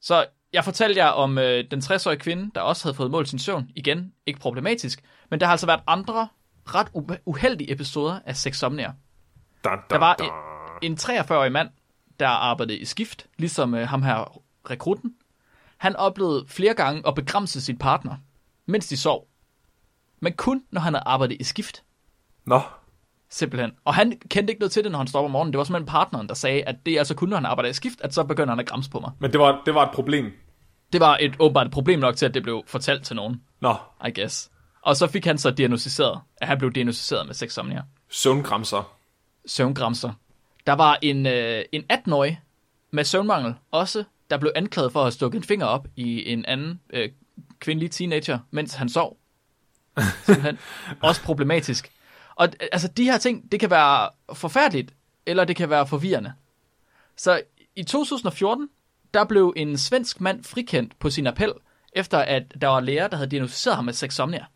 Så 0.00 0.26
jeg 0.52 0.64
fortalte 0.64 1.00
jer 1.00 1.08
om 1.08 1.38
øh, 1.38 1.64
den 1.70 1.80
60-årige 1.80 2.18
kvinde, 2.18 2.50
der 2.54 2.60
også 2.60 2.84
havde 2.84 2.94
fået 2.96 3.10
målt 3.10 3.28
sin 3.28 3.38
søvn. 3.38 3.70
Igen, 3.76 4.12
ikke 4.26 4.40
problematisk. 4.40 5.02
Men 5.30 5.40
der 5.40 5.46
har 5.46 5.50
altså 5.52 5.66
været 5.66 5.80
andre 5.86 6.28
ret 6.66 6.88
u- 6.96 7.22
uheldige 7.26 7.72
episoder 7.72 8.20
af 8.26 8.36
sexsomnia. 8.36 8.92
Da, 9.64 9.68
da, 9.70 9.76
Der 9.90 9.98
var 9.98 10.16
en, 10.82 10.92
en 10.92 10.98
43-årig 11.00 11.52
mand, 11.52 11.68
der 12.20 12.28
arbejdede 12.28 12.78
i 12.78 12.84
skift, 12.84 13.26
ligesom 13.36 13.74
øh, 13.74 13.88
ham 13.88 14.02
her 14.02 14.40
rekruten. 14.70 15.14
Han 15.76 15.96
oplevede 15.96 16.44
flere 16.48 16.74
gange 16.74 17.02
at 17.08 17.14
begrænse 17.14 17.60
sin 17.60 17.78
partner, 17.78 18.16
mens 18.66 18.86
de 18.88 18.96
sov. 18.96 19.28
Men 20.20 20.32
kun 20.32 20.62
når 20.70 20.80
han 20.80 20.94
havde 20.94 21.04
arbejdet 21.06 21.36
i 21.40 21.44
skift. 21.44 21.82
Nå, 22.46 22.60
Simpelthen. 23.30 23.70
Og 23.84 23.94
han 23.94 24.12
kendte 24.28 24.50
ikke 24.50 24.60
noget 24.60 24.72
til 24.72 24.84
det, 24.84 24.92
når 24.92 24.98
han 24.98 25.08
op 25.14 25.24
om 25.24 25.30
morgenen. 25.30 25.52
Det 25.52 25.58
var 25.58 25.64
simpelthen 25.64 25.86
partneren, 25.86 26.28
der 26.28 26.34
sagde, 26.34 26.62
at 26.62 26.76
det 26.86 26.94
er 26.94 26.98
altså 26.98 27.14
kun, 27.14 27.28
når 27.28 27.36
han 27.36 27.46
arbejder 27.46 27.70
i 27.70 27.72
skift, 27.72 28.00
at 28.00 28.14
så 28.14 28.24
begynder 28.24 28.48
han 28.50 28.60
at 28.60 28.66
græmse 28.66 28.90
på 28.90 29.00
mig. 29.00 29.10
men 29.18 29.32
det 29.32 29.40
var, 29.40 29.62
det 29.66 29.74
var 29.74 29.86
et 29.86 29.94
problem. 29.94 30.32
Det 30.92 31.00
var 31.00 31.18
et 31.20 31.36
åbenbart 31.38 31.66
et 31.66 31.72
problem 31.72 31.98
nok 31.98 32.16
til, 32.16 32.26
at 32.26 32.34
det 32.34 32.42
blev 32.42 32.62
fortalt 32.66 33.04
til 33.04 33.16
nogen, 33.16 33.42
Nå, 33.60 33.74
I 34.06 34.20
guess. 34.20 34.50
Og 34.82 34.96
så 34.96 35.06
fik 35.06 35.24
han 35.24 35.38
så 35.38 35.50
diagnostiseret, 35.50 36.20
at 36.36 36.48
han 36.48 36.58
blev 36.58 36.72
diagnostiseret 36.72 37.26
med 37.26 37.34
sexsomnia. 37.34 37.82
søvngramser. 38.08 38.92
Søvngramser. 39.46 40.12
Der 40.66 40.72
var 40.72 40.98
en, 41.02 41.26
øh, 41.26 41.64
en 41.72 41.84
18-årig 41.92 42.40
med 42.90 43.04
søvnmangel 43.04 43.54
også, 43.70 44.04
der 44.30 44.38
blev 44.38 44.52
anklaget 44.56 44.92
for 44.92 45.00
at 45.00 45.04
have 45.04 45.12
stukket 45.12 45.38
en 45.38 45.44
finger 45.44 45.66
op 45.66 45.88
i 45.96 46.32
en 46.32 46.44
anden 46.44 46.80
øh, 46.90 47.10
kvindelig 47.58 47.90
teenager, 47.90 48.38
mens 48.50 48.74
han 48.74 48.88
sov. 48.88 49.16
Simpelthen. 50.24 50.58
også 51.02 51.22
problematisk. 51.22 51.90
Og 52.34 52.46
øh, 52.46 52.68
altså, 52.72 52.88
de 52.88 53.04
her 53.04 53.18
ting, 53.18 53.52
det 53.52 53.60
kan 53.60 53.70
være 53.70 54.10
forfærdeligt, 54.34 54.94
eller 55.26 55.44
det 55.44 55.56
kan 55.56 55.70
være 55.70 55.86
forvirrende. 55.86 56.32
Så 57.16 57.42
i 57.76 57.82
2014, 57.82 58.68
der 59.14 59.24
blev 59.24 59.52
en 59.56 59.78
svensk 59.78 60.20
mand 60.20 60.44
frikendt 60.44 60.98
på 60.98 61.10
sin 61.10 61.26
appel, 61.26 61.52
efter 61.92 62.18
at 62.18 62.42
der 62.60 62.68
var 62.68 62.80
læger, 62.80 63.08
der 63.08 63.16
havde 63.16 63.30
diagnosticeret 63.30 63.76
ham 63.76 63.84
med 63.84 63.92
sexsomnia. 63.92 64.46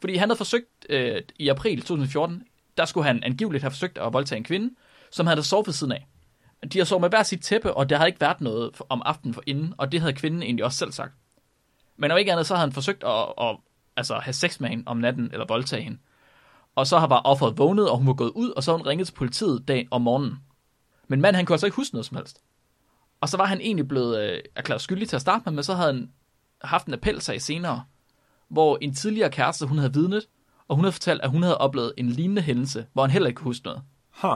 Fordi 0.00 0.16
han 0.16 0.28
havde 0.28 0.36
forsøgt 0.36 0.86
øh, 0.88 1.22
i 1.38 1.48
april 1.48 1.80
2014, 1.80 2.42
der 2.76 2.84
skulle 2.84 3.06
han 3.06 3.22
angiveligt 3.22 3.62
have 3.62 3.70
forsøgt 3.70 3.98
at 3.98 4.12
voldtage 4.12 4.36
en 4.36 4.44
kvinde, 4.44 4.74
som 5.10 5.26
havde 5.26 5.42
sovet 5.42 5.66
ved 5.66 5.74
siden 5.74 5.92
af. 5.92 6.06
De 6.72 6.78
har 6.78 6.84
sovet 6.84 7.00
med 7.00 7.08
hver 7.08 7.22
sit 7.22 7.42
tæppe, 7.42 7.74
og 7.74 7.88
der 7.88 7.96
havde 7.96 8.08
ikke 8.08 8.20
været 8.20 8.40
noget 8.40 8.70
om 8.88 9.02
aftenen 9.04 9.34
for 9.34 9.42
inden, 9.46 9.74
og 9.78 9.92
det 9.92 10.00
havde 10.00 10.12
kvinden 10.12 10.42
egentlig 10.42 10.64
også 10.64 10.78
selv 10.78 10.92
sagt. 10.92 11.12
Men 11.96 12.10
om 12.10 12.18
ikke 12.18 12.32
andet, 12.32 12.46
så 12.46 12.54
havde 12.54 12.66
han 12.66 12.72
forsøgt 12.72 13.04
at, 13.04 13.32
at 13.40 13.56
altså, 13.96 14.14
have 14.14 14.32
sex 14.32 14.60
med 14.60 14.68
hende 14.68 14.82
om 14.86 14.96
natten, 14.96 15.30
eller 15.32 15.46
voldtage 15.48 15.82
hende. 15.82 15.98
Og 16.76 16.86
så 16.86 16.98
har 16.98 17.06
bare 17.06 17.22
offeret 17.22 17.58
vågnet, 17.58 17.90
og 17.90 17.98
hun 17.98 18.06
var 18.06 18.12
gået 18.12 18.30
ud, 18.34 18.50
og 18.50 18.62
så 18.62 18.70
har 18.72 18.76
hun 18.78 18.86
ringet 18.86 19.06
til 19.06 19.14
politiet 19.14 19.68
dag 19.68 19.88
om 19.90 20.02
morgenen. 20.02 20.38
Men 21.08 21.20
manden, 21.20 21.36
han 21.36 21.46
kunne 21.46 21.54
altså 21.54 21.66
ikke 21.66 21.76
huske 21.76 21.94
noget 21.94 22.06
som 22.06 22.16
helst. 22.16 22.40
Og 23.20 23.28
så 23.28 23.36
var 23.36 23.44
han 23.44 23.60
egentlig 23.60 23.88
blevet 23.88 24.20
øh, 24.20 24.40
erklæret 24.56 24.82
skyldig 24.82 25.08
til 25.08 25.16
at 25.16 25.22
starte 25.22 25.42
med, 25.44 25.52
men 25.52 25.64
så 25.64 25.74
havde 25.74 25.92
han 25.92 26.10
haft 26.62 26.86
en 26.86 26.94
appelsag 26.94 27.42
senere, 27.42 27.84
hvor 28.48 28.78
en 28.80 28.94
tidligere 28.94 29.30
kæreste, 29.30 29.66
hun 29.66 29.78
havde 29.78 29.92
vidnet, 29.92 30.26
og 30.68 30.76
hun 30.76 30.84
havde 30.84 30.92
fortalt, 30.92 31.20
at 31.22 31.30
hun 31.30 31.42
havde 31.42 31.58
oplevet 31.58 31.92
en 31.96 32.08
lignende 32.08 32.42
hændelse, 32.42 32.86
hvor 32.92 33.02
han 33.02 33.10
heller 33.10 33.28
ikke 33.28 33.38
kunne 33.38 33.48
huske 33.48 33.64
noget. 33.64 33.82
Ha. 34.10 34.34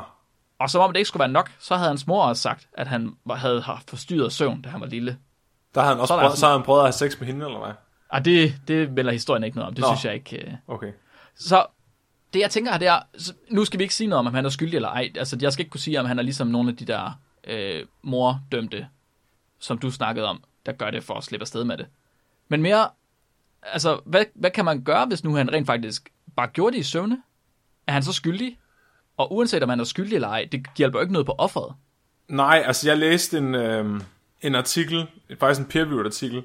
Og 0.58 0.70
som 0.70 0.80
om 0.82 0.92
det 0.92 0.98
ikke 1.00 1.08
skulle 1.08 1.20
være 1.20 1.28
nok, 1.32 1.50
så 1.58 1.76
havde 1.76 1.88
hans 1.88 2.06
mor 2.06 2.24
også 2.24 2.42
sagt, 2.42 2.68
at 2.72 2.86
han 2.86 3.16
var- 3.24 3.34
havde 3.34 3.60
haft 3.60 3.90
forstyrret 3.90 4.32
søvn, 4.32 4.62
da 4.62 4.68
han 4.68 4.80
var 4.80 4.86
lille. 4.86 5.18
Der 5.74 5.80
har 5.80 5.88
han 5.88 5.98
også 6.00 6.06
Så 6.06 6.14
prøvet, 6.14 6.24
altså- 6.24 6.40
så 6.40 6.46
har 6.46 6.52
han 6.52 6.62
prøvet 6.62 6.80
at 6.80 6.84
have 6.86 6.92
sex 6.92 7.18
med 7.20 7.26
hende, 7.26 7.46
eller 7.46 7.58
hvad? 7.58 7.74
Og 8.08 8.24
det, 8.24 8.54
det 8.68 8.92
melder 8.92 9.12
historien 9.12 9.44
ikke 9.44 9.56
noget 9.56 9.68
om. 9.68 9.74
Det 9.74 9.82
Nå. 9.82 9.88
synes 9.88 10.04
jeg 10.04 10.14
ikke. 10.14 10.46
øh. 10.46 10.52
Okay. 10.68 10.92
Så 11.34 11.66
det 12.32 12.40
jeg 12.40 12.50
tænker, 12.50 12.78
det 12.78 12.88
er, 12.88 13.00
nu 13.50 13.64
skal 13.64 13.78
vi 13.78 13.84
ikke 13.84 13.94
sige 13.94 14.06
noget 14.06 14.18
om, 14.18 14.26
om 14.26 14.34
han 14.34 14.44
er 14.44 14.48
skyldig 14.48 14.76
eller 14.76 14.88
ej. 14.88 15.10
Altså, 15.14 15.38
jeg 15.40 15.52
skal 15.52 15.62
ikke 15.62 15.70
kunne 15.70 15.80
sige, 15.80 16.00
om 16.00 16.06
han 16.06 16.18
er 16.18 16.22
ligesom 16.22 16.46
nogle 16.46 16.70
af 16.70 16.76
de 16.76 16.84
der 16.84 17.20
øh, 17.46 17.86
mordømte, 18.02 18.88
som 19.58 19.78
du 19.78 19.90
snakkede 19.90 20.26
om, 20.26 20.42
der 20.66 20.72
gør 20.72 20.90
det 20.90 21.04
for 21.04 21.14
at 21.14 21.24
slippe 21.24 21.42
afsted 21.42 21.64
med 21.64 21.78
det. 21.78 21.86
Men 22.48 22.62
mere, 22.62 22.88
altså, 23.62 24.00
hvad, 24.04 24.24
hvad 24.34 24.50
kan 24.50 24.64
man 24.64 24.82
gøre, 24.82 25.06
hvis 25.06 25.24
nu 25.24 25.34
han 25.34 25.52
rent 25.52 25.66
faktisk 25.66 26.12
bare 26.36 26.48
gjorde 26.48 26.72
det 26.72 26.80
i 26.80 26.82
søvne? 26.82 27.22
Er 27.86 27.92
han 27.92 28.02
så 28.02 28.12
skyldig? 28.12 28.58
Og 29.16 29.32
uanset 29.32 29.62
om 29.62 29.68
han 29.68 29.80
er 29.80 29.84
skyldig 29.84 30.14
eller 30.14 30.28
ej, 30.28 30.48
det 30.52 30.66
hjælper 30.76 30.98
jo 30.98 31.00
ikke 31.00 31.12
noget 31.12 31.26
på 31.26 31.34
offeret. 31.38 31.74
Nej, 32.28 32.62
altså 32.66 32.88
jeg 32.88 32.98
læste 32.98 33.38
en, 33.38 33.54
øh, 33.54 34.00
en 34.42 34.54
artikel, 34.54 35.06
faktisk 35.40 35.60
en 35.60 35.66
peer-reviewed 35.66 36.06
artikel, 36.06 36.42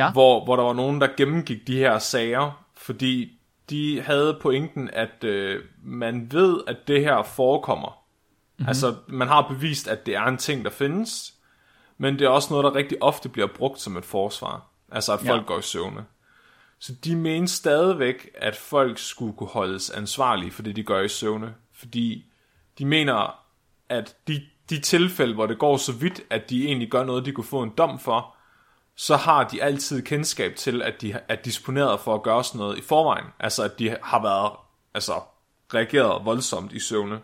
Ja. 0.00 0.12
hvor, 0.12 0.44
hvor 0.44 0.56
der 0.56 0.62
var 0.62 0.72
nogen, 0.72 1.00
der 1.00 1.08
gennemgik 1.16 1.66
de 1.66 1.76
her 1.78 1.98
sager, 1.98 2.64
fordi 2.76 3.32
de 3.70 4.00
havde 4.02 4.38
pointen, 4.42 4.90
at 4.92 5.24
øh, 5.24 5.64
man 5.82 6.28
ved, 6.32 6.60
at 6.66 6.76
det 6.88 7.00
her 7.00 7.22
forekommer. 7.22 7.88
Mm-hmm. 7.88 8.68
Altså, 8.68 8.94
man 9.08 9.28
har 9.28 9.48
bevist, 9.48 9.88
at 9.88 10.06
det 10.06 10.14
er 10.14 10.24
en 10.24 10.36
ting, 10.36 10.64
der 10.64 10.70
findes, 10.70 11.34
men 11.98 12.18
det 12.18 12.24
er 12.24 12.28
også 12.28 12.48
noget, 12.50 12.64
der 12.64 12.74
rigtig 12.74 13.02
ofte 13.02 13.28
bliver 13.28 13.48
brugt 13.56 13.80
som 13.80 13.96
et 13.96 14.04
forsvar. 14.04 14.66
Altså, 14.92 15.12
at 15.12 15.24
Ja. 15.24 15.30
folk 15.32 15.46
går 15.46 15.58
i 15.58 15.62
søvne. 15.62 16.04
Så 16.78 16.92
de 17.04 17.16
mener 17.16 17.46
stadigvæk, 17.46 18.28
at 18.34 18.56
folk 18.56 18.98
skulle 18.98 19.36
kunne 19.36 19.48
holdes 19.48 19.90
ansvarlige 19.90 20.50
for 20.50 20.62
det, 20.62 20.76
de 20.76 20.82
gør 20.82 21.00
i 21.00 21.08
søvne. 21.08 21.54
Fordi 21.72 22.24
de 22.78 22.84
mener, 22.86 23.38
at 23.88 24.16
de, 24.28 24.42
de 24.70 24.80
tilfælde, 24.80 25.34
hvor 25.34 25.46
det 25.46 25.58
går 25.58 25.76
så 25.76 25.92
vidt, 25.92 26.20
at 26.30 26.50
de 26.50 26.66
egentlig 26.66 26.90
gør 26.90 27.04
noget, 27.04 27.24
de 27.24 27.32
kunne 27.32 27.44
få 27.44 27.62
en 27.62 27.72
dom 27.78 27.98
for, 27.98 28.36
så 29.06 29.16
har 29.16 29.44
de 29.44 29.62
altid 29.62 30.02
kendskab 30.02 30.56
til, 30.56 30.82
at 30.82 31.00
de 31.00 31.14
er 31.28 31.34
disponeret 31.36 32.00
for 32.00 32.14
at 32.14 32.22
gøre 32.22 32.44
sådan 32.44 32.58
noget 32.58 32.78
i 32.78 32.82
forvejen. 32.82 33.24
Altså, 33.38 33.62
at 33.62 33.78
de 33.78 33.96
har 34.02 34.22
været, 34.22 34.52
altså, 34.94 35.12
reageret 35.74 36.24
voldsomt 36.24 36.72
i 36.72 36.80
søvne. 36.80 37.20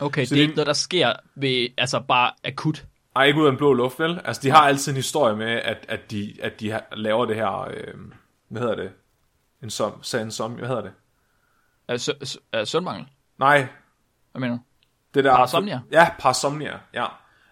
Okay, 0.00 0.24
Så 0.24 0.34
det 0.34 0.36
er 0.36 0.36
det- 0.36 0.42
ikke 0.42 0.54
noget, 0.54 0.66
der 0.66 0.72
sker 0.72 1.12
ved, 1.34 1.68
altså 1.78 2.00
bare 2.00 2.32
akut. 2.44 2.84
Ej, 3.16 3.24
ikke 3.24 3.40
ud 3.40 3.46
af 3.46 3.50
en 3.50 3.56
blå 3.56 3.72
luft, 3.72 3.98
vel? 4.00 4.20
Altså, 4.24 4.42
de 4.42 4.50
har 4.50 4.60
altid 4.60 4.92
en 4.92 4.96
historie 4.96 5.36
med, 5.36 5.46
at, 5.52 5.86
at, 5.88 6.10
de, 6.10 6.34
at 6.42 6.60
de 6.60 6.70
har- 6.70 6.84
laver 6.96 7.26
det 7.26 7.36
her, 7.36 7.60
øh, 7.70 7.94
hvad 8.48 8.60
hedder 8.62 8.74
det? 8.74 8.92
En 9.62 9.70
som, 9.70 10.02
sagde 10.02 10.24
en 10.24 10.30
som, 10.30 10.52
hvad 10.52 10.68
hedder 10.68 10.82
det? 10.82 10.92
Øh, 12.54 12.66
søvnmangel. 12.66 13.06
Nej, 13.38 13.68
Hvad 14.32 14.40
mener 14.40 14.54
du? 14.56 14.60
det 15.14 15.24
der... 15.24 15.36
Parasomnia? 15.36 15.80
Ja, 15.92 16.10
parasomnia, 16.18 16.78
ja. 16.94 17.06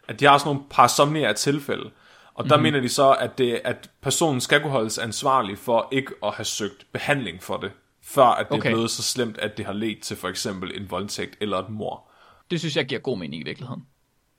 At 0.09 0.21
de 0.21 0.25
har 0.25 0.39
sådan 0.39 0.55
nogle 0.55 0.69
parasomnia 0.71 1.33
tilfælde. 1.33 1.91
Og 2.35 2.45
der 2.45 2.57
mm-hmm. 2.57 2.63
mener 2.63 2.81
de 2.81 2.89
så, 2.89 3.11
at, 3.13 3.39
det, 3.39 3.61
at 3.65 3.91
personen 4.03 4.41
skal 4.41 4.61
kunne 4.61 4.71
holdes 4.71 4.99
ansvarlig 4.99 5.59
for 5.59 5.89
ikke 5.93 6.13
at 6.25 6.35
have 6.35 6.45
søgt 6.45 6.87
behandling 6.93 7.43
for 7.43 7.57
det, 7.57 7.73
før 8.03 8.25
at 8.25 8.47
det 8.49 8.59
Okay. 8.59 8.71
er 8.71 8.75
blevet 8.75 8.91
så 8.91 9.03
slemt, 9.03 9.39
at 9.39 9.57
det 9.57 9.67
har 9.67 9.73
ledt 9.73 10.03
til 10.03 10.17
for 10.17 10.29
eksempel 10.29 10.81
en 10.81 10.91
voldtægt 10.91 11.37
eller 11.41 11.59
et 11.59 11.71
mor. 11.71 12.11
Det 12.51 12.59
synes 12.61 12.77
jeg 12.77 12.87
giver 12.87 13.01
god 13.01 13.19
mening 13.19 13.43
i 13.43 13.45
virkeligheden. 13.45 13.83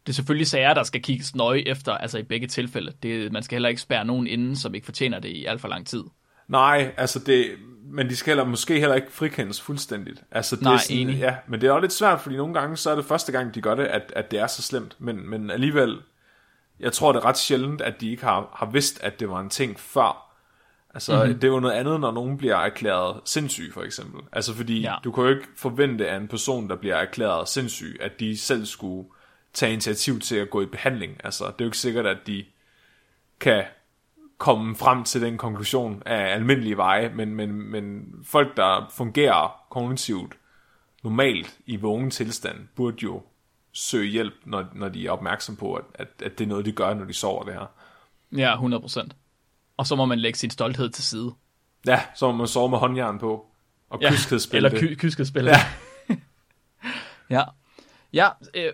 Det 0.05 0.11
er 0.11 0.13
selvfølgelig 0.13 0.47
sager, 0.47 0.73
der 0.73 0.83
skal 0.83 1.01
kigges 1.01 1.35
nøje 1.35 1.59
efter, 1.59 1.91
altså 1.93 2.17
i 2.17 2.23
begge 2.23 2.47
tilfælde. 2.47 2.93
Det, 3.03 3.31
man 3.31 3.43
skal 3.43 3.55
heller 3.55 3.69
ikke 3.69 3.81
spærre 3.81 4.05
nogen 4.05 4.27
inden, 4.27 4.55
som 4.55 4.75
ikke 4.75 4.85
fortjener 4.85 5.19
det 5.19 5.29
i 5.29 5.45
alt 5.45 5.61
for 5.61 5.67
lang 5.67 5.87
tid. 5.87 6.03
Nej, 6.47 6.93
altså 6.97 7.19
det, 7.19 7.51
men 7.83 8.09
de 8.09 8.15
skal 8.15 8.31
heller, 8.31 8.45
måske 8.45 8.79
heller 8.79 8.95
ikke 8.95 9.11
frikendes 9.11 9.61
fuldstændigt. 9.61 10.23
Altså 10.31 10.55
det 10.55 10.63
Nej, 10.63 10.73
er 10.73 10.77
sådan, 10.77 10.97
enig. 10.97 11.17
Ja, 11.17 11.35
men 11.47 11.61
det 11.61 11.67
er 11.67 11.71
også 11.71 11.81
lidt 11.81 11.93
svært, 11.93 12.21
fordi 12.21 12.35
nogle 12.37 12.53
gange, 12.53 12.77
så 12.77 12.91
er 12.91 12.95
det 12.95 13.05
første 13.05 13.31
gang, 13.31 13.55
de 13.55 13.61
gør 13.61 13.75
det, 13.75 13.83
at, 13.83 14.13
at 14.15 14.31
det 14.31 14.39
er 14.39 14.47
så 14.47 14.61
slemt. 14.61 14.95
Men, 14.99 15.29
men 15.29 15.51
alligevel, 15.51 15.97
jeg 16.81 16.93
tror, 16.93 17.11
det 17.11 17.19
er 17.19 17.25
ret 17.25 17.37
sjældent, 17.37 17.81
at 17.81 18.01
de 18.01 18.11
ikke 18.11 18.23
har, 18.23 18.49
har 18.55 18.65
vidst, 18.65 19.03
at 19.03 19.19
det 19.19 19.29
var 19.29 19.39
en 19.39 19.49
ting 19.49 19.79
før. 19.79 20.27
Altså, 20.93 21.11
Mhm. 21.11 21.21
mm-hmm. 21.21 21.39
det 21.39 21.47
er 21.47 21.51
jo 21.51 21.59
noget 21.59 21.75
andet, 21.75 21.99
når 21.99 22.11
nogen 22.11 22.37
bliver 22.37 22.55
erklæret 22.55 23.21
sindssyg, 23.25 23.71
for 23.73 23.81
eksempel. 23.81 24.21
Altså, 24.31 24.53
fordi 24.53 24.81
ja. 24.81 24.95
du 25.03 25.11
kan 25.11 25.23
jo 25.23 25.29
ikke 25.29 25.47
forvente 25.57 26.09
af 26.09 26.17
en 26.17 26.27
person, 26.27 26.69
der 26.69 26.75
bliver 26.75 26.95
erklæret 26.95 27.49
sindssyg, 27.49 27.97
at 28.01 28.11
de 28.19 28.37
selv 28.37 28.65
skulle 28.65 29.09
tage 29.53 29.71
initiativ 29.73 30.19
til 30.19 30.35
at 30.35 30.49
gå 30.49 30.61
i 30.61 30.65
behandling. 30.65 31.17
Altså, 31.23 31.43
det 31.45 31.51
er 31.51 31.65
jo 31.65 31.65
ikke 31.65 31.77
sikkert, 31.77 32.05
at 32.05 32.17
de 32.27 32.45
kan 33.39 33.63
komme 34.37 34.75
frem 34.75 35.03
til 35.03 35.21
den 35.21 35.37
konklusion 35.37 36.03
af 36.05 36.33
almindelige 36.33 36.77
veje, 36.77 37.09
men, 37.15 37.35
men, 37.35 37.51
men 37.51 38.05
folk, 38.23 38.57
der 38.57 38.87
fungerer 38.93 39.61
kognitivt 39.69 40.33
normalt 41.03 41.57
i 41.65 41.75
vågen 41.75 42.11
tilstand, 42.11 42.57
burde 42.75 42.97
jo 43.03 43.21
søge 43.73 44.09
hjælp, 44.11 44.33
når, 44.45 44.65
når 44.75 44.89
de 44.89 45.07
er 45.07 45.11
opmærksom 45.11 45.55
på, 45.55 45.73
at, 45.73 45.83
at, 45.95 46.07
at 46.23 46.37
det 46.37 46.43
er 46.43 46.47
noget, 46.47 46.65
de 46.65 46.71
gør, 46.71 46.93
når 46.93 47.05
de 47.05 47.13
sover 47.13 47.43
det 47.43 47.53
her. 47.53 47.65
Ja, 48.37 48.55
100%. 48.55 49.09
Og 49.77 49.87
så 49.87 49.95
må 49.95 50.05
man 50.05 50.19
lægge 50.19 50.39
sin 50.39 50.49
stolthed 50.49 50.89
til 50.89 51.03
side. 51.03 51.33
Ja, 51.87 52.01
så 52.15 52.31
må 52.31 52.37
man 52.37 52.47
sove 52.47 52.69
med 52.69 52.77
håndjern 52.77 53.19
på, 53.19 53.45
og 53.89 54.01
Ja, 54.01 54.09
kyskhedsspil 54.11 54.57
eller 54.65 54.79
ky- 54.79 54.95
kyskhedsspil. 54.95 55.45
Ja. 55.45 55.57
ja. 57.29 57.43
Ja, 58.13 58.29
øh, 58.53 58.71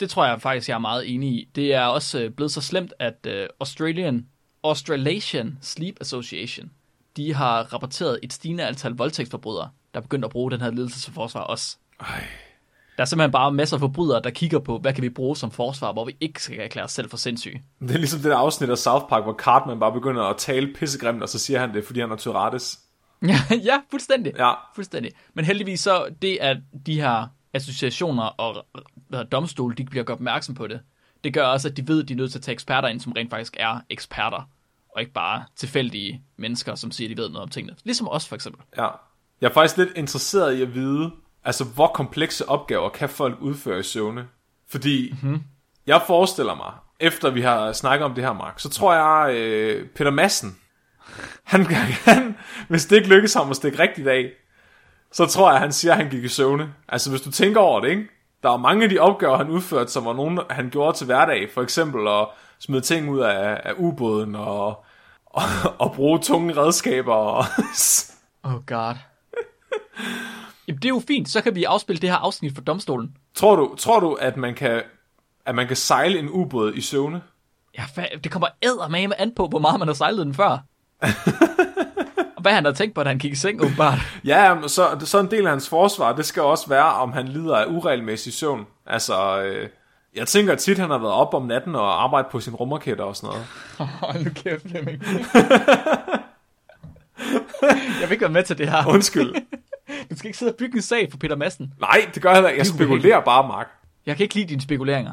det 0.00 0.10
tror 0.10 0.26
jeg 0.26 0.42
faktisk, 0.42 0.68
jeg 0.68 0.74
er 0.74 0.78
meget 0.78 1.14
enig 1.14 1.30
i. 1.30 1.48
Det 1.54 1.74
er 1.74 1.84
også 1.84 2.20
øh, 2.20 2.30
blevet 2.30 2.52
så 2.52 2.60
slemt, 2.60 2.92
at 2.98 3.26
øh, 3.26 3.48
Australian 3.60 4.26
Australasian 4.64 5.58
Sleep 5.60 5.96
Association, 6.00 6.70
de 7.16 7.34
har 7.34 7.62
rapporteret 7.72 8.18
et 8.22 8.32
stigende 8.32 8.66
antal 8.66 8.92
voldtægtsforbrydere, 8.92 9.70
der 9.94 10.00
er 10.00 10.02
begyndt 10.02 10.24
at 10.24 10.30
bruge 10.30 10.50
den 10.50 10.60
her 10.60 10.70
ledelse 10.70 11.00
som 11.00 11.14
forsvar 11.14 11.40
også. 11.40 11.76
Ej. 12.00 12.24
Der 12.96 13.02
er 13.02 13.04
simpelthen 13.04 13.32
bare 13.32 13.52
masser 13.52 13.76
af 13.76 13.80
forbrydere, 13.80 14.22
der 14.22 14.30
kigger 14.30 14.58
på, 14.58 14.78
hvad 14.78 14.92
kan 14.92 15.02
vi 15.02 15.08
bruge 15.08 15.36
som 15.36 15.50
forsvar, 15.50 15.92
hvor 15.92 16.04
vi 16.04 16.16
ikke 16.20 16.42
skal 16.42 16.60
erklære 16.60 16.84
os 16.84 16.92
selv 16.92 17.10
for 17.10 17.16
sindssyge. 17.16 17.62
Det 17.80 17.90
er 17.90 17.98
ligesom 17.98 18.20
det 18.20 18.30
der 18.30 18.36
afsnit 18.36 18.70
af 18.70 18.78
South 18.78 19.04
Park, 19.08 19.22
hvor 19.22 19.34
Cartman 19.34 19.80
bare 19.80 19.92
begynder 19.92 20.22
at 20.22 20.36
tale 20.36 20.74
pissegrimt, 20.74 21.22
og 21.22 21.28
så 21.28 21.38
siger 21.38 21.60
han 21.60 21.74
det, 21.74 21.84
fordi 21.84 22.00
han 22.00 22.08
har 22.08 22.16
Tourettes. 22.16 22.80
Ja, 23.22 23.36
ja 23.70 23.80
fuldstændig. 23.90 24.32
Ja. 24.38 24.52
Fuldstændig. 24.74 25.12
Men 25.34 25.44
heldigvis 25.44 25.80
så, 25.80 26.06
det 26.22 26.38
at 26.40 26.56
de 26.86 27.00
her 27.00 27.26
associationer 27.54 28.24
og 28.24 28.66
hvad 29.08 29.24
domstole, 29.24 29.74
de 29.74 29.84
bliver 29.84 30.04
gjort 30.04 30.16
opmærksom 30.16 30.54
på 30.54 30.66
det, 30.66 30.80
det 31.24 31.34
gør 31.34 31.44
også, 31.44 31.68
at 31.68 31.76
de 31.76 31.88
ved, 31.88 32.02
at 32.02 32.08
de 32.08 32.12
er 32.12 32.16
nødt 32.16 32.30
til 32.30 32.38
at 32.38 32.42
tage 32.42 32.52
eksperter 32.52 32.88
ind, 32.88 33.00
som 33.00 33.12
rent 33.12 33.30
faktisk 33.30 33.56
er 33.60 33.80
eksperter, 33.90 34.48
og 34.94 35.00
ikke 35.00 35.12
bare 35.12 35.44
tilfældige 35.56 36.22
mennesker, 36.36 36.74
som 36.74 36.90
siger, 36.90 37.10
at 37.10 37.16
de 37.16 37.22
ved 37.22 37.28
noget 37.28 37.42
om 37.42 37.48
tingene. 37.48 37.76
Ligesom 37.84 38.08
os 38.08 38.28
for 38.28 38.34
eksempel. 38.34 38.62
Ja. 38.76 38.88
Jeg 39.40 39.48
er 39.48 39.52
faktisk 39.52 39.76
lidt 39.76 39.90
interesseret 39.96 40.54
i 40.54 40.62
at 40.62 40.74
vide, 40.74 41.10
altså 41.44 41.64
hvor 41.64 41.86
komplekse 41.86 42.48
opgaver 42.48 42.88
kan 42.88 43.08
folk 43.08 43.38
udføre 43.40 43.78
i 43.78 43.82
søvne? 43.82 44.26
Fordi 44.68 45.14
mm-hmm. 45.22 45.42
jeg 45.86 46.02
forestiller 46.06 46.54
mig, 46.54 46.72
efter 47.00 47.30
vi 47.30 47.40
har 47.40 47.72
snakket 47.72 48.04
om 48.04 48.14
det 48.14 48.24
her, 48.24 48.32
Mark, 48.32 48.60
så 48.60 48.68
tror 48.68 48.94
jeg, 48.94 49.36
øh, 49.36 49.88
Peter 49.88 50.10
Madsen, 50.10 50.56
han, 51.44 51.66
han, 51.66 52.36
hvis 52.68 52.86
det 52.86 52.96
ikke 52.96 53.08
lykkes 53.08 53.34
ham 53.34 53.50
at 53.50 53.56
stikke 53.56 53.78
rigtigt 53.78 54.08
af, 54.08 54.30
så 55.12 55.26
tror 55.26 55.50
jeg, 55.50 55.60
han 55.60 55.72
siger, 55.72 55.92
at 55.92 55.98
han 55.98 56.10
gik 56.10 56.24
i 56.24 56.28
søvne. 56.28 56.74
Altså 56.88 57.10
hvis 57.10 57.20
du 57.20 57.30
tænker 57.30 57.60
over 57.60 57.80
det, 57.80 57.88
ikke? 57.88 58.08
Der 58.42 58.52
er 58.52 58.56
mange 58.56 58.84
af 58.84 58.90
de 58.90 58.98
opgaver, 58.98 59.36
han 59.36 59.50
udførte, 59.50 59.92
som 59.92 60.04
var 60.04 60.12
nogen, 60.12 60.40
han 60.50 60.70
gjorde 60.70 60.96
til 60.96 61.06
hverdag. 61.06 61.50
For 61.54 61.62
eksempel 61.62 62.08
at 62.08 62.28
smide 62.58 62.80
ting 62.80 63.10
ud 63.10 63.20
af, 63.20 63.60
af 63.64 63.72
ubåden 63.76 64.34
og, 64.34 64.84
og, 65.26 65.42
og 65.78 65.92
bruge 65.92 66.18
tunge 66.18 66.56
redskaber. 66.56 67.14
Og 67.14 67.44
Oh 68.42 68.66
god. 68.66 68.94
Jamen, 70.72 70.82
det 70.82 70.88
er 70.88 70.94
jo 70.94 71.02
fint, 71.08 71.28
så 71.28 71.40
kan 71.40 71.54
vi 71.54 71.64
afspille 71.64 72.00
det 72.00 72.10
her 72.10 72.16
afsnit 72.16 72.54
for 72.54 72.62
domstolen. 72.62 73.16
tror, 73.34 73.56
du, 73.56 73.74
tror 73.78 74.00
du, 74.00 74.12
at 74.12 74.36
man 74.36 74.54
kan, 74.54 74.82
at 75.46 75.54
man 75.54 75.66
kan 75.66 75.76
sejle 75.76 76.18
en 76.18 76.28
ubåd 76.28 76.74
i 76.74 76.80
søvne? 76.80 77.22
Ja, 77.78 78.04
det 78.24 78.32
kommer 78.32 78.48
eddermame 78.62 79.20
an 79.20 79.32
på, 79.36 79.46
hvor 79.46 79.58
meget 79.58 79.78
man 79.78 79.88
har 79.88 79.94
sejlet 79.94 80.26
den 80.26 80.34
før. 80.34 80.50
og 82.36 82.42
hvad 82.42 82.52
han 82.52 82.64
har 82.64 82.72
tænkt 82.72 82.94
på, 82.94 83.02
da 83.02 83.08
han 83.08 83.18
gik 83.18 83.32
i 83.32 83.36
seng, 83.36 83.62
åbenbart. 83.62 83.98
Ja, 84.24 84.56
så, 84.66 84.96
så 85.00 85.20
en 85.20 85.30
del 85.30 85.44
af 85.44 85.50
hans 85.50 85.68
forsvar, 85.68 86.16
det 86.16 86.24
skal 86.24 86.42
også 86.42 86.68
være, 86.68 86.92
om 86.92 87.12
han 87.12 87.28
lider 87.28 87.56
af 87.56 87.66
uregelmæssig 87.66 88.32
søvn. 88.32 88.66
Altså, 88.86 89.42
øh, 89.42 89.68
jeg 90.14 90.28
tænker 90.28 90.54
tit, 90.54 90.78
han 90.78 90.90
har 90.90 90.98
været 90.98 91.14
op 91.14 91.34
om 91.34 91.46
natten 91.46 91.74
og 91.74 92.04
arbejdet 92.04 92.30
på 92.30 92.40
sin 92.40 92.54
rumraketter 92.54 93.04
og 93.04 93.16
sådan 93.16 93.28
noget. 93.28 93.46
Hold 94.00 94.24
nu 94.24 94.30
kæft, 94.30 94.62
Flemming. 94.62 95.02
jeg 98.00 98.08
vil 98.08 98.12
ikke 98.12 98.20
være 98.20 98.30
med 98.30 98.42
til 98.42 98.58
det 98.58 98.70
her. 98.70 98.86
Undskyld. 98.86 99.34
Du 100.10 100.16
skal 100.16 100.26
ikke 100.28 100.38
sidde 100.38 100.52
og 100.52 100.56
bygge 100.56 100.76
en 100.76 100.82
sag 100.82 101.10
for 101.10 101.18
Peter 101.18 101.36
Madsen. 101.36 101.74
Nej, 101.80 102.10
det 102.14 102.22
gør 102.22 102.30
jeg 102.34 102.46
ikke. 102.48 102.58
Jeg 102.58 102.66
spekulerer 102.66 103.20
bare, 103.20 103.48
Mark. 103.48 103.68
Jeg 104.06 104.16
kan 104.16 104.24
ikke 104.24 104.34
lide 104.34 104.46
dine 104.48 104.60
spekuleringer. 104.60 105.12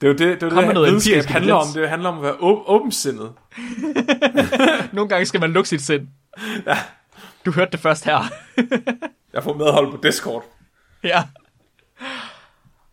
Det 0.00 0.06
er 0.06 0.10
jo 0.12 0.18
det, 0.18 0.40
det, 0.40 0.46
er 0.46 0.50
Kom 0.50 0.64
det 0.64 0.74
noget 0.74 0.88
videnskab 0.88 1.24
handler 1.24 1.54
om. 1.54 1.66
Det 1.74 1.88
handler 1.88 2.08
om 2.08 2.16
at 2.16 2.22
være 2.22 2.32
åb- 2.34 2.64
åbensindet. 2.66 3.32
Nogle 4.92 5.08
gange 5.08 5.26
skal 5.26 5.40
man 5.40 5.52
lukke 5.52 5.68
sit 5.68 5.82
sind. 5.82 6.08
Ja. 6.66 6.78
Du 7.46 7.52
hørte 7.52 7.72
det 7.72 7.80
først 7.80 8.04
her. 8.04 8.18
Jeg 9.34 9.42
får 9.44 9.54
medhold 9.54 9.90
på 9.90 9.98
Discord. 10.02 10.44
ja. 11.04 11.22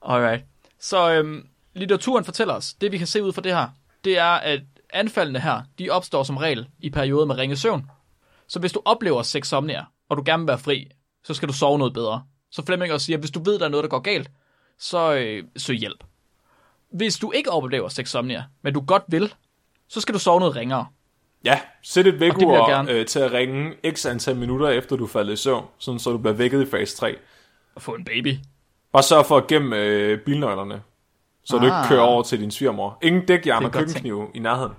Alright. 0.06 0.44
Så 0.80 1.12
øhm, 1.14 1.46
litteraturen 1.74 2.26
fortæller 2.26 2.54
os, 2.54 2.74
det 2.74 2.92
vi 2.92 2.98
kan 2.98 3.08
se 3.08 3.24
ud 3.24 3.34
fra 3.34 3.42
det 3.42 3.56
her, 3.56 3.68
det 4.04 4.18
er, 4.18 4.26
at 4.32 4.62
anfaldene 4.94 5.40
her, 5.40 5.62
de 5.80 5.90
opstår 5.90 6.24
som 6.24 6.38
regel 6.38 6.68
i 6.80 6.90
perioder 6.90 7.26
med 7.26 7.38
ringe 7.38 7.56
søvn. 7.56 7.92
Så 8.48 8.60
hvis 8.60 8.72
du 8.74 8.82
oplever 8.86 9.22
sexsomnia, 9.22 9.84
og 10.10 10.18
du 10.18 10.24
gerne 10.26 10.42
vil 10.44 10.48
være 10.48 10.58
fri, 10.60 10.88
så 11.28 11.34
skal 11.34 11.48
du 11.48 11.54
sove 11.54 11.78
noget 11.78 11.94
bedre. 11.94 12.24
Så 12.52 12.66
Flemming 12.66 12.94
også 12.94 13.06
siger, 13.06 13.18
at 13.18 13.22
hvis 13.22 13.32
du 13.32 13.44
ved, 13.44 13.60
der 13.60 13.66
er 13.66 13.70
noget, 13.70 13.84
der 13.84 13.90
går 13.90 14.00
galt, 14.00 14.32
så 14.80 15.14
øh, 15.14 15.44
søg 15.58 15.76
hjælp. 15.76 16.04
Hvis 16.92 17.18
du 17.20 17.32
ikke 17.32 17.52
oplever 17.52 17.90
sexsomnia, 17.90 18.44
men 18.62 18.74
du 18.74 18.80
godt 18.82 19.04
vil, 19.08 19.34
så 19.88 20.02
skal 20.02 20.14
du 20.14 20.20
sove 20.20 20.40
noget 20.40 20.56
ringere. 20.56 20.86
Ja, 21.44 21.60
sæt 21.84 22.08
et 22.08 22.20
gerne. 22.20 22.92
øh, 22.92 23.06
til 23.06 23.20
at 23.20 23.32
ringe 23.32 23.74
x 23.96 24.06
antal 24.06 24.36
minutter 24.36 24.70
efter 24.70 24.96
du 24.96 25.04
er 25.04 25.08
faldet 25.08 25.34
i 25.34 25.36
søvn, 25.36 25.66
sådan 25.78 26.00
så 26.00 26.12
du 26.12 26.18
bliver 26.18 26.34
vækket 26.34 26.68
i 26.68 26.70
fase 26.70 26.98
3. 26.98 27.16
Og 27.76 27.82
få 27.82 27.96
en 27.96 28.06
baby. 28.06 28.36
Bare 28.94 29.04
sørg 29.04 29.26
for 29.26 29.38
at 29.38 29.48
gemme 29.48 29.78
øh, 29.78 30.20
bilnøglerne, 30.20 30.82
så 31.44 31.56
ah. 31.56 31.62
du 31.62 31.66
ikke 31.66 31.76
Ah. 31.76 31.88
kører 31.90 32.02
over 32.02 32.24
til 32.24 32.40
din 32.40 32.52
svigermor. 32.52 32.98
Ingen 33.02 33.26
dækjern 33.26 33.64
er 33.64 33.68
og 33.68 33.74
godt 33.74 33.86
køkkenkniv 33.86 34.32
i 34.36 34.40
nærheden. 34.40 34.74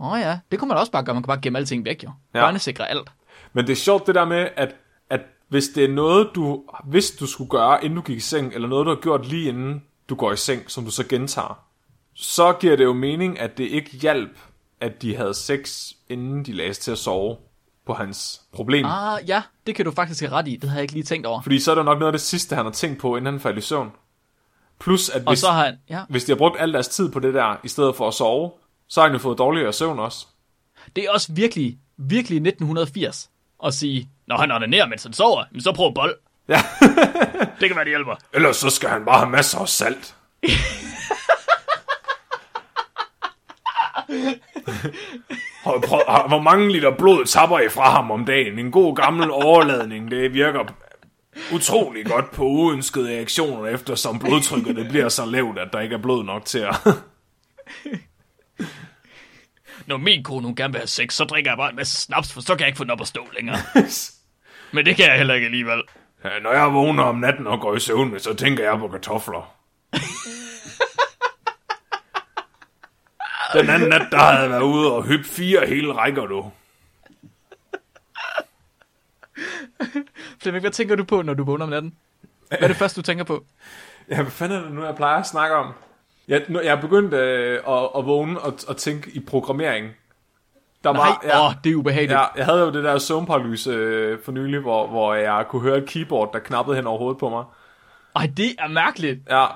Åh 0.00 0.12
oh 0.12 0.20
ja, 0.20 0.38
det 0.50 0.58
kunne 0.58 0.68
man 0.68 0.76
også 0.76 0.92
bare 0.92 1.04
gøre. 1.04 1.14
Man 1.14 1.22
kan 1.22 1.26
bare 1.26 1.40
gemme 1.42 1.58
alting 1.58 1.84
væk, 1.84 2.04
jo. 2.04 2.10
Ja. 2.34 2.40
Børnesikre 2.40 2.90
alt. 2.90 3.08
Men 3.52 3.66
det 3.66 3.72
er 3.72 3.76
sjovt 3.76 4.06
det 4.06 4.14
der 4.14 4.24
med, 4.24 4.48
at 4.56 4.74
hvis 5.50 5.68
det 5.68 5.84
er 5.84 5.88
noget, 5.88 6.28
du 6.34 6.62
vidste, 6.86 7.18
du 7.18 7.26
skulle 7.26 7.50
gøre, 7.50 7.84
inden 7.84 7.96
du 7.96 8.02
gik 8.02 8.16
i 8.16 8.20
seng, 8.20 8.54
eller 8.54 8.68
noget, 8.68 8.86
du 8.86 8.90
har 8.90 9.00
gjort 9.00 9.26
lige 9.26 9.48
inden 9.48 9.82
du 10.08 10.14
går 10.14 10.32
i 10.32 10.36
seng, 10.36 10.70
som 10.70 10.84
du 10.84 10.90
så 10.90 11.06
gentager, 11.06 11.64
så 12.14 12.52
giver 12.52 12.76
det 12.76 12.84
jo 12.84 12.92
mening, 12.92 13.38
at 13.38 13.58
det 13.58 13.64
ikke 13.64 13.90
hjalp, 13.96 14.38
at 14.80 15.02
de 15.02 15.16
havde 15.16 15.34
sex, 15.34 15.92
inden 16.08 16.44
de 16.44 16.52
lagde 16.52 16.74
til 16.74 16.90
at 16.90 16.98
sove 16.98 17.36
på 17.86 17.94
hans 17.94 18.40
problem. 18.52 18.86
Ah. 18.86 19.28
Ja, 19.28 19.42
det 19.66 19.74
kan 19.74 19.84
du 19.84 19.90
faktisk 19.90 20.20
have 20.20 20.32
ret 20.32 20.48
i. 20.48 20.56
Det 20.56 20.64
havde 20.64 20.78
jeg 20.78 20.82
ikke 20.82 20.94
lige 20.94 21.04
tænkt 21.04 21.26
over. 21.26 21.42
Fordi 21.42 21.60
så 21.60 21.70
er 21.70 21.74
det 21.74 21.84
nok 21.84 21.98
noget 21.98 22.12
af 22.12 22.18
det 22.18 22.20
sidste, 22.20 22.56
han 22.56 22.64
har 22.64 22.72
tænkt 22.72 23.00
på, 23.00 23.16
inden 23.16 23.32
han 23.32 23.40
faldt 23.40 23.58
i 23.58 23.60
søvn. 23.60 23.90
Plus, 24.80 25.08
at 25.08 25.22
Og 25.26 25.30
hvis, 25.30 25.38
så 25.38 25.50
har 25.50 25.64
han, 25.64 25.78
ja, 25.88 26.04
hvis 26.08 26.24
de 26.24 26.32
har 26.32 26.36
brugt 26.36 26.60
al 26.60 26.72
deres 26.72 26.88
tid 26.88 27.12
på 27.12 27.20
det 27.20 27.34
der, 27.34 27.56
i 27.64 27.68
stedet 27.68 27.96
for 27.96 28.08
at 28.08 28.14
sove, 28.14 28.50
så 28.88 29.00
har 29.00 29.08
han 29.08 29.14
jo 29.14 29.18
fået 29.18 29.38
dårligere 29.38 29.72
søvn 29.72 29.98
også. 29.98 30.26
det 30.96 31.04
er 31.04 31.10
også 31.10 31.32
virkelig, 31.32 31.78
virkelig 31.96 32.36
1980 32.36 33.30
at 33.66 33.74
sige, 33.74 34.08
når 34.28 34.36
han 34.36 34.50
onanerer, 34.52 34.86
mens 34.86 35.02
han 35.02 35.12
sover, 35.12 35.44
så 35.58 35.72
prøv 35.72 35.94
bold. 35.94 36.14
Ja. 36.48 36.62
Det 37.60 37.68
kan 37.68 37.76
være, 37.76 37.84
det 37.84 37.90
hjælper. 37.90 38.14
Ellers 38.34 38.56
så 38.56 38.70
skal 38.70 38.88
han 38.88 39.04
bare 39.04 39.18
have 39.18 39.30
masser 39.30 39.58
af 39.58 39.68
salt. 39.68 40.14
Prøv- 45.64 46.28
Hvor 46.28 46.40
mange 46.42 46.72
liter 46.72 46.90
blod 46.96 47.24
tapper 47.24 47.58
I 47.58 47.68
fra 47.68 47.90
ham 47.90 48.10
om 48.10 48.24
dagen? 48.24 48.58
En 48.58 48.70
god 48.70 48.96
gammel 48.96 49.30
overladning, 49.30 50.10
det 50.10 50.34
virker 50.34 50.64
utrolig 51.54 52.06
godt 52.06 52.30
på 52.30 52.44
uønskede 52.44 53.08
reaktioner, 53.08 53.66
eftersom 53.66 54.18
blodtrykket 54.18 54.76
det 54.76 54.88
bliver 54.88 55.08
så 55.08 55.24
lavt, 55.26 55.58
at 55.58 55.68
der 55.72 55.80
ikke 55.80 55.94
er 55.94 55.98
blod 56.02 56.24
nok 56.24 56.44
til 56.44 56.58
at... 56.58 56.74
Når 59.86 59.96
min 59.96 60.24
kone 60.24 60.46
hun 60.46 60.56
gerne 60.56 60.72
vil 60.72 60.80
have 60.80 60.86
sex, 60.86 61.14
så 61.14 61.24
drikker 61.24 61.50
jeg 61.50 61.58
bare 61.58 61.70
en 61.70 61.76
masse 61.76 61.96
snaps, 62.02 62.32
for 62.32 62.40
så 62.40 62.54
kan 62.54 62.60
jeg 62.60 62.68
ikke 62.68 62.76
få 62.78 62.84
den 62.84 62.90
op 62.90 63.00
at 63.00 63.06
stå 63.08 63.28
længere. 63.34 63.56
Men 64.72 64.86
det 64.86 64.96
kan 64.96 65.06
jeg 65.06 65.16
heller 65.16 65.34
ikke 65.34 65.44
alligevel. 65.44 65.82
Ja, 66.24 66.38
Når 66.38 66.52
jeg 66.52 66.72
vågner 66.72 67.02
om 67.02 67.16
natten 67.16 67.46
og 67.46 67.60
går 67.60 67.76
i 67.76 67.80
søvn, 67.80 68.20
så 68.20 68.34
tænker 68.34 68.64
jeg 68.64 68.78
på 68.78 68.88
kartofler. 68.88 69.54
Den 73.54 73.70
anden 73.70 73.88
nat, 73.88 74.06
der 74.10 74.18
havde 74.18 74.40
jeg 74.40 74.50
været 74.50 74.62
ude 74.62 74.92
og 74.92 75.04
hyppe 75.04 75.24
fire 75.24 75.66
hele 75.66 75.92
rækker, 75.92 76.26
du. 76.26 76.50
Flemming, 80.42 80.62
hvad 80.62 80.70
tænker 80.70 80.96
du 80.96 81.04
på, 81.04 81.22
når 81.22 81.34
du 81.34 81.44
vågner 81.44 81.64
om 81.64 81.70
natten? 81.70 81.94
Hvad 82.48 82.58
er 82.60 82.66
det 82.68 82.76
første, 82.82 83.00
du 83.00 83.04
tænker 83.04 83.24
på? 83.24 83.44
Ja, 84.10 84.22
hvad 84.22 84.30
fanden 84.32 84.58
er 84.58 84.62
det 84.62 84.72
nu, 84.72 84.84
jeg 84.84 84.96
plejer 84.96 85.16
at 85.20 85.26
snakke 85.26 85.56
om? 85.56 85.72
Jeg, 86.30 86.42
jeg 86.48 86.64
er 86.66 86.80
begyndt 86.80 87.14
øh, 87.14 87.58
at, 87.68 87.88
at 87.98 88.06
vågne 88.06 88.40
og 88.40 88.54
at 88.68 88.76
tænke 88.76 89.10
i 89.10 89.20
programmering. 89.20 89.88
Der 90.84 90.92
Nej, 90.92 91.08
ja, 91.24 91.46
åh, 91.46 91.52
det 91.64 91.72
er 91.72 91.76
ubehageligt. 91.76 92.12
ja, 92.12 92.24
jeg 92.36 92.44
havde 92.44 92.60
jo 92.60 92.72
det 92.72 92.84
der 92.84 92.98
søvnparalys 92.98 93.66
øh, 93.66 94.18
for 94.24 94.32
nylig, 94.32 94.60
hvor, 94.60 94.86
hvor 94.86 95.14
jeg 95.14 95.44
kunne 95.48 95.62
høre 95.62 95.78
et 95.78 95.86
keyboard, 95.86 96.32
der 96.32 96.38
knappede 96.38 96.76
hen 96.76 96.86
over 96.86 96.98
hovedet 96.98 97.18
på 97.18 97.28
mig. 97.28 97.44
Ej, 98.16 98.30
det 98.36 98.54
er 98.58 98.68
mærkeligt. 98.68 99.18
Ja, 99.30 99.46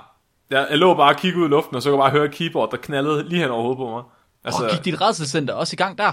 jeg, 0.50 0.66
jeg 0.70 0.78
lå 0.78 0.94
bare 0.94 1.10
og 1.14 1.16
kiggede 1.16 1.42
ud 1.42 1.48
i 1.48 1.50
luften, 1.50 1.76
og 1.76 1.82
så 1.82 1.90
kunne 1.90 2.02
jeg 2.04 2.10
bare 2.12 2.18
høre 2.18 2.28
et 2.28 2.34
keyboard, 2.34 2.70
der 2.70 2.76
knaldede 2.76 3.28
lige 3.28 3.40
hen 3.42 3.50
over 3.50 3.62
hovedet 3.62 3.78
på 3.78 3.90
mig. 3.90 4.02
Altså, 4.44 4.64
og 4.64 4.70
gik 4.70 4.84
dit 4.84 5.00
redselscenter 5.00 5.54
også 5.54 5.74
i 5.74 5.76
gang 5.76 5.98
der? 5.98 6.12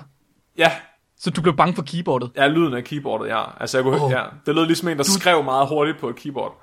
Ja, 0.57 0.71
Så 1.19 1.29
du 1.29 1.41
blev 1.41 1.55
bange 1.57 1.75
for 1.75 1.83
keyboardet? 1.87 2.31
ja, 2.35 2.47
lyden 2.47 2.73
af 2.73 2.83
keyboardet, 2.83 3.27
ja. 3.29 3.43
Altså, 3.59 3.77
jeg 3.77 3.83
kunne, 3.83 4.01
oh. 4.01 4.11
ja. 4.11 4.23
Det 4.45 4.55
lød 4.55 4.65
ligesom 4.65 4.87
en, 4.87 4.97
der 4.97 5.03
skrev 5.03 5.43
meget 5.43 5.67
hurtigt 5.67 5.99
på 5.99 6.09
et 6.09 6.15
keyboard. 6.15 6.61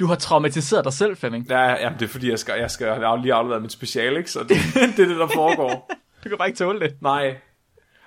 Du 0.00 0.06
har 0.06 0.14
traumatiseret 0.14 0.84
dig 0.84 0.92
selv, 0.92 1.16
Flemming. 1.16 1.46
Ja, 1.48 1.70
ja, 1.70 1.92
det 1.98 2.02
er 2.02 2.08
fordi, 2.08 2.30
jeg 2.30 2.38
skal, 2.38 2.58
jeg 2.58 2.70
skal 2.70 2.86
jeg 2.86 2.94
har 2.96 3.16
lige 3.16 3.34
afleveret 3.34 3.62
mit 3.62 3.72
special, 3.72 4.16
ikke? 4.16 4.30
Så 4.30 4.40
det, 4.40 4.48
det 4.96 5.02
er 5.04 5.08
det, 5.08 5.16
der 5.16 5.28
foregår. 5.34 5.90
Du 6.24 6.28
kan 6.28 6.38
bare 6.38 6.48
ikke 6.48 6.58
tåle 6.58 6.80
det. 6.80 6.96
Nej. 7.02 7.36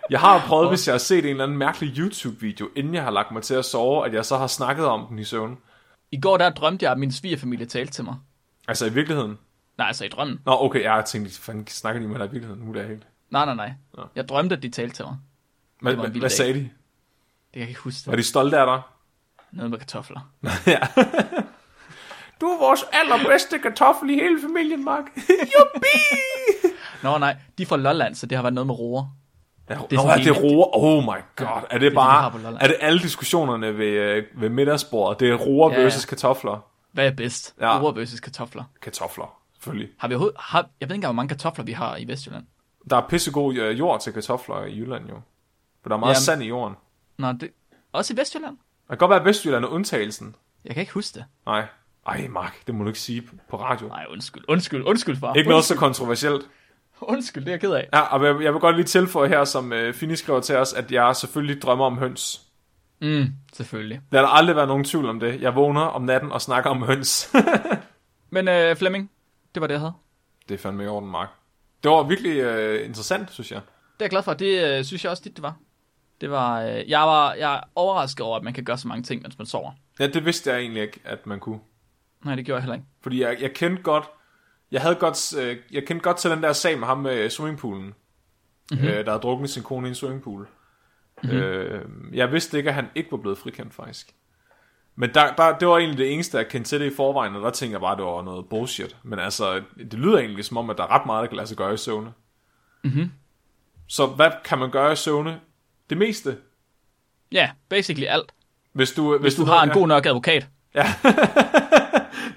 Jeg 0.10 0.20
har 0.20 0.40
prøvet, 0.48 0.70
hvis 0.70 0.88
jeg 0.88 0.94
har 0.94 1.00
set 1.00 1.26
en 1.26 1.26
eller 1.26 1.44
anden 1.44 1.58
mærkelig 1.58 1.98
YouTube-video, 1.98 2.70
inden 2.76 2.94
jeg 2.96 3.04
har 3.04 3.12
lagt 3.12 3.32
mig 3.32 3.44
til 3.44 3.54
at 3.54 3.66
sove, 3.66 4.06
at 4.06 4.14
jeg 4.14 4.26
så 4.26 4.38
har 4.38 4.48
snakket 4.48 4.86
om 4.86 5.08
den 5.10 5.20
i 5.20 5.24
søvn. 5.24 5.58
I 6.12 6.20
går 6.22 6.38
der 6.38 6.50
drømte 6.50 6.84
jeg, 6.84 6.92
at 6.92 7.00
min 7.00 7.12
svigerfamilie 7.12 7.66
talte 7.66 7.94
til 7.94 8.04
mig. 8.04 8.16
Altså 8.68 8.86
i 8.86 8.94
virkeligheden. 8.94 9.38
Nej, 9.78 9.88
altså 9.88 10.06
i 10.06 10.08
drømmen. 10.08 10.40
Nå, 10.46 10.58
okay, 10.60 10.84
jeg 10.84 10.92
har 10.92 11.02
tænkt, 11.02 11.38
fanden 11.38 11.68
snakker 11.68 12.02
de 12.02 12.08
med 12.08 12.20
dig 12.20 12.26
i 12.26 12.32
virkeligheden? 12.32 12.64
Nu 12.64 12.70
er 12.70 12.74
det 12.74 12.88
helt. 12.88 13.08
Nej, 13.30 13.46
nej, 13.46 13.56
nej. 13.56 13.74
Nå. 13.98 14.04
Jeg 14.16 14.30
drømte, 14.30 14.56
at 14.56 14.64
de 14.64 14.70
talte 14.70 14.96
til 14.96 15.06
mig. 15.06 15.18
Hvad, 15.82 15.92
Det 15.92 15.98
var 16.00 16.06
en 16.06 16.12
hvad, 16.12 16.20
hvad 16.20 16.30
sagde 16.30 16.54
de? 16.54 16.60
Det 16.60 16.70
kan 17.54 17.62
jeg 17.62 17.70
ikke 17.70 17.82
huske. 17.82 18.10
Var 18.10 18.16
de 18.16 18.24
stolte 18.24 18.58
af 18.58 18.66
dig? 18.66 18.82
Noget 19.52 19.72
med 19.72 19.80
kartofler. 19.80 20.30
ja. 20.68 20.80
Du 22.42 22.46
er 22.46 22.60
vores 22.60 22.84
allerbedste 22.92 23.60
kartoffel 23.60 24.10
i 24.10 24.14
hele 24.14 24.42
familien, 24.42 24.84
Mark. 24.84 25.04
Jubi! 25.54 25.98
Nå 27.04 27.18
nej, 27.18 27.36
de 27.58 27.64
er 27.64 27.68
fra 27.68 27.78
Lolland, 27.78 28.16
så 28.16 28.26
det 28.26 28.36
har 28.38 28.42
været 28.44 28.54
noget 28.54 28.68
med 28.68 28.80
roer. 28.80 29.06
Ja, 29.70 29.74
Det 29.76 29.90
det 29.90 29.98
er 30.00 30.02
er, 30.04 30.18
det 30.18 30.28
er 30.28 30.34
helt- 30.34 30.44
roer. 30.44 30.78
Oh 30.78 31.04
my 31.04 31.08
god. 31.08 31.18
Ja, 31.40 31.46
er 31.46 31.60
det 31.62 31.72
det 31.72 31.82
det, 31.82 31.92
de 31.92 31.96
bare, 31.96 32.32
Lolland. 32.34 32.58
er 32.62 32.68
det 32.68 32.78
alle 32.82 33.00
diskussionerne 33.00 33.78
ved, 33.78 33.86
øh, 33.88 34.24
ved 34.36 34.50
middagsbordet? 34.50 35.20
Det 35.20 35.30
er 35.30 35.36
roer 35.36 35.72
Ja, 35.74 35.82
versus 35.82 36.06
kartofler. 36.06 36.66
Hvad 36.92 37.08
er 37.08 37.12
bedst? 37.12 37.56
Ja. 37.60 37.76
Ja. 37.86 37.92
versus 37.92 38.20
kartofler. 38.20 38.64
Kartofler, 38.82 39.40
selvfølgelig. 39.54 39.90
Har 40.00 40.08
vi 40.08 40.14
har, 40.40 40.58
jeg 40.60 40.64
ved 40.64 40.68
ikke 40.82 40.94
engang, 40.96 41.08
hvor 41.14 41.16
mange 41.16 41.30
kartofler 41.30 41.66
vi 41.66 41.72
har 41.72 41.98
i 41.98 42.08
Vestjylland. 42.08 42.46
Der 42.90 42.98
er 42.98 43.08
pissegod 43.08 43.56
øh, 43.56 43.80
jord 43.80 44.02
til 44.02 44.14
kartofler 44.14 44.64
i 44.66 44.78
Jylland 44.80 45.10
jo. 45.10 45.16
For 45.82 45.90
der 45.90 45.96
er 45.96 46.00
meget 46.00 46.14
Jamen. 46.14 46.22
sand 46.22 46.44
i 46.44 46.48
jorden. 46.48 46.76
Nå, 47.18 47.32
det, 47.32 47.50
også 47.94 48.14
i 48.14 48.18
Vestjylland? 48.18 48.58
Det 48.58 48.90
kan 48.90 48.98
godt 48.98 49.10
være, 49.10 49.20
at 49.20 49.26
Vestjylland 49.26 49.64
er 49.66 49.70
undtagelsen. 49.70 50.36
Jeg 50.66 50.74
kan 50.74 50.82
ikke 50.82 50.94
huske 50.94 51.16
det. 51.16 51.26
Nej. 51.46 51.66
Ej, 52.08 52.28
Mark, 52.28 52.68
det 52.68 52.76
må 52.76 52.84
du 52.84 52.90
ikke 52.90 53.00
sige 53.00 53.24
på- 53.50 53.58
radio. 53.62 53.88
Nej, 53.88 54.06
undskyld. 54.10 54.44
Undskyld, 54.48 54.84
undskyld, 54.86 55.16
far. 55.18 55.34
Ikke 55.34 55.50
noget 55.50 55.66
så 55.66 55.76
kontroversielt. 55.76 56.44
Undskyld, 57.02 57.44
det 57.46 57.50
er 57.50 57.54
jeg 57.54 57.62
ked 57.62 57.72
af. 57.74 57.90
Ja, 57.94 58.00
og 58.00 58.26
jeg, 58.26 58.42
jeg 58.44 58.54
vil 58.54 58.60
godt 58.62 58.76
lige 58.76 58.86
tilføje 58.86 59.28
her, 59.30 59.44
som 59.46 59.74
øh, 59.74 59.94
Fini 59.94 60.16
skriver 60.16 60.40
til 60.40 60.56
os, 60.56 60.74
at 60.74 60.92
jeg 60.92 61.16
selvfølgelig 61.16 61.62
drømmer 61.62 61.86
om 61.86 61.98
høns. 61.98 62.42
Mm, 63.02 63.26
selvfølgelig. 63.54 64.02
Der 64.12 64.20
har 64.20 64.28
aldrig 64.28 64.56
været 64.56 64.68
nogen 64.68 64.84
tvivl 64.84 65.10
om 65.10 65.20
det. 65.20 65.42
Jeg 65.42 65.56
vågner 65.56 65.82
om 65.82 66.02
natten 66.02 66.32
og 66.32 66.42
snakker 66.42 66.70
om 66.70 66.84
høns. 66.84 67.34
Men 68.30 68.48
øh, 68.48 68.76
Flemming, 68.76 69.12
det 69.56 69.62
var 69.62 69.68
det, 69.68 69.74
jeg 69.74 69.80
havde. 69.82 69.94
det 70.50 70.56
er 70.56 70.60
fandme 70.60 70.84
i 70.84 70.88
orden, 70.88 71.10
Mark. 71.10 71.30
Det 71.84 71.92
var 71.92 72.04
virkelig 72.04 72.38
øh, 72.38 72.86
interessant, 72.86 73.32
synes 73.32 73.52
jeg. 73.52 73.62
Det 73.62 74.02
er 74.02 74.06
jeg 74.06 74.10
glad 74.10 74.24
for. 74.24 74.34
Det 74.34 74.78
øh, 74.80 74.84
synes 74.84 75.04
jeg 75.04 75.12
også 75.12 75.24
dit, 75.26 75.36
det 75.36 75.44
var. 75.44 75.56
Det 76.22 76.32
var, 76.32 76.62
øh, 76.62 76.90
jeg 76.90 77.00
var 77.02 77.34
jeg 77.34 77.56
er 77.56 77.60
overrasket 77.76 78.26
over, 78.26 78.38
at 78.38 78.44
man 78.44 78.54
kan 78.54 78.64
gøre 78.64 78.78
så 78.78 78.88
mange 78.88 79.04
ting, 79.04 79.22
mens 79.22 79.38
man 79.38 79.48
sover. 79.48 79.72
Ja, 80.00 80.08
det 80.08 80.26
vidste 80.26 80.52
jeg 80.52 80.60
egentlig 80.60 80.82
ikke, 80.84 81.00
at 81.06 81.28
man 81.28 81.40
kunne. 81.40 81.60
Nej, 82.24 82.36
det 82.36 82.46
gjorde 82.46 82.56
jeg 82.56 82.64
heller 82.64 82.76
ikke. 82.76 82.88
Fordi 83.02 83.22
jeg, 83.22 83.38
jeg 83.42 83.54
kendte 83.54 83.84
godt, 83.84 84.06
jeg 84.72 84.82
havde 84.82 84.96
godt, 84.96 85.38
øh, 85.38 85.58
jeg 85.72 85.84
kendte 85.88 86.04
godt 86.04 86.18
til 86.18 86.32
den 86.32 86.44
der 86.44 86.54
sag 86.54 86.80
med 86.80 86.88
ham 86.88 86.98
med 86.98 87.30
swimmingpoolen, 87.30 87.94
mm-hmm. 88.72 88.88
øh, 88.88 89.06
der 89.06 89.12
havde 89.12 89.22
druknet 89.22 89.50
sin 89.50 89.64
kone 89.64 89.88
i 89.88 89.90
en 89.90 89.96
swimmingpool. 89.96 90.48
Mm-hmm. 91.24 91.38
Øh, 91.38 91.86
jeg 92.14 92.32
vidste 92.32 92.58
ikke, 92.58 92.70
at 92.70 92.76
han 92.76 92.90
ikke 92.96 93.12
var 93.12 93.18
blevet 93.18 93.38
frikendt, 93.38 93.74
faktisk. 93.74 94.14
Men 94.96 95.14
der, 95.14 95.36
der, 95.36 95.58
det 95.58 95.68
var 95.68 95.78
egentlig 95.78 95.98
det 95.98 96.14
eneste, 96.14 96.38
jeg 96.38 96.48
kendte 96.48 96.70
til 96.70 96.80
det 96.80 96.92
i 96.92 96.96
forvejen, 96.96 97.36
og 97.36 97.42
der 97.42 97.50
tænkte 97.50 97.74
jeg 97.74 97.82
bare, 97.82 97.92
at 97.92 97.98
det 97.98 98.06
var 98.06 98.22
noget 98.22 98.50
bullshit. 98.50 98.98
Men 99.04 99.20
altså, 99.20 99.62
det 99.78 99.94
lyder 99.94 100.18
egentlig 100.18 100.46
som 100.46 100.58
om, 100.58 100.70
at 100.70 100.78
der 100.78 100.84
er 100.84 100.92
ret 100.92 101.06
meget, 101.06 101.22
der 101.22 101.28
kan 101.28 101.36
lade 101.36 101.48
sig 101.48 101.58
gøre 101.58 101.74
i 101.74 101.78
søvne. 101.78 102.14
Mhm. 102.84 103.12
Så 103.88 104.06
hvad 104.06 104.32
kan 104.46 104.60
man 104.60 104.72
gøre 104.72 104.94
i 104.94 104.96
søvne? 104.96 105.40
Det 105.90 105.98
meste. 105.98 106.38
Ja, 107.32 107.50
basically 107.70 108.06
alt. 108.06 108.34
Hvis 108.74 108.92
du, 108.92 109.18
Hvis 109.18 109.36
du 109.36 109.46
har 109.46 109.64
en 109.64 109.70
god 109.70 109.88
nok 109.88 110.06
advokat. 110.06 110.48
hvis 110.72 110.84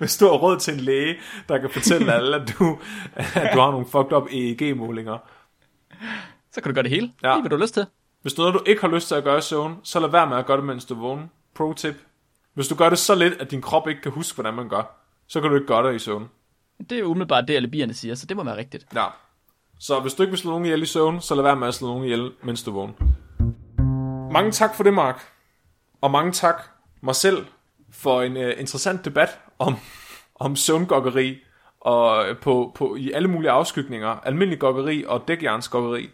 du 0.20 0.24
har 0.24 0.36
råd 0.36 0.59
til 0.59 0.74
en 0.74 0.80
læge, 0.80 1.16
der 1.49 1.59
kan 1.59 1.70
fortælle 1.70 2.12
alle, 2.12 2.36
at 2.36 2.55
du, 2.59 2.78
at 3.14 3.51
du 3.55 3.59
har 3.59 3.70
nogle 3.70 3.86
fucked 3.86 4.12
up 4.12 4.28
EEG-målinger. 4.30 5.18
Så 6.53 6.61
kan 6.61 6.70
du 6.70 6.74
gøre 6.74 6.82
det 6.82 6.90
hele. 6.90 7.12
Ja. 7.22 7.32
Lige 7.34 7.40
hvad 7.40 7.51
du 7.51 7.57
har 7.57 7.62
lyst 7.62 7.74
til. 7.74 7.86
Hvis 8.22 8.32
er 8.32 8.38
noget, 8.38 8.55
du 8.55 8.62
ikke 8.66 8.80
har 8.80 8.88
lyst 8.88 9.09
til 9.09 9.14
at 9.14 9.24
gøre 9.24 9.38
i 9.38 9.40
søvn, 9.40 9.76
så 9.82 10.01
lad 10.01 10.09
være 10.09 10.26
med 10.26 10.36
at 10.36 10.47
gøre 10.47 10.57
det, 10.57 10.64
mens 10.64 10.84
du 10.84 10.94
er 10.94 10.99
vågen. 10.99 11.30
Pro 11.55 11.72
tip. 11.72 11.94
Hvis 12.55 12.68
du 12.68 12.74
gør 12.74 12.88
det 12.88 12.99
så 12.99 13.14
lidt, 13.14 13.34
at 13.40 13.51
din 13.51 13.62
krop 13.62 13.88
ikke 13.88 14.01
kan 14.01 14.12
huske, 14.12 14.34
hvordan 14.34 14.55
man 14.55 14.68
gør, 14.68 14.82
så 15.26 15.40
kan 15.40 15.51
du 15.51 15.57
ikke 15.57 15.66
gøre 15.66 15.88
det 15.88 15.94
i 15.97 15.99
søvn. 15.99 16.28
Det 16.78 16.92
er 16.92 16.99
jo 16.99 17.07
umiddelbart 17.07 17.44
det, 17.49 17.57
alle 17.57 17.68
bierne 17.68 17.94
siger, 17.94 18.14
så 18.14 18.26
det 18.26 18.36
må 18.36 18.44
være 18.44 18.57
rigtigt. 18.57 18.86
Ja. 18.94 19.07
Så 19.78 20.01
hvis 20.01 20.14
du 20.14 20.22
ikke 20.22 20.30
vil 20.30 20.38
slå 20.38 20.51
nogen 20.51 20.64
ihjel 20.64 20.82
i 20.82 20.86
søvn, 20.86 21.20
så 21.20 21.34
lad 21.34 21.42
være 21.42 21.57
med 21.57 21.68
at 21.68 21.74
slå 21.74 21.88
nogen 21.88 22.05
ihjel, 22.05 22.32
mens 22.42 22.62
du 22.62 22.70
er 22.70 22.74
vågen. 22.74 22.94
Mange 24.32 24.51
tak 24.51 24.74
for 24.74 24.82
det, 24.82 24.94
Mark. 24.94 25.22
Og 26.01 26.11
mange 26.11 26.32
tak 26.32 26.62
mig 27.01 27.14
selv 27.14 27.47
for 27.97 28.22
en 28.22 28.36
uh, 28.36 28.42
interessant 28.59 29.05
debat 29.05 29.38
om, 29.59 29.74
om 30.34 30.57
søvngokkeri 30.57 31.38
og 31.80 32.28
øh, 32.28 32.36
på, 32.38 32.72
på, 32.74 32.97
i 32.97 33.12
alle 33.12 33.28
mulige 33.28 33.51
afskygninger. 33.51 34.09
Almindelig 34.09 34.59
gokkeri 34.59 35.05
og 35.07 35.24
dækjernsgokkeri. 35.28 36.11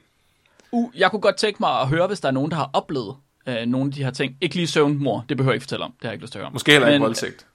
Uh, 0.73 0.91
jeg 0.99 1.11
kunne 1.11 1.21
godt 1.21 1.37
tænke 1.37 1.57
mig 1.61 1.81
at 1.81 1.89
høre, 1.89 2.07
hvis 2.07 2.21
der 2.21 2.29
er 2.29 2.33
nogen, 2.33 2.51
der 2.51 2.57
har 2.57 2.71
oplevet 2.73 3.17
øh, 3.47 3.67
nogle 3.67 3.87
af 3.87 3.93
de 3.93 4.05
her 4.05 4.11
ting. 4.11 4.37
Ikke 4.41 4.55
lige 4.57 4.67
søvnmor, 4.67 5.25
det 5.29 5.37
behøver 5.37 5.53
jeg 5.53 5.57
ikke 5.57 5.63
fortælle 5.65 5.85
om. 5.85 5.93
Det 5.93 6.03
har 6.03 6.09
jeg 6.09 6.15
ikke 6.15 6.25
lyst 6.25 6.33
til 6.33 6.39
at 6.39 6.41
høre 6.41 6.47
om. 6.47 6.53
Måske 6.53 6.73
heller 6.73 6.89
ikke 6.89 6.99
Men- 6.99 7.03
voldtægt. 7.03 7.47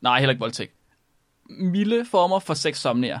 Nej, 0.00 0.18
heller 0.18 0.30
ikke 0.32 0.40
voldtægt. 0.40 0.72
Milde 1.50 2.04
former 2.10 2.38
for 2.38 2.54
sexsomnia. 2.54 3.20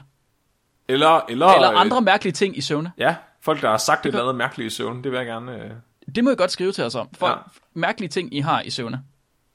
Eller, 0.88 1.20
eller, 1.28 1.46
Eller 1.48 1.72
øh, 1.72 1.80
andre 1.80 2.00
mærkelige 2.00 2.32
ting 2.32 2.58
i 2.58 2.60
søvne. 2.60 2.92
Ja, 2.98 3.16
folk, 3.40 3.62
der 3.62 3.70
har 3.70 3.76
sagt 3.76 3.98
et 3.98 4.02
kan- 4.02 4.08
eller 4.18 4.22
andet 4.22 4.34
mærkeligt 4.38 4.72
i 4.72 4.76
søvn, 4.76 5.04
det 5.04 5.12
vil 5.12 5.16
jeg 5.18 5.26
gerne... 5.26 5.52
Øh... 5.64 5.70
Det 6.14 6.24
må 6.24 6.30
I 6.30 6.34
godt 6.34 6.50
skrive 6.50 6.72
til 6.72 6.84
os 6.84 6.94
om. 6.94 7.08
For 7.14 7.26
Ja. 7.26 7.32
ja. 7.32 7.38
mærkelige 7.74 8.08
ting, 8.08 8.34
I 8.34 8.40
har 8.40 8.60
i 8.62 8.70
søvne. 8.70 9.02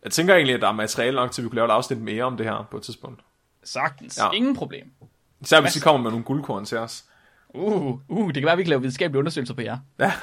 Jeg 0.04 0.12
tænker 0.12 0.36
egentlig, 0.36 0.56
at 0.56 0.62
der 0.62 0.68
er 0.68 0.72
materiale 0.72 1.16
nok 1.16 1.32
til, 1.32 1.42
at 1.42 1.44
vi 1.44 1.50
kunne 1.50 1.56
lave 1.56 1.66
et 1.66 1.72
afsnit 1.72 2.02
mere 2.02 2.24
om 2.24 2.38
det 2.38 2.46
her 2.46 2.68
på 2.72 2.78
et 2.78 2.84
tidspunkt. 2.84 3.22
Sagtens. 3.64 4.18
Ja. 4.18 4.32
Ingen 4.32 4.56
problem. 4.56 4.92
Især 5.42 5.62
hvis 5.62 5.76
I 5.76 5.80
kommer 5.80 6.02
med 6.02 6.12
nogle 6.12 6.26
guldkorn 6.26 6.66
til 6.66 6.78
os. 6.78 7.04
Uh, 7.50 8.00
uh, 8.08 8.28
det 8.28 8.34
kan 8.36 8.44
være, 8.44 8.52
at 8.52 8.58
vi 8.58 8.64
kan 8.64 8.70
lave 8.70 8.82
videnskabelige 8.82 9.20
undersøgelser 9.20 9.54
på 9.54 9.62
jer. 9.62 9.78
Ja. 10.00 10.14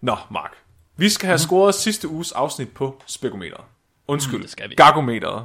Nå, 0.00 0.16
Mark. 0.30 0.52
Vi 0.96 1.08
skal 1.08 1.26
have 1.26 1.38
scoret 1.38 1.74
sidste 1.74 2.08
uges 2.08 2.32
afsnit 2.32 2.72
på 2.74 3.02
spekometeret. 3.06 3.64
Undskyld, 4.08 4.34
Mm, 4.36 4.42
det 4.42 4.50
skal 4.50 4.70
vi. 4.70 4.74
gargometeret. 4.74 5.44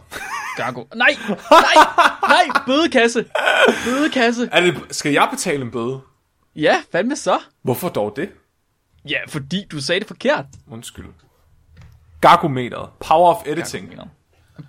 Gargo. 0.57 0.83
Nej, 0.95 1.09
nej, 1.51 1.85
nej, 2.21 2.61
bødekasse. 2.65 3.25
Bødekasse. 3.85 4.49
Er 4.51 4.61
det, 4.61 4.81
skal 4.91 5.11
jeg 5.11 5.27
betale 5.31 5.61
en 5.61 5.71
bøde? 5.71 5.99
Ja, 6.55 6.81
fandme 6.91 7.15
så. 7.15 7.39
Hvorfor 7.61 7.89
dog 7.89 8.13
det? 8.15 8.29
Ja, 9.09 9.17
fordi 9.27 9.65
du 9.71 9.81
sagde 9.81 9.99
det 9.99 10.07
forkert. 10.07 10.45
Undskyld. 10.71 11.05
Gargometeret. 12.21 12.89
Power 12.99 13.35
of 13.35 13.41
editing. 13.45 13.93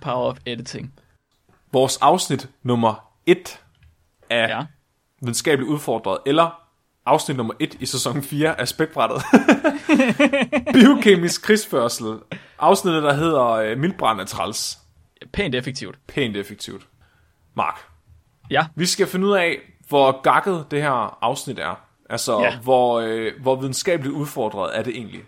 Power 0.01 0.29
of 0.29 0.37
editing. 0.45 0.93
Vores 1.71 1.97
afsnit 1.97 2.49
nummer 2.63 3.11
1 3.25 3.59
af 4.29 4.47
Ja. 4.47 4.65
videnskabeligt 5.21 5.69
udfordret, 5.71 6.17
eller 6.25 6.61
afsnit 7.05 7.37
nummer 7.37 7.53
1 7.59 7.73
i 7.79 7.85
sæson 7.85 8.23
4 8.23 8.59
af 8.59 8.67
Spækbrættet. 8.67 9.23
Biokemisk 10.73 11.41
krigsførsel. 11.43 12.19
Afsnittet, 12.59 13.03
der 13.03 13.13
hedder 13.13 13.45
øh, 13.49 13.77
Mildbrand 13.77 14.21
er 14.21 14.25
træls. 14.25 14.77
Pænt 15.33 15.55
effektivt. 15.55 15.97
Pænt 16.07 16.37
effektivt. 16.37 16.87
Mark, 17.55 17.79
Ja, 18.51 18.67
vi 18.75 18.85
skal 18.85 19.07
finde 19.07 19.27
ud 19.27 19.33
af, 19.33 19.57
hvor 19.87 20.21
gakket 20.21 20.65
det 20.71 20.81
her 20.81 21.17
afsnit 21.23 21.59
er. 21.59 21.81
Altså, 22.09 22.39
Ja. 22.41 22.57
hvor, 22.59 22.99
øh, 22.99 23.31
hvor 23.41 23.55
videnskabeligt 23.55 24.15
udfordret 24.15 24.77
er 24.77 24.83
det 24.83 24.95
egentlig. 24.97 25.21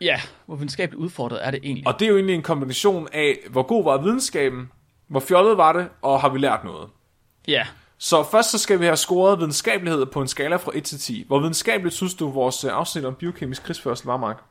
Ja. 0.00 0.20
Hvor 0.46 0.56
videnskabeligt 0.56 1.00
udfordret 1.02 1.46
er 1.46 1.50
det 1.50 1.60
egentlig? 1.64 1.86
Og 1.86 1.94
det 2.00 2.06
er 2.06 2.08
jo 2.10 2.16
egentlig 2.16 2.34
en 2.34 2.42
kombination 2.42 3.08
af, 3.12 3.38
hvor 3.50 3.62
god 3.62 3.84
var 3.84 3.98
videnskaben, 4.02 4.70
hvor 5.08 5.20
fjollet 5.20 5.56
var 5.56 5.72
det, 5.72 5.88
og 6.02 6.20
har 6.20 6.28
vi 6.28 6.38
lært 6.38 6.64
noget. 6.64 6.88
Ja, 7.48 7.66
Så 7.98 8.22
først 8.30 8.50
så 8.50 8.58
skal 8.58 8.80
vi 8.80 8.84
have 8.84 8.96
scoret 8.96 9.38
videnskabelighed 9.38 10.06
på 10.06 10.22
en 10.22 10.28
skala 10.28 10.56
fra 10.56 10.72
1 10.74 10.84
til 10.84 10.98
10. 10.98 11.24
Hvor 11.26 11.38
videnskabeligt 11.38 11.94
synes 11.94 12.14
du, 12.14 12.30
vores 12.30 12.64
øh, 12.64 12.70
afsnit 12.72 13.04
om 13.04 13.14
biokemisk 13.14 13.62
krigsførsel 13.62 14.06
var, 14.06 14.16
Mark? 14.16 14.42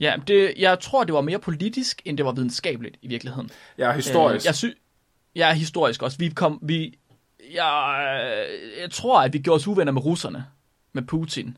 ja 0.00 0.14
det, 0.26 0.52
jeg 0.58 0.80
tror, 0.80 1.04
det 1.04 1.14
var 1.14 1.20
mere 1.20 1.38
politisk, 1.38 2.02
end 2.04 2.16
det 2.16 2.26
var 2.26 2.32
videnskabeligt 2.32 2.96
i 3.02 3.08
virkeligheden. 3.08 3.50
Ja, 3.78 3.92
historisk. 3.92 4.44
Øh, 4.44 4.46
jeg, 4.46 4.54
sy- 4.54 4.66
er 5.36 5.52
historisk 5.52 6.02
også. 6.02 6.18
Vi 6.18 6.28
kom, 6.28 6.58
vi, 6.62 6.98
jeg, 7.54 8.36
jeg 8.80 8.90
tror, 8.90 9.20
at 9.20 9.32
vi 9.32 9.38
gjorde 9.38 9.56
os 9.56 9.66
uvenner 9.66 9.92
med 9.92 10.04
russerne. 10.04 10.44
Med 10.92 11.02
Putin. 11.02 11.56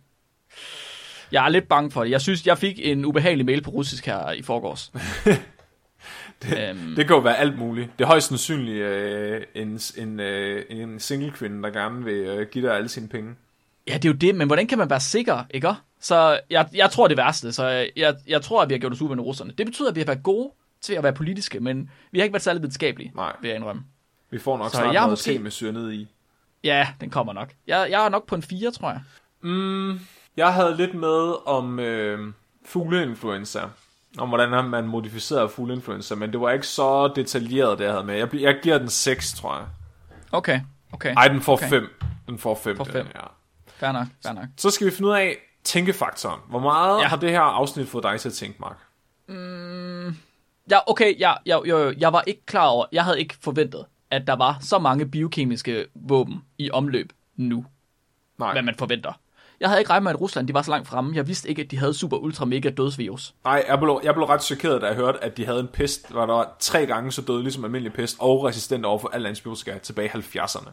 Jeg 1.32 1.44
er 1.44 1.48
lidt 1.48 1.68
bange 1.68 1.90
for 1.90 2.04
det. 2.04 2.10
Jeg 2.10 2.20
synes, 2.20 2.46
jeg 2.46 2.58
fik 2.58 2.78
en 2.82 3.04
ubehagelig 3.04 3.46
mail 3.46 3.62
på 3.62 3.70
russisk 3.70 4.06
her 4.06 4.30
i 4.30 4.42
forgårs. 4.42 4.92
det, 6.42 6.68
øhm, 6.70 6.94
Det 6.96 7.06
kan 7.06 7.16
jo 7.16 7.22
være 7.22 7.36
alt 7.36 7.58
muligt. 7.58 7.90
Det 7.98 8.04
er 8.04 8.08
højst 8.08 8.28
sandsynligt 8.28 8.76
øh, 8.82 9.42
en, 9.54 9.80
en, 9.96 10.20
øh, 10.20 10.62
en 10.70 11.00
single 11.00 11.30
kvinde, 11.30 11.62
der 11.62 11.70
gerne 11.70 12.04
vil 12.04 12.14
øh, 12.14 12.46
give 12.52 12.66
dig 12.68 12.76
alle 12.76 12.88
sine 12.88 13.08
penge. 13.08 13.34
ja, 13.88 13.94
det 13.94 14.04
er 14.04 14.08
jo 14.08 14.14
det, 14.16 14.34
men 14.34 14.46
hvordan 14.46 14.66
kan 14.66 14.78
man 14.78 14.90
være 14.90 15.00
sikker, 15.00 15.44
ikke? 15.50 15.72
Så 16.00 16.40
jeg, 16.50 16.68
jeg 16.74 16.90
tror 16.90 17.08
det 17.08 17.16
værste, 17.16 17.52
så 17.52 17.86
jeg, 17.96 18.14
jeg 18.26 18.42
tror, 18.42 18.62
at 18.62 18.68
vi 18.68 18.74
har 18.74 18.78
gjort 18.78 18.92
os 18.92 19.02
uvenner 19.02 19.16
med 19.22 19.24
russerne. 19.24 19.52
Det 19.58 19.66
betyder, 19.66 19.88
at 19.88 19.94
vi 19.94 20.00
har 20.00 20.06
været 20.06 20.22
gode 20.22 20.50
til 20.80 20.92
at 20.94 21.02
være 21.02 21.12
politiske, 21.12 21.60
men 21.60 21.90
vi 22.12 22.18
har 22.18 22.24
ikke 22.24 22.32
været 22.34 22.42
særlig 22.42 22.62
videnskabelige, 22.62 23.12
Nej. 23.14 23.32
vil 23.40 23.48
jeg 23.48 23.56
indrømme. 23.56 23.82
Vi 24.30 24.38
får 24.38 24.58
nok 24.58 24.70
Så 24.70 24.76
snart 24.76 24.94
jeg 24.94 25.00
noget 25.00 25.10
måske- 25.10 25.38
med 25.38 25.50
syre 25.50 25.72
ned 25.72 25.92
i. 25.92 26.08
Ja, 26.64 26.88
den 27.00 27.10
kommer 27.10 27.32
nok. 27.32 27.52
Jeg, 27.66 27.86
jeg 27.90 28.04
er 28.04 28.08
nok 28.08 28.26
på 28.26 28.34
en 28.34 28.42
4, 28.42 28.70
tror 28.70 28.90
jeg. 28.90 29.00
Mm, 29.42 30.00
jeg 30.36 30.54
havde 30.54 30.76
lidt 30.76 30.94
med 30.94 31.46
om 31.48 31.78
øh, 31.78 32.32
fugleinfluenza. 32.64 33.60
Om 34.18 34.28
hvordan 34.28 34.64
man 34.64 34.84
modificerer 34.84 35.48
fugleinfluenza, 35.48 36.14
men 36.14 36.32
det 36.32 36.40
var 36.40 36.50
ikke 36.50 36.66
så 36.66 37.08
detaljeret, 37.16 37.78
det 37.78 37.84
jeg 37.84 37.92
havde 37.92 38.04
med. 38.04 38.14
Jeg, 38.14 38.34
jeg 38.34 38.58
giver 38.62 38.78
den 38.78 38.88
6, 38.88 39.32
tror 39.34 39.56
jeg. 39.56 39.64
Okay, 40.32 40.60
okay. 40.92 41.14
Ej, 41.16 41.28
den 41.28 41.40
får 41.40 41.52
Okay. 41.52 41.68
5. 41.68 41.88
Den 42.26 42.38
får 42.38 42.54
5. 42.54 42.76
Får 42.76 42.84
fem. 42.84 43.06
Ja. 43.14 43.20
Fair 43.66 43.92
nok, 43.92 44.06
fair 44.22 44.32
nok. 44.32 44.44
Så 44.56 44.70
skal 44.70 44.86
vi 44.86 44.90
finde 44.90 45.08
ud 45.08 45.14
af 45.14 45.36
tænkefaktoren. 45.64 46.40
Hvor 46.48 46.58
meget 46.58 47.00
ja. 47.02 47.06
Har 47.08 47.16
det 47.16 47.30
her 47.30 47.40
afsnit 47.40 47.88
fået 47.88 48.04
dig 48.04 48.20
til 48.20 48.28
at 48.28 48.34
tænke, 48.34 48.58
Mark? 48.60 48.76
Ja, 50.70 50.78
okay, 50.86 51.20
ja, 51.20 51.32
ja, 51.46 51.58
jo, 51.64 51.78
jo, 51.78 51.94
jeg 51.98 52.12
var 52.12 52.22
ikke 52.26 52.46
klar 52.46 52.66
over, 52.66 52.86
jeg 52.92 53.04
havde 53.04 53.20
ikke 53.20 53.34
forventet, 53.40 53.84
at 54.10 54.26
der 54.26 54.36
var 54.36 54.56
så 54.60 54.78
mange 54.78 55.06
biokemiske 55.06 55.86
våben 55.94 56.44
i 56.58 56.70
omløb 56.70 57.12
nu, 57.36 57.66
Nej, 58.38 58.52
hvad 58.52 58.62
man 58.62 58.74
forventer. 58.74 59.12
Jeg 59.60 59.68
havde 59.68 59.80
ikke 59.80 59.90
regnet 59.90 60.02
med, 60.02 60.10
at 60.12 60.20
Rusland 60.20 60.48
de 60.48 60.54
var 60.54 60.62
så 60.62 60.70
langt 60.70 60.88
fremme. 60.88 61.16
Jeg 61.16 61.26
vidste 61.26 61.48
ikke, 61.48 61.62
at 61.62 61.70
de 61.70 61.78
havde 61.78 61.94
super 61.94 62.16
ultra 62.16 62.44
mega 62.44 62.70
dødsvirus. 62.70 63.34
Nej 63.44 63.64
jeg, 63.68 63.78
blev, 63.78 64.00
jeg 64.04 64.14
blev 64.14 64.24
ret 64.26 64.42
chokeret, 64.42 64.82
da 64.82 64.86
jeg 64.86 64.94
hørte, 64.96 65.24
at 65.24 65.36
de 65.36 65.46
havde 65.46 65.60
en 65.60 65.68
pest, 65.68 66.10
hvor 66.10 66.26
der 66.26 66.34
var 66.34 66.56
tre 66.58 66.86
gange 66.86 67.12
så 67.12 67.22
dødelig 67.22 67.52
som 67.52 67.64
almindelig 67.64 67.92
pest, 67.92 68.16
og 68.20 68.44
resistent 68.44 68.84
over 68.84 68.98
for 68.98 69.08
al 69.08 69.26
antibiotika 69.26 69.78
tilbage 69.78 70.10
i 70.14 70.38
70'erne. 70.38 70.68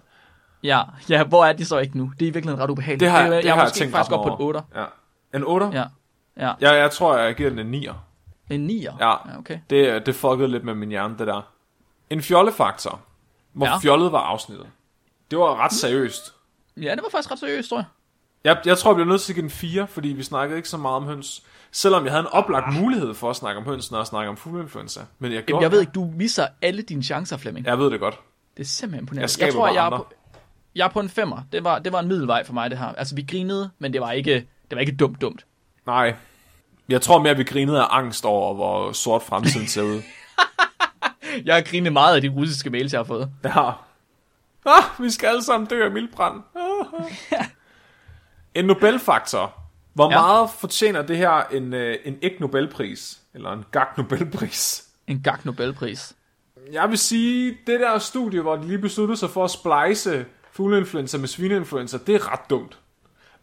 Ja, 0.64 0.82
ja, 1.10 1.24
hvor 1.24 1.46
er 1.46 1.54
de 1.54 1.66
så 1.66 1.78
ikke 1.78 1.98
nu? 1.98 2.12
Det 2.20 2.26
er 2.26 2.30
i 2.30 2.34
virkeligheden 2.34 2.64
ret 2.64 2.70
ubehageligt. 2.70 3.00
Det 3.00 3.10
har, 3.10 3.20
er- 3.22 3.30
det 3.36 3.46
jeg 3.46 3.54
har 3.54 3.62
er 3.62 3.66
jeg 3.66 3.74
tænkt 3.74 3.96
faktisk 3.96 4.12
op 4.12 4.24
på 4.26 4.34
en 4.34 4.42
8. 4.42 4.58
over. 4.58 4.82
Ja. 5.32 5.38
En 5.38 5.44
8? 5.44 5.66
Ja. 5.74 5.84
Ja. 6.38 6.54
ja 6.62 6.72
jeg 6.74 6.92
tror, 6.92 7.18
jeg 7.18 7.36
giver 7.36 7.50
den 7.50 7.60
en 7.60 7.84
9'er. 7.84 7.94
En 8.50 8.70
9'er? 8.70 8.96
Ja. 9.00 9.10
ja 9.10 9.38
okay. 9.40 9.60
Det, 9.70 10.06
det 10.06 10.16
fuckede 10.16 10.48
lidt 10.48 10.64
med 10.64 10.76
min 10.76 10.90
hjerne, 10.90 11.16
det 11.20 11.28
der. 11.28 11.42
En 12.10 12.22
fjollefaktor. 12.22 13.00
Hvor 13.54 13.66
ja. 13.66 13.78
fjollet 13.78 14.12
var 14.12 14.20
afsnittet. 14.20 14.68
Det 15.32 15.40
var 15.40 15.56
ret 15.66 15.74
seriøst. 15.74 16.34
Ja, 16.78 16.92
det 16.92 17.00
var 17.04 17.10
faktisk 17.12 17.32
ret 17.32 17.40
seriøst, 17.40 17.70
tror 17.70 17.78
jeg. 17.78 17.86
Jeg, 18.44 18.58
jeg 18.66 18.78
tror, 18.78 18.92
jeg 18.92 18.96
bliver 18.96 19.08
nødt 19.08 19.22
til 19.22 19.32
at 19.32 19.36
give 19.36 19.42
den 19.42 19.50
4, 19.50 19.88
fordi 19.88 20.08
vi 20.08 20.24
snakkede 20.24 20.58
ikke 20.58 20.70
så 20.70 20.78
meget 20.78 20.96
om 20.96 21.04
høns. 21.04 21.44
Selvom 21.72 22.04
jeg 22.04 22.12
havde 22.12 22.22
en 22.22 22.28
oplagt 22.28 22.74
mulighed 22.82 23.14
for 23.14 23.30
at 23.30 23.36
snakke 23.36 23.60
om 23.60 23.66
høns, 23.66 23.92
når 23.92 24.00
jeg 24.00 24.08
snakker 24.08 24.30
om 24.30 24.38
fugleinfluenza. 24.38 25.00
Men 25.20 25.32
jeg 25.32 25.44
Jamen, 25.50 25.62
jeg 25.62 25.72
ved 25.72 25.80
ikke, 25.80 25.92
du 25.92 26.12
misser 26.16 26.48
alle 26.62 26.82
dine 26.82 27.04
chancer, 27.04 27.38
Flemming. 27.38 27.66
Jeg 27.66 27.80
ved 27.80 27.92
det 27.92 28.00
godt. 28.00 28.20
Det 28.58 28.64
er 28.64 28.68
simpelthen 28.68 29.04
imponerende. 29.04 29.34
Jeg 29.40 29.46
jeg 29.46 29.54
tror, 29.54 29.68
jeg 29.68 29.86
er, 29.86 29.90
på, 29.90 30.08
jeg 30.76 30.86
er 30.86 30.90
på 30.90 31.00
en 31.00 31.10
femmer. 31.10 31.42
Det 31.52 31.64
var, 31.64 31.80
det 31.80 31.94
var 31.94 32.00
en 32.00 32.08
middelvej 32.08 32.46
for 32.46 32.54
mig, 32.54 32.70
det 32.70 32.80
her. 32.80 32.86
Altså, 32.86 33.16
vi 33.16 33.26
grinede, 33.30 33.70
men 33.80 33.94
det 33.94 34.02
var 34.02 34.12
ikke, 34.12 34.34
det 34.34 34.76
var 34.76 34.80
ikke 34.80 34.96
dumt 34.96 35.22
dumt. 35.22 35.46
Nej. 35.86 36.16
Jeg 36.90 37.02
tror 37.02 37.20
mere, 37.22 37.38
vi 37.38 37.44
grinede 37.44 37.82
af 37.82 37.88
angst 37.90 38.26
over, 38.26 38.54
hvor 38.54 38.92
sort 38.92 39.22
fremtiden 39.22 39.68
ser 39.68 39.82
ud. 39.82 40.02
Jeg 41.46 41.56
har 41.56 41.62
grinet 41.62 41.94
meget 41.94 42.16
af 42.16 42.22
de 42.22 42.30
russiske 42.30 42.70
mails, 42.70 42.94
jeg 42.94 43.00
har 43.00 43.04
fået. 43.04 43.30
Ja. 43.44 43.70
Ah, 44.66 44.84
vi 45.00 45.10
skal 45.10 45.28
alle 45.28 45.44
sammen 45.44 45.68
dø 45.68 45.86
af 45.86 45.92
mildbrand. 45.92 46.42
Ah. 46.56 47.42
en 48.56 48.66
Nobelfaktor. 48.66 49.54
Hvor 49.94 50.12
Ja. 50.12 50.20
meget 50.22 50.50
fortjener 50.50 51.02
det 51.02 51.18
her 51.18 51.44
en, 51.52 51.74
øh, 51.74 51.96
en 52.06 52.18
ikke 52.22 52.38
Nobelpris? 52.40 53.20
Eller 53.34 53.52
en 53.52 53.66
gag 53.72 53.86
Nobelpris? 53.98 54.88
En 55.08 55.22
gag 55.24 55.38
Nobelpris. 55.44 56.14
Jeg 56.72 56.90
vil 56.90 56.98
sige, 56.98 57.58
det 57.68 57.80
der 57.80 57.98
studie, 58.00 58.42
hvor 58.42 58.56
de 58.56 58.68
lige 58.68 58.78
besluttede 58.80 59.18
sig 59.18 59.30
for 59.30 59.44
at 59.46 59.52
splice 59.52 60.26
fugleinfluenza 60.52 61.18
med 61.18 61.28
svineinfluenza, 61.28 61.98
det 62.08 62.16
er 62.16 62.32
ret 62.32 62.50
dumt. 62.50 62.78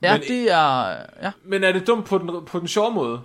Ja, 0.03 0.13
Men- 0.13 0.23
det 0.29 0.51
er... 0.53 0.97
Ja. 1.23 1.33
Men 1.45 1.65
er 1.65 1.73
det 1.73 1.87
dumt 1.87 2.07
på 2.07 2.19
den, 2.19 2.31
på 2.47 2.59
den 2.59 2.69
sjove 2.69 2.95
måde? 2.95 3.21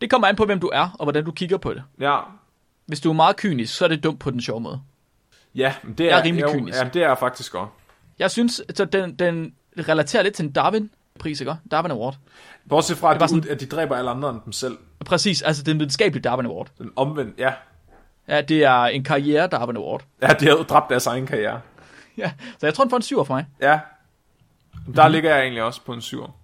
Det 0.00 0.10
kommer 0.10 0.28
an 0.28 0.36
på, 0.36 0.44
hvem 0.44 0.60
du 0.60 0.70
er, 0.72 0.96
og 0.98 1.04
hvordan 1.04 1.24
du 1.24 1.32
kigger 1.32 1.56
på 1.58 1.74
det. 1.74 1.82
Ja. 2.00 2.18
Hvis 2.86 3.00
du 3.00 3.08
er 3.10 3.14
meget 3.14 3.36
kynisk, 3.36 3.76
så 3.76 3.84
er 3.84 3.88
det 3.88 4.04
dumt 4.04 4.18
på 4.20 4.30
den 4.30 4.40
sjove 4.40 4.60
måde. 4.60 4.80
Ja, 5.54 5.74
men 5.82 5.94
det 5.94 6.06
er, 6.06 6.10
Jeg 6.10 6.18
er 6.18 6.24
rimelig 6.24 6.42
jo, 6.42 6.52
kynisk. 6.52 6.78
Ja, 6.78 6.84
det 6.94 7.02
er 7.02 7.08
jeg 7.08 7.18
faktisk 7.18 7.54
også. 7.54 7.70
Jeg 8.18 8.30
synes, 8.30 8.62
så 8.74 8.84
den, 8.84 9.14
den 9.14 9.54
relaterer 9.78 10.22
lidt 10.22 10.34
til 10.34 10.44
en 10.44 10.52
Darwin-pris, 11.20 11.40
ikke? 11.40 11.56
Darwin 11.70 11.90
Award. 11.90 12.16
Bortset 12.68 12.96
fra, 12.98 13.14
at 13.14 13.20
de, 13.20 13.28
sådan- 13.28 13.50
at 13.50 13.60
de 13.60 13.66
dræber 13.66 13.96
alle 13.96 14.10
andre 14.10 14.30
end 14.30 14.40
dem 14.44 14.52
selv. 14.52 14.78
Præcis, 15.04 15.42
altså 15.42 15.62
den 15.62 15.78
videnskabelige 15.78 16.22
Darwin 16.22 16.46
Award. 16.46 16.68
Den 16.78 16.90
omvendt, 16.96 17.38
ja. 17.38 17.52
Ja, 18.28 18.40
det 18.40 18.64
er 18.64 18.84
en 18.84 19.04
karriere 19.04 19.46
Darwin 19.46 19.76
Award. 19.76 20.04
Ja, 20.22 20.28
de 20.28 20.44
har 20.44 20.52
jo 20.52 20.62
dræbt 20.62 20.90
deres 20.90 21.06
egen 21.06 21.26
karriere. 21.26 21.60
Ja, 22.16 22.32
så 22.58 22.66
jeg 22.66 22.74
tror, 22.74 22.84
den 22.84 22.90
får 22.90 22.96
en 22.96 23.02
syver 23.02 23.24
for 23.24 23.34
mig. 23.34 23.46
Ja. 23.60 23.66
Der 23.66 23.80
mm-hmm. 24.86 25.12
ligger 25.12 25.34
jeg 25.34 25.42
egentlig 25.42 25.62
også 25.62 25.80
på 25.86 25.92
en 25.92 26.00
syver. 26.00 26.36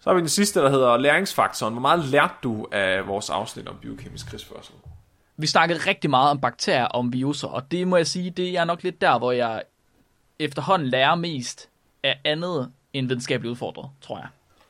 Så 0.00 0.10
har 0.10 0.14
vi 0.14 0.20
den 0.20 0.28
sidste, 0.28 0.60
der 0.60 0.70
hedder 0.70 0.96
læringsfaktoren. 0.96 1.74
Hvor 1.74 1.80
meget 1.80 2.04
lærte 2.04 2.34
du 2.42 2.66
af 2.72 3.06
vores 3.06 3.30
afsnit 3.30 3.68
om 3.68 3.76
biokemisk 3.82 4.26
krigsførsel? 4.30 4.74
Vi 5.36 5.46
snakkede 5.46 5.80
rigtig 5.86 6.10
meget 6.10 6.30
om 6.30 6.40
bakterier 6.40 6.84
og 6.84 6.98
om 6.98 7.12
viruser, 7.12 7.48
og 7.48 7.70
det 7.70 7.88
må 7.88 7.96
jeg 7.96 8.06
sige, 8.06 8.30
det 8.30 8.58
er 8.58 8.64
nok 8.64 8.82
lidt 8.82 9.00
der, 9.00 9.18
hvor 9.18 9.32
jeg 9.32 9.62
efterhånden 10.38 10.88
lærer 10.88 11.14
mest 11.14 11.68
af 12.04 12.20
andet 12.24 12.72
end 12.92 13.06
videnskabeligt 13.06 13.50
udfordret, 13.50 13.90
tror 14.00 14.18
jeg. 14.18 14.28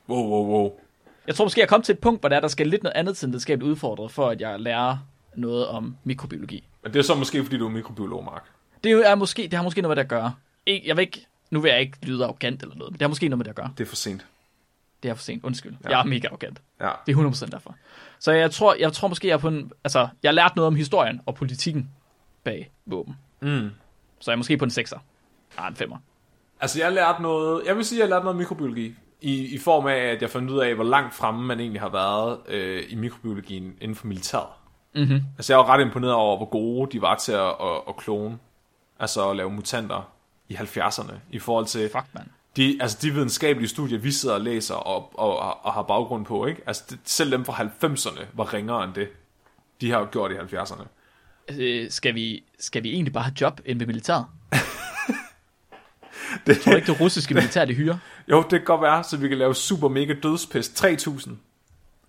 Wow, 0.08 0.28
wow, 0.28 0.46
wow. 0.46 0.72
Jeg 1.26 1.34
tror 1.34 1.44
måske, 1.44 1.60
jeg 1.60 1.68
kommet 1.68 1.84
til 1.84 1.92
et 1.92 1.98
punkt, 1.98 2.22
hvor 2.22 2.28
der, 2.28 2.36
er, 2.36 2.40
der 2.40 2.48
skal 2.48 2.66
lidt 2.66 2.82
noget 2.82 2.96
andet 2.96 3.16
til 3.16 3.26
en 3.26 3.32
videnskabeligt 3.32 3.70
udfordret, 3.70 4.10
for 4.10 4.28
at 4.28 4.40
jeg 4.40 4.60
lærer 4.60 4.98
noget 5.36 5.66
om 5.66 5.96
mikrobiologi. 6.04 6.68
Men 6.82 6.92
det 6.92 6.98
er 6.98 7.02
så 7.02 7.14
måske, 7.14 7.44
fordi 7.44 7.58
du 7.58 7.66
er 7.66 7.70
mikrobiolog, 7.70 8.24
Mark. 8.24 8.44
Det, 8.84 9.10
er 9.10 9.14
måske, 9.14 9.42
det 9.42 9.52
har 9.52 9.62
måske 9.62 9.82
noget 9.82 9.90
med 9.90 9.96
det 9.96 10.02
at 10.02 10.08
gøre. 10.08 10.34
Ikke, 10.66 10.88
jeg 10.88 10.96
vil 10.96 11.02
ikke, 11.02 11.26
nu 11.50 11.60
vil 11.60 11.68
jeg 11.68 11.80
ikke 11.80 11.96
lyde 12.02 12.24
arrogant 12.24 12.62
eller 12.62 12.76
noget, 12.76 12.92
men 12.92 12.98
det 12.98 13.02
har 13.02 13.08
måske 13.08 13.28
noget 13.28 13.38
med 13.38 13.44
det 13.44 13.50
at 13.50 13.56
gøre. 13.56 13.72
Det 13.78 13.84
er 13.84 13.88
for 13.88 13.96
sent. 13.96 14.26
Det 15.02 15.08
er 15.08 15.14
for 15.14 15.22
sent, 15.22 15.44
undskyld. 15.44 15.76
Ja. 15.84 15.90
Jeg 15.90 16.00
er 16.00 16.04
mega 16.04 16.28
arrogant. 16.28 16.62
Ja. 16.80 16.90
Det 17.06 17.16
er 17.16 17.46
100% 17.46 17.46
derfor. 17.46 17.76
Så 18.18 18.32
jeg 18.32 18.50
tror, 18.50 18.74
jeg 18.74 18.92
tror 18.92 19.08
måske, 19.08 19.28
jeg 19.28 19.40
på 19.40 19.48
en... 19.48 19.72
Altså, 19.84 20.08
jeg 20.22 20.28
har 20.28 20.32
lært 20.32 20.56
noget 20.56 20.66
om 20.66 20.74
historien 20.74 21.20
og 21.26 21.34
politikken 21.34 21.90
bag 22.44 22.70
våben. 22.86 23.16
Mm. 23.40 23.70
Så 24.20 24.30
jeg 24.30 24.34
er 24.34 24.36
måske 24.36 24.56
på 24.56 24.64
en 24.64 24.70
6'er. 24.70 24.98
Ah, 25.58 25.68
en 25.68 25.76
5'er. 25.76 25.96
Altså, 26.60 26.78
jeg 26.78 26.86
har 26.86 26.94
lært 26.94 27.20
noget... 27.20 27.62
Jeg 27.66 27.76
vil 27.76 27.84
sige, 27.84 28.02
at 28.02 28.08
jeg 28.08 28.14
har 28.14 28.18
lært 28.18 28.24
noget 28.24 28.38
mikrobiologi. 28.38 28.94
I, 29.20 29.54
I 29.54 29.58
form 29.58 29.86
af, 29.86 29.96
at 29.96 30.22
jeg 30.22 30.30
fandt 30.30 30.50
ud 30.50 30.58
af, 30.58 30.74
hvor 30.74 30.84
langt 30.84 31.14
fremme 31.14 31.46
man 31.46 31.60
egentlig 31.60 31.80
har 31.80 31.88
været 31.88 32.38
øh, 32.48 32.82
i 32.88 32.94
mikrobiologien 32.94 33.74
inden 33.80 33.94
for 33.96 34.06
militæret. 34.06 34.48
Mm-hmm. 34.94 35.20
Altså, 35.38 35.52
jeg 35.52 35.58
var 35.58 35.68
ret 35.68 35.80
imponeret 35.80 36.14
over, 36.14 36.36
hvor 36.36 36.46
gode 36.46 36.92
de 36.92 37.02
var 37.02 37.16
til 37.16 37.32
at, 37.32 37.48
at, 37.48 37.80
at 37.88 37.96
klone. 37.96 38.38
Altså, 39.00 39.30
at 39.30 39.36
lave 39.36 39.50
mutanter 39.50 40.12
i 40.48 40.54
70'erne. 40.54 41.12
I 41.30 41.38
forhold 41.38 41.66
til... 41.66 41.88
Fuck, 41.92 42.06
mand. 42.14 42.26
de, 42.56 42.78
altså 42.80 42.98
de 43.02 43.10
videnskabelige 43.10 43.68
studier, 43.68 43.98
vi 43.98 44.10
sidder 44.10 44.34
og 44.34 44.40
læser 44.40 44.74
og, 44.74 45.10
og, 45.14 45.64
og 45.64 45.72
har 45.72 45.82
baggrund 45.82 46.24
på, 46.24 46.46
ikke? 46.46 46.62
Altså 46.66 46.84
det, 46.90 46.98
selv 47.04 47.30
dem 47.32 47.44
fra 47.44 47.64
90'erne 47.64 48.24
var 48.32 48.54
ringere 48.54 48.84
end 48.84 48.94
det, 48.94 49.08
de 49.80 49.90
har 49.90 50.04
gjort 50.04 50.32
i 50.32 50.34
70'erne. 50.34 50.86
Øh, 51.58 51.90
skal, 51.90 52.14
vi, 52.14 52.44
skal 52.58 52.82
vi 52.82 52.92
egentlig 52.92 53.12
bare 53.12 53.24
have 53.24 53.34
job 53.40 53.60
ind 53.64 53.78
ved 53.78 53.86
militæret? 53.86 54.24
Det, 56.46 56.60
Tror 56.60 56.72
du 56.72 56.76
ikke, 56.76 56.92
det 56.92 57.00
russiske 57.00 57.34
militær, 57.34 57.64
det 57.64 57.76
hyrer? 57.76 57.98
jo, 58.28 58.42
det 58.42 58.50
kan 58.50 58.64
godt 58.64 58.82
være, 58.82 59.04
så 59.04 59.16
vi 59.16 59.28
kan 59.28 59.38
lave 59.38 59.54
super 59.54 59.88
mega 59.88 60.14
dødspest 60.22 60.76
3000. 60.76 61.38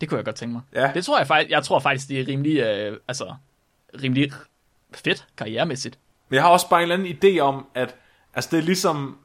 Det 0.02 0.10
kunne 0.10 0.18
jeg 0.18 0.26
godt 0.26 0.35
tænke 0.35 0.53
mig. 0.53 0.61
Ja. 0.73 0.91
Det 0.93 1.06
tror 1.06 1.18
jeg 1.18 1.27
faktisk, 1.27 1.52
jeg 1.52 1.64
tror 1.64 1.80
faktisk, 1.80 2.07
det 2.07 2.19
er 2.19 2.27
rimelig, 2.27 2.57
øh, 2.60 2.98
altså, 3.07 3.34
rimelig 4.03 4.31
fedt 4.93 5.27
karrieremæssigt. 5.38 5.99
Men 6.30 6.35
jeg 6.35 6.43
har 6.43 6.49
også 6.49 6.69
bare 6.69 6.84
en 6.84 6.91
eller 6.91 7.06
anden 7.06 7.18
idé 7.38 7.39
om, 7.39 7.65
at 7.76 7.95
altså 8.34 8.49
det 8.52 8.57
er 8.57 8.64
ligesom, 8.64 9.18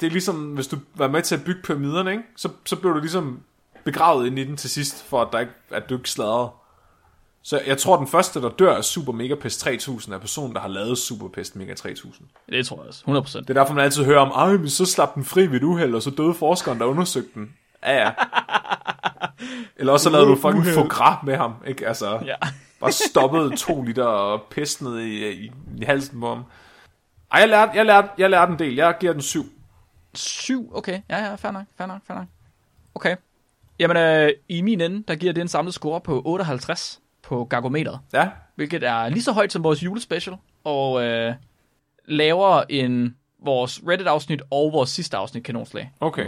det 0.00 0.06
er 0.06 0.10
ligesom, 0.10 0.52
hvis 0.54 0.66
du 0.66 0.78
var 0.94 1.08
med 1.08 1.22
til 1.22 1.34
at 1.34 1.44
bygge 1.44 1.62
pyramiderne, 1.62 2.10
ikke? 2.10 2.22
Så, 2.36 2.48
så 2.64 2.76
blev 2.76 2.94
du 2.94 2.98
ligesom 2.98 3.42
begravet 3.84 4.26
ind 4.26 4.38
i 4.38 4.44
den 4.44 4.56
til 4.56 4.70
sidst, 4.70 5.04
for 5.04 5.22
at, 5.22 5.28
der 5.32 5.38
ikke, 5.38 5.52
at 5.70 5.88
du 5.88 5.96
ikke 5.96 6.10
sladrede. 6.10 6.50
Så 7.48 7.60
jeg 7.66 7.78
tror, 7.78 7.96
den 7.96 8.06
første, 8.06 8.42
der 8.42 8.48
dør 8.48 8.76
af 8.76 8.84
Super 8.84 9.12
Megapest 9.12 9.60
3000, 9.60 10.14
er 10.14 10.18
personen, 10.18 10.54
der 10.54 10.60
har 10.60 10.68
lavet 10.68 10.98
Superpest 10.98 11.56
Mega 11.56 11.74
3000. 11.74 12.26
Det 12.48 12.66
tror 12.66 12.76
jeg 12.76 12.88
også, 12.88 13.04
100%. 13.38 13.40
Det 13.40 13.50
er 13.50 13.54
derfor, 13.54 13.74
man 13.74 13.84
altid 13.84 14.04
hører 14.04 14.20
om, 14.20 14.28
ej, 14.28 14.56
men 14.56 14.70
så 14.70 14.86
slap 14.86 15.14
den 15.14 15.24
fri 15.24 15.46
ved 15.46 15.56
et 15.56 15.62
uheld, 15.62 15.94
og 15.94 16.02
så 16.02 16.10
døde 16.10 16.34
forskeren, 16.34 16.78
der 16.78 16.84
undersøgte 16.84 17.30
den. 17.34 17.54
Ja, 17.82 18.04
ja. 18.04 18.10
Eller 19.76 19.92
også 19.92 20.04
så 20.04 20.10
lavede 20.10 20.28
du 20.28 20.36
fucking 20.36 20.66
foie 20.66 20.88
gras 20.88 21.18
med 21.24 21.36
ham, 21.36 21.54
ikke? 21.66 21.88
Altså, 21.88 22.20
Ja. 22.24 22.34
bare 22.80 22.92
stoppede 22.92 23.56
to 23.56 23.82
liter 23.82 24.42
pest 24.50 24.82
ned 24.82 24.98
i, 24.98 25.30
i, 25.30 25.52
i 25.78 25.84
halsen 25.84 26.20
på 26.20 26.28
ham. 26.28 26.44
Ej, 27.32 27.40
jeg 27.40 27.48
lærte, 27.48 27.72
jeg, 27.74 27.86
lærte, 27.86 28.08
jeg 28.18 28.30
lærte 28.30 28.52
en 28.52 28.58
del. 28.58 28.74
Jeg 28.74 28.96
giver 29.00 29.12
den 29.12 29.22
syv. 29.22 29.44
7, 30.14 30.70
okay. 30.74 31.00
Ja, 31.10 31.24
ja, 31.24 31.34
fair 31.34 31.52
nok, 31.52 31.64
fair 31.78 31.86
nok, 31.86 32.00
fair 32.06 32.18
nok. 32.18 32.26
Okay. 32.94 33.16
Jamen, 33.78 33.96
øh, 33.96 34.30
i 34.48 34.60
min 34.60 34.80
ende, 34.80 35.04
der 35.08 35.14
giver 35.14 35.32
det 35.32 35.40
en 35.40 35.48
samlet 35.48 35.74
score 35.74 36.00
på 36.00 36.22
58 36.24 37.00
på 37.28 37.44
Gargometeret. 37.44 38.00
Ja, 38.12 38.28
hvilket 38.54 38.82
er 38.82 39.08
lige 39.08 39.22
så 39.22 39.32
højt 39.32 39.52
som 39.52 39.64
vores 39.64 39.82
julespecial, 39.84 40.36
og 40.64 41.02
øh, 41.02 41.34
lavere 42.04 42.72
end 42.72 43.12
vores 43.44 43.80
Reddit-afsnit 43.88 44.42
og 44.50 44.72
vores 44.72 44.90
sidste 44.90 45.16
afsnit, 45.16 45.44
Kanonslag. 45.44 45.92
Okay. 46.00 46.26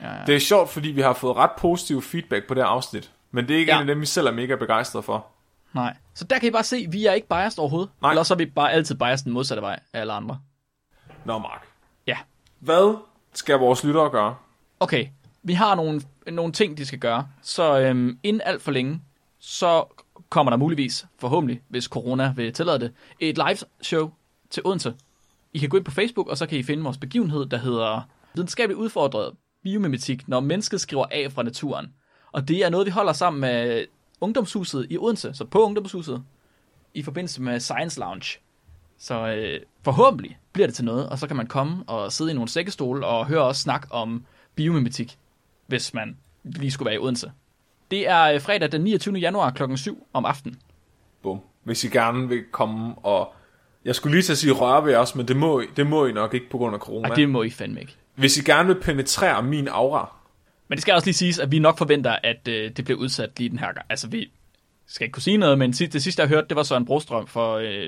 Ja, 0.00 0.14
ja. 0.14 0.24
det 0.26 0.34
er 0.34 0.38
sjovt, 0.40 0.70
fordi 0.70 0.88
vi 0.88 1.00
har 1.00 1.12
fået 1.12 1.36
ret 1.36 1.50
positiv 1.58 2.02
feedback 2.02 2.46
på 2.48 2.54
det 2.54 2.60
afsnit. 2.62 3.10
Men 3.30 3.48
det 3.48 3.54
er 3.56 3.60
ikke 3.60 3.72
Ja. 3.72 3.76
en 3.82 3.88
af 3.88 3.94
dem, 3.94 4.00
vi 4.00 4.06
selv 4.06 4.26
er 4.26 4.32
mega 4.32 4.54
begejstrede 4.56 5.02
for. 5.02 5.26
Nej. 5.72 5.96
Så 6.14 6.24
der 6.24 6.38
kan 6.38 6.48
I 6.48 6.50
bare 6.52 6.62
se, 6.62 6.86
vi 6.90 7.06
er 7.06 7.12
ikke 7.12 7.28
biased 7.28 7.58
overhovedet. 7.58 7.90
Nej. 8.02 8.10
Eller 8.10 8.22
så 8.22 8.34
er 8.34 8.38
vi 8.38 8.46
bare 8.46 8.72
altid 8.72 8.94
biased 8.94 9.24
den 9.24 9.32
modsatte 9.32 9.62
vej 9.62 9.78
af 9.92 10.00
alle 10.00 10.12
andre. 10.12 10.38
Nå, 11.24 11.38
Mark. 11.38 11.66
Ja. 12.06 12.16
Hvad 12.58 12.96
skal 13.32 13.58
vores 13.58 13.84
lyttere 13.84 14.10
gøre? 14.10 14.34
Okay, 14.80 15.06
vi 15.42 15.52
har 15.52 15.74
nogle, 15.74 16.02
nogle 16.26 16.52
ting, 16.52 16.78
de 16.78 16.86
skal 16.86 16.98
gøre. 16.98 17.28
Så 17.42 17.78
øhm, 17.80 18.18
inden 18.22 18.42
alt 18.44 18.62
for 18.62 18.70
længe, 18.72 19.02
så 19.38 19.84
kommer 20.28 20.50
der 20.50 20.56
muligvis, 20.56 21.06
forhåbentlig, 21.18 21.62
hvis 21.68 21.84
corona 21.84 22.32
vil 22.36 22.52
tillade 22.52 22.78
det, 22.78 22.92
et 23.20 23.36
live 23.36 23.58
show 23.82 24.10
til 24.50 24.62
Odense. 24.66 24.94
I 25.52 25.58
kan 25.58 25.68
gå 25.68 25.76
ind 25.76 25.84
på 25.84 25.90
Facebook, 25.90 26.28
og 26.28 26.38
så 26.38 26.46
kan 26.46 26.58
I 26.58 26.62
finde 26.62 26.82
vores 26.82 26.98
begivenhed, 26.98 27.46
der 27.46 27.56
hedder 27.56 28.08
Videnskabeligt 28.34 28.78
udfordret 28.78 29.32
biomimetik, 29.62 30.28
når 30.28 30.40
mennesket 30.40 30.80
skriver 30.80 31.06
af 31.10 31.32
fra 31.32 31.42
naturen. 31.42 31.92
Og 32.32 32.48
det 32.48 32.64
er 32.64 32.70
noget, 32.70 32.86
vi 32.86 32.90
holder 32.90 33.12
sammen 33.12 33.40
med 33.40 33.84
Ungdomshuset 34.20 34.86
i 34.90 34.98
Odense, 34.98 35.34
så 35.34 35.44
på 35.44 35.64
Ungdomshuset, 35.64 36.22
i 36.94 37.02
forbindelse 37.02 37.42
med 37.42 37.60
Science 37.60 38.00
Lounge. 38.00 38.38
Så 38.98 39.26
øh, 39.26 39.60
forhåbentlig 39.82 40.38
bliver 40.52 40.66
det 40.66 40.74
til 40.74 40.84
noget, 40.84 41.08
og 41.08 41.18
så 41.18 41.26
kan 41.26 41.36
man 41.36 41.46
komme 41.46 41.84
og 41.86 42.12
sidde 42.12 42.30
i 42.30 42.34
nogle 42.34 42.48
sækkestole 42.48 43.06
og 43.06 43.26
høre 43.26 43.42
os 43.42 43.58
snakke 43.58 43.92
om 43.92 44.24
biomimetik, 44.54 45.18
hvis 45.66 45.94
man 45.94 46.16
lige 46.44 46.70
skulle 46.70 46.86
være 46.86 46.94
i 46.94 46.98
Odense. 46.98 47.32
Det 47.90 48.08
er 48.08 48.22
øh, 48.22 48.40
fredag 48.40 48.72
den 48.72 48.80
29. 48.80 49.14
januar 49.18 49.50
kl. 49.50 49.62
7 49.76 50.06
om 50.12 50.24
aftenen. 50.24 50.60
Bum. 51.22 51.40
Hvis 51.64 51.84
I 51.84 51.88
gerne 51.88 52.28
vil 52.28 52.44
komme 52.52 52.94
og... 52.98 53.34
Jeg 53.84 53.94
skulle 53.94 54.14
lige 54.16 54.22
til 54.22 54.32
at 54.32 54.38
sige 54.38 54.52
røre 54.52 54.84
ved 54.84 54.96
os, 54.96 55.14
men 55.14 55.28
det 55.28 55.36
må, 55.36 55.60
I- 55.60 55.66
det 55.76 55.86
må 55.86 56.06
I 56.06 56.12
nok 56.12 56.34
ikke 56.34 56.50
på 56.50 56.58
grund 56.58 56.74
af 56.74 56.80
corona. 56.80 57.08
Ej, 57.08 57.14
det 57.14 57.28
må 57.28 57.42
I 57.42 57.50
fandme 57.50 57.80
ikke. 57.80 57.96
Hvis 58.14 58.38
I 58.38 58.44
gerne 58.44 58.66
vil 58.74 58.80
penetrere 58.82 59.42
min 59.42 59.68
aura, 59.68 60.12
Men 60.68 60.76
det 60.76 60.82
skal 60.82 60.94
også 60.94 61.06
lige 61.06 61.14
siges, 61.14 61.38
at 61.38 61.52
vi 61.52 61.58
nok 61.58 61.78
forventer, 61.78 62.16
at 62.22 62.48
øh, 62.48 62.70
det 62.76 62.84
bliver 62.84 62.98
udsat 63.00 63.38
lige 63.38 63.50
den 63.50 63.58
her 63.58 63.72
gang. 63.72 63.86
Altså, 63.88 64.08
vi 64.08 64.30
skal 64.86 65.04
ikke 65.04 65.12
kunne 65.12 65.22
sige 65.22 65.36
noget, 65.36 65.58
men 65.58 65.72
det 65.72 66.02
sidste, 66.02 66.22
jeg 66.22 66.28
hørte, 66.28 66.48
det 66.48 66.56
var 66.56 66.62
Søren 66.62 66.84
Brostrøm 66.84 67.26
for 67.26 67.54
øh, 67.56 67.86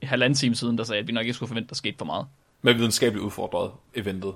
en 0.00 0.08
halvanden 0.08 0.36
time 0.36 0.54
siden, 0.54 0.78
der 0.78 0.84
sagde, 0.84 1.00
at 1.00 1.06
vi 1.08 1.12
nok 1.12 1.22
ikke 1.22 1.34
skulle 1.34 1.48
forvente, 1.48 1.66
at 1.66 1.70
der 1.70 1.74
skete 1.76 1.98
for 1.98 2.04
meget. 2.04 2.26
med 2.62 2.74
videnskabeligt 2.74 3.24
udfordret 3.24 3.70
eventet. 3.94 4.34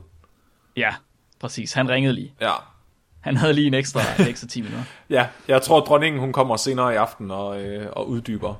Ja, 0.77 0.95
præcis. 1.39 1.73
Han 1.73 1.89
ringede 1.89 2.15
lige. 2.15 2.33
Ja. 2.41 2.53
Han 3.23 3.37
havde 3.37 3.53
lige 3.53 3.67
en 3.67 3.75
ekstra, 3.75 4.01
en 4.19 4.27
ekstra 4.27 4.47
10 4.47 4.61
minutter. 4.61 4.85
Ja, 5.11 5.27
jeg 5.49 5.63
tror, 5.63 5.81
at 5.81 5.87
dronningen 5.87 6.21
hun 6.21 6.33
kommer 6.33 6.57
senere 6.57 6.93
i 6.93 6.97
aften 6.97 7.31
og, 7.31 7.63
øh, 7.63 7.91
og 7.93 8.09
uddyber. 8.09 8.55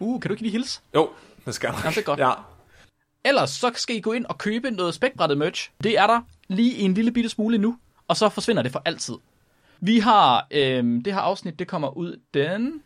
Uh, 0.00 0.20
kan 0.20 0.28
du 0.28 0.32
ikke 0.32 0.42
lige 0.42 0.52
hilse? 0.52 0.80
Jo, 0.94 1.10
det 1.46 1.54
skal 1.54 1.68
jeg. 1.72 1.84
Ja, 1.84 1.90
det 1.90 1.98
er 1.98 2.02
godt. 2.02 2.20
Ja. 2.20 2.30
Ellers 3.24 3.50
så 3.50 3.70
skal 3.74 3.96
I 3.96 4.00
gå 4.00 4.12
ind 4.12 4.26
og 4.26 4.38
købe 4.38 4.70
noget 4.70 4.94
spækbrættet 4.94 5.38
merch. 5.38 5.70
Det 5.82 5.98
er 5.98 6.06
der 6.06 6.20
lige 6.48 6.78
en 6.78 6.94
lille 6.94 7.10
bitte 7.10 7.30
smule 7.30 7.58
nu, 7.58 7.76
og 8.08 8.16
så 8.16 8.28
forsvinder 8.28 8.62
det 8.62 8.72
for 8.72 8.82
altid. 8.84 9.14
Vi 9.80 9.98
har, 9.98 10.46
øhm, 10.50 11.02
det 11.02 11.12
her 11.14 11.20
afsnit, 11.20 11.58
det 11.58 11.68
kommer 11.68 11.96
ud 11.96 12.20
den, 12.34 12.82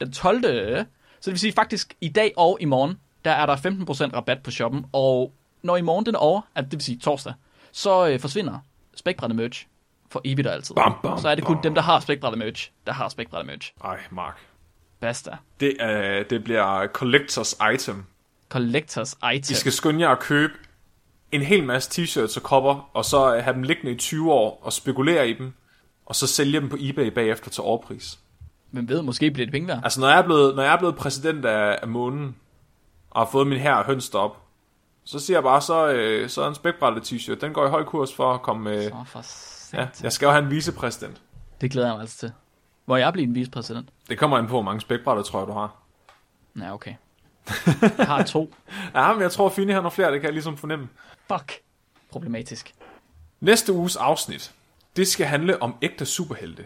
den 0.00 0.12
12. 0.12 0.42
Så 0.42 1.30
det 1.30 1.32
vil 1.32 1.38
sige 1.38 1.52
faktisk 1.52 1.94
i 2.00 2.08
dag 2.08 2.32
og 2.36 2.58
i 2.60 2.64
morgen, 2.64 2.98
der 3.24 3.30
er 3.30 3.46
der 3.46 3.56
15% 3.56 4.16
rabat 4.16 4.42
på 4.42 4.50
shoppen, 4.50 4.84
og 4.92 5.32
når 5.62 5.76
i 5.76 5.82
morgen 5.82 6.06
den 6.06 6.14
er 6.14 6.18
over, 6.18 6.40
altså 6.54 6.70
det 6.70 6.76
vil 6.76 6.84
sige 6.84 6.98
torsdag, 6.98 7.34
så 7.72 8.08
øh, 8.08 8.20
forsvinder 8.20 8.58
spækbrættet 8.94 9.36
merch 9.36 9.66
for 10.10 10.20
evigt 10.24 10.48
og 10.48 10.54
altid. 10.54 10.74
Bam, 10.74 10.94
bam, 11.02 11.18
så 11.18 11.28
er 11.28 11.34
det 11.34 11.44
kun 11.44 11.56
bam. 11.56 11.62
dem, 11.62 11.74
der 11.74 11.82
har 11.82 12.00
spækbrættet 12.00 12.38
merch, 12.38 12.70
der 12.86 12.92
har 12.92 13.08
spækbrættet 13.08 13.46
merch. 13.46 13.72
Ej, 13.84 13.98
Mark. 14.10 14.40
Basta. 15.00 15.30
Det, 15.60 15.76
øh, 15.80 16.24
det 16.30 16.44
bliver 16.44 16.86
collectors 16.86 17.56
item. 17.74 18.04
Collectors 18.48 19.16
item. 19.34 19.52
I 19.52 19.54
skal 19.54 19.72
skynde 19.72 20.00
jer 20.00 20.08
at 20.08 20.18
købe 20.18 20.52
en 21.32 21.42
hel 21.42 21.64
masse 21.64 22.02
t-shirts 22.02 22.36
og 22.36 22.42
kopper, 22.42 22.90
og 22.94 23.04
så 23.04 23.36
øh, 23.36 23.44
have 23.44 23.54
dem 23.54 23.62
liggende 23.62 23.92
i 23.92 23.96
20 23.96 24.32
år 24.32 24.60
og 24.62 24.72
spekulere 24.72 25.28
i 25.28 25.32
dem, 25.32 25.52
og 26.06 26.16
så 26.16 26.26
sælge 26.26 26.60
dem 26.60 26.68
på 26.68 26.76
eBay 26.80 27.06
bagefter 27.06 27.50
til 27.50 27.62
overpris. 27.62 28.18
Hvem 28.70 28.88
ved, 28.88 29.02
måske 29.02 29.30
bliver 29.30 29.46
det 29.46 29.52
penge 29.52 29.68
værd. 29.68 29.80
Altså, 29.84 30.00
når 30.00 30.08
jeg 30.08 30.18
er 30.18 30.22
blevet, 30.22 30.56
når 30.56 30.62
jeg 30.62 30.72
er 30.72 30.78
blevet 30.78 30.96
præsident 30.96 31.44
af, 31.44 31.78
af 31.82 31.88
månen, 31.88 32.36
og 33.10 33.20
har 33.20 33.30
fået 33.30 33.46
min 33.46 33.58
her 33.58 33.84
hønst 33.84 34.14
op, 34.14 34.42
så 35.04 35.18
siger 35.18 35.36
jeg 35.36 35.42
bare, 35.42 35.60
så, 35.60 35.88
øh, 35.88 36.28
så 36.28 36.42
er 36.42 36.48
en 36.48 36.54
spækbrættet 36.54 37.12
t-shirt, 37.12 37.40
den 37.40 37.52
går 37.52 37.66
i 37.66 37.70
høj 37.70 37.84
kurs 37.84 38.14
for 38.14 38.34
at 38.34 38.42
komme 38.42 38.64
med... 38.64 38.82
Så 38.82 39.04
for 39.06 39.22
Ja, 39.76 39.86
jeg 40.02 40.12
skal 40.12 40.26
jo 40.26 40.32
have 40.32 40.44
en 40.44 40.50
vicepræsident. 40.50 41.20
Det 41.60 41.70
glæder 41.70 41.86
jeg 41.88 41.94
mig 41.94 42.00
altså 42.00 42.18
til. 42.18 42.32
Hvor 42.84 42.96
jeg 42.96 43.12
bliver 43.12 43.28
en 43.28 43.34
vicepræsident. 43.34 43.88
Det 44.08 44.18
kommer 44.18 44.38
an 44.38 44.44
på, 44.46 44.50
hvor 44.50 44.62
mange 44.62 44.80
spækbrætter, 44.80 45.22
tror 45.22 45.38
jeg, 45.38 45.48
du 45.48 45.52
har. 45.52 45.76
Ja, 46.60 46.74
okay. 46.74 46.94
Jeg 47.98 48.06
har 48.06 48.22
to. 48.22 48.54
Ja, 48.94 49.12
men 49.12 49.22
jeg 49.22 49.30
tror, 49.32 49.48
Fini 49.48 49.72
har 49.72 49.80
nogle 49.80 49.90
flere, 49.90 50.12
det 50.12 50.20
kan 50.20 50.26
jeg 50.26 50.32
ligesom 50.32 50.56
fornemme. 50.56 50.88
Fuck. 51.32 51.52
Problematisk. 52.12 52.74
Næste 53.40 53.72
uges 53.72 53.96
afsnit, 53.96 54.52
det 54.96 55.08
skal 55.08 55.26
handle 55.26 55.62
om 55.62 55.74
ægte 55.82 56.06
superhelte. 56.06 56.64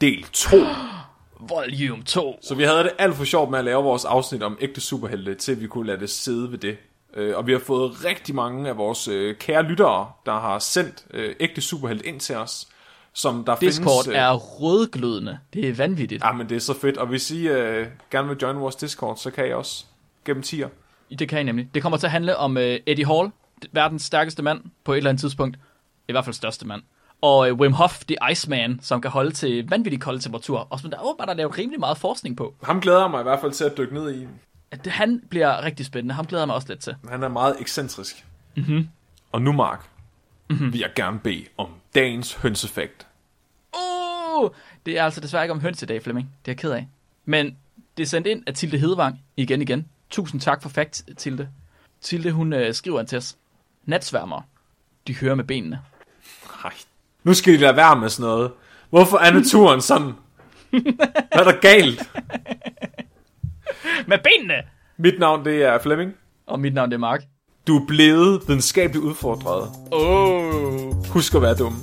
Del 0.00 0.24
2. 0.32 0.56
Volume 1.48 2.02
2. 2.02 2.38
Så 2.42 2.54
vi 2.54 2.62
havde 2.64 2.78
det 2.78 2.92
alt 2.98 3.14
for 3.14 3.24
sjovt 3.24 3.50
med 3.50 3.58
at 3.58 3.64
lave 3.64 3.82
vores 3.82 4.04
afsnit 4.04 4.42
om 4.42 4.58
ægte 4.60 4.80
superhelte, 4.80 5.34
til 5.34 5.60
vi 5.60 5.66
kunne 5.66 5.86
lade 5.86 6.00
det 6.00 6.10
sidde 6.10 6.50
ved 6.52 6.58
det. 6.58 6.78
Øh, 7.14 7.36
Og 7.36 7.46
vi 7.46 7.52
har 7.52 7.58
fået 7.58 8.04
rigtig 8.04 8.34
mange 8.34 8.68
af 8.68 8.76
vores 8.76 9.08
øh, 9.08 9.34
kære 9.36 9.62
lyttere, 9.62 10.10
der 10.26 10.32
har 10.32 10.58
sendt 10.58 11.04
øh, 11.14 11.34
ægte 11.40 11.60
superhelte 11.60 12.06
ind 12.06 12.20
til 12.20 12.36
os. 12.36 12.68
Som 13.12 13.44
der 13.44 13.56
Discord 13.56 14.04
findes, 14.04 14.08
øh, 14.08 14.14
er 14.22 14.32
rødglødende. 14.34 15.38
Det 15.54 15.68
er 15.68 15.74
vanvittigt. 15.74 16.24
Ja, 16.24 16.32
men 16.32 16.48
det 16.48 16.56
er 16.56 16.60
så 16.60 16.74
fedt. 16.80 16.96
Og 16.96 17.06
hvis 17.06 17.30
I 17.30 17.48
øh, 17.48 17.86
gerne 18.10 18.28
vil 18.28 18.36
join 18.42 18.60
vores 18.60 18.76
Discord, 18.76 19.16
så 19.16 19.30
kan 19.30 19.48
I 19.48 19.52
også 19.52 19.84
gennem 20.24 20.42
tier. 20.42 20.68
Det 21.18 21.28
kan 21.28 21.40
I 21.40 21.42
nemlig. 21.42 21.68
Det 21.74 21.82
kommer 21.82 21.98
til 21.98 22.06
at 22.06 22.10
handle 22.10 22.36
om 22.36 22.56
uh, 22.56 22.62
Eddie 22.62 23.06
Hall, 23.06 23.30
verdens 23.72 24.02
stærkeste 24.02 24.42
mand 24.42 24.60
på 24.84 24.92
et 24.92 24.96
eller 24.96 25.10
andet 25.10 25.20
tidspunkt. 25.20 25.56
I 26.08 26.12
hvert 26.12 26.24
fald 26.24 26.34
største 26.34 26.66
mand. 26.66 26.82
Og 27.22 27.38
uh, 27.38 27.58
Wim 27.58 27.72
Hof, 27.72 28.04
The 28.08 28.16
Iceman, 28.32 28.78
som 28.82 29.00
kan 29.00 29.10
holde 29.10 29.30
til 29.30 29.68
vanvittig 29.68 30.00
kolde 30.00 30.20
temperaturer. 30.20 30.66
Og 30.70 30.80
som 30.80 30.90
der 30.90 30.96
er 30.98 31.02
åbenbart 31.02 31.28
er 31.28 31.34
lavet 31.34 31.58
rimelig 31.58 31.80
meget 31.80 31.98
forskning 31.98 32.36
på. 32.36 32.54
Ham 32.62 32.80
glæder 32.80 33.00
jeg 33.00 33.10
mig 33.10 33.20
i 33.20 33.22
hvert 33.22 33.40
fald 33.40 33.52
til 33.52 33.64
at 33.64 33.76
dykke 33.78 33.94
ned 33.94 34.14
i. 34.14 34.26
At 34.70 34.84
det, 34.84 34.92
han 34.92 35.22
bliver 35.30 35.64
rigtig 35.64 35.86
spændende. 35.86 36.14
Ham 36.14 36.26
glæder 36.26 36.42
jeg 36.42 36.46
mig 36.48 36.56
også 36.56 36.68
lidt 36.68 36.80
til. 36.80 36.96
Han 37.08 37.22
er 37.22 37.28
meget 37.28 37.56
ekscentrisk. 37.60 38.26
Mm-hmm. 38.56 38.88
Og 39.32 39.42
nu, 39.42 39.52
Mark, 39.52 39.88
mm-hmm. 40.50 40.72
vil 40.72 40.80
jeg 40.80 40.90
gerne 40.96 41.18
bede 41.18 41.44
om 41.56 41.68
dagens 41.94 42.34
hønseffekt. 42.34 43.06
Uh, 43.76 44.50
det 44.86 44.98
er 44.98 45.04
altså 45.04 45.20
desværre 45.20 45.44
ikke 45.44 45.52
om 45.52 45.60
høns 45.60 45.82
i 45.82 45.86
dag, 45.86 46.02
Flemming. 46.02 46.26
Det 46.44 46.50
er 46.50 46.52
jeg 46.52 46.58
ked 46.58 46.70
af. 46.70 46.88
Men 47.24 47.56
det 47.96 48.02
er 48.02 48.06
sendt 48.06 48.26
ind 48.26 48.42
af 48.46 48.54
Tilde 48.54 48.78
Hedevang 48.78 49.20
igen 49.36 49.62
igen. 49.62 49.88
Tusind 50.10 50.40
tak 50.40 50.62
for 50.62 50.68
fakt, 50.68 51.04
Tilde. 51.16 51.48
Tilde, 52.00 52.32
hun 52.32 52.52
øh, 52.52 52.74
skriver 52.74 53.02
til 53.02 53.18
os. 53.18 53.36
Natsværmer. 53.84 54.42
De 55.06 55.14
hører 55.16 55.34
med 55.34 55.44
benene. 55.44 55.80
Nej. 56.64 56.72
Nu 57.24 57.34
skal 57.34 57.54
I 57.54 57.56
lade 57.56 57.76
være 57.76 57.96
med 57.96 58.08
sådan 58.08 58.30
noget. 58.30 58.52
Hvorfor 58.90 59.18
er 59.18 59.32
naturen 59.32 59.80
sådan? 59.80 60.12
Hvad 60.70 61.40
er 61.40 61.44
der 61.44 61.60
galt? 61.60 62.10
Med 64.10 64.18
benene! 64.18 64.54
Mit 64.98 65.18
navn 65.18 65.44
det 65.44 65.62
er 65.62 65.78
Flemming. 65.78 66.14
Og 66.46 66.60
mit 66.60 66.74
navn 66.74 66.90
det 66.90 66.94
er 66.94 67.00
Mark. 67.00 67.22
Du 67.66 67.78
er 67.78 67.86
blevet 67.86 68.42
videnskabeligt 68.48 69.04
udfordret. 69.04 69.68
Oh. 69.92 71.06
Husk 71.06 71.34
at 71.34 71.42
være 71.42 71.54
dum. 71.54 71.74